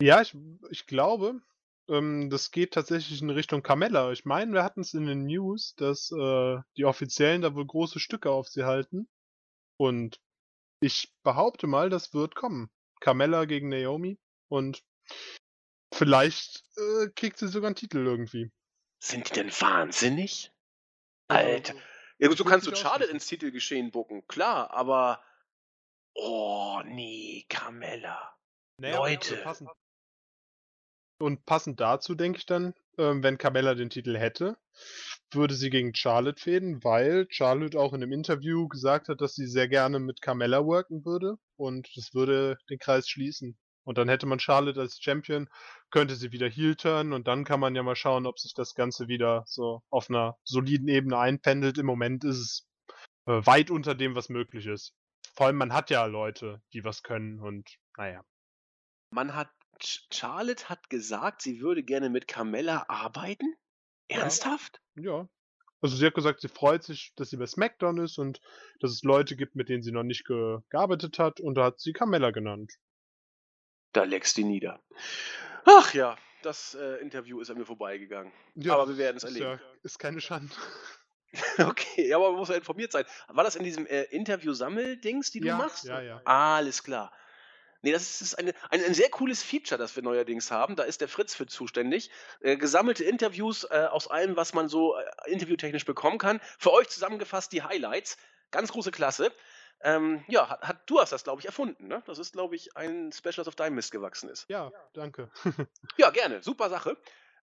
Ja, 0.00 0.22
ich, 0.22 0.34
ich 0.70 0.86
glaube, 0.86 1.42
ähm, 1.88 2.30
das 2.30 2.50
geht 2.50 2.72
tatsächlich 2.72 3.20
in 3.20 3.28
Richtung 3.28 3.62
Carmella. 3.62 4.12
Ich 4.12 4.24
meine, 4.24 4.52
wir 4.52 4.64
hatten 4.64 4.80
es 4.80 4.94
in 4.94 5.06
den 5.06 5.26
News, 5.26 5.74
dass 5.76 6.10
äh, 6.10 6.56
die 6.78 6.86
Offiziellen 6.86 7.42
da 7.42 7.54
wohl 7.54 7.66
große 7.66 8.00
Stücke 8.00 8.30
auf 8.30 8.48
sie 8.48 8.64
halten. 8.64 9.08
Und 9.76 10.20
ich 10.80 11.12
behaupte 11.22 11.66
mal, 11.66 11.90
das 11.90 12.14
wird 12.14 12.34
kommen. 12.34 12.70
Carmella 13.00 13.44
gegen 13.44 13.68
Naomi 13.68 14.18
und 14.48 14.82
vielleicht 15.94 16.64
äh, 16.76 17.08
kriegt 17.14 17.38
sie 17.38 17.48
sogar 17.48 17.68
einen 17.68 17.76
Titel 17.76 17.98
irgendwie. 17.98 18.50
Sind 18.98 19.30
die 19.30 19.34
denn 19.34 19.50
wahnsinnig? 19.50 20.52
Alter. 21.28 21.74
Ja, 22.18 22.28
gut, 22.28 22.38
so 22.38 22.44
kannst 22.44 22.66
du 22.66 22.74
Charlotte 22.74 23.10
ins 23.10 23.26
Titelgeschehen 23.26 23.90
bucken, 23.90 24.26
klar, 24.26 24.70
aber. 24.70 25.22
Oh, 26.14 26.80
nee, 26.84 27.44
Carmella. 27.48 28.36
Naja, 28.78 28.96
Leute. 28.98 29.36
Passend. 29.38 29.70
Und 31.18 31.46
passend 31.46 31.80
dazu 31.80 32.14
denke 32.14 32.38
ich 32.38 32.46
dann, 32.46 32.74
ähm, 32.98 33.22
wenn 33.22 33.38
Carmella 33.38 33.74
den 33.74 33.90
Titel 33.90 34.16
hätte, 34.16 34.56
würde 35.32 35.54
sie 35.54 35.70
gegen 35.70 35.94
Charlotte 35.94 36.40
fäden, 36.40 36.82
weil 36.84 37.26
Charlotte 37.30 37.78
auch 37.78 37.92
in 37.92 38.02
einem 38.02 38.12
Interview 38.12 38.68
gesagt 38.68 39.08
hat, 39.08 39.20
dass 39.20 39.34
sie 39.34 39.46
sehr 39.46 39.68
gerne 39.68 40.00
mit 40.00 40.20
Carmella 40.20 40.64
worken 40.64 41.04
würde 41.04 41.36
und 41.56 41.88
das 41.96 42.14
würde 42.14 42.58
den 42.68 42.78
Kreis 42.78 43.08
schließen. 43.08 43.56
Und 43.84 43.98
dann 43.98 44.08
hätte 44.08 44.26
man 44.26 44.40
Charlotte 44.40 44.80
als 44.80 44.98
Champion, 45.00 45.48
könnte 45.90 46.16
sie 46.16 46.32
wieder 46.32 46.48
Heel 46.48 46.74
turnen 46.74 47.12
und 47.12 47.28
dann 47.28 47.44
kann 47.44 47.60
man 47.60 47.74
ja 47.74 47.82
mal 47.82 47.96
schauen, 47.96 48.26
ob 48.26 48.38
sich 48.38 48.54
das 48.54 48.74
Ganze 48.74 49.08
wieder 49.08 49.44
so 49.46 49.82
auf 49.90 50.08
einer 50.08 50.36
soliden 50.42 50.88
Ebene 50.88 51.18
einpendelt. 51.18 51.78
Im 51.78 51.86
Moment 51.86 52.24
ist 52.24 52.38
es 52.38 52.68
äh, 53.26 53.46
weit 53.46 53.70
unter 53.70 53.94
dem, 53.94 54.14
was 54.14 54.28
möglich 54.28 54.66
ist. 54.66 54.94
Vor 55.34 55.46
allem, 55.46 55.56
man 55.56 55.72
hat 55.72 55.90
ja 55.90 56.04
Leute, 56.06 56.62
die 56.72 56.84
was 56.84 57.02
können 57.02 57.40
und 57.40 57.68
naja. 57.96 58.24
Man 59.10 59.34
hat, 59.34 59.50
Charlotte 59.80 60.68
hat 60.68 60.90
gesagt, 60.90 61.42
sie 61.42 61.60
würde 61.60 61.82
gerne 61.82 62.08
mit 62.08 62.26
Carmella 62.26 62.86
arbeiten? 62.88 63.54
Ernsthaft? 64.08 64.80
Ja. 64.96 65.20
ja. 65.20 65.28
Also 65.80 65.96
sie 65.96 66.06
hat 66.06 66.14
gesagt, 66.14 66.40
sie 66.40 66.48
freut 66.48 66.82
sich, 66.82 67.12
dass 67.14 67.28
sie 67.28 67.36
bei 67.36 67.46
SmackDown 67.46 67.98
ist 67.98 68.16
und 68.18 68.40
dass 68.80 68.90
es 68.90 69.02
Leute 69.02 69.36
gibt, 69.36 69.54
mit 69.54 69.68
denen 69.68 69.82
sie 69.82 69.92
noch 69.92 70.02
nicht 70.02 70.24
ge 70.24 70.60
gearbeitet 70.70 71.18
hat 71.18 71.40
und 71.40 71.56
da 71.56 71.64
hat 71.64 71.80
sie 71.80 71.92
Carmella 71.92 72.30
genannt. 72.30 72.72
Da 73.94 74.02
leckst 74.04 74.36
du 74.36 74.44
nieder. 74.44 74.80
Ach 75.64 75.94
ja, 75.94 76.16
das 76.42 76.74
äh, 76.74 76.96
Interview 76.96 77.40
ist 77.40 77.48
an 77.48 77.56
mir 77.56 77.64
vorbeigegangen. 77.64 78.32
Ja, 78.56 78.74
aber 78.74 78.88
wir 78.88 78.98
werden 78.98 79.16
es 79.16 79.24
erleben. 79.24 79.46
Ja, 79.46 79.60
ist 79.82 79.98
keine 79.98 80.20
Schande. 80.20 80.52
okay, 81.58 82.12
aber 82.12 82.30
man 82.30 82.40
muss 82.40 82.48
ja 82.48 82.56
informiert 82.56 82.92
sein. 82.92 83.04
War 83.28 83.44
das 83.44 83.56
in 83.56 83.62
diesem 83.62 83.86
äh, 83.86 84.02
Interview-Sammeldings, 84.02 85.30
die 85.30 85.40
du 85.40 85.46
ja, 85.46 85.56
machst? 85.56 85.84
Ja, 85.84 86.02
ja. 86.02 86.20
Ah, 86.24 86.56
alles 86.56 86.82
klar. 86.82 87.12
Nee, 87.82 87.92
das 87.92 88.20
ist 88.20 88.34
eine, 88.34 88.52
ein, 88.70 88.82
ein, 88.82 88.94
sehr 88.94 89.10
cooles 89.10 89.42
Feature, 89.42 89.78
das 89.78 89.94
wir 89.94 90.02
neuerdings 90.02 90.50
haben. 90.50 90.74
Da 90.74 90.82
ist 90.82 91.00
der 91.00 91.08
Fritz 91.08 91.34
für 91.34 91.46
zuständig. 91.46 92.10
Äh, 92.40 92.56
gesammelte 92.56 93.04
Interviews 93.04 93.64
äh, 93.64 93.86
aus 93.90 94.08
allem, 94.08 94.36
was 94.36 94.54
man 94.54 94.68
so 94.68 94.96
äh, 94.96 95.04
interviewtechnisch 95.26 95.84
bekommen 95.84 96.18
kann. 96.18 96.40
Für 96.58 96.72
euch 96.72 96.88
zusammengefasst 96.88 97.52
die 97.52 97.62
Highlights. 97.62 98.16
Ganz 98.50 98.72
große 98.72 98.90
Klasse. 98.90 99.32
Ähm, 99.84 100.24
ja, 100.28 100.48
hat, 100.48 100.62
hat, 100.62 100.82
du 100.86 100.98
hast 100.98 101.12
das, 101.12 101.24
glaube 101.24 101.40
ich, 101.40 101.46
erfunden, 101.46 101.88
ne? 101.88 102.02
Das 102.06 102.18
ist, 102.18 102.32
glaube 102.32 102.56
ich, 102.56 102.74
ein 102.74 103.12
Special, 103.12 103.34
das 103.36 103.48
auf 103.48 103.54
deinem 103.54 103.74
Mist 103.74 103.92
gewachsen 103.92 104.30
ist. 104.30 104.46
Ja, 104.48 104.72
danke. 104.94 105.30
ja, 105.98 106.08
gerne. 106.08 106.42
Super 106.42 106.70
Sache. 106.70 106.96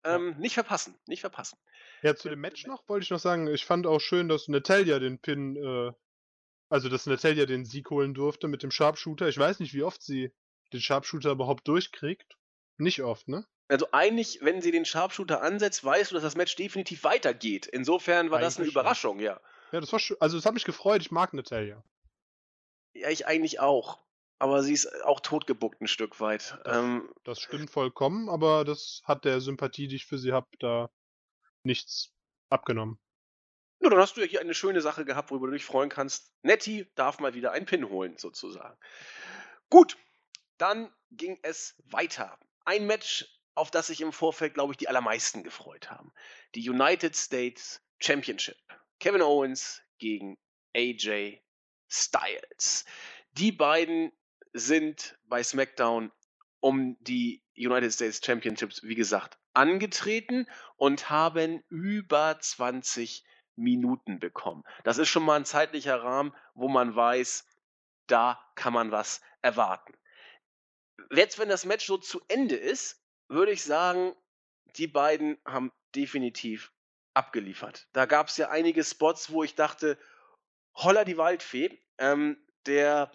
Ähm. 0.04 0.36
Nicht 0.40 0.56
verpassen, 0.56 0.98
nicht 1.06 1.22
verpassen. 1.22 1.60
Ja, 2.02 2.16
zu 2.16 2.30
dem 2.30 2.42
Match 2.42 2.66
noch 2.66 2.90
wollte 2.90 3.04
ich 3.04 3.12
noch 3.12 3.20
sagen, 3.20 3.46
ich 3.46 3.66
fand 3.66 3.86
auch 3.86 4.00
schön, 4.00 4.28
dass 4.28 4.48
Natalia 4.48 4.98
den 4.98 5.20
Pin, 5.20 5.56
äh, 5.56 5.92
also 6.70 6.90
dass 6.90 7.06
Natalia 7.06 7.46
den 7.46 7.64
Sieg 7.64 7.92
holen 7.92 8.16
durfte 8.16 8.48
mit 8.48 8.64
dem 8.64 8.72
Sharpshooter. 8.72 9.28
Ich 9.28 9.38
weiß 9.38 9.60
nicht, 9.60 9.76
wie 9.76 9.84
oft 9.84 10.02
sie 10.02 10.34
den 10.74 10.82
Sharpshooter 10.82 11.32
überhaupt 11.32 11.68
durchkriegt. 11.68 12.38
Nicht 12.78 13.04
oft, 13.04 13.28
ne? 13.28 13.46
Also 13.68 13.88
eigentlich, 13.92 14.40
wenn 14.42 14.62
sie 14.62 14.72
den 14.72 14.86
Sharpshooter 14.86 15.44
ansetzt, 15.44 15.84
weißt 15.84 16.10
du, 16.10 16.16
dass 16.16 16.24
das 16.24 16.36
Match 16.36 16.56
definitiv 16.56 17.04
weitergeht. 17.04 17.68
Insofern 17.68 18.32
war 18.32 18.40
eigentlich 18.40 18.48
das 18.48 18.58
eine 18.58 18.68
Überraschung, 18.68 19.20
ja. 19.20 19.40
Ja, 19.72 19.80
das 19.80 19.92
war 19.92 20.00
schön. 20.00 20.18
Also 20.20 20.40
es 20.40 20.46
hat 20.46 20.56
mich 20.56 20.66
gefreut, 20.66 21.02
ich 21.02 21.12
mag 21.12 21.34
Natalia. 21.34 21.84
Ja, 22.94 23.10
ich 23.10 23.28
eigentlich 23.28 23.60
auch. 23.60 24.00
Aber 24.40 24.64
sie 24.64 24.74
ist 24.74 25.04
auch 25.04 25.20
totgebuckt 25.20 25.82
ein 25.82 25.88
Stück 25.88 26.20
weit. 26.20 26.58
Das, 26.64 26.78
ähm, 26.78 27.14
das 27.24 27.40
stimmt 27.40 27.70
vollkommen, 27.70 28.28
aber 28.28 28.66
das 28.66 29.04
hat 29.06 29.24
der 29.24 29.40
Sympathie, 29.40 29.88
die 29.88 29.98
ich 29.98 30.08
für 30.08 30.18
sie 30.18 30.34
habe, 30.34 30.48
da 30.58 30.90
nichts 31.64 32.12
abgenommen. 32.50 33.00
Nur 33.80 33.92
dann 33.92 34.00
hast 34.00 34.18
du 34.18 34.22
ja 34.22 34.28
hier 34.28 34.42
eine 34.42 34.54
schöne 34.54 34.82
Sache 34.82 35.06
gehabt, 35.06 35.32
worüber 35.32 35.48
du 35.48 35.54
dich 35.54 35.66
freuen 35.66 35.90
kannst. 35.90 36.34
Nettie 36.44 36.88
darf 36.96 37.20
mal 37.20 37.34
wieder 37.34 37.52
einen 37.52 37.66
Pin 37.66 37.90
holen, 37.90 38.18
sozusagen. 38.18 38.78
Gut, 39.70 39.98
dann 40.58 40.94
ging 41.12 41.40
es 41.42 41.76
weiter. 41.86 42.38
Ein 42.66 42.86
Match, 42.86 43.26
auf 43.56 43.72
das 43.72 43.88
sich 43.88 44.02
im 44.02 44.14
Vorfeld, 44.14 44.54
glaube 44.54 44.74
ich, 44.74 44.78
die 44.78 44.88
allermeisten 44.88 45.44
gefreut 45.44 45.90
haben. 45.90 46.14
Die 46.56 46.70
United 46.70 47.16
States 47.16 47.82
Championship. 48.00 48.58
Kevin 49.00 49.22
Owens 49.22 49.82
gegen 49.98 50.38
AJ 50.76 51.42
Styles. 51.92 52.86
Die 53.34 53.52
beiden 53.52 54.12
sind 54.54 55.18
bei 55.26 55.44
SmackDown 55.44 56.12
um 56.60 56.98
die 57.02 57.44
United 57.56 57.92
States 57.92 58.22
Championships, 58.24 58.84
wie 58.84 58.96
gesagt, 58.96 59.38
angetreten 59.54 60.48
und 60.78 61.10
haben 61.10 61.64
über 61.70 62.38
20 62.40 63.24
Minuten 63.56 64.20
bekommen. 64.20 64.64
Das 64.84 64.98
ist 64.98 65.10
schon 65.10 65.24
mal 65.24 65.36
ein 65.36 65.46
zeitlicher 65.46 66.02
Rahmen, 66.02 66.34
wo 66.54 66.70
man 66.70 66.96
weiß, 66.96 67.46
da 68.08 68.40
kann 68.56 68.74
man 68.74 68.92
was 68.92 69.22
erwarten. 69.42 69.94
Jetzt, 71.12 71.40
wenn 71.40 71.50
das 71.50 71.66
Match 71.66 71.86
so 71.86 71.98
zu 71.98 72.22
Ende 72.28 72.56
ist, 72.56 73.04
würde 73.28 73.52
ich 73.52 73.64
sagen, 73.64 74.16
die 74.78 74.88
beiden 74.88 75.38
haben 75.46 75.72
definitiv 75.96 76.72
abgeliefert. 77.14 77.88
Da 77.92 78.06
gab 78.06 78.28
es 78.28 78.38
ja 78.38 78.50
einige 78.50 78.84
Spots, 78.84 79.32
wo 79.32 79.44
ich 79.44 79.56
dachte, 79.56 79.98
holla 80.76 81.06
die 81.06 81.18
Waldfee. 81.18 81.78
Ähm, 81.98 82.38
der 82.66 83.12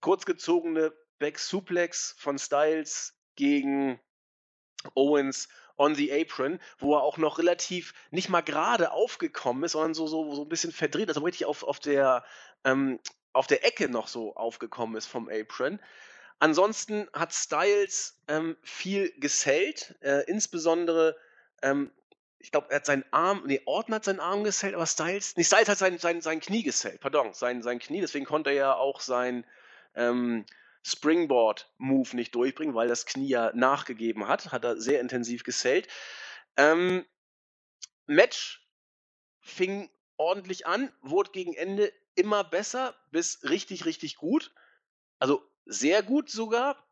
kurzgezogene 0.00 0.92
Back 1.18 1.38
Suplex 1.38 2.14
von 2.18 2.38
Styles 2.38 3.14
gegen 3.36 4.00
Owens 4.94 5.48
on 5.76 5.94
the 5.94 6.12
Apron, 6.12 6.60
wo 6.78 6.94
er 6.94 7.02
auch 7.02 7.16
noch 7.16 7.38
relativ 7.38 7.94
nicht 8.10 8.28
mal 8.28 8.42
gerade 8.42 8.92
aufgekommen 8.92 9.64
ist, 9.64 9.72
sondern 9.72 9.94
so, 9.94 10.06
so, 10.06 10.34
so 10.34 10.42
ein 10.42 10.48
bisschen 10.48 10.72
verdreht, 10.72 11.08
also 11.08 11.22
richtig 11.22 11.46
auf, 11.46 11.62
auf, 11.62 11.80
der, 11.80 12.24
ähm, 12.64 13.00
auf 13.32 13.46
der 13.46 13.64
Ecke 13.64 13.88
noch 13.88 14.08
so 14.08 14.34
aufgekommen 14.36 14.96
ist 14.96 15.06
vom 15.06 15.28
Apron. 15.28 15.80
Ansonsten 16.38 17.08
hat 17.12 17.34
Styles 17.34 18.18
ähm, 18.28 18.56
viel 18.62 19.12
gesellt, 19.20 19.94
äh, 20.00 20.24
insbesondere, 20.26 21.16
ähm, 21.62 21.92
ich 22.40 22.50
glaube, 22.50 22.68
er 22.70 22.76
hat 22.76 22.86
seinen 22.86 23.04
Arm, 23.10 23.42
nee, 23.46 23.60
Orton 23.66 23.94
hat 23.94 24.04
seinen 24.04 24.20
Arm 24.20 24.44
gesellt, 24.44 24.74
aber 24.74 24.86
Styles, 24.86 25.36
nee, 25.36 25.44
Styles 25.44 25.68
hat 25.68 25.78
sein, 25.78 25.98
sein, 25.98 26.22
sein 26.22 26.40
Knie 26.40 26.62
gesellt, 26.62 27.00
pardon, 27.00 27.34
sein, 27.34 27.62
sein 27.62 27.78
Knie, 27.78 28.00
deswegen 28.00 28.24
konnte 28.24 28.50
er 28.50 28.56
ja 28.56 28.74
auch 28.74 29.00
sein 29.00 29.46
ähm, 29.94 30.46
Springboard-Move 30.82 32.16
nicht 32.16 32.34
durchbringen, 32.34 32.74
weil 32.74 32.88
das 32.88 33.04
Knie 33.04 33.28
ja 33.28 33.52
nachgegeben 33.54 34.26
hat, 34.26 34.52
hat 34.52 34.64
er 34.64 34.80
sehr 34.80 35.00
intensiv 35.00 35.44
gesellt. 35.44 35.86
Ähm, 36.56 37.04
Match 38.06 38.66
fing 39.40 39.90
ordentlich 40.16 40.66
an, 40.66 40.92
wurde 41.02 41.32
gegen 41.32 41.54
Ende 41.54 41.92
immer 42.14 42.42
besser, 42.42 42.94
bis 43.10 43.40
richtig, 43.44 43.84
richtig 43.84 44.16
gut. 44.16 44.52
Also 45.18 45.42
sehr 45.66 46.02
gut 46.02 46.30
sogar. 46.30 46.89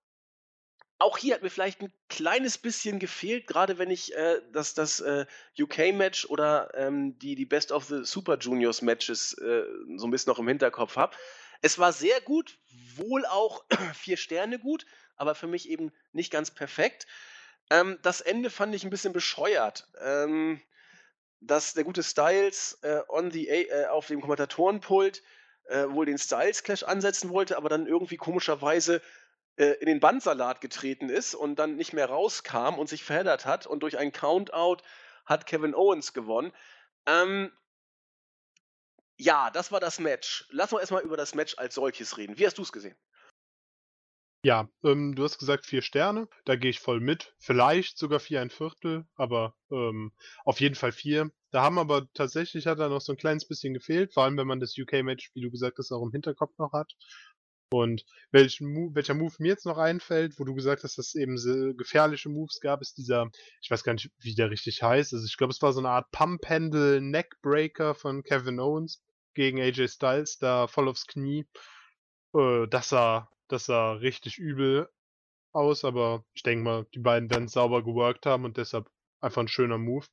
Auch 0.98 1.16
hier 1.16 1.34
hat 1.34 1.42
mir 1.42 1.50
vielleicht 1.50 1.80
ein 1.80 1.92
kleines 2.08 2.58
bisschen 2.58 2.98
gefehlt, 2.98 3.46
gerade 3.46 3.78
wenn 3.78 3.90
ich 3.90 4.14
äh, 4.16 4.40
das, 4.52 4.74
das 4.74 5.00
äh, 5.00 5.26
UK-Match 5.58 6.26
oder 6.26 6.72
ähm, 6.74 7.18
die, 7.18 7.36
die 7.36 7.46
Best 7.46 7.70
of 7.70 7.84
the 7.84 8.04
Super 8.04 8.36
Juniors 8.38 8.82
Matches 8.82 9.32
äh, 9.34 9.62
so 9.96 10.06
ein 10.06 10.10
bisschen 10.10 10.30
noch 10.30 10.40
im 10.40 10.48
Hinterkopf 10.48 10.96
habe. 10.96 11.16
Es 11.62 11.78
war 11.78 11.92
sehr 11.92 12.20
gut, 12.20 12.58
wohl 12.96 13.24
auch 13.26 13.64
vier 13.94 14.16
Sterne 14.16 14.58
gut, 14.58 14.86
aber 15.16 15.34
für 15.34 15.46
mich 15.46 15.68
eben 15.68 15.92
nicht 16.12 16.32
ganz 16.32 16.50
perfekt. 16.50 17.06
Ähm, 17.70 17.98
das 18.02 18.20
Ende 18.20 18.50
fand 18.50 18.74
ich 18.74 18.82
ein 18.82 18.90
bisschen 18.90 19.12
bescheuert. 19.12 19.86
Ähm, 20.00 20.60
dass 21.40 21.74
der 21.74 21.84
gute 21.84 22.02
Styles 22.02 22.78
äh, 22.82 23.00
on 23.08 23.30
the, 23.30 23.48
äh, 23.48 23.86
auf 23.86 24.06
dem 24.06 24.20
Kommentatorenpult 24.20 25.22
äh, 25.66 25.84
wohl 25.90 26.06
den 26.06 26.18
Styles 26.18 26.62
Clash 26.62 26.82
ansetzen 26.82 27.30
wollte, 27.30 27.56
aber 27.56 27.68
dann 27.68 27.86
irgendwie 27.86 28.16
komischerweise 28.16 29.00
in 29.64 29.86
den 29.86 30.00
Bandsalat 30.00 30.60
getreten 30.60 31.08
ist 31.08 31.34
und 31.34 31.58
dann 31.58 31.76
nicht 31.76 31.92
mehr 31.92 32.08
rauskam 32.08 32.78
und 32.78 32.88
sich 32.88 33.04
verheddert 33.04 33.44
hat 33.44 33.66
und 33.66 33.82
durch 33.82 33.98
einen 33.98 34.12
Countout 34.12 34.82
hat 35.24 35.46
Kevin 35.46 35.74
Owens 35.74 36.12
gewonnen. 36.12 36.52
Ähm, 37.06 37.52
ja, 39.16 39.50
das 39.50 39.72
war 39.72 39.80
das 39.80 39.98
Match. 39.98 40.46
Lass 40.50 40.72
uns 40.72 40.80
erstmal 40.80 41.02
über 41.02 41.16
das 41.16 41.34
Match 41.34 41.56
als 41.58 41.74
solches 41.74 42.16
reden. 42.16 42.38
Wie 42.38 42.46
hast 42.46 42.56
du 42.58 42.62
es 42.62 42.72
gesehen? 42.72 42.96
Ja, 44.44 44.68
ähm, 44.84 45.16
du 45.16 45.24
hast 45.24 45.38
gesagt 45.38 45.66
vier 45.66 45.82
Sterne, 45.82 46.28
da 46.44 46.54
gehe 46.54 46.70
ich 46.70 46.78
voll 46.78 47.00
mit. 47.00 47.34
Vielleicht 47.40 47.98
sogar 47.98 48.20
vier 48.20 48.40
ein 48.40 48.50
Viertel, 48.50 49.04
aber 49.16 49.56
ähm, 49.72 50.12
auf 50.44 50.60
jeden 50.60 50.76
Fall 50.76 50.92
vier. 50.92 51.32
Da 51.50 51.62
haben 51.62 51.78
aber 51.78 52.06
tatsächlich 52.14 52.68
hat 52.68 52.78
da 52.78 52.88
noch 52.88 53.00
so 53.00 53.12
ein 53.12 53.18
kleines 53.18 53.48
bisschen 53.48 53.74
gefehlt, 53.74 54.14
vor 54.14 54.22
allem 54.22 54.36
wenn 54.36 54.46
man 54.46 54.60
das 54.60 54.78
UK-Match, 54.78 55.32
wie 55.34 55.40
du 55.40 55.50
gesagt 55.50 55.78
hast, 55.78 55.90
auch 55.90 56.04
im 56.04 56.12
Hinterkopf 56.12 56.56
noch 56.58 56.72
hat. 56.72 56.92
Und 57.70 58.04
Move, 58.60 58.94
welcher 58.94 59.14
Move 59.14 59.34
mir 59.38 59.48
jetzt 59.48 59.66
noch 59.66 59.78
einfällt, 59.78 60.38
wo 60.38 60.44
du 60.44 60.54
gesagt 60.54 60.84
hast, 60.84 60.96
dass 60.96 61.08
es 61.08 61.14
eben 61.14 61.36
so 61.36 61.74
gefährliche 61.74 62.30
Moves 62.30 62.60
gab, 62.60 62.80
ist 62.80 62.96
dieser, 62.96 63.30
ich 63.60 63.70
weiß 63.70 63.84
gar 63.84 63.92
nicht, 63.92 64.10
wie 64.20 64.34
der 64.34 64.50
richtig 64.50 64.82
heißt. 64.82 65.12
Also 65.12 65.26
ich 65.26 65.36
glaube, 65.36 65.52
es 65.52 65.60
war 65.60 65.72
so 65.72 65.80
eine 65.80 65.90
Art 65.90 66.10
Pump-Handle 66.10 67.00
Neckbreaker 67.02 67.94
von 67.94 68.22
Kevin 68.22 68.58
Owens 68.58 69.02
gegen 69.34 69.60
AJ 69.60 69.88
Styles, 69.88 70.38
da 70.38 70.66
voll 70.66 70.88
aufs 70.88 71.06
Knie. 71.06 71.46
Äh, 72.34 72.66
das 72.68 72.88
sah, 72.88 73.28
das 73.48 73.66
sah 73.66 73.92
richtig 73.92 74.38
übel 74.38 74.88
aus, 75.52 75.84
aber 75.84 76.24
ich 76.34 76.42
denke 76.42 76.64
mal, 76.64 76.86
die 76.94 77.00
beiden 77.00 77.30
werden 77.30 77.48
sauber 77.48 77.84
geworkt 77.84 78.26
haben 78.26 78.44
und 78.44 78.56
deshalb 78.56 78.88
einfach 79.20 79.42
ein 79.42 79.48
schöner 79.48 79.78
Move. 79.78 80.06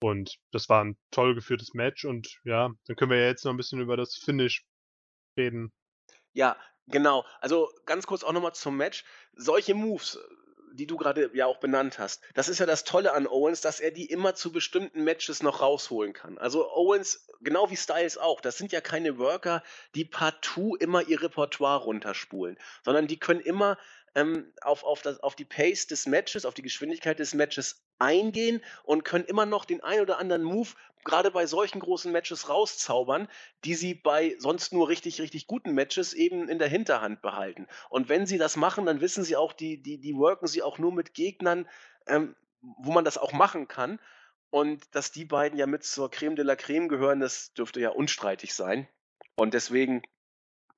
Und 0.00 0.38
das 0.50 0.68
war 0.68 0.84
ein 0.84 0.98
toll 1.10 1.34
geführtes 1.34 1.74
Match 1.74 2.04
und 2.04 2.40
ja, 2.44 2.70
dann 2.86 2.96
können 2.96 3.12
wir 3.12 3.18
ja 3.18 3.28
jetzt 3.28 3.44
noch 3.44 3.52
ein 3.52 3.56
bisschen 3.56 3.80
über 3.80 3.96
das 3.96 4.16
Finish 4.16 4.64
reden. 5.38 5.72
Ja, 6.32 6.56
genau. 6.86 7.24
Also 7.40 7.70
ganz 7.86 8.06
kurz 8.06 8.24
auch 8.24 8.32
nochmal 8.32 8.54
zum 8.54 8.76
Match. 8.76 9.04
Solche 9.34 9.74
Moves, 9.74 10.18
die 10.72 10.86
du 10.86 10.96
gerade 10.96 11.30
ja 11.34 11.46
auch 11.46 11.58
benannt 11.58 11.98
hast, 11.98 12.22
das 12.34 12.48
ist 12.48 12.58
ja 12.58 12.66
das 12.66 12.84
Tolle 12.84 13.12
an 13.12 13.26
Owens, 13.26 13.60
dass 13.60 13.80
er 13.80 13.90
die 13.90 14.06
immer 14.06 14.34
zu 14.34 14.52
bestimmten 14.52 15.04
Matches 15.04 15.42
noch 15.42 15.60
rausholen 15.60 16.12
kann. 16.12 16.38
Also 16.38 16.70
Owens, 16.70 17.26
genau 17.40 17.70
wie 17.70 17.76
Styles 17.76 18.18
auch, 18.18 18.40
das 18.40 18.58
sind 18.58 18.72
ja 18.72 18.80
keine 18.80 19.18
Worker, 19.18 19.62
die 19.94 20.04
partout 20.04 20.76
immer 20.76 21.02
ihr 21.02 21.22
Repertoire 21.22 21.82
runterspulen, 21.82 22.58
sondern 22.84 23.06
die 23.06 23.18
können 23.18 23.40
immer 23.40 23.78
ähm, 24.14 24.52
auf, 24.60 24.84
auf, 24.84 25.02
das, 25.02 25.20
auf 25.20 25.34
die 25.34 25.44
Pace 25.44 25.86
des 25.86 26.06
Matches, 26.06 26.44
auf 26.44 26.54
die 26.54 26.62
Geschwindigkeit 26.62 27.18
des 27.18 27.34
Matches 27.34 27.82
eingehen 27.98 28.62
und 28.84 29.04
können 29.04 29.24
immer 29.24 29.46
noch 29.46 29.64
den 29.64 29.82
ein 29.82 30.00
oder 30.00 30.18
anderen 30.18 30.42
Move 30.42 30.70
gerade 31.04 31.30
bei 31.30 31.46
solchen 31.46 31.80
großen 31.80 32.12
Matches 32.12 32.48
rauszaubern, 32.48 33.28
die 33.64 33.74
sie 33.74 33.94
bei 33.94 34.36
sonst 34.38 34.72
nur 34.72 34.88
richtig, 34.88 35.20
richtig 35.20 35.46
guten 35.46 35.72
Matches 35.72 36.12
eben 36.12 36.48
in 36.48 36.58
der 36.58 36.68
Hinterhand 36.68 37.22
behalten. 37.22 37.66
Und 37.90 38.08
wenn 38.08 38.26
sie 38.26 38.38
das 38.38 38.56
machen, 38.56 38.86
dann 38.86 39.00
wissen 39.00 39.24
sie 39.24 39.36
auch, 39.36 39.52
die, 39.52 39.82
die, 39.82 39.98
die 39.98 40.14
worken 40.14 40.46
sie 40.46 40.62
auch 40.62 40.78
nur 40.78 40.92
mit 40.92 41.14
Gegnern, 41.14 41.68
ähm, 42.06 42.36
wo 42.60 42.92
man 42.92 43.04
das 43.04 43.18
auch 43.18 43.32
machen 43.32 43.68
kann. 43.68 43.98
Und 44.50 44.94
dass 44.94 45.12
die 45.12 45.24
beiden 45.24 45.58
ja 45.58 45.66
mit 45.66 45.82
zur 45.84 46.10
Creme 46.10 46.36
de 46.36 46.44
la 46.44 46.56
Creme 46.56 46.88
gehören, 46.88 47.20
das 47.20 47.54
dürfte 47.54 47.80
ja 47.80 47.90
unstreitig 47.90 48.54
sein. 48.54 48.86
Und 49.34 49.54
deswegen 49.54 50.02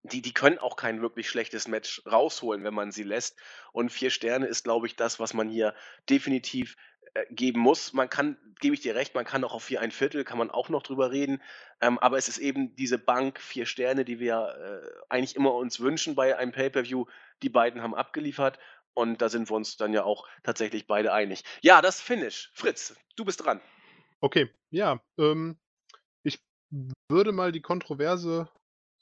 die, 0.05 0.21
die 0.21 0.35
können 0.35 0.59
auch 0.59 0.77
kein 0.77 1.01
wirklich 1.01 1.29
schlechtes 1.31 1.67
Match 1.67 2.03
rausholen, 2.07 2.63
wenn 2.63 2.75
man 2.75 2.93
sie 2.93 3.03
lässt. 3.03 3.39
Und 3.73 3.91
vier 3.91 4.11
Sterne 4.11 4.47
ist, 4.47 4.63
glaube 4.63 4.87
ich, 4.87 4.97
das, 4.97 5.19
was 5.19 5.33
man 5.33 5.49
hier 5.49 5.75
definitiv 6.11 6.77
geben 7.31 7.61
muss. 7.61 7.93
Man 7.93 8.09
kann, 8.09 8.37
gebe 8.61 8.75
ich 8.75 8.81
dir 8.81 8.95
recht, 8.95 9.15
man 9.15 9.25
kann 9.25 9.45
auch 9.45 9.55
auf 9.55 9.65
vier 9.65 9.81
ein 9.81 9.91
Viertel, 9.91 10.25
kann 10.25 10.39
man 10.39 10.51
auch 10.51 10.69
noch 10.69 10.83
drüber 10.83 11.11
reden. 11.11 11.43
Ähm, 11.81 11.99
aber 11.99 12.19
es 12.19 12.29
ist 12.29 12.39
eben 12.39 12.75
diese 12.77 12.99
Bank, 12.99 13.41
vier 13.41 13.67
Sterne, 13.67 14.05
die 14.05 14.19
wir 14.21 14.83
äh, 14.83 15.05
eigentlich 15.09 15.37
immer 15.37 15.55
uns 15.55 15.81
wünschen 15.81 16.15
bei 16.15 16.37
einem 16.37 16.53
Pay-Per-View. 16.53 17.07
Die 17.43 17.49
beiden 17.49 17.83
haben 17.83 17.95
abgeliefert. 17.95 18.59
Und 18.95 19.21
da 19.23 19.29
sind 19.29 19.51
wir 19.51 19.57
uns 19.57 19.77
dann 19.77 19.93
ja 19.93 20.05
auch 20.05 20.27
tatsächlich 20.45 20.87
beide 20.87 21.13
einig. 21.13 21.43
Ja, 21.63 21.83
das 21.83 22.01
Finish. 22.01 22.51
Fritz, 22.55 22.95
du 23.17 23.25
bist 23.25 23.45
dran. 23.45 23.61
Okay, 24.21 24.51
ja. 24.71 25.01
Ähm, 25.19 25.59
ich 26.23 26.41
würde 27.09 27.33
mal 27.33 27.51
die 27.51 27.61
Kontroverse 27.61 28.49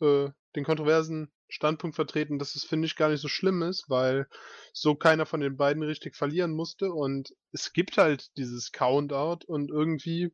äh, 0.00 0.30
den 0.56 0.64
kontroversen 0.64 1.30
Standpunkt 1.52 1.96
vertreten, 1.96 2.38
dass 2.38 2.54
es, 2.54 2.64
finde 2.64 2.86
ich, 2.86 2.96
gar 2.96 3.10
nicht 3.10 3.20
so 3.20 3.28
schlimm 3.28 3.62
ist, 3.62 3.90
weil 3.90 4.26
so 4.72 4.94
keiner 4.94 5.26
von 5.26 5.40
den 5.40 5.56
beiden 5.56 5.82
richtig 5.82 6.16
verlieren 6.16 6.52
musste. 6.52 6.92
Und 6.92 7.34
es 7.52 7.72
gibt 7.72 7.98
halt 7.98 8.36
dieses 8.38 8.72
Countout 8.72 9.44
und 9.46 9.70
irgendwie, 9.70 10.32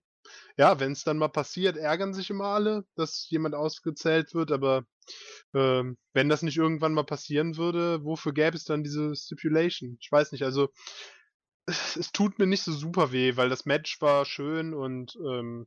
ja, 0.57 0.79
wenn 0.79 0.93
es 0.93 1.03
dann 1.03 1.19
mal 1.19 1.29
passiert, 1.29 1.77
ärgern 1.77 2.15
sich 2.15 2.31
immer 2.31 2.47
alle, 2.47 2.85
dass 2.95 3.29
jemand 3.31 3.57
ausgezählt 3.57 4.33
wird, 4.35 4.53
aber 4.53 4.85
ähm, 5.55 5.99
wenn 6.13 6.29
das 6.29 6.43
nicht 6.43 6.57
irgendwann 6.57 6.95
mal 6.95 7.05
passieren 7.05 7.57
würde, 7.57 8.05
wofür 8.05 8.33
gäbe 8.33 8.57
es 8.57 8.65
dann 8.65 8.85
diese 8.85 9.15
Stipulation? 9.17 9.99
Ich 10.01 10.13
weiß 10.13 10.31
nicht, 10.33 10.45
also 10.45 10.69
es, 11.67 11.97
es 11.97 12.13
tut 12.13 12.39
mir 12.39 12.47
nicht 12.47 12.63
so 12.63 12.73
super 12.73 13.11
weh, 13.11 13.37
weil 13.37 13.49
das 13.49 13.67
Match 13.67 14.01
war 14.01 14.25
schön 14.25 14.73
und 14.73 15.17
ähm, 15.17 15.67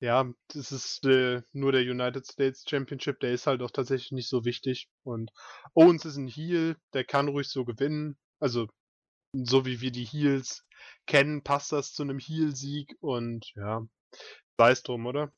ja, 0.00 0.30
das 0.48 0.72
ist 0.72 1.04
äh, 1.06 1.42
nur 1.52 1.72
der 1.72 1.82
United 1.82 2.26
States 2.26 2.64
Championship, 2.68 3.20
der 3.20 3.32
ist 3.32 3.46
halt 3.46 3.62
auch 3.62 3.70
tatsächlich 3.70 4.12
nicht 4.12 4.28
so 4.28 4.44
wichtig. 4.44 4.88
Und 5.02 5.30
Owens 5.74 6.04
ist 6.04 6.16
ein 6.16 6.28
Heel, 6.28 6.76
der 6.92 7.04
kann 7.04 7.28
ruhig 7.28 7.48
so 7.48 7.64
gewinnen. 7.64 8.18
Also, 8.40 8.68
so 9.32 9.66
wie 9.66 9.80
wir 9.80 9.90
die 9.90 10.04
Heels 10.04 10.64
kennen, 11.06 11.42
passt 11.42 11.72
das 11.72 11.92
zu 11.92 12.02
einem 12.02 12.18
Heel-Sieg 12.18 12.96
und 13.00 13.52
ja, 13.56 13.82
es 14.58 14.82
drum, 14.82 15.06
oder? 15.06 15.32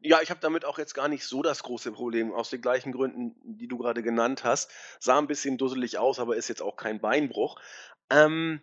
Ja, 0.00 0.20
ich 0.22 0.30
habe 0.30 0.40
damit 0.40 0.64
auch 0.64 0.78
jetzt 0.78 0.94
gar 0.94 1.08
nicht 1.08 1.24
so 1.24 1.42
das 1.42 1.62
große 1.62 1.92
Problem, 1.92 2.32
aus 2.32 2.50
den 2.50 2.60
gleichen 2.60 2.92
Gründen, 2.92 3.36
die 3.44 3.68
du 3.68 3.78
gerade 3.78 4.02
genannt 4.02 4.42
hast. 4.44 4.70
Sah 4.98 5.18
ein 5.18 5.28
bisschen 5.28 5.58
dusselig 5.58 5.98
aus, 5.98 6.18
aber 6.18 6.36
ist 6.36 6.48
jetzt 6.48 6.62
auch 6.62 6.76
kein 6.76 7.00
Beinbruch. 7.00 7.60
Ähm, 8.10 8.60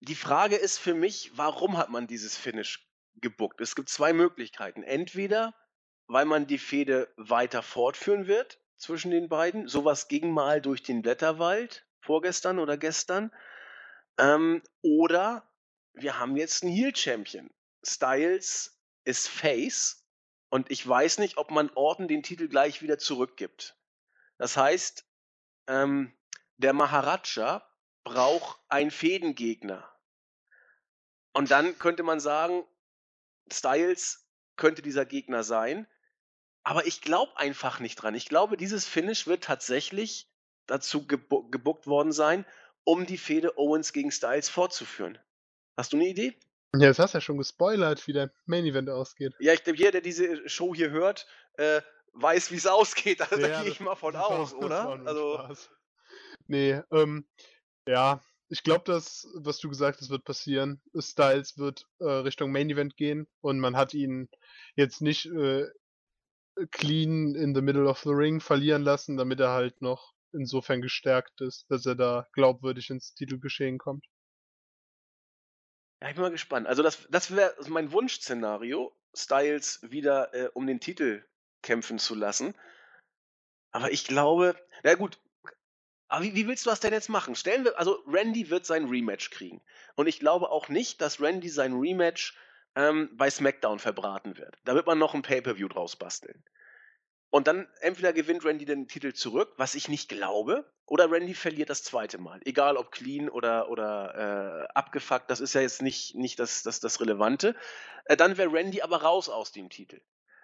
die 0.00 0.14
Frage 0.14 0.56
ist 0.56 0.78
für 0.78 0.94
mich, 0.94 1.32
warum 1.36 1.76
hat 1.76 1.90
man 1.90 2.06
dieses 2.06 2.36
Finish 2.36 2.89
gebuckt. 3.16 3.60
Es 3.60 3.74
gibt 3.74 3.88
zwei 3.88 4.12
Möglichkeiten. 4.12 4.82
Entweder, 4.82 5.54
weil 6.06 6.24
man 6.24 6.46
die 6.46 6.58
Fehde 6.58 7.12
weiter 7.16 7.62
fortführen 7.62 8.26
wird, 8.26 8.58
zwischen 8.80 9.10
den 9.10 9.28
beiden. 9.28 9.68
Sowas 9.68 10.08
ging 10.08 10.32
mal 10.32 10.60
durch 10.60 10.82
den 10.82 11.02
Blätterwald 11.02 11.86
vorgestern 12.00 12.58
oder 12.58 12.76
gestern. 12.76 13.30
Ähm, 14.18 14.62
oder 14.82 15.48
wir 15.92 16.18
haben 16.18 16.36
jetzt 16.36 16.62
einen 16.62 16.72
Heel-Champion. 16.72 17.50
Styles 17.84 18.80
ist 19.04 19.28
Face 19.28 20.06
und 20.48 20.70
ich 20.70 20.86
weiß 20.86 21.18
nicht, 21.18 21.36
ob 21.36 21.50
man 21.50 21.70
Orton 21.74 22.08
den 22.08 22.22
Titel 22.22 22.48
gleich 22.48 22.82
wieder 22.82 22.98
zurückgibt. 22.98 23.76
Das 24.38 24.56
heißt, 24.56 25.06
ähm, 25.68 26.12
der 26.56 26.72
Maharaja 26.72 27.66
braucht 28.04 28.58
einen 28.68 28.90
Fädengegner. 28.90 29.88
Und 31.32 31.50
dann 31.50 31.78
könnte 31.78 32.02
man 32.02 32.18
sagen, 32.18 32.64
Styles 33.52 34.26
könnte 34.56 34.82
dieser 34.82 35.04
Gegner 35.06 35.42
sein. 35.42 35.86
Aber 36.62 36.86
ich 36.86 37.00
glaube 37.00 37.36
einfach 37.36 37.80
nicht 37.80 37.96
dran. 37.96 38.14
Ich 38.14 38.28
glaube, 38.28 38.56
dieses 38.56 38.86
Finish 38.86 39.26
wird 39.26 39.44
tatsächlich 39.44 40.30
dazu 40.66 41.06
gebu 41.06 41.48
gebuckt 41.50 41.86
worden 41.86 42.12
sein, 42.12 42.44
um 42.84 43.06
die 43.06 43.18
Fehde 43.18 43.56
Owens 43.58 43.92
gegen 43.92 44.10
Styles 44.10 44.48
fortzuführen. 44.48 45.18
Hast 45.76 45.92
du 45.92 45.96
eine 45.96 46.08
Idee? 46.08 46.38
Ja, 46.76 46.88
das 46.88 46.98
hast 46.98 47.14
du 47.14 47.18
ja 47.18 47.22
schon 47.22 47.38
gespoilert, 47.38 48.06
wie 48.06 48.12
der 48.12 48.32
Main 48.44 48.64
Event 48.64 48.90
ausgeht. 48.90 49.34
Ja, 49.40 49.52
ich 49.52 49.64
glaube, 49.64 49.78
jeder, 49.78 49.92
der 49.92 50.00
diese 50.02 50.48
Show 50.48 50.74
hier 50.74 50.90
hört, 50.90 51.26
äh, 51.54 51.80
weiß, 52.12 52.50
wie 52.52 52.56
es 52.56 52.66
ausgeht. 52.66 53.20
Also, 53.22 53.38
da 53.38 53.48
Ja, 53.48 53.62
gehe 53.62 53.72
ich 53.72 53.80
mal 53.80 53.96
von 53.96 54.14
aus, 54.16 54.54
oder? 54.54 54.88
Also, 55.06 55.34
Spaß. 55.34 55.70
Nee, 56.46 56.82
ähm, 56.92 57.26
ja, 57.86 58.22
ich 58.50 58.64
glaube, 58.64 58.82
das, 58.84 59.28
was 59.34 59.58
du 59.58 59.68
gesagt 59.68 60.00
hast, 60.00 60.10
wird 60.10 60.24
passieren. 60.24 60.82
Styles 60.98 61.56
wird 61.56 61.86
äh, 62.00 62.04
Richtung 62.04 62.50
Main 62.50 62.68
Event 62.68 62.96
gehen 62.96 63.28
und 63.40 63.60
man 63.60 63.76
hat 63.76 63.94
ihn 63.94 64.28
jetzt 64.74 65.00
nicht 65.00 65.26
äh, 65.26 65.66
clean 66.72 67.36
in 67.36 67.54
the 67.54 67.62
middle 67.62 67.88
of 67.88 68.00
the 68.00 68.10
ring 68.10 68.40
verlieren 68.40 68.82
lassen, 68.82 69.16
damit 69.16 69.38
er 69.38 69.50
halt 69.50 69.80
noch 69.80 70.14
insofern 70.32 70.82
gestärkt 70.82 71.40
ist, 71.40 71.70
dass 71.70 71.86
er 71.86 71.94
da 71.94 72.26
glaubwürdig 72.32 72.90
ins 72.90 73.14
Titelgeschehen 73.14 73.78
kommt. 73.78 74.04
ja, 76.02 76.08
ich 76.08 76.14
bin 76.14 76.22
mal 76.22 76.30
gespannt. 76.30 76.66
Also, 76.66 76.82
das, 76.82 77.06
das 77.08 77.34
wäre 77.34 77.54
mein 77.68 77.92
Wunschszenario, 77.92 78.92
Styles 79.14 79.80
wieder 79.82 80.34
äh, 80.34 80.50
um 80.54 80.66
den 80.66 80.80
Titel 80.80 81.24
kämpfen 81.62 82.00
zu 82.00 82.16
lassen. 82.16 82.54
Aber 83.70 83.92
ich 83.92 84.04
glaube, 84.04 84.56
na 84.82 84.94
gut, 84.94 85.20
aber 86.10 86.24
wie, 86.24 86.34
wie 86.34 86.46
willst 86.46 86.66
du 86.66 86.70
das 86.70 86.80
denn 86.80 86.92
jetzt 86.92 87.08
machen? 87.08 87.34
Stellen 87.36 87.64
wir, 87.64 87.78
also 87.78 88.02
Randy 88.06 88.50
wird 88.50 88.66
sein 88.66 88.86
Rematch 88.86 89.30
kriegen. 89.30 89.60
Und 89.94 90.08
ich 90.08 90.18
glaube 90.18 90.50
auch 90.50 90.68
nicht, 90.68 91.00
dass 91.00 91.20
Randy 91.20 91.48
sein 91.48 91.72
Rematch 91.72 92.36
ähm, 92.74 93.10
bei 93.12 93.30
SmackDown 93.30 93.78
verbraten 93.78 94.36
wird. 94.36 94.56
Da 94.64 94.74
wird 94.74 94.86
man 94.86 94.98
noch 94.98 95.14
ein 95.14 95.22
Pay-Per-View 95.22 95.68
draus 95.68 95.96
basteln. 95.96 96.42
Und 97.30 97.46
dann 97.46 97.68
entweder 97.80 98.12
gewinnt 98.12 98.44
Randy 98.44 98.64
den 98.64 98.88
Titel 98.88 99.12
zurück, 99.12 99.52
was 99.56 99.76
ich 99.76 99.88
nicht 99.88 100.08
glaube, 100.08 100.68
oder 100.84 101.08
Randy 101.08 101.34
verliert 101.34 101.70
das 101.70 101.84
zweite 101.84 102.18
Mal. 102.18 102.40
Egal 102.44 102.76
ob 102.76 102.90
clean 102.90 103.28
oder, 103.28 103.70
oder 103.70 104.66
äh, 104.66 104.72
abgefuckt, 104.74 105.30
das 105.30 105.38
ist 105.38 105.54
ja 105.54 105.60
jetzt 105.60 105.80
nicht, 105.80 106.16
nicht 106.16 106.40
das, 106.40 106.64
das, 106.64 106.80
das 106.80 107.00
Relevante. 107.00 107.54
Äh, 108.06 108.16
dann 108.16 108.36
wäre 108.36 108.52
Randy 108.52 108.82
aber 108.82 109.02
raus 109.02 109.28
aus 109.28 109.52
dem 109.52 109.70
Titel. 109.70 110.00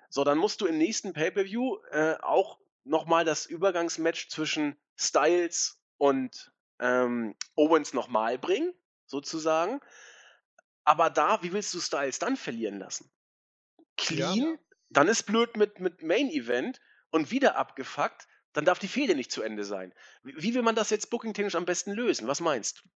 So, 0.08 0.22
dann 0.22 0.38
musst 0.38 0.60
du 0.60 0.66
im 0.66 0.78
nächsten 0.78 1.12
Pay-Per-View 1.12 1.78
äh, 1.90 2.14
auch 2.22 2.58
nochmal 2.86 3.24
das 3.24 3.46
Übergangsmatch 3.46 4.28
zwischen 4.28 4.76
Styles 4.96 5.80
und 5.98 6.52
ähm, 6.80 7.34
Owens 7.54 7.92
nochmal 7.92 8.38
bringen, 8.38 8.72
sozusagen. 9.06 9.80
Aber 10.84 11.10
da, 11.10 11.42
wie 11.42 11.52
willst 11.52 11.74
du 11.74 11.80
Styles 11.80 12.18
dann 12.18 12.36
verlieren 12.36 12.78
lassen? 12.78 13.10
Clean, 13.96 14.36
Ja. 14.36 14.54
dann 14.90 15.08
ist 15.08 15.24
blöd 15.24 15.56
mit, 15.56 15.80
mit 15.80 16.02
Main 16.02 16.28
Event 16.30 16.80
und 17.10 17.30
wieder 17.30 17.56
abgefuckt, 17.56 18.26
dann 18.52 18.64
darf 18.64 18.78
die 18.78 18.88
Fehde 18.88 19.14
nicht 19.14 19.32
zu 19.32 19.42
Ende 19.42 19.64
sein. 19.64 19.92
Wie, 20.22 20.34
wie 20.36 20.54
will 20.54 20.62
man 20.62 20.74
das 20.74 20.90
jetzt 20.90 21.10
booking-technisch 21.10 21.54
am 21.56 21.64
besten 21.64 21.92
lösen? 21.92 22.28
Was 22.28 22.40
meinst 22.40 22.78
du? 22.84 22.88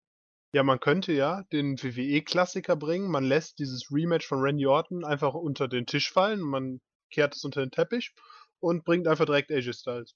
Ja, 0.53 0.63
man 0.63 0.81
könnte 0.81 1.13
ja 1.13 1.43
den 1.53 1.81
WWE-Klassiker 1.81 2.77
bringen. 2.77 3.09
Man 3.11 3.25
lässt 3.25 3.59
dieses 3.59 3.91
Rematch 3.93 4.27
von 4.27 4.41
Randy 4.41 4.67
Orton 4.67 5.05
einfach 5.05 5.35
unter 5.35 5.69
den 5.69 5.87
Tisch 5.87 6.11
fallen. 6.13 6.41
Man 6.41 6.81
kehrt 7.11 7.37
es 7.37 7.45
unter 7.45 7.61
den 7.61 7.71
Teppich 7.71 8.13
und 8.61 8.85
bringt 8.85 9.07
einfach 9.09 9.27
direkt 9.27 9.51
AJ 9.51 9.73
Styles. 9.75 10.15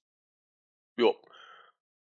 Jo. 0.97 1.15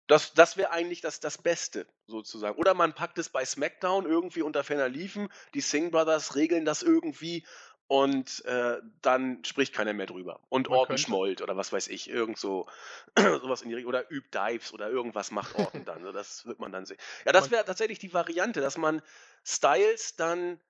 Das, 0.09 0.35
das 0.35 0.57
wäre 0.57 0.71
eigentlich 0.73 1.01
das, 1.01 1.21
das 1.21 1.39
Beste, 1.39 1.87
sozusagen. 2.07 2.59
Oder 2.59 2.75
man 2.75 2.95
packt 2.95 3.19
es 3.19 3.29
bei 3.31 3.45
SmackDown 3.45 4.05
irgendwie 4.05 4.43
unter 4.43 4.63
ferner 4.65 4.89
Liefen. 4.89 5.29
Die 5.55 5.61
Singh 5.61 5.91
Brothers 5.91 6.35
regeln 6.35 6.65
das 6.65 6.83
irgendwie 6.83 7.47
und 7.87 8.45
äh, 8.45 8.79
dann 9.01 9.45
spricht 9.45 9.75
keiner 9.75 9.93
mehr 9.93 10.07
drüber. 10.07 10.41
Und 10.49 10.69
Man 10.69 10.79
Orton 10.79 10.97
könnte- 10.97 11.03
schmollt 11.03 11.41
oder 11.41 11.57
was 11.57 11.73
weiß 11.73 11.89
ich, 11.89 12.11
irgend 12.11 12.39
so 12.39 12.67
sowas 13.17 13.63
in 13.63 13.69
die 13.69 13.75
Richtung. 13.77 13.89
Oder 13.91 14.11
übt 14.11 14.37
Dives 14.37 14.73
oder 14.75 14.91
irgendwas 14.91 15.31
macht 15.31 15.55
Orton 15.55 15.85
dann. 15.85 16.03
Das 16.13 16.45
wird 16.47 16.59
man 16.59 16.73
dann 16.73 16.85
sehen. 16.85 16.99
Ja, 17.25 17.33
das 17.33 17.51
wäre 17.51 17.65
tatsächlich 17.65 17.99
die 17.99 18.13
Variante, 18.13 18.61
dass 18.61 18.77
man 18.77 19.01
Styles 19.45 20.17
dann. 20.17 20.61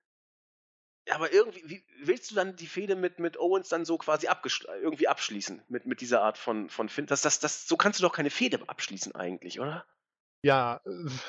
Aber 1.11 1.33
irgendwie, 1.33 1.61
wie 1.65 1.83
willst 2.01 2.31
du 2.31 2.35
dann 2.35 2.55
die 2.55 2.67
Fehde 2.67 2.95
mit, 2.95 3.19
mit 3.19 3.37
Owens 3.37 3.69
dann 3.69 3.83
so 3.83 3.97
quasi 3.97 4.27
irgendwie 4.81 5.07
abschließen 5.07 5.61
mit, 5.67 5.85
mit 5.85 6.01
dieser 6.01 6.21
Art 6.21 6.37
von, 6.37 6.69
von 6.69 6.87
Fin? 6.87 7.05
Das, 7.07 7.21
das, 7.21 7.39
das, 7.39 7.67
so 7.67 7.75
kannst 7.75 7.99
du 7.99 8.03
doch 8.03 8.13
keine 8.13 8.29
Fehde 8.29 8.59
abschließen 8.67 9.13
eigentlich, 9.13 9.59
oder? 9.59 9.85
Ja, 10.43 10.81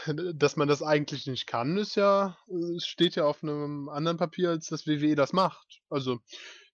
äh, 0.07 0.35
dass 0.35 0.57
man 0.57 0.68
das 0.68 0.83
eigentlich 0.83 1.27
nicht 1.27 1.47
kann, 1.47 1.77
ist 1.77 1.95
ja, 1.95 2.37
äh, 2.49 2.81
steht 2.81 3.14
ja 3.14 3.25
auf 3.25 3.43
einem 3.43 3.89
anderen 3.89 4.18
Papier, 4.18 4.51
als 4.51 4.68
dass 4.68 4.87
WWE 4.87 5.14
das 5.14 5.33
macht. 5.33 5.81
Also, 5.89 6.20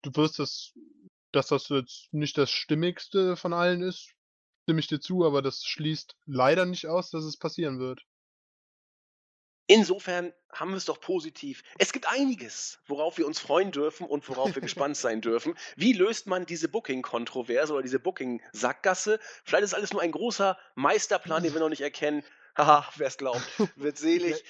du 0.02 0.10
wirst 0.14 0.38
das, 0.38 0.72
dass 1.32 1.48
das 1.48 1.68
jetzt 1.68 2.12
nicht 2.12 2.36
das 2.38 2.50
Stimmigste 2.50 3.36
von 3.36 3.52
allen 3.52 3.82
ist, 3.82 4.14
stimme 4.64 4.80
ich 4.80 4.88
dir 4.88 5.00
zu, 5.00 5.24
aber 5.24 5.42
das 5.42 5.64
schließt 5.64 6.16
leider 6.26 6.64
nicht 6.64 6.86
aus, 6.86 7.10
dass 7.10 7.24
es 7.24 7.36
passieren 7.36 7.78
wird. 7.78 8.02
Insofern 9.70 10.32
haben 10.52 10.70
wir 10.70 10.76
es 10.78 10.84
doch 10.84 11.00
positiv. 11.00 11.62
Es 11.78 11.92
gibt 11.92 12.08
einiges, 12.08 12.80
worauf 12.88 13.18
wir 13.18 13.26
uns 13.26 13.38
freuen 13.38 13.70
dürfen 13.70 14.04
und 14.04 14.28
worauf 14.28 14.52
wir 14.56 14.62
gespannt 14.62 14.96
sein 14.96 15.20
dürfen. 15.20 15.54
Wie 15.76 15.92
löst 15.92 16.26
man 16.26 16.44
diese 16.44 16.68
Booking-Kontroverse 16.68 17.72
oder 17.72 17.82
diese 17.82 18.00
Booking-Sackgasse? 18.00 19.20
Vielleicht 19.44 19.62
ist 19.64 19.74
alles 19.74 19.92
nur 19.92 20.02
ein 20.02 20.10
großer 20.10 20.58
Meisterplan, 20.74 21.44
den 21.44 21.52
wir 21.54 21.60
noch 21.60 21.68
nicht 21.68 21.82
erkennen. 21.82 22.24
Haha, 22.56 22.88
wer 22.96 23.06
es 23.06 23.16
glaubt, 23.16 23.42
wird 23.76 23.96
selig. 23.96 24.42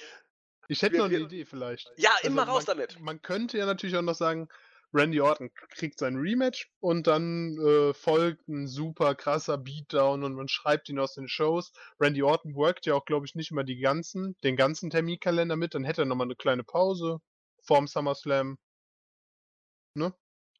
Ich 0.67 0.81
hätte 0.81 0.93
Wir- 0.93 0.99
noch 0.99 1.05
eine 1.05 1.17
wir- 1.19 1.25
Idee 1.25 1.45
vielleicht. 1.45 1.91
Ja, 1.97 2.09
Also 2.15 2.27
immer 2.27 2.43
raus 2.43 2.65
man, 2.65 2.77
damit. 2.77 2.99
Man 2.99 3.21
könnte 3.21 3.57
ja 3.59 3.65
natürlich 3.67 3.95
auch 3.97 4.01
noch 4.01 4.15
sagen, 4.15 4.49
Randy 4.93 5.21
Orton 5.21 5.51
kriegt 5.69 5.99
sein 5.99 6.17
Rematch 6.17 6.69
und 6.79 7.07
dann 7.07 7.57
äh, 7.57 7.93
folgt 7.93 8.47
ein 8.47 8.67
super 8.67 9.15
krasser 9.15 9.57
Beatdown 9.57 10.23
und 10.23 10.33
man 10.33 10.47
schreibt 10.47 10.89
ihn 10.89 10.99
aus 10.99 11.13
den 11.13 11.27
Shows. 11.27 11.71
Randy 11.99 12.23
Orton 12.23 12.55
workt 12.55 12.85
ja 12.85 12.93
auch, 12.95 13.05
glaube 13.05 13.25
ich, 13.25 13.35
nicht 13.35 13.51
immer 13.51 13.63
die 13.63 13.79
ganzen, 13.79 14.35
den 14.43 14.55
ganzen 14.55 14.89
Terminkalender 14.89 15.55
mit, 15.55 15.75
dann 15.75 15.85
hätte 15.85 16.01
er 16.01 16.05
nochmal 16.05 16.27
eine 16.27 16.35
kleine 16.35 16.63
Pause 16.63 17.19
vorm 17.63 17.87
SummerSlam. 17.87 18.57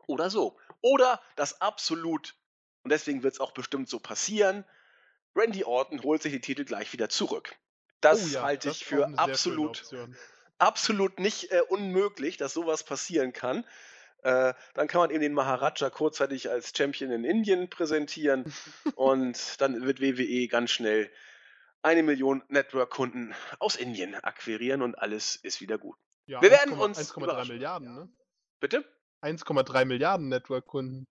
Oder 0.07 0.29
so. 0.29 0.57
Oder 0.81 1.21
das 1.35 1.61
absolut, 1.61 2.35
und 2.83 2.91
deswegen 2.91 3.23
wird 3.23 3.33
es 3.33 3.39
auch 3.39 3.51
bestimmt 3.51 3.89
so 3.89 3.99
passieren, 3.99 4.65
Randy 5.35 5.63
Orton 5.63 6.03
holt 6.03 6.21
sich 6.21 6.33
die 6.33 6.41
Titel 6.41 6.65
gleich 6.65 6.91
wieder 6.93 7.09
zurück. 7.09 7.55
Das 8.01 8.23
Oh 8.23 8.27
ja, 8.35 8.41
halte 8.43 8.69
das 8.69 8.77
ich 8.77 8.83
auch 8.83 8.87
für 8.87 9.17
absolut, 9.17 9.83
absolut 10.57 11.19
nicht 11.19 11.51
äh, 11.51 11.61
unmöglich, 11.69 12.37
dass 12.37 12.53
sowas 12.53 12.83
passieren 12.83 13.31
kann. 13.31 13.65
Äh, 14.23 14.53
dann 14.75 14.87
kann 14.87 15.01
man 15.01 15.09
eben 15.09 15.21
den 15.21 15.33
Maharaja 15.33 15.89
kurzzeitig 15.89 16.49
als 16.49 16.73
Champion 16.75 17.11
in 17.11 17.23
Indien 17.23 17.69
präsentieren 17.69 18.45
und 18.95 19.59
dann 19.59 19.81
wird 19.83 19.99
WWE 19.99 20.47
ganz 20.47 20.71
schnell 20.71 21.11
eine 21.81 22.03
Million 22.03 22.43
Network-Kunden 22.49 23.33
aus 23.59 23.75
Indien 23.75 24.15
akquirieren 24.15 24.83
und 24.83 24.95
alles 24.95 25.35
ist 25.35 25.61
wieder 25.61 25.77
gut. 25.77 25.97
Ja, 26.27 26.41
Wir 26.41 26.51
werden 26.51 26.75
1,3 26.75 26.83
uns 26.83 27.13
1,3 27.13 27.23
überraschen. 27.23 27.55
Milliarden, 27.55 27.95
ne? 27.95 28.09
Bitte? 28.59 28.85
1,3 29.23 29.85
Milliarden 29.85 30.29
Network-Kunden. 30.29 31.07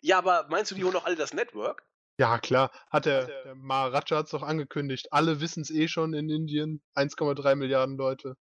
Ja, 0.00 0.18
aber 0.18 0.46
meinst 0.50 0.70
du, 0.70 0.74
die 0.74 0.82
holen 0.82 0.94
doch 0.94 1.04
alle 1.04 1.14
das 1.14 1.32
Network? 1.32 1.84
Ja, 2.18 2.38
klar. 2.38 2.70
Hat 2.90 3.06
der, 3.06 3.26
der 3.26 3.54
Maharaja 3.54 4.18
hat 4.18 4.26
es 4.26 4.32
doch 4.32 4.42
angekündigt. 4.42 5.12
Alle 5.12 5.40
wissen 5.40 5.62
es 5.62 5.70
eh 5.70 5.88
schon 5.88 6.12
in 6.12 6.28
Indien. 6.28 6.82
1,3 6.96 7.54
Milliarden 7.54 7.96
Leute. 7.96 8.36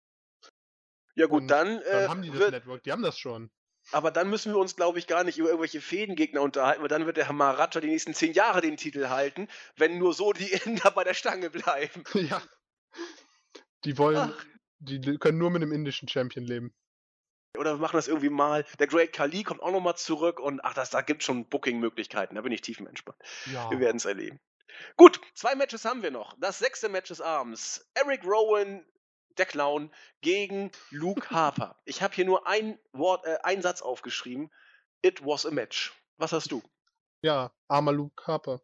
Ja 1.15 1.25
gut, 1.25 1.41
Und 1.41 1.47
dann, 1.47 1.79
Dann 1.79 2.05
äh, 2.05 2.07
haben 2.07 2.21
die 2.21 2.29
das 2.29 2.39
wird, 2.39 2.51
Network. 2.51 2.83
Die 2.83 2.91
haben 2.91 3.01
das 3.01 3.17
schon. 3.17 3.49
Aber 3.91 4.11
dann 4.11 4.29
müssen 4.29 4.53
wir 4.53 4.59
uns, 4.59 4.75
glaube 4.75 4.99
ich, 4.99 5.07
gar 5.07 5.23
nicht 5.23 5.37
über 5.37 5.49
irgendwelche 5.49 5.81
Fädengegner 5.81 6.41
unterhalten, 6.41 6.81
weil 6.81 6.89
dann 6.89 7.05
wird 7.05 7.17
der 7.17 7.31
Maharaja 7.31 7.81
die 7.81 7.87
nächsten 7.87 8.13
zehn 8.13 8.33
Jahre 8.33 8.61
den 8.61 8.77
Titel 8.77 9.09
halten, 9.09 9.47
wenn 9.75 9.97
nur 9.97 10.13
so 10.13 10.33
die 10.33 10.51
Inder 10.65 10.91
bei 10.91 11.03
der 11.03 11.13
Stange 11.13 11.49
bleiben. 11.49 12.03
ja. 12.13 12.41
Die 13.85 13.97
wollen, 13.97 14.33
Ach. 14.35 14.45
die 14.79 15.17
können 15.17 15.37
nur 15.37 15.51
mit 15.51 15.61
einem 15.61 15.71
indischen 15.71 16.07
Champion 16.07 16.45
leben. 16.45 16.73
Oder 17.57 17.75
wir 17.75 17.81
machen 17.81 17.97
das 17.97 18.07
irgendwie 18.07 18.29
mal. 18.29 18.65
Der 18.79 18.87
Great 18.87 19.13
Khali 19.13 19.43
kommt 19.43 19.61
auch 19.61 19.71
nochmal 19.71 19.95
zurück 19.95 20.39
und 20.39 20.63
ach, 20.63 20.73
das, 20.73 20.89
da 20.89 21.01
gibt 21.01 21.21
es 21.21 21.25
schon 21.25 21.47
Booking-Möglichkeiten. 21.47 22.35
Da 22.35 22.41
bin 22.41 22.51
ich 22.51 22.61
tiefenentspannt. 22.61 23.17
Ja. 23.51 23.69
Wir 23.71 23.79
werden 23.79 23.97
es 23.97 24.05
erleben. 24.05 24.39
Gut, 24.95 25.19
zwei 25.33 25.55
Matches 25.55 25.85
haben 25.85 26.03
wir 26.03 26.11
noch. 26.11 26.35
Das 26.39 26.59
sechste 26.59 26.89
Match 26.89 27.07
des 27.07 27.21
Abends. 27.21 27.89
Eric 27.95 28.23
Rowan, 28.23 28.85
der 29.39 29.45
Clown, 29.45 29.91
gegen 30.21 30.71
Luke 30.91 31.29
Harper. 31.29 31.79
Ich 31.85 32.01
habe 32.01 32.13
hier 32.13 32.25
nur 32.25 32.47
ein 32.47 32.79
Wort, 32.91 33.25
äh, 33.25 33.37
einen 33.43 33.61
Satz 33.61 33.81
aufgeschrieben. 33.81 34.51
It 35.01 35.25
was 35.25 35.45
a 35.45 35.51
match. 35.51 35.93
Was 36.17 36.31
hast 36.31 36.51
du? 36.51 36.61
Ja, 37.21 37.51
armer 37.67 37.91
Luke 37.91 38.25
Harper. 38.25 38.61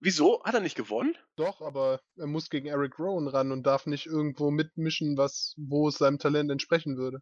Wieso? 0.00 0.42
Hat 0.44 0.54
er 0.54 0.60
nicht 0.60 0.76
gewonnen? 0.76 1.16
Doch, 1.36 1.60
aber 1.60 2.00
er 2.16 2.26
muss 2.26 2.48
gegen 2.48 2.66
Eric 2.66 2.98
Rowan 2.98 3.28
ran 3.28 3.52
und 3.52 3.64
darf 3.64 3.84
nicht 3.84 4.06
irgendwo 4.06 4.50
mitmischen, 4.50 5.18
was, 5.18 5.54
wo 5.58 5.88
es 5.88 5.98
seinem 5.98 6.18
Talent 6.18 6.50
entsprechen 6.50 6.96
würde. 6.96 7.20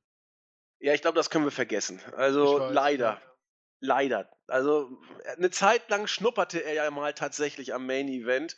Ja, 0.78 0.94
ich 0.94 1.02
glaube, 1.02 1.16
das 1.16 1.28
können 1.28 1.44
wir 1.44 1.50
vergessen. 1.50 2.00
Also 2.16 2.60
weiß, 2.60 2.72
leider. 2.72 3.04
ja. 3.14 3.22
Leider. 3.80 4.28
Also 4.48 4.90
eine 5.36 5.50
Zeit 5.50 5.88
lang 5.88 6.06
schnupperte 6.06 6.64
er 6.64 6.74
ja 6.74 6.90
mal 6.90 7.14
tatsächlich 7.14 7.74
am 7.74 7.86
Main 7.86 8.08
Event, 8.08 8.56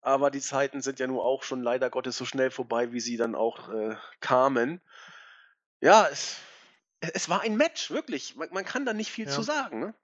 aber 0.00 0.30
die 0.30 0.40
Zeiten 0.40 0.80
sind 0.80 0.98
ja 0.98 1.06
nun 1.06 1.18
auch 1.18 1.42
schon 1.42 1.62
leider 1.62 1.90
Gottes 1.90 2.16
so 2.16 2.24
schnell 2.24 2.50
vorbei, 2.50 2.92
wie 2.92 3.00
sie 3.00 3.16
dann 3.16 3.34
auch 3.34 3.68
äh, 3.68 3.96
kamen. 4.20 4.80
Ja, 5.80 6.06
es, 6.10 6.38
es 7.00 7.28
war 7.28 7.40
ein 7.42 7.56
Match, 7.56 7.90
wirklich. 7.90 8.36
Man, 8.36 8.50
man 8.52 8.64
kann 8.64 8.84
da 8.84 8.92
nicht 8.92 9.10
viel 9.10 9.26
Ja. 9.26 9.30
zu 9.30 9.42
sagen. 9.42 9.80
Ne? 9.80 9.94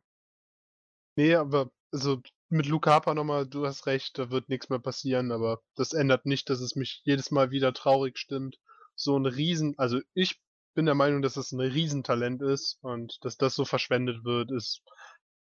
Nee, 1.16 1.34
aber 1.34 1.70
also 1.92 2.22
mit 2.48 2.66
Luke 2.66 2.90
Harper 2.90 3.14
nochmal, 3.14 3.46
du 3.46 3.66
hast 3.66 3.86
recht, 3.86 4.18
da 4.18 4.30
wird 4.30 4.48
nichts 4.48 4.68
mehr 4.68 4.78
passieren, 4.78 5.32
aber 5.32 5.62
das 5.74 5.92
ändert 5.92 6.26
nicht, 6.26 6.48
dass 6.50 6.60
es 6.60 6.76
mich 6.76 7.00
jedes 7.04 7.30
Mal 7.30 7.50
wieder 7.50 7.72
traurig 7.72 8.18
stimmt. 8.18 8.58
So 8.94 9.18
ein 9.18 9.26
Riesen, 9.26 9.74
also 9.78 10.00
ich 10.14 10.40
bin 10.74 10.86
der 10.86 10.94
Meinung, 10.94 11.22
dass 11.22 11.36
es 11.36 11.52
ein 11.52 11.60
Riesentalent 11.60 12.42
ist 12.42 12.78
und 12.82 13.18
dass 13.24 13.36
das 13.36 13.54
so 13.54 13.64
verschwendet 13.64 14.24
wird, 14.24 14.50
ist, 14.52 14.82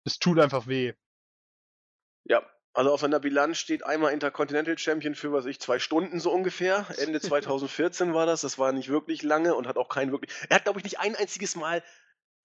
es 0.04 0.20
tut 0.20 0.40
einfach 0.40 0.68
weh. 0.68 0.94
Ja, 2.26 2.44
also 2.74 2.94
auf 2.94 3.02
seiner 3.02 3.20
Bilanz 3.20 3.58
steht 3.58 3.86
einmal 3.86 4.14
Intercontinental 4.14 4.78
Champion 4.78 5.16
für, 5.16 5.34
was 5.34 5.46
ich, 5.46 5.60
zwei 5.60 5.80
Stunden 5.80 6.20
so 6.20 6.32
ungefähr. 6.32 6.86
Ende 6.98 7.20
2014 7.22 8.14
war 8.14 8.26
das. 8.26 8.42
Das 8.42 8.58
war 8.58 8.72
nicht 8.72 8.90
wirklich 8.90 9.24
lange 9.24 9.56
und 9.56 9.68
hat 9.68 9.78
auch 9.78 9.90
kein 9.90 10.12
wirklich. 10.12 10.32
Er 10.50 10.56
hat, 10.56 10.64
glaube 10.64 10.80
ich, 10.80 10.84
nicht 10.84 11.00
ein 11.00 11.16
einziges 11.16 11.56
Mal 11.56 11.84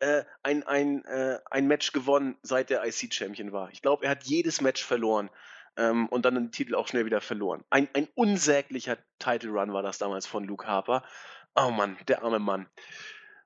äh, 0.01 0.25
ein, 0.43 0.63
ein, 0.65 1.05
äh, 1.05 1.39
ein 1.51 1.67
Match 1.67 1.93
gewonnen, 1.93 2.37
seit 2.43 2.71
der 2.71 2.85
IC-Champion 2.85 3.53
war. 3.53 3.71
Ich 3.71 3.83
glaube, 3.83 4.05
er 4.05 4.11
hat 4.11 4.25
jedes 4.25 4.61
Match 4.61 4.85
verloren 4.85 5.31
ähm, 5.77 6.09
und 6.09 6.25
dann 6.25 6.35
den 6.35 6.53
Titel 6.53 6.75
auch 6.75 6.89
schnell 6.89 7.07
wieder 7.07 7.21
verloren. 7.21 7.65
Ein, 7.71 7.89
ein 7.95 8.09
unsäglicher 8.15 8.99
Title 9.19 9.51
Run 9.51 9.73
war 9.73 9.83
das 9.83 9.99
damals 9.99 10.27
von 10.27 10.45
Luke 10.45 10.67
Harper. 10.67 11.05
Oh 11.55 11.71
Mann, 11.71 11.97
der 12.09 12.23
arme 12.23 12.39
Mann. 12.39 12.69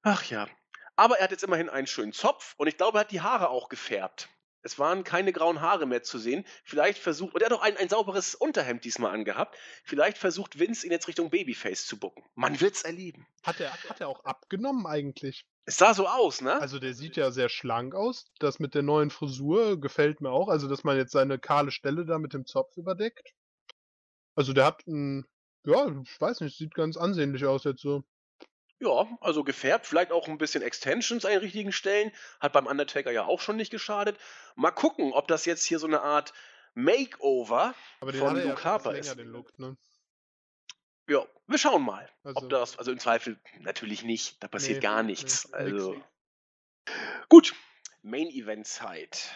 Ach 0.03 0.25
ja. 0.25 0.49
Aber 0.97 1.19
er 1.19 1.25
hat 1.25 1.31
jetzt 1.31 1.45
immerhin 1.45 1.69
einen 1.69 1.87
schönen 1.87 2.13
Zopf 2.13 2.55
und 2.57 2.67
ich 2.67 2.77
glaube, 2.77 2.99
er 2.99 3.03
hat 3.03 3.11
die 3.11 3.21
Haare 3.21 3.51
auch 3.51 3.69
gefärbt. 3.69 4.29
Es 4.63 4.79
waren 4.79 5.05
keine 5.05 5.33
grauen 5.33 5.61
Haare 5.61 5.87
mehr 5.87 6.03
zu 6.03 6.19
sehen. 6.19 6.45
Vielleicht 6.65 6.99
versucht, 6.99 7.35
und 7.35 7.41
er 7.41 7.47
hat 7.47 7.53
auch 7.53 7.63
ein, 7.63 7.77
ein 7.77 7.89
sauberes 7.89 8.35
Unterhemd 8.35 8.85
diesmal 8.85 9.13
angehabt. 9.13 9.57
Vielleicht 9.85 10.19
versucht 10.19 10.59
Vince 10.59 10.87
ihn 10.87 10.93
jetzt 10.93 11.09
Richtung 11.09 11.31
Babyface 11.31 11.87
zu 11.87 11.99
bucken. 11.99 12.25
Man 12.35 12.61
wird's 12.61 12.83
erleben. 12.83 13.27
Hat 13.43 13.61
er, 13.61 13.73
hat 13.73 14.01
er 14.01 14.09
auch 14.09 14.25
abgenommen 14.25 14.87
eigentlich? 14.87 15.47
Es 15.65 15.77
sah 15.77 15.95
so 15.95 16.07
aus, 16.09 16.41
ne? 16.41 16.61
Also 16.61 16.79
der 16.79 16.95
sieht 16.95 17.17
ja 17.17 17.31
sehr 17.31 17.49
schlank 17.49 17.95
aus. 17.95 18.27
Das 18.39 18.59
mit 18.59 18.75
der 18.75 18.83
neuen 18.83 19.11
Frisur 19.11 19.81
gefällt 19.81 20.21
mir 20.21 20.31
auch. 20.31 20.49
Also, 20.49 20.69
dass 20.69 20.85
man 20.85 20.97
jetzt 20.97 21.13
seine 21.13 21.39
kahle 21.39 21.71
Stelle 21.71 22.05
da 22.05 22.19
mit 22.19 22.35
dem 22.35 22.45
Zopf 22.45 22.77
überdeckt. 22.77 23.35
Also 24.35 24.53
der 24.53 24.65
hat 24.65 24.87
ein, 24.87 25.27
ja, 25.65 25.87
ich 26.03 26.21
weiß 26.21 26.41
nicht, 26.41 26.57
sieht 26.57 26.75
ganz 26.75 26.97
ansehnlich 26.97 27.45
aus 27.47 27.65
jetzt 27.65 27.83
so. 27.83 28.05
Ja, 28.81 29.07
also 29.21 29.45
gefärbt, 29.45 29.87
vielleicht 29.87 30.11
auch 30.11 30.27
ein 30.27 30.39
bisschen 30.39 30.63
Extensions 30.63 31.27
an 31.27 31.33
den 31.33 31.41
richtigen 31.41 31.71
Stellen. 31.71 32.13
Hat 32.41 32.55
beim 32.55 32.67
Undertaker 32.67 33.11
ja 33.11 33.25
auch 33.27 33.41
schon 33.41 33.57
nicht 33.57 33.71
geschadet. 33.71 34.19
Mal 34.57 34.71
gucken, 34.71 35.13
ob 35.13 35.29
das 35.29 35.45
jetzt 35.45 35.65
hier 35.65 35.79
so 35.79 35.87
eine 35.87 36.01
Art 36.01 36.33
Makeover 36.75 37.75
von 38.01 38.15
ja 38.15 38.31
Luke 38.31 38.49
etwas 38.49 38.65
Harper 38.65 38.97
ist. 38.97 39.17
Look, 39.17 39.59
ne? 39.59 39.77
Ja, 41.09 41.27
wir 41.47 41.59
schauen 41.59 41.83
mal. 41.83 42.09
Also, 42.23 42.41
Ob 42.41 42.51
das, 42.51 42.79
also 42.79 42.93
im 42.93 43.01
Zweifel 43.01 43.39
natürlich 43.59 44.05
nicht. 44.05 44.43
Da 44.43 44.49
passiert 44.49 44.77
Nee, 44.77 44.83
gar 44.83 45.03
nee, 45.03 45.11
nichts. 45.11 45.45
nix. 45.45 45.53
also. 45.55 46.03
Gut, 47.29 47.55
Main 48.03 48.29
Event 48.29 48.67
Zeit. 48.67 49.29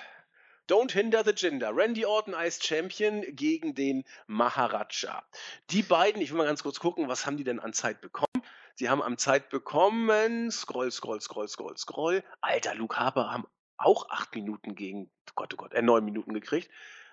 Don't 0.70 0.92
hinder 0.92 1.22
the 1.24 1.34
gender. 1.34 1.76
Randy 1.76 2.06
Orton 2.06 2.32
als 2.32 2.64
Champion 2.64 3.22
gegen 3.28 3.74
den 3.74 4.04
Maharaja. 4.26 5.22
Die 5.70 5.82
beiden, 5.82 6.22
ich 6.22 6.30
will 6.30 6.38
mal 6.38 6.46
ganz 6.46 6.62
kurz 6.62 6.80
gucken, 6.80 7.08
was 7.08 7.26
haben 7.26 7.36
die 7.36 7.44
denn 7.44 7.60
an 7.60 7.74
Zeit 7.74 8.00
bekommen? 8.00 8.42
Sie 8.74 8.90
haben 8.90 9.02
am 9.02 9.18
Zeit 9.18 9.50
bekommen, 9.50 10.50
scroll, 10.50 10.90
scroll, 10.90 11.20
scroll, 11.20 11.48
scroll, 11.48 11.76
scroll. 11.76 12.24
Alter, 12.40 12.74
Luke 12.74 12.98
Harper 12.98 13.30
haben 13.30 13.46
auch 13.76 14.08
acht 14.10 14.34
Minuten 14.34 14.74
gegen, 14.74 15.10
Gott, 15.34 15.54
oh 15.54 15.56
Gott, 15.56 15.74
äh, 15.74 15.82
neun 15.82 16.04
Minuten 16.04 16.34
gekriegt. 16.34 16.70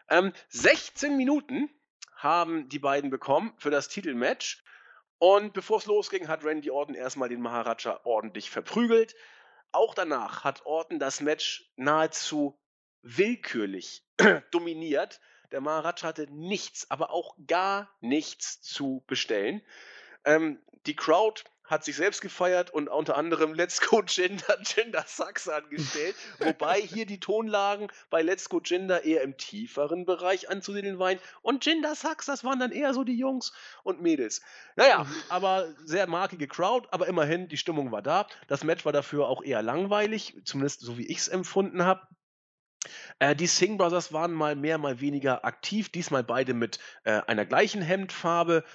Ähm, 0.10 0.34
16 0.50 1.16
Minuten 1.18 1.70
haben 2.16 2.68
die 2.70 2.80
beiden 2.80 3.10
bekommen 3.10 3.54
für 3.58 3.70
das 3.70 3.90
Titelmatch. 3.90 4.64
Und 5.20 5.54
bevor 5.54 5.78
es 5.78 5.86
losging, 5.86 6.28
hat 6.28 6.44
Randy 6.44 6.72
Orton 6.72 6.96
erstmal 6.96 7.30
den 7.30 7.42
Maharaja 7.42 8.00
ordentlich 8.04 8.50
verprügelt. 8.50 9.16
Auch 9.72 9.94
danach 9.94 10.44
hat 10.44 10.66
Orton 10.66 11.00
das 11.00 11.22
Match 11.22 11.72
nahezu 11.76 12.60
willkürlich 13.04 14.04
dominiert. 14.52 15.22
Der 15.52 15.62
Maharaja 15.62 16.04
hatte 16.04 16.28
nichts, 16.32 16.90
aber 16.90 17.12
auch 17.12 17.36
gar 17.46 17.90
nichts 18.00 18.62
zu 18.62 19.04
bestellen. 19.06 19.62
Ähm, 20.26 20.60
die 20.86 20.96
Crowd 20.96 21.44
hat 21.72 21.86
sich 21.86 21.96
selbst 21.96 22.22
gefeiert 22.22 22.70
und 22.70 22.90
unter 22.90 23.18
anderem 23.18 23.54
Let's 23.54 23.82
Go 23.82 24.04
Gender 24.06 24.58
Gender 24.76 25.06
Sucks 25.08 25.48
angestellt, 25.48 26.16
wobei 26.40 26.82
hier 26.82 27.06
die 27.06 27.20
Tonlagen 27.20 27.88
bei 28.10 28.22
Let's 28.22 28.50
Go 28.50 28.60
Gender 28.60 29.06
eher 29.06 29.22
im 29.22 29.38
tieferen 29.38 30.06
Bereich 30.06 30.50
anzusiedeln 30.50 31.00
waren 31.00 31.18
und 31.42 31.64
Gender 31.64 31.96
Sucks, 31.96 32.26
das 32.26 32.44
waren 32.44 32.60
dann 32.60 32.72
eher 32.72 32.94
so 32.94 33.06
die 33.06 33.18
Jungs 33.18 33.54
und 33.84 34.02
Mädels. 34.02 34.42
Naja, 34.76 35.08
aber 35.30 35.74
sehr 35.86 36.08
markige 36.08 36.48
Crowd, 36.48 36.90
aber 36.92 37.08
immerhin, 37.08 37.48
die 37.48 37.58
Stimmung 37.58 37.92
war 37.92 38.02
da. 38.02 38.28
Das 38.48 38.66
Match 38.66 38.84
war 38.84 38.92
dafür 38.92 39.28
auch 39.28 39.42
eher 39.42 39.62
langweilig, 39.62 40.36
zumindest 40.44 40.82
so 40.82 40.98
wie 40.98 41.08
ich 41.08 41.20
es 41.20 41.28
empfunden 41.30 41.86
habe. 41.86 42.02
Äh, 43.20 43.36
die 43.36 43.48
Singh 43.48 43.78
Brothers 43.78 44.12
waren 44.12 44.34
mal 44.34 44.56
mehr, 44.56 44.78
mal 44.78 45.00
weniger 45.00 45.46
aktiv, 45.46 45.90
diesmal 45.90 46.24
beide 46.24 46.54
mit 46.54 46.80
äh, 47.06 47.22
einer 47.28 47.46
gleichen 47.46 47.82
Hemdfarbe. 47.82 48.66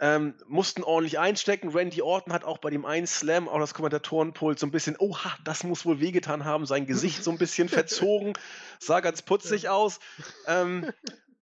Ähm, 0.00 0.34
mussten 0.48 0.82
ordentlich 0.82 1.18
einstecken. 1.20 1.68
Randy 1.68 2.02
Orton 2.02 2.32
hat 2.32 2.44
auch 2.44 2.58
bei 2.58 2.70
dem 2.70 2.84
einen 2.84 3.06
Slam 3.06 3.48
auch 3.48 3.60
das 3.60 3.74
Kommentatorenpult 3.74 4.58
so 4.58 4.66
ein 4.66 4.72
bisschen, 4.72 4.96
oha, 4.98 5.36
das 5.44 5.62
muss 5.62 5.86
wohl 5.86 6.00
wehgetan 6.00 6.44
haben, 6.44 6.66
sein 6.66 6.86
Gesicht 6.86 7.22
so 7.22 7.30
ein 7.30 7.38
bisschen 7.38 7.68
verzogen, 7.70 8.32
sah 8.80 9.00
ganz 9.00 9.22
putzig 9.22 9.68
aus. 9.68 10.00
Ähm, 10.48 10.90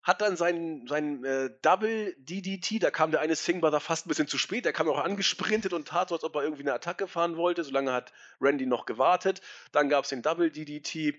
hat 0.03 0.19
dann 0.19 0.35
seinen, 0.35 0.85
seinen 0.85 1.23
äh, 1.23 1.49
Double 1.61 2.13
DDT, 2.19 2.83
da 2.83 2.91
kam 2.91 3.11
der 3.11 3.21
eine 3.21 3.35
Singh 3.37 3.61
Brother 3.61 3.79
fast 3.79 4.05
ein 4.05 4.09
bisschen 4.09 4.27
zu 4.27 4.37
spät, 4.37 4.65
der 4.65 4.73
kam 4.73 4.89
auch 4.89 4.99
angesprintet 4.99 5.71
und 5.71 5.87
tat 5.87 6.09
so, 6.09 6.15
als 6.15 6.25
ob 6.25 6.35
er 6.35 6.43
irgendwie 6.43 6.63
eine 6.63 6.73
Attacke 6.73 7.07
fahren 7.07 7.37
wollte. 7.37 7.63
Solange 7.63 7.93
hat 7.93 8.11
Randy 8.41 8.65
noch 8.65 8.85
gewartet. 8.85 9.41
Dann 9.71 9.87
gab 9.87 10.03
es 10.03 10.09
den 10.09 10.21
Double 10.21 10.51
DDT. 10.51 11.15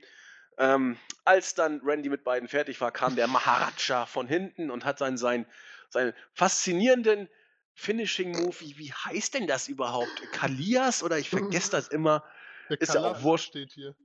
Ähm, 0.59 0.98
als 1.24 1.55
dann 1.55 1.80
Randy 1.82 2.10
mit 2.10 2.24
beiden 2.24 2.46
fertig 2.46 2.80
war, 2.82 2.92
kam 2.92 3.16
der 3.16 3.26
Maharaja 3.26 4.05
von 4.05 4.28
hinten 4.28 4.70
und 4.70 4.84
hat 4.84 5.01
dann 5.01 5.16
sein, 5.16 5.46
seinen 5.94 6.12
faszinierenden 6.32 7.28
Finishing 7.72 8.32
Move, 8.32 8.60
wie, 8.60 8.78
wie 8.78 8.92
heißt 8.92 9.34
denn 9.34 9.46
das 9.46 9.68
überhaupt? 9.68 10.32
Kalias 10.32 11.02
oder 11.02 11.18
ich 11.18 11.30
vergesse 11.30 11.70
das 11.70 11.88
immer. 11.88 12.22
Der 12.68 12.80
Ist 12.80 12.94
ja 12.94 13.00
auch 13.00 13.22
wurscht. 13.22 13.48
steht 13.48 13.72
hier. 13.72 13.96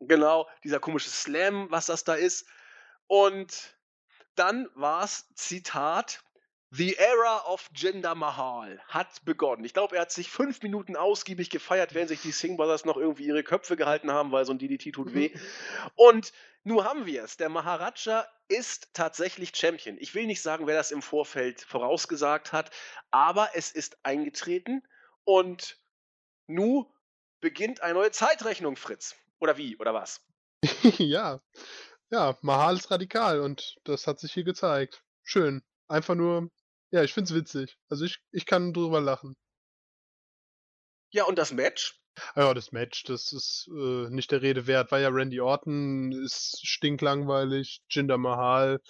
Genau, 0.00 0.48
dieser 0.62 0.80
komische 0.80 1.08
Slam, 1.08 1.70
was 1.70 1.86
das 1.86 2.04
da 2.04 2.14
ist. 2.14 2.46
Und 3.06 3.76
dann 4.34 4.68
war 4.74 5.04
es, 5.04 5.32
Zitat, 5.34 6.22
The 6.76 6.96
Era 6.96 7.44
of 7.46 7.70
Jinder 7.72 8.16
Mahal 8.16 8.80
hat 8.88 9.24
begonnen. 9.24 9.64
Ich 9.64 9.74
glaube, 9.74 9.94
er 9.94 10.02
hat 10.02 10.10
sich 10.10 10.28
fünf 10.28 10.60
Minuten 10.60 10.96
ausgiebig 10.96 11.48
gefeiert, 11.48 11.94
während 11.94 12.08
sich 12.08 12.20
die 12.20 12.32
Singh 12.32 12.56
Brothers 12.56 12.84
noch 12.84 12.96
irgendwie 12.96 13.26
ihre 13.26 13.44
Köpfe 13.44 13.76
gehalten 13.76 14.10
haben, 14.10 14.32
weil 14.32 14.44
so 14.44 14.52
ein 14.52 14.58
DDT 14.58 14.92
tut 14.92 15.14
weh. 15.14 15.32
Und 15.94 16.32
nun 16.64 16.82
haben 16.82 17.06
wir 17.06 17.22
es. 17.22 17.36
Der 17.36 17.48
Maharaja 17.48 18.26
ist 18.48 18.88
tatsächlich 18.92 19.56
Champion. 19.56 19.98
Ich 20.00 20.16
will 20.16 20.26
nicht 20.26 20.42
sagen, 20.42 20.66
wer 20.66 20.74
das 20.74 20.90
im 20.90 21.00
Vorfeld 21.00 21.60
vorausgesagt 21.60 22.52
hat, 22.52 22.72
aber 23.12 23.50
es 23.54 23.70
ist 23.70 23.96
eingetreten 24.02 24.82
und 25.22 25.78
nun 26.48 26.86
beginnt 27.40 27.82
eine 27.84 27.94
neue 27.94 28.10
Zeitrechnung, 28.10 28.74
Fritz. 28.74 29.14
Oder 29.38 29.56
wie? 29.58 29.76
Oder 29.76 29.94
was? 29.94 30.26
ja. 30.98 31.40
Ja, 32.10 32.36
Mahal 32.40 32.74
ist 32.74 32.90
radikal 32.90 33.38
und 33.38 33.76
das 33.84 34.08
hat 34.08 34.18
sich 34.18 34.32
hier 34.32 34.44
gezeigt. 34.44 35.04
Schön. 35.22 35.62
Einfach 35.86 36.14
nur, 36.14 36.50
ja, 36.94 37.02
ich 37.02 37.12
find's 37.12 37.34
witzig. 37.34 37.76
Also 37.88 38.04
ich, 38.04 38.20
ich 38.30 38.46
kann 38.46 38.72
drüber 38.72 39.00
lachen. 39.00 39.34
Ja, 41.10 41.24
und 41.24 41.36
das 41.40 41.52
Match? 41.52 42.00
Ja, 42.36 42.54
das 42.54 42.70
Match, 42.70 43.02
das 43.02 43.32
ist 43.32 43.68
äh, 43.68 44.08
nicht 44.10 44.30
der 44.30 44.42
Rede 44.42 44.68
wert. 44.68 44.92
War 44.92 45.00
ja 45.00 45.08
Randy 45.08 45.40
Orton, 45.40 46.12
ist 46.12 46.60
stinklangweilig. 46.64 47.82
Jinder 47.90 48.16
Mahal 48.16 48.80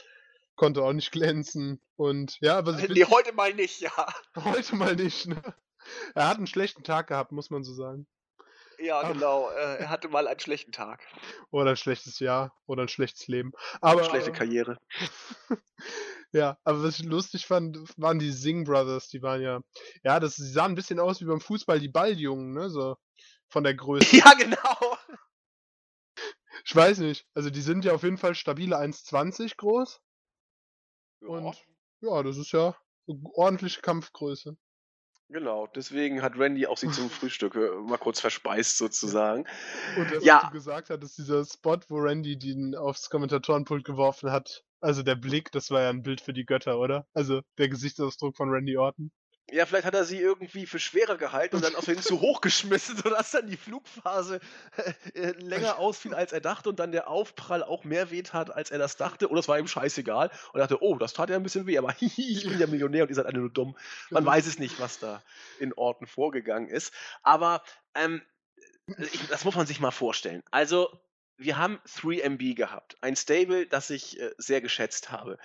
konnte 0.55 0.83
auch 0.83 0.93
nicht 0.93 1.13
glänzen. 1.13 1.81
Und 1.97 2.37
ja, 2.43 2.67
was 2.67 2.83
ich 2.83 2.91
Nee, 2.91 3.07
heute 3.07 3.33
mal 3.33 3.55
nicht, 3.55 3.81
ja. 3.81 3.91
heute 4.37 4.77
mal 4.77 4.97
nicht. 4.97 5.27
Ne? 5.27 5.43
Er 6.15 6.29
hat 6.29 6.37
einen 6.37 6.47
schlechten 6.47 6.83
Tag 6.83 7.07
gehabt, 7.07 7.33
muss 7.33 7.49
man 7.49 7.65
so 7.65 7.73
sagen. 7.73 8.07
Ja, 8.79 9.01
Ach. 9.03 9.11
genau. 9.11 9.49
Äh, 9.49 9.79
er 9.79 9.89
hatte 9.89 10.09
mal 10.09 10.29
einen 10.29 10.41
schlechten 10.41 10.73
Tag. 10.73 11.01
Oder 11.51 11.71
ein 11.71 11.77
schlechtes 11.79 12.19
Jahr 12.19 12.55
oder 12.67 12.83
ein 12.83 12.89
schlechtes 12.89 13.29
Leben. 13.29 13.53
Aber 13.81 14.05
Schlechte 14.05 14.31
Karriere. 14.31 14.79
Ja, 16.35 16.59
aber 16.65 16.83
was 16.83 16.99
ich 16.99 17.05
lustig 17.07 17.47
fand, 17.47 17.79
waren 17.97 18.19
die 18.19 18.33
Singh 18.33 18.65
Brothers, 18.69 19.09
die 19.09 19.23
waren 19.23 19.41
ja, 19.41 19.61
ja, 20.03 20.19
das 20.19 20.35
sie 20.35 20.51
sahen 20.51 20.73
ein 20.73 20.75
bisschen 20.75 20.99
aus 20.99 21.21
wie 21.21 21.27
beim 21.27 21.41
Fußball, 21.41 21.79
die 21.79 21.89
Balljungen, 21.89 22.53
ne, 22.53 22.71
so 22.71 22.97
von 23.49 23.63
der 23.63 23.75
Größe. 23.77 24.17
Ja, 24.17 24.35
genau. 24.35 24.97
Ich 26.65 26.75
weiß 26.75 26.99
nicht, 26.99 27.25
also 27.35 27.51
die 27.51 27.61
sind 27.61 27.85
ja 27.85 27.93
auf 27.93 28.03
jeden 28.03 28.19
Fall 28.19 28.35
stabile 28.35 28.77
1,20 28.79 29.57
groß 29.57 30.01
Und 31.21 31.57
ja, 32.01 32.23
das 32.23 32.37
ist 32.37 32.51
ja 32.53 32.77
eine 33.09 33.21
ordentliche 33.35 33.81
Kampfgröße. 33.81 34.57
Genau, 35.29 35.67
deswegen 35.69 36.21
hat 36.23 36.37
Randy 36.37 36.67
auch 36.67 36.77
sie 36.77 36.91
zum 36.91 37.11
Frühstück 37.11 37.55
äh, 37.55 37.71
mal 37.87 37.97
kurz 37.99 38.21
verspeist 38.21 38.77
sozusagen. 38.77 39.47
Und 39.97 40.07
das, 40.11 40.17
was 40.19 40.25
Ja. 40.25 40.41
du 40.47 40.51
gesagt 40.51 40.91
hattest, 40.91 41.17
dieser 41.19 41.45
Spot, 41.45 41.79
wo 41.89 41.99
Randy 41.99 42.39
den 42.39 42.75
aufs 42.75 43.09
Kommentatorenpult 43.09 43.85
geworfen 43.85 44.31
hat, 44.31 44.65
also 44.85 45.03
der 45.03 45.17
Blick, 45.17 45.51
das 45.53 45.71
war 45.71 45.83
ja 45.83 45.91
ein 45.91 46.03
Bild 46.03 46.21
für 46.21 46.33
die 46.33 46.45
Götter, 46.45 46.79
oder? 46.79 47.07
Also 47.15 47.41
der 47.59 47.69
Gesichtsausdruck 47.69 48.37
von 48.37 48.51
Randy 48.51 48.77
Orton. 48.77 49.11
Ja, 49.51 49.67
vielleicht 49.67 49.85
hat 49.85 49.95
er 49.95 50.05
sie 50.05 50.19
irgendwie 50.19 50.65
für 50.65 50.79
schwerer 50.79 51.19
gehalten 51.19 51.57
und 51.57 51.63
dann 51.65 51.75
aus 51.75 51.85
zu 51.85 52.21
hoch 52.21 52.41
geschmissen, 52.41 52.97
sodass 52.97 53.31
dann 53.31 53.47
die 53.47 53.59
Flugphase 53.59 54.41
äh, 55.15 55.33
länger 55.33 55.79
ausfiel, 55.79 56.15
als 56.15 56.33
er 56.33 56.41
dachte 56.41 56.71
und 56.71 56.79
dann 56.81 56.93
der 56.93 57.09
Aufprall 57.09 57.63
auch 57.63 57.85
mehr 57.85 58.11
weh 58.11 58.23
tat, 58.23 58.51
als 58.51 58.71
er 58.71 58.79
das 58.79 58.97
dachte. 58.97 59.29
Oder 59.29 59.41
es 59.41 59.49
war 59.49 59.59
ihm 59.59 59.67
scheißegal 59.67 60.31
und 60.53 60.61
er 60.61 60.67
dachte, 60.67 60.83
oh, 60.83 60.97
das 60.97 61.13
tat 61.13 61.29
ja 61.29 61.37
ein 61.37 61.43
bisschen 61.43 61.67
weh, 61.67 61.77
aber 61.77 61.93
hihi, 61.93 62.33
ich 62.39 62.49
bin 62.49 62.59
ja 62.59 62.67
Millionär 62.67 63.03
und 63.05 63.11
ihr 63.11 63.15
seid 63.15 63.27
alle 63.27 63.39
nur 63.39 63.51
dumm. 63.51 63.77
Man 64.11 64.25
Genau. 64.25 64.33
weiß 64.35 64.47
es 64.47 64.59
nicht, 64.59 64.81
was 64.81 64.99
da 64.99 65.23
in 65.59 65.75
Orten 65.75 66.07
vorgegangen 66.07 66.69
ist. 66.69 66.93
Aber 67.23 67.63
ähm, 67.95 68.23
ich, 68.87 69.29
das 69.29 69.45
muss 69.45 69.57
man 69.57 69.67
sich 69.67 69.79
mal 69.81 69.91
vorstellen. 69.91 70.43
Also, 70.51 70.89
wir 71.45 71.59
haben 71.59 71.79
3MB 71.87 72.55
gehabt. 72.55 72.97
Ein 73.01 73.17
Stable, 73.17 73.67
das 73.67 73.91
ich 73.91 74.21
äh, 74.21 74.31
sehr 74.39 74.61
geschätzt 74.61 75.11
habe. 75.11 75.39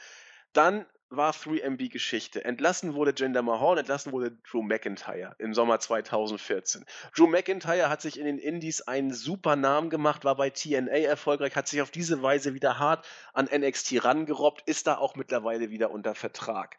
Dann 0.53 0.85
war 1.09 1.33
3MB 1.33 1.89
Geschichte. 1.89 2.45
Entlassen 2.45 2.93
wurde 2.93 3.13
Jinder 3.15 3.41
Mahal, 3.41 3.79
entlassen 3.79 4.11
wurde 4.11 4.37
Drew 4.49 4.61
McIntyre 4.61 5.35
im 5.39 5.53
Sommer 5.53 5.79
2014. 5.79 6.85
Drew 7.15 7.27
McIntyre 7.27 7.89
hat 7.89 8.01
sich 8.01 8.19
in 8.19 8.25
den 8.25 8.37
Indies 8.37 8.81
einen 8.81 9.13
super 9.13 9.55
Namen 9.55 9.89
gemacht, 9.89 10.23
war 10.23 10.35
bei 10.35 10.51
TNA 10.51 10.99
erfolgreich, 10.99 11.55
hat 11.55 11.67
sich 11.67 11.81
auf 11.81 11.91
diese 11.91 12.21
Weise 12.21 12.53
wieder 12.53 12.77
hart 12.77 13.07
an 13.33 13.49
NXT 13.51 14.05
rangerobbt, 14.05 14.67
ist 14.67 14.87
da 14.87 14.97
auch 14.97 15.15
mittlerweile 15.15 15.71
wieder 15.71 15.91
unter 15.91 16.13
Vertrag. 16.13 16.77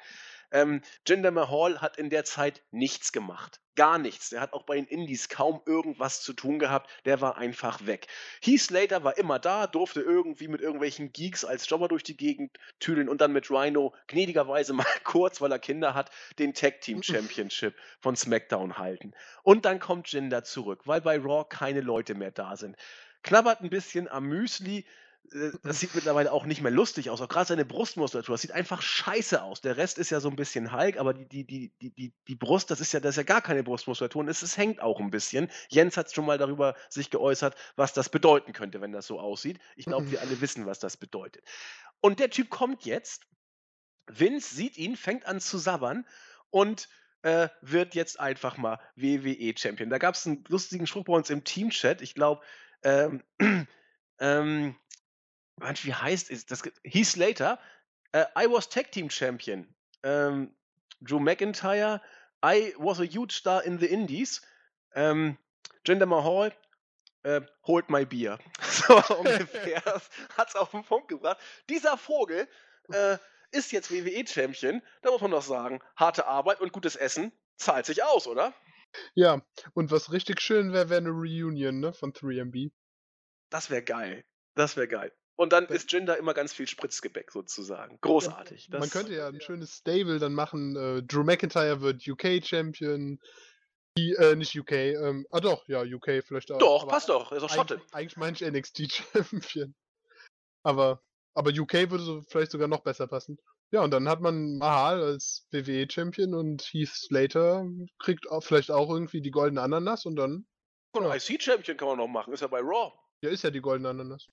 Ähm, 0.52 0.80
Jinder 1.06 1.30
Mahal 1.30 1.80
hat 1.80 1.96
in 1.96 2.10
der 2.10 2.24
Zeit 2.24 2.62
nichts 2.70 3.12
gemacht. 3.12 3.60
Gar 3.80 3.96
nichts. 3.96 4.28
Der 4.28 4.42
hat 4.42 4.52
auch 4.52 4.64
bei 4.64 4.74
den 4.74 4.84
Indies 4.84 5.30
kaum 5.30 5.62
irgendwas 5.64 6.20
zu 6.20 6.34
tun 6.34 6.58
gehabt. 6.58 6.90
Der 7.06 7.22
war 7.22 7.38
einfach 7.38 7.86
weg. 7.86 8.08
Heath 8.42 8.60
Slater 8.60 9.04
war 9.04 9.16
immer 9.16 9.38
da, 9.38 9.66
durfte 9.66 10.02
irgendwie 10.02 10.48
mit 10.48 10.60
irgendwelchen 10.60 11.14
Geeks 11.14 11.46
als 11.46 11.66
Jobber 11.66 11.88
durch 11.88 12.02
die 12.02 12.14
Gegend 12.14 12.58
tüdeln 12.78 13.08
und 13.08 13.22
dann 13.22 13.32
mit 13.32 13.50
Rhino 13.50 13.94
gnädigerweise 14.06 14.72
mal 14.74 14.84
kurz, 15.02 15.40
weil 15.40 15.50
er 15.50 15.58
Kinder 15.58 15.94
hat, 15.94 16.10
den 16.38 16.52
Tag 16.52 16.82
Team 16.82 17.02
Championship 17.02 17.74
von 18.00 18.16
SmackDown 18.16 18.76
halten. 18.76 19.14
Und 19.44 19.64
dann 19.64 19.80
kommt 19.80 20.12
Jinder 20.12 20.44
zurück, 20.44 20.82
weil 20.84 21.00
bei 21.00 21.16
Raw 21.16 21.46
keine 21.48 21.80
Leute 21.80 22.14
mehr 22.14 22.32
da 22.32 22.58
sind. 22.58 22.76
Knabbert 23.22 23.62
ein 23.62 23.70
bisschen 23.70 24.08
am 24.08 24.26
Müsli. 24.26 24.84
Äh, 25.32 25.50
Das 25.62 25.80
sieht 25.80 25.94
mittlerweile 25.94 26.32
auch 26.32 26.46
nicht 26.46 26.62
mehr 26.62 26.70
lustig 26.70 27.10
aus. 27.10 27.20
Auch 27.20 27.28
gerade 27.28 27.46
seine 27.46 27.64
Brustmuskulatur, 27.64 28.34
das 28.34 28.42
sieht 28.42 28.52
einfach 28.52 28.82
scheiße 28.82 29.42
aus. 29.42 29.60
Der 29.60 29.76
Rest 29.76 29.98
ist 29.98 30.10
ja 30.10 30.20
so 30.20 30.28
ein 30.28 30.36
bisschen 30.36 30.72
Hulk, 30.72 30.98
aber 30.98 31.14
die, 31.14 31.44
die, 31.44 31.72
die, 31.80 31.90
die, 31.90 32.12
die, 32.28 32.34
Brust, 32.34 32.70
das 32.70 32.80
ist 32.80 32.92
ja, 32.92 33.00
das 33.00 33.10
ist 33.10 33.16
ja 33.16 33.22
gar 33.22 33.42
keine 33.42 33.62
Brustmuskulatur 33.62 34.20
und 34.20 34.28
es, 34.28 34.42
es 34.42 34.56
hängt 34.56 34.80
auch 34.80 35.00
ein 35.00 35.10
bisschen. 35.10 35.50
Jens 35.68 35.96
hat 35.96 36.12
schon 36.12 36.26
mal 36.26 36.38
darüber 36.38 36.74
sich 36.88 37.10
geäußert, 37.10 37.54
was 37.76 37.92
das 37.92 38.08
bedeuten 38.08 38.52
könnte, 38.52 38.80
wenn 38.80 38.92
das 38.92 39.06
so 39.06 39.20
aussieht. 39.20 39.58
Ich 39.76 39.86
glaube, 39.86 40.10
wir 40.10 40.20
alle 40.20 40.40
wissen, 40.40 40.66
was 40.66 40.78
das 40.78 40.96
bedeutet. 40.96 41.44
Und 42.00 42.18
der 42.18 42.30
Typ 42.30 42.50
kommt 42.50 42.84
jetzt. 42.84 43.26
Vince 44.06 44.54
sieht 44.54 44.76
ihn, 44.76 44.96
fängt 44.96 45.26
an 45.26 45.40
zu 45.40 45.58
sabbern 45.58 46.04
und 46.50 46.88
äh, 47.22 47.48
wird 47.60 47.94
jetzt 47.94 48.18
einfach 48.18 48.56
mal 48.56 48.80
WWE-Champion. 48.96 49.90
Da 49.90 49.98
gab 49.98 50.14
es 50.14 50.26
einen 50.26 50.44
lustigen 50.48 50.86
Spruch 50.86 51.04
bei 51.04 51.12
uns 51.12 51.30
im 51.30 51.44
Teamchat. 51.44 52.02
Ich 52.02 52.14
glaube, 52.14 52.42
ähm, 52.82 53.22
ähm, 54.18 54.76
Mensch, 55.60 55.84
wie 55.84 55.94
heißt 55.94 56.30
es? 56.30 56.46
Das, 56.46 56.62
Heath 56.84 57.06
Slater, 57.06 57.58
äh, 58.12 58.24
I 58.36 58.46
was 58.46 58.68
Tag 58.68 58.92
Team 58.92 59.10
Champion. 59.10 59.72
Ähm, 60.02 60.54
Drew 61.00 61.20
McIntyre, 61.20 62.00
I 62.44 62.74
was 62.78 63.00
a 63.00 63.04
huge 63.04 63.32
star 63.32 63.62
in 63.64 63.78
the 63.78 63.86
Indies. 63.86 64.42
Ähm, 64.94 65.38
Jinder 65.86 66.06
Mahal, 66.06 66.52
äh, 67.22 67.42
hold 67.66 67.90
my 67.90 68.04
beer. 68.04 68.38
So 68.62 68.96
ungefähr. 69.18 69.82
Hat 70.36 70.48
es 70.48 70.56
auf 70.56 70.70
den 70.70 70.84
Punkt 70.84 71.08
gebracht. 71.08 71.38
Dieser 71.68 71.98
Vogel 71.98 72.48
äh, 72.92 73.18
ist 73.52 73.72
jetzt 73.72 73.90
WWE-Champion. 73.90 74.82
Da 75.02 75.10
muss 75.10 75.20
man 75.20 75.30
doch 75.30 75.42
sagen, 75.42 75.80
harte 75.96 76.26
Arbeit 76.26 76.60
und 76.60 76.72
gutes 76.72 76.96
Essen 76.96 77.32
zahlt 77.56 77.86
sich 77.86 78.02
aus, 78.02 78.26
oder? 78.26 78.54
Ja, 79.14 79.42
und 79.74 79.90
was 79.90 80.12
richtig 80.12 80.40
schön 80.40 80.72
wäre, 80.72 80.88
wäre 80.88 81.00
eine 81.00 81.10
Reunion, 81.10 81.78
ne, 81.78 81.92
von 81.92 82.12
3MB. 82.12 82.72
Das 83.50 83.70
wäre 83.70 83.82
geil. 83.82 84.24
Das 84.54 84.76
wäre 84.76 84.88
geil. 84.88 85.12
Und 85.40 85.54
dann 85.54 85.64
ist 85.68 85.90
Jinder 85.90 86.18
immer 86.18 86.34
ganz 86.34 86.52
viel 86.52 86.66
Spritzgebäck 86.68 87.32
sozusagen. 87.32 87.98
Großartig. 88.02 88.68
Man 88.68 88.82
Das- 88.82 88.90
könnte 88.90 89.14
ja 89.14 89.26
ein 89.28 89.40
schönes 89.40 89.74
Stable 89.76 90.18
dann 90.18 90.34
machen. 90.34 90.76
Äh, 90.76 91.02
Drew 91.02 91.24
McIntyre 91.24 91.80
wird 91.80 92.06
UK-Champion. 92.06 93.18
Äh, 93.98 94.36
nicht 94.36 94.54
UK, 94.54 94.72
ähm, 94.72 95.26
ah 95.30 95.40
doch, 95.40 95.66
ja, 95.66 95.80
UK 95.82 96.22
vielleicht 96.22 96.52
auch. 96.52 96.58
Doch, 96.58 96.86
passt 96.86 97.08
doch. 97.08 97.32
Ist 97.32 97.40
doch 97.42 97.48
Schotte. 97.50 97.76
Eigentlich, 97.76 97.94
eigentlich 97.94 98.16
meine 98.18 98.32
ich 98.36 98.42
NXT-Champion. 98.44 99.74
Aber, 100.62 101.02
aber 101.34 101.50
UK 101.50 101.90
würde 101.90 102.04
so 102.04 102.20
vielleicht 102.28 102.50
sogar 102.52 102.68
noch 102.68 102.80
besser 102.82 103.06
passen. 103.06 103.38
Ja, 103.72 103.82
und 103.82 103.92
dann 103.92 104.08
hat 104.10 104.20
man 104.20 104.58
Mahal 104.58 105.02
als 105.02 105.46
WWE-Champion 105.52 106.34
und 106.34 106.60
Heath 106.70 106.90
Slater 106.90 107.66
kriegt 107.98 108.28
auch, 108.30 108.42
vielleicht 108.42 108.70
auch 108.70 108.90
irgendwie 108.90 109.22
die 109.22 109.30
goldene 109.30 109.62
Ananas 109.62 110.04
und 110.04 110.16
dann, 110.16 110.46
Und 110.94 111.04
Ja. 111.04 111.14
IC-Champion 111.14 111.78
kann 111.78 111.88
man 111.88 111.96
noch 111.98 112.08
machen. 112.08 112.34
Ist 112.34 112.40
ja 112.40 112.46
bei 112.48 112.60
Raw. 112.60 112.92
ja, 113.22 113.30
ist 113.30 113.42
ja 113.42 113.50
die 113.50 113.60
goldene 113.62 113.88
Ananas. 113.88 114.26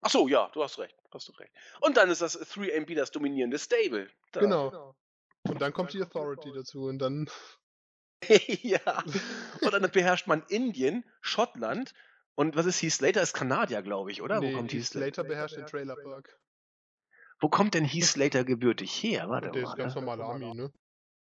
Ach 0.00 0.10
so, 0.10 0.28
ja, 0.28 0.48
du 0.52 0.62
hast 0.62 0.78
recht. 0.78 0.96
Hast 1.12 1.28
du 1.28 1.32
recht. 1.32 1.52
Und 1.80 1.96
dann 1.96 2.10
ist 2.10 2.22
das 2.22 2.38
3MB 2.40 2.94
das 2.94 3.10
dominierende 3.10 3.58
Stable. 3.58 4.08
Da. 4.32 4.40
Genau. 4.40 4.94
Und 5.44 5.60
dann 5.60 5.72
kommt 5.72 5.92
die 5.92 6.02
Authority 6.02 6.52
dazu 6.52 6.84
und 6.84 6.98
dann, 6.98 7.28
ja. 8.62 9.04
Und 9.62 9.72
dann 9.72 9.90
beherrscht 9.90 10.26
man 10.26 10.42
Indien, 10.48 11.04
Schottland 11.20 11.94
und 12.34 12.54
was 12.54 12.66
ist 12.66 12.80
Heath 12.82 12.92
Slater? 12.92 13.22
Ist 13.22 13.34
Kanadier, 13.34 13.82
glaube 13.82 14.12
ich, 14.12 14.22
oder? 14.22 14.40
nee, 14.40 14.52
Wo 14.52 14.56
kommt 14.58 14.72
Heath 14.72 14.84
Slater? 14.86 15.14
Slater 15.14 15.28
beherrscht 15.28 15.56
den 15.56 15.66
Trailer 15.66 15.96
Park. 15.96 16.38
Wo 17.40 17.48
kommt 17.48 17.74
denn 17.74 17.84
Heath 17.84 18.04
Slater 18.04 18.44
gebürtig 18.44 18.92
her? 19.02 19.28
Warte 19.28 19.50
Der 19.50 19.62
mal. 19.62 19.70
ist 19.70 19.76
ganz 19.76 19.94
ne? 19.94 20.00
normaler 20.00 20.24
Army, 20.24 20.54
ne? 20.54 20.72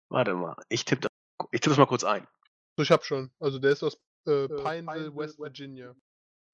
Warte 0.10 0.34
mal. 0.34 0.56
Ich 0.70 0.86
tippe 0.86 1.02
das, 1.02 1.12
ich 1.52 1.62
tipp 1.62 1.72
das 1.72 1.78
mal 1.78 1.86
kurz 1.86 2.04
ein. 2.04 2.28
So, 2.78 2.84
ich 2.84 2.92
hab 2.92 3.06
schon. 3.06 3.32
Also 3.40 3.60
der 3.60 3.72
ist 3.72 3.84
aus 3.84 3.96
äh, 4.26 4.48
Pineville, 4.48 5.16
West 5.16 5.40
Virginia. 5.40 5.96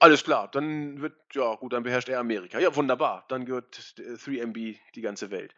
Alles 0.04 0.26
klar, 0.26 0.50
dann 0.52 1.00
wird, 1.00 1.14
ja 1.32 1.56
gut, 1.56 1.72
dann 1.72 1.84
beherrscht 1.84 2.10
er 2.10 2.20
Amerika. 2.20 2.60
Ja, 2.60 2.76
wunderbar. 2.76 3.24
Dann 3.30 3.46
gehört 3.46 3.96
äh, 3.98 4.16
3MB 4.16 4.78
die 4.96 5.02
ganze 5.02 5.32
Welt. 5.32 5.56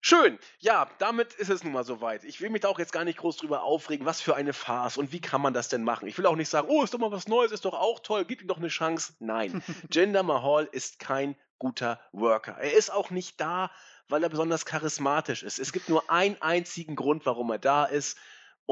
Schön. 0.00 0.36
Ja, 0.58 0.90
damit 0.98 1.32
ist 1.34 1.48
es 1.48 1.62
nun 1.62 1.72
mal 1.72 1.84
soweit. 1.84 2.24
Ich 2.24 2.40
will 2.40 2.50
mich 2.50 2.62
da 2.62 2.68
auch 2.68 2.80
jetzt 2.80 2.92
gar 2.92 3.04
nicht 3.04 3.18
groß 3.18 3.36
drüber 3.36 3.62
aufregen, 3.62 4.04
was 4.04 4.20
für 4.20 4.34
eine 4.34 4.52
Farce 4.52 4.96
und 4.96 5.12
wie 5.12 5.20
kann 5.20 5.40
man 5.40 5.54
das 5.54 5.68
denn 5.68 5.84
machen. 5.84 6.08
Ich 6.08 6.18
will 6.18 6.26
auch 6.26 6.34
nicht 6.34 6.48
sagen, 6.48 6.66
oh, 6.68 6.82
ist 6.82 6.92
doch 6.92 6.98
mal 6.98 7.12
was 7.12 7.28
Neues, 7.28 7.52
ist 7.52 7.64
doch 7.64 7.74
auch 7.74 8.00
toll, 8.00 8.24
gib 8.24 8.42
ihm 8.42 8.48
doch 8.48 8.58
eine 8.58 8.66
Chance. 8.66 9.12
Nein, 9.20 9.62
Jinder 9.92 10.24
Mahal 10.24 10.68
ist 10.72 10.98
kein 10.98 11.36
guter 11.60 12.00
Worker. 12.10 12.56
Er 12.58 12.74
ist 12.74 12.92
auch 12.92 13.10
nicht 13.10 13.40
da, 13.40 13.70
weil 14.08 14.24
er 14.24 14.28
besonders 14.28 14.66
charismatisch 14.66 15.44
ist. 15.44 15.60
Es 15.60 15.72
gibt 15.72 15.88
nur 15.88 16.10
einen 16.10 16.36
einzigen 16.42 16.96
Grund, 16.96 17.26
warum 17.26 17.48
er 17.52 17.60
da 17.60 17.84
ist. 17.84 18.18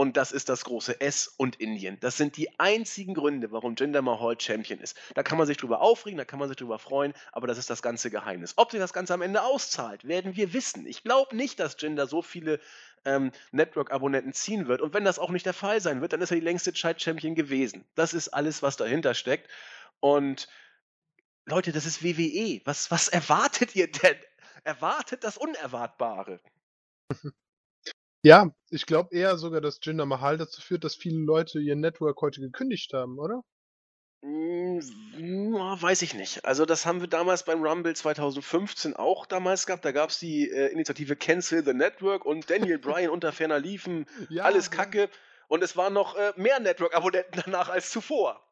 Und 0.01 0.17
das 0.17 0.33
ist 0.33 0.49
das 0.49 0.65
große 0.65 0.99
S 1.03 1.35
und 1.37 1.57
Indien. 1.57 2.01
Das 2.01 2.17
sind 2.17 2.39
die 2.39 2.59
einzigen 2.59 3.13
Gründe, 3.13 3.53
warum 3.53 3.75
Jinder 3.75 4.01
Mahal 4.01 4.41
Champion 4.41 4.81
ist. 4.81 4.97
Da 5.13 5.23
kann 5.23 5.37
man 5.37 5.47
sich 5.47 5.59
drüber 5.59 5.83
aufregen, 5.83 6.17
da 6.17 6.25
kann 6.25 6.39
man 6.39 6.49
sich 6.49 6.57
drüber 6.57 6.79
freuen, 6.79 7.13
aber 7.33 7.47
das 7.47 7.59
ist 7.59 7.69
das 7.69 7.83
ganze 7.83 8.11
Geheimnis. 8.11 8.55
Ob 8.57 8.71
sich 8.71 8.81
das 8.81 8.95
Ganze 8.95 9.13
am 9.13 9.21
Ende 9.21 9.43
auszahlt, 9.43 10.09
werden 10.09 10.37
wir 10.37 10.55
wissen. 10.55 10.87
Ich 10.87 11.03
glaube 11.03 11.37
nicht, 11.37 11.61
dass 11.61 11.77
Jinder 11.79 12.07
so 12.07 12.23
viele 12.23 12.61
ähm, 13.05 13.31
Network-Abonnenten 13.53 14.33
ziehen 14.33 14.69
wird. 14.69 14.81
Und 14.81 14.95
wenn 14.95 15.05
das 15.05 15.19
auch 15.19 15.29
nicht 15.29 15.45
der 15.45 15.53
Fall 15.53 15.83
sein 15.83 16.01
wird, 16.01 16.15
dann 16.15 16.23
ist 16.23 16.31
er 16.31 16.39
die 16.39 16.45
längste 16.45 16.73
Zeit-Champion 16.73 17.35
gewesen. 17.35 17.85
Das 17.95 18.15
ist 18.15 18.29
alles, 18.29 18.63
was 18.63 18.79
dahinter 18.79 19.13
steckt. 19.13 19.51
Und 20.01 20.49
Leute, 21.45 21.73
das 21.73 21.85
ist 21.85 22.03
WWE. 22.03 22.63
Was, 22.65 22.91
was 22.91 23.09
erwartet 23.09 23.77
ihr 23.77 23.93
denn? 23.93 24.17
Erwartet 24.65 25.25
das 25.25 25.37
Unerwartbare. 25.37 26.41
Ja, 28.23 28.51
ich 28.69 28.87
glaube 28.87 29.15
eher 29.15 29.39
sogar, 29.39 29.61
dass 29.61 29.81
Jinder 29.83 30.07
Mahal 30.07 30.37
dazu 30.37 30.61
führt, 30.61 30.85
dass 30.85 30.95
viele 30.95 31.19
Leute 31.19 31.59
ihr 31.59 31.77
Network 31.77 32.21
heute 32.21 32.41
gekündigt 32.41 32.93
haben, 32.93 33.19
oder? 33.19 33.43
Hm, 34.23 35.55
weiß 35.55 36.03
ich 36.03 36.13
nicht. 36.15 36.45
Also 36.45 36.67
das 36.67 36.85
haben 36.85 37.01
wir 37.01 37.09
damals 37.09 37.45
beim 37.45 37.63
Rumble 37.63 37.95
2015 37.95 38.95
auch 38.95 39.25
damals 39.25 39.67
gehabt. 39.67 39.85
Da 39.85 39.93
gab 39.93 40.11
es 40.11 40.19
die 40.19 40.51
äh, 40.51 40.67
Initiative 40.73 41.17
Cancel 41.17 41.65
the 41.65 41.73
Network 41.73 42.27
und 42.27 42.51
Daniel 42.51 42.79
Bryan 42.79 43.11
unter 43.11 43.33
ferner 43.33 43.59
liefen. 43.59 44.07
Ja, 44.29 44.45
alles. 44.45 44.71
Kacke. 44.71 45.09
Und 45.49 45.63
es 45.65 45.77
waren 45.77 45.95
noch 45.95 46.17
äh, 46.17 46.33
mehr 46.37 46.61
Network-Abonnenten 46.61 47.41
danach 47.45 47.71
als 47.71 47.91
zuvor. 47.91 48.45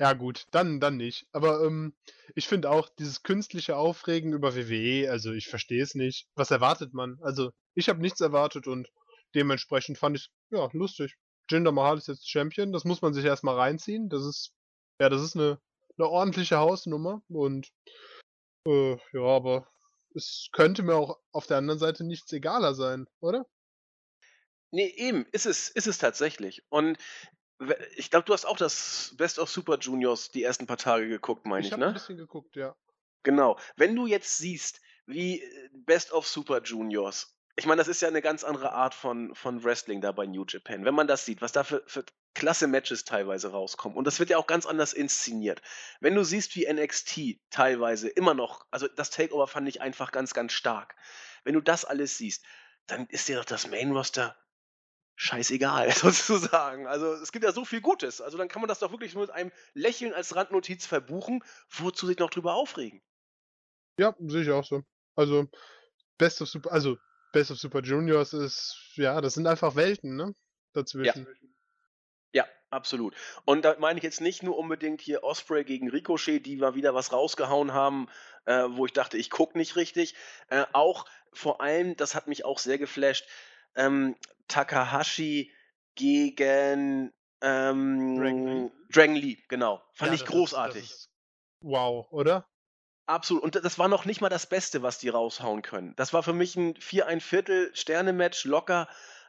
Ja, 0.00 0.14
gut, 0.14 0.46
dann, 0.50 0.80
dann 0.80 0.96
nicht. 0.96 1.26
Aber 1.32 1.62
ähm, 1.62 1.92
ich 2.34 2.48
finde 2.48 2.70
auch, 2.70 2.88
dieses 2.88 3.22
künstliche 3.22 3.76
Aufregen 3.76 4.32
über 4.32 4.56
WWE, 4.56 5.10
also 5.10 5.32
ich 5.32 5.48
verstehe 5.48 5.82
es 5.82 5.94
nicht. 5.94 6.26
Was 6.34 6.50
erwartet 6.50 6.94
man? 6.94 7.18
Also, 7.20 7.50
ich 7.74 7.90
habe 7.90 8.00
nichts 8.00 8.22
erwartet 8.22 8.66
und 8.66 8.88
dementsprechend 9.34 9.98
fand 9.98 10.16
ich 10.18 10.30
ja 10.50 10.68
lustig. 10.72 11.16
Jinder 11.50 11.72
Mahal 11.72 11.98
ist 11.98 12.08
jetzt 12.08 12.28
Champion, 12.30 12.72
das 12.72 12.84
muss 12.84 13.02
man 13.02 13.14
sich 13.14 13.24
erstmal 13.24 13.56
reinziehen. 13.56 14.08
Das 14.08 14.24
ist, 14.24 14.52
ja, 15.00 15.08
das 15.08 15.22
ist 15.22 15.36
eine, 15.36 15.60
eine 15.98 16.08
ordentliche 16.08 16.58
Hausnummer 16.58 17.22
und 17.28 17.72
äh, 18.66 18.96
ja, 19.12 19.22
aber 19.22 19.68
es 20.14 20.48
könnte 20.52 20.82
mir 20.82 20.94
auch 20.96 21.20
auf 21.32 21.46
der 21.46 21.58
anderen 21.58 21.78
Seite 21.80 22.04
nichts 22.04 22.32
egaler 22.32 22.74
sein, 22.74 23.06
oder? 23.20 23.46
Ne, 24.72 24.86
eben, 24.96 25.26
ist 25.32 25.46
es 25.46 25.68
ist 25.68 25.86
es 25.86 25.98
tatsächlich. 25.98 26.62
Und 26.70 26.98
ich 27.96 28.10
glaube, 28.10 28.24
du 28.26 28.32
hast 28.32 28.46
auch 28.46 28.56
das 28.56 29.14
Best 29.16 29.38
of 29.38 29.50
Super 29.50 29.78
Juniors 29.78 30.30
die 30.30 30.42
ersten 30.42 30.66
paar 30.66 30.78
Tage 30.78 31.08
geguckt, 31.08 31.46
meine 31.46 31.66
Ich 31.66 31.70
ich, 31.70 31.76
habe 31.76 31.86
'n 31.86 31.92
ne? 31.92 31.94
bisschen 31.94 32.16
geguckt, 32.16 32.56
ja. 32.56 32.76
Genau. 33.22 33.58
Wenn 33.76 33.94
du 33.96 34.06
jetzt 34.06 34.36
siehst, 34.38 34.80
wie, 35.06 35.40
äh, 35.42 35.70
Best 35.72 36.12
of 36.12 36.26
Super 36.26 36.62
Juniors 36.62 37.36
ich 37.56 37.66
meine, 37.66 37.78
das 37.78 37.88
ist 37.88 38.00
ja 38.02 38.10
'ne 38.10 38.22
ganz 38.22 38.44
andere 38.44 38.72
Art 38.72 38.94
von 38.94 39.34
von 39.34 39.62
Wrestling 39.64 40.00
da 40.00 40.12
bei 40.12 40.26
New 40.26 40.44
Japan. 40.48 40.84
Wenn 40.84 40.94
man 40.94 41.06
das 41.06 41.24
sieht, 41.24 41.42
was 41.42 41.52
da 41.52 41.64
für 41.64 41.82
für 41.86 42.04
klasse 42.34 42.66
Matches 42.68 43.04
teilweise 43.04 43.50
rauskommen 43.50 43.98
und 43.98 44.06
das 44.06 44.18
wird 44.20 44.30
ja 44.30 44.38
auch 44.38 44.46
ganz 44.46 44.66
anders 44.66 44.92
inszeniert. 44.92 45.60
Wenn 46.00 46.14
du 46.14 46.24
siehst, 46.24 46.54
wie 46.56 46.64
NXT 46.66 47.40
teilweise 47.50 48.08
immer 48.08 48.34
noch 48.34 48.66
also, 48.70 48.88
das 48.88 49.10
Takeover 49.10 49.46
fand 49.48 49.68
ich 49.68 49.80
einfach 49.80 50.12
ganz, 50.12 50.32
ganz 50.34 50.52
stark. 50.52 50.96
Wenn 51.44 51.54
du 51.54 51.60
das 51.60 51.84
alles 51.84 52.16
siehst, 52.18 52.44
dann 52.86 53.06
ist 53.06 53.28
dir 53.28 53.36
doch 53.36 53.44
das 53.44 53.68
Main 53.68 53.92
Roster 53.92 54.36
scheißegal 55.16 55.92
sozusagen. 55.94 56.86
Also, 56.88 57.14
es 57.14 57.32
gibt 57.32 57.44
ja 57.44 57.52
so 57.52 57.64
viel 57.64 57.80
Gutes. 57.82 58.20
Also, 58.20 58.38
dann 58.38 58.48
kann 58.48 58.62
man 58.62 58.68
das 58.68 58.80
doch 58.80 58.92
wirklich 58.92 59.14
nur 59.14 59.24
mit 59.24 59.30
einem 59.32 59.52
Lächeln 59.74 60.14
als 60.14 60.36
Randnotiz 60.36 60.86
verbuchen. 60.86 61.44
Wozu 61.70 62.06
sich 62.08 62.18
noch 62.18 62.30
drüber 62.30 62.54
aufregen? 62.54 63.02
Ja, 63.98 64.14
sehe 64.18 64.42
ich 64.42 64.50
auch 64.50 64.64
so. 64.64 64.82
Also, 65.16 65.48
Best 66.18 66.42
of 66.42 66.48
Super 66.48 66.72
also, 66.72 66.98
Best 67.32 67.50
of 67.50 67.58
Super 67.58 67.80
Juniors 67.82 68.32
ist 68.32 68.92
ja, 68.94 69.20
das 69.20 69.34
sind 69.34 69.46
einfach 69.46 69.76
Welten, 69.76 70.16
ne, 70.16 70.34
Ja. 71.02 71.12
dazwischen. 71.12 71.26
Ja, 72.32 72.46
absolut. 72.70 73.14
Und 73.44 73.64
da 73.64 73.76
meine 73.78 73.98
ich 73.98 74.04
jetzt 74.04 74.20
nicht 74.20 74.42
nur 74.42 74.56
unbedingt 74.56 75.00
hier 75.00 75.24
Osprey 75.24 75.64
gegen 75.64 75.90
Ricochet, 75.90 76.44
die 76.46 76.56
mal 76.56 76.74
wieder 76.74 76.94
was 76.94 77.12
rausgehauen 77.12 77.72
haben, 77.72 78.08
äh, 78.46 78.64
wo 78.68 78.86
ich 78.86 78.92
dachte, 78.92 79.16
ich 79.18 79.30
gucke 79.30 79.58
nicht 79.58 79.74
richtig. 79.76 80.14
Äh, 80.48 80.64
auch 80.72 81.06
vor 81.32 81.60
allem, 81.60 81.96
das 81.96 82.14
hat 82.14 82.28
mich 82.28 82.44
auch 82.44 82.58
sehr 82.58 82.78
geflasht, 82.78 83.26
ähm, 83.74 84.16
Takahashi 84.48 85.52
gegen, 85.96 87.12
Dragon 88.14 88.46
Lee? 88.46 88.66
ähm, 88.66 88.72
Dragon 88.92 89.16
Lee, 89.16 89.38
genau. 89.48 89.82
Fand 89.92 90.12
Ja, 90.12 90.14
ich 90.14 90.20
das 90.20 90.30
ist 90.30 90.30
großartig. 90.32 90.84
ist 90.84 91.10
wow, 91.62 92.06
oder? 92.12 92.49
Absolut. 93.10 93.42
Und 93.42 93.54
das 93.64 93.78
war 93.78 93.88
noch 93.88 94.04
nicht 94.04 94.20
mal 94.20 94.28
das 94.28 94.46
Beste, 94.46 94.82
was 94.82 94.98
die 94.98 95.08
raushauen 95.08 95.62
können. 95.62 95.94
Das 95.96 96.12
war 96.12 96.22
für 96.22 96.32
mich 96.32 96.56
'n 96.56 96.76
4 96.78 97.06
1/4 97.08 97.70
Sterne-Match 97.74 98.44
locker, 98.44 98.88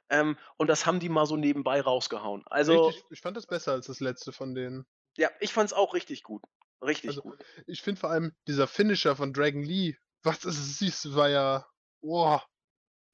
ähm, 0.10 0.38
und 0.58 0.68
das 0.68 0.86
haben 0.86 0.99
die 0.99 1.10
mal 1.10 1.26
so 1.26 1.36
nebenbei 1.36 1.82
rausgehauen. 1.82 2.44
Also 2.48 2.94
Richtig, 2.94 3.06
ich 3.10 3.22
fand 3.22 3.36
das 3.38 3.48
besser 3.48 3.72
als 3.72 3.88
das 3.88 3.99
letzte 3.99 4.32
von 4.32 4.53
denen. 4.53 4.86
Ja, 5.18 5.30
ich 5.40 5.53
fand's 5.53 5.74
auch 5.74 5.94
richtig 5.94 6.24
gut. 6.24 6.44
Richtig 6.82 7.20
Also, 7.20 7.22
gut. 7.22 7.45
ich 7.68 7.82
finde 7.82 7.99
vor 7.99 8.10
allem 8.12 8.34
dieser 8.48 8.68
Finisher 8.68 9.16
von 9.16 9.34
Dragon 9.34 9.64
Lee, 9.64 9.95
was 10.24 10.40
das 10.41 10.78
siehst 10.78 11.16
war 11.16 11.30
ja 11.30 11.66
boah, 12.02 12.45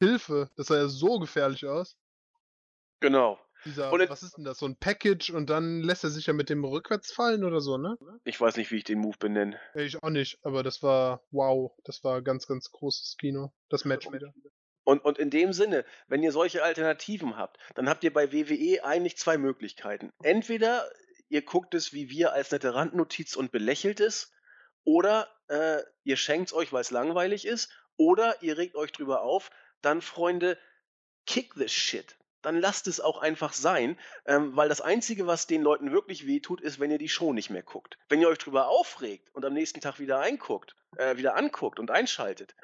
Hilfe, 0.01 0.51
das 0.57 0.67
sah 0.67 0.77
ja 0.77 0.89
so 0.89 1.19
gefährlich 1.19 1.65
aus. 1.65 1.93
Genau. 3.01 3.46
Dieser 3.65 3.91
Und 3.91 4.09
was 4.09 4.23
ist 4.23 4.37
denn 4.37 4.43
das, 4.43 4.59
so 4.59 4.65
'n 4.65 4.75
Package 4.77 5.31
und 5.31 5.49
dann 5.49 5.81
lässt 5.81 6.03
er 6.03 6.09
sich 6.09 6.27
ja 6.27 6.33
mit 6.33 6.49
dem 6.49 6.63
rückwärts 6.63 7.11
fallen 7.11 7.43
oder 7.43 7.59
so, 7.59 7.77
ne? 7.77 7.97
Ich 8.23 8.39
weiß 8.39 8.55
nicht, 8.57 8.71
wie 8.71 8.77
ich 8.77 8.83
den 8.83 8.99
Move 8.99 9.17
benenne. 9.17 9.59
Ich 9.75 10.01
auch 10.01 10.09
nicht, 10.09 10.39
aber 10.43 10.63
das 10.63 10.83
war 10.83 11.21
wow, 11.31 11.71
das 11.83 12.03
war 12.03 12.21
ganz, 12.21 12.47
ganz 12.47 12.71
großes 12.71 13.17
Kino, 13.17 13.51
das 13.69 13.85
Match 13.85 14.11
wieder. 14.11 14.33
Und 14.83 15.03
und 15.03 15.17
in 15.17 15.29
dem 15.29 15.51
Sinne, 15.53 15.85
wenn 16.07 16.23
ihr 16.23 16.31
solche 16.31 16.63
Alternativen 16.63 17.35
habt, 17.37 17.57
dann 17.75 17.89
habt 17.89 18.03
ihr 18.03 18.13
bei 18.13 18.31
WWE 18.31 18.83
eigentlich 18.85 19.17
2 19.17 19.37
Möglichkeiten. 19.37 20.11
Entweder 20.23 20.89
ihr 21.29 21.41
guckt 21.41 21.73
es 21.73 21.91
wie 21.93 22.09
wir 22.09 22.31
als 22.33 22.51
nette 22.51 22.73
Randnotiz 22.73 23.35
und 23.35 23.51
belächelt 23.51 23.99
es, 23.99 24.31
oder, 24.85 25.27
äh, 25.49 25.81
ihr 26.03 26.15
schenkt's 26.15 26.53
euch, 26.53 26.71
weil's 26.71 26.91
langweilig 26.91 27.45
ist, 27.45 27.69
oder 27.97 28.41
ihr 28.41 28.57
regt 28.57 28.75
euch 28.75 28.93
drüber 28.93 29.21
auf. 29.23 29.49
Dann, 29.81 30.01
Freunde, 30.01 30.57
kick 31.25 31.53
the 31.55 31.67
shit. 31.67 32.16
Dann 32.41 32.59
lasst 32.59 32.87
es 32.87 32.99
auch 32.99 33.19
einfach 33.19 33.53
sein, 33.53 33.97
ähm, 34.25 34.55
weil 34.55 34.69
das 34.69 34.81
Einzige, 34.81 35.27
was 35.27 35.47
den 35.47 35.61
Leuten 35.61 35.91
wirklich 35.91 36.27
wehtut, 36.27 36.61
ist, 36.61 36.79
wenn 36.79 36.91
ihr 36.91 36.97
die 36.97 37.09
Show 37.09 37.33
nicht 37.33 37.49
mehr 37.49 37.63
guckt. 37.63 37.97
Wenn 38.09 38.21
ihr 38.21 38.29
euch 38.29 38.37
drüber 38.37 38.67
aufregt 38.67 39.29
und 39.33 39.43
am 39.43 39.53
nächsten 39.53 39.81
Tag 39.81 39.99
wieder 39.99 40.19
einguckt 40.19 40.75
äh, 40.97 41.17
wieder 41.17 41.35
anguckt 41.35 41.79
und 41.79 41.91
einschaltet, 41.91 42.55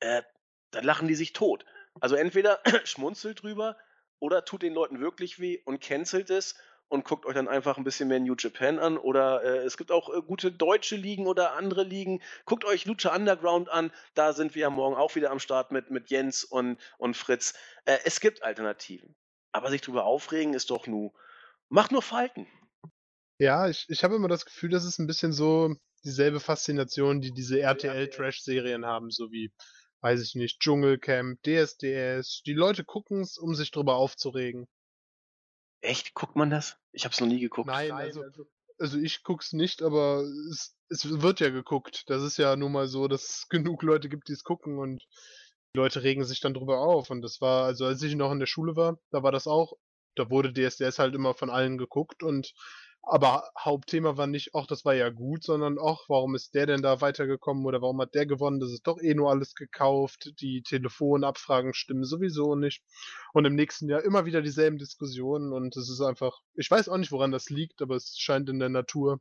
äh, 0.00 0.22
dann 0.70 0.84
lachen 0.84 1.08
die 1.08 1.14
sich 1.14 1.32
tot. 1.32 1.64
Also, 2.00 2.16
entweder 2.16 2.60
schmunzelt 2.84 3.42
drüber 3.42 3.76
oder 4.18 4.44
tut 4.44 4.62
den 4.62 4.74
Leuten 4.74 5.00
wirklich 5.00 5.38
weh 5.38 5.60
und 5.64 5.80
cancelt 5.80 6.30
es 6.30 6.56
und 6.88 7.04
guckt 7.04 7.26
euch 7.26 7.34
dann 7.34 7.48
einfach 7.48 7.78
'n 7.78 7.84
bisschen 7.84 8.08
mehr 8.08 8.20
New 8.20 8.34
Japan 8.38 8.78
an 8.78 8.98
oder, 8.98 9.42
äh, 9.44 9.58
es 9.64 9.76
gibt 9.76 9.90
auch, 9.92 10.08
äh, 10.14 10.22
gute 10.22 10.52
deutsche 10.52 10.96
Ligen 10.96 11.26
oder 11.26 11.52
andere 11.54 11.82
Ligen. 11.84 12.22
Guckt 12.44 12.64
euch 12.64 12.84
Lucha 12.86 13.14
Underground 13.14 13.68
an, 13.68 13.92
da 14.14 14.32
sind 14.32 14.54
wir 14.54 14.62
ja 14.62 14.70
morgen 14.70 14.96
auch 14.96 15.14
wieder 15.16 15.30
am 15.30 15.40
Start 15.40 15.72
mit 15.72 15.90
mit 15.90 16.10
Jens 16.10 16.44
und 16.44 16.78
und 16.98 17.16
Fritz. 17.16 17.54
Äh, 17.84 17.98
es 18.04 18.20
gibt 18.20 18.42
Alternativen. 18.42 19.16
Aber 19.52 19.70
sich 19.70 19.80
drüber 19.80 20.04
aufregen 20.04 20.54
ist 20.54 20.70
doch 20.70 20.86
nu 20.86 21.12
macht 21.70 21.92
nur 21.92 22.02
Falten. 22.02 22.48
Ja, 23.40 23.68
ich 23.68 23.84
ich 23.90 24.02
habe 24.02 24.14
immer 24.16 24.28
das 24.28 24.46
Gefühl, 24.46 24.70
das 24.70 24.84
ist 24.86 24.98
'n 24.98 25.06
bisschen 25.06 25.32
so 25.32 25.74
dieselbe 26.04 26.40
Faszination, 26.40 27.20
die 27.20 27.32
diese 27.32 27.60
RTL-Trash-Serien 27.60 28.86
haben, 28.86 29.10
so 29.10 29.30
wie, 29.30 29.52
weiß 30.00 30.22
ich 30.22 30.34
nicht, 30.36 30.60
Dschungelcamp, 30.60 31.42
DSDS. 31.42 32.42
Die 32.46 32.54
Leute 32.54 32.84
gucken's, 32.84 33.36
um 33.38 33.54
sich 33.54 33.70
drüber 33.72 33.96
aufzuregen. 33.96 34.66
Echt? 35.86 36.14
Guckt 36.14 36.36
man 36.36 36.50
das? 36.50 36.78
Ich 36.92 37.04
habe 37.04 37.12
es 37.12 37.20
noch 37.20 37.26
nie 37.26 37.40
geguckt. 37.40 37.68
Nein, 37.68 37.92
also 37.92 38.22
also, 38.78 38.98
ich 38.98 39.22
gucke 39.22 39.42
es 39.42 39.54
nicht, 39.54 39.80
aber 39.80 40.20
es 40.50 40.76
es 40.90 41.22
wird 41.22 41.40
ja 41.40 41.48
geguckt. 41.48 42.04
Das 42.08 42.22
ist 42.22 42.36
ja 42.36 42.56
nun 42.56 42.72
mal 42.72 42.88
so, 42.88 43.08
dass 43.08 43.22
es 43.22 43.48
genug 43.48 43.82
Leute 43.82 44.08
gibt, 44.08 44.28
die's 44.28 44.44
gucken 44.44 44.78
und 44.78 45.02
die 45.74 45.78
Leute 45.78 46.02
regen 46.02 46.24
sich 46.24 46.40
dann 46.40 46.54
drüber 46.54 46.80
auf. 46.80 47.08
Und 47.10 47.22
das 47.22 47.40
war 47.40 47.64
also, 47.64 47.86
als 47.86 48.02
ich 48.02 48.14
noch 48.14 48.32
in 48.32 48.38
der 48.38 48.46
Schule 48.46 48.76
war, 48.76 48.98
da 49.10 49.22
war 49.22 49.32
das 49.32 49.46
auch 49.46 49.78
da 50.16 50.30
wurde 50.30 50.52
DSDS 50.52 50.98
halt 50.98 51.14
immer 51.14 51.34
von 51.34 51.50
allen 51.50 51.78
geguckt 51.78 52.22
und 52.22 52.52
aber 53.06 53.50
Hauptthema 53.58 54.16
war 54.16 54.26
nicht: 54.26 54.50
„Ach, 54.54 54.66
das 54.66 54.84
war 54.84 54.94
ja 54.94 55.10
gut“, 55.10 55.44
sondern: 55.44 55.78
„Ach, 55.80 56.00
warum 56.08 56.34
ist 56.34 56.54
der 56.54 56.66
denn 56.66 56.82
da 56.82 57.00
weitergekommen 57.00 57.64
oder 57.66 57.80
warum 57.82 58.00
hat 58.00 58.14
der 58.14 58.26
gewonnen? 58.26 58.60
Das 58.60 58.70
ist 58.72 58.86
doch 58.86 58.98
eh 59.00 59.14
nur 59.14 59.30
alles 59.30 59.54
gekauft. 59.54 60.32
Die 60.40 60.62
Telefonabfragen 60.62 61.74
stimmen 61.74 62.04
sowieso 62.04 62.54
nicht.“ 62.56 62.82
Und 63.32 63.44
im 63.46 63.54
nächsten 63.54 63.88
Jahr 63.88 64.02
immer 64.04 64.26
wieder 64.26 64.42
dieselben 64.42 64.78
Diskussionen 64.78 65.52
und 65.52 65.76
es 65.76 65.88
ist 65.90 66.00
einfach 66.02 66.40
ich 66.54 66.70
weiß 66.70 66.88
auch 66.88 66.98
nicht, 66.98 67.12
woran 67.12 67.32
das 67.32 67.50
liegt, 67.50 67.82
aber 67.82 67.96
es 67.96 68.16
scheint 68.18 68.48
in 68.50 68.58
der 68.58 68.68
Natur 68.70 69.20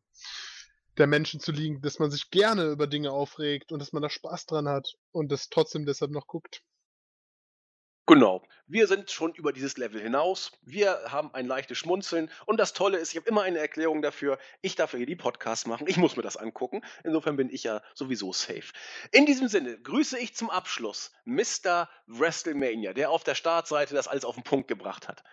der 0.98 1.08
Menschen 1.08 1.40
zu 1.40 1.54
liegen, 1.54 1.82
dass 1.82 2.00
man 2.00 2.12
sich 2.12 2.32
gerne 2.32 2.66
über 2.72 2.88
Dinge 2.88 3.12
aufregt 3.12 3.72
und 3.72 3.80
dass 3.80 3.94
man 3.94 4.02
da 4.04 4.10
Spaß 4.10 4.46
dran 4.46 4.68
hat 4.68 4.96
und 5.14 5.32
das 5.32 5.50
trotzdem 5.50 5.86
deshalb 5.86 6.12
noch 6.12 6.28
guckt. 6.28 6.64
Genau. 8.08 8.44
Wir 8.68 8.86
sind 8.88 9.10
schon 9.10 9.34
über 9.34 9.52
dieses 9.52 9.78
Level 9.78 10.00
hinaus. 10.00 10.52
Wir 10.62 11.00
haben 11.08 11.34
ein 11.34 11.48
leichtes 11.48 11.80
Schmunzeln 11.80 12.30
und 12.46 12.60
das 12.60 12.74
Tolle 12.74 12.98
ist, 13.00 13.12
ich 13.12 13.18
habe 13.18 13.28
immer 13.28 13.42
eine 13.42 13.58
Erklärung 13.58 14.04
dafür. 14.04 14.38
Ich 14.62 14.76
darf 14.76 14.92
hier 14.92 15.06
die 15.08 15.16
Podcasts 15.16 15.66
machen. 15.66 15.88
Ich 15.88 15.98
muss 15.98 16.16
mir 16.16 16.22
das 16.22 16.38
angucken. 16.38 16.82
Insofern 17.04 17.36
bin 17.36 17.50
ich 17.50 17.64
ja 17.64 17.82
sowieso 17.96 18.32
safe. 18.32 18.74
In 19.12 19.26
diesem 19.26 19.48
Sinne 19.48 19.80
grüße 19.82 20.20
ich 20.20 20.36
zum 20.36 20.52
Abschluss 20.52 21.12
Mister 21.24 21.90
WrestleMania, 22.06 22.94
der 22.94 23.10
auf 23.10 23.24
der 23.24 23.34
Startseite 23.36 23.96
das 23.96 24.08
alles 24.08 24.24
auf 24.26 24.38
'n 24.38 24.44
Punkt 24.44 24.68
gebracht 24.68 25.08
hat. 25.08 25.24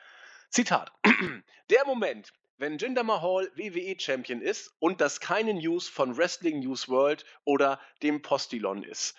Zitat: 0.51 0.93
„Der 1.70 1.86
Moment, 1.86 2.32
wenn 2.59 2.79
Jinder 2.79 3.03
Mahal 3.03 3.51
WWE-Champion 3.57 4.41
ist 4.41 4.73
und 4.79 5.01
das 5.01 5.20
keine 5.20 5.55
News 5.55 5.89
von 5.89 6.16
Wrestling 6.16 6.61
News 6.61 6.89
World 6.89 7.24
oder 7.45 7.81
dem 8.03 8.23
Postillon 8.23 8.83
ist. 8.85 9.16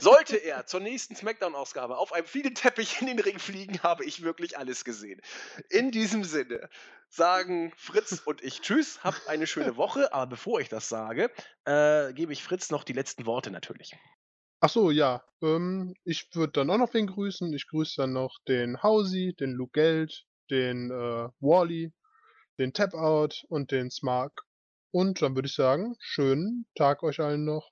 Sollte 0.00 0.36
er 0.44 0.66
zur 0.66 0.80
nächsten 0.80 1.14
Smackdown-Ausgabe 1.14 1.98
auf 1.98 2.12
einem 2.12 2.26
Fliegesteppich 2.26 3.00
in 3.00 3.08
den 3.08 3.18
Ring 3.18 3.38
fliegen, 3.38 3.82
habe 3.82 4.04
ich 4.04 4.22
wirklich 4.22 4.56
alles 4.56 4.84
gesehen.“ 4.84 5.20
In 5.68 5.90
diesem 5.90 6.24
Sinne 6.24 6.68
sagen 7.08 7.72
Fritz 7.76 8.22
und 8.24 8.42
ich 8.42 8.60
tschüss, 8.60 9.02
habt 9.04 9.28
eine 9.28 9.46
schöne 9.46 9.76
Woche, 9.76 10.12
aber 10.12 10.26
bevor 10.26 10.60
ich 10.60 10.68
das 10.68 10.88
sage, 10.88 11.30
äh, 11.64 12.12
gebe 12.12 12.32
ich 12.32 12.42
Fritz 12.42 12.70
noch 12.70 12.84
die 12.84 12.92
letzten 12.92 13.26
Worte 13.26 13.50
natürlich. 13.50 13.96
Ach 14.60 14.68
so, 14.68 14.90
ja. 14.90 15.22
Ähm, 15.40 15.94
ich 16.04 16.28
würde 16.34 16.52
dann 16.52 16.70
auch 16.70 16.78
noch 16.78 16.92
wen 16.92 17.06
grüßen. 17.06 17.52
Ich 17.52 17.68
grüße 17.68 18.02
dann 18.02 18.12
noch 18.12 18.38
den 18.48 18.82
Hausi, 18.82 19.34
den 19.38 19.52
Luke 19.52 19.72
Geld, 19.72 20.24
den, 20.50 20.90
äh, 20.90 21.28
Wally, 21.40 21.92
den 22.58 22.72
Tapout 22.72 23.44
und 23.48 23.70
den 23.70 23.90
Smark. 23.90 24.42
Und 24.90 25.22
dann 25.22 25.34
würde 25.34 25.48
ich 25.48 25.54
sagen, 25.54 25.96
schönen 26.00 26.66
Tag 26.74 27.02
euch 27.02 27.20
allen 27.20 27.44
noch. 27.44 27.70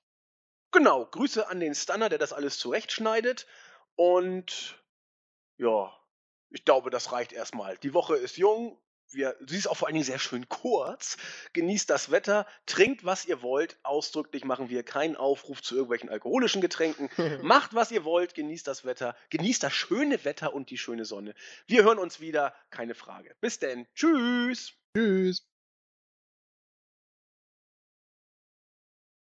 Genau, 0.71 1.05
Grüße 1.05 1.47
an 1.49 1.59
den 1.59 1.75
Stunner, 1.75 2.09
der 2.09 2.19
das 2.19 2.33
alles 2.33 2.59
zurechtschneidet 2.59 3.47
und 3.95 4.83
ja, 5.57 5.91
ich 6.49 6.65
glaube, 6.65 6.89
das 6.89 7.11
reicht 7.11 7.33
erst 7.33 7.55
mal. 7.55 7.77
Die 7.79 7.93
Woche 7.93 8.15
ist 8.15 8.37
jung. 8.37 8.79
Wir 9.11 9.35
sie 9.45 9.57
ist 9.57 9.67
auch 9.67 9.77
vor 9.77 9.87
allen 9.87 9.95
Dingen 9.95 10.05
sehr 10.05 10.19
schön 10.19 10.49
kurz. 10.49 11.17
Genießt 11.53 11.89
das 11.89 12.11
Wetter, 12.11 12.45
trinkt, 12.65 13.05
was 13.05 13.25
ihr 13.25 13.41
wollt. 13.41 13.77
Ausdrücklich 13.83 14.43
machen 14.43 14.69
wir 14.69 14.83
keinen 14.83 15.15
Aufruf 15.15 15.61
zu 15.61 15.75
irgendwelchen 15.75 16.09
alkoholischen 16.09 16.61
Getränken. 16.61 17.09
Macht, 17.41 17.73
was 17.73 17.91
ihr 17.91 18.03
wollt, 18.03 18.35
genießt 18.35 18.67
das 18.67 18.85
Wetter, 18.85 19.15
genießt 19.29 19.63
das 19.63 19.73
schöne 19.73 20.23
Wetter 20.25 20.53
und 20.53 20.69
die 20.69 20.77
schöne 20.77 21.05
Sonne. 21.05 21.33
Wir 21.65 21.83
hören 21.83 21.99
uns 21.99 22.19
wieder, 22.19 22.53
keine 22.69 22.95
Frage. 22.95 23.35
Bis 23.39 23.59
denn. 23.59 23.87
Tschüss. 23.95 24.73
Tschüss. 24.95 25.47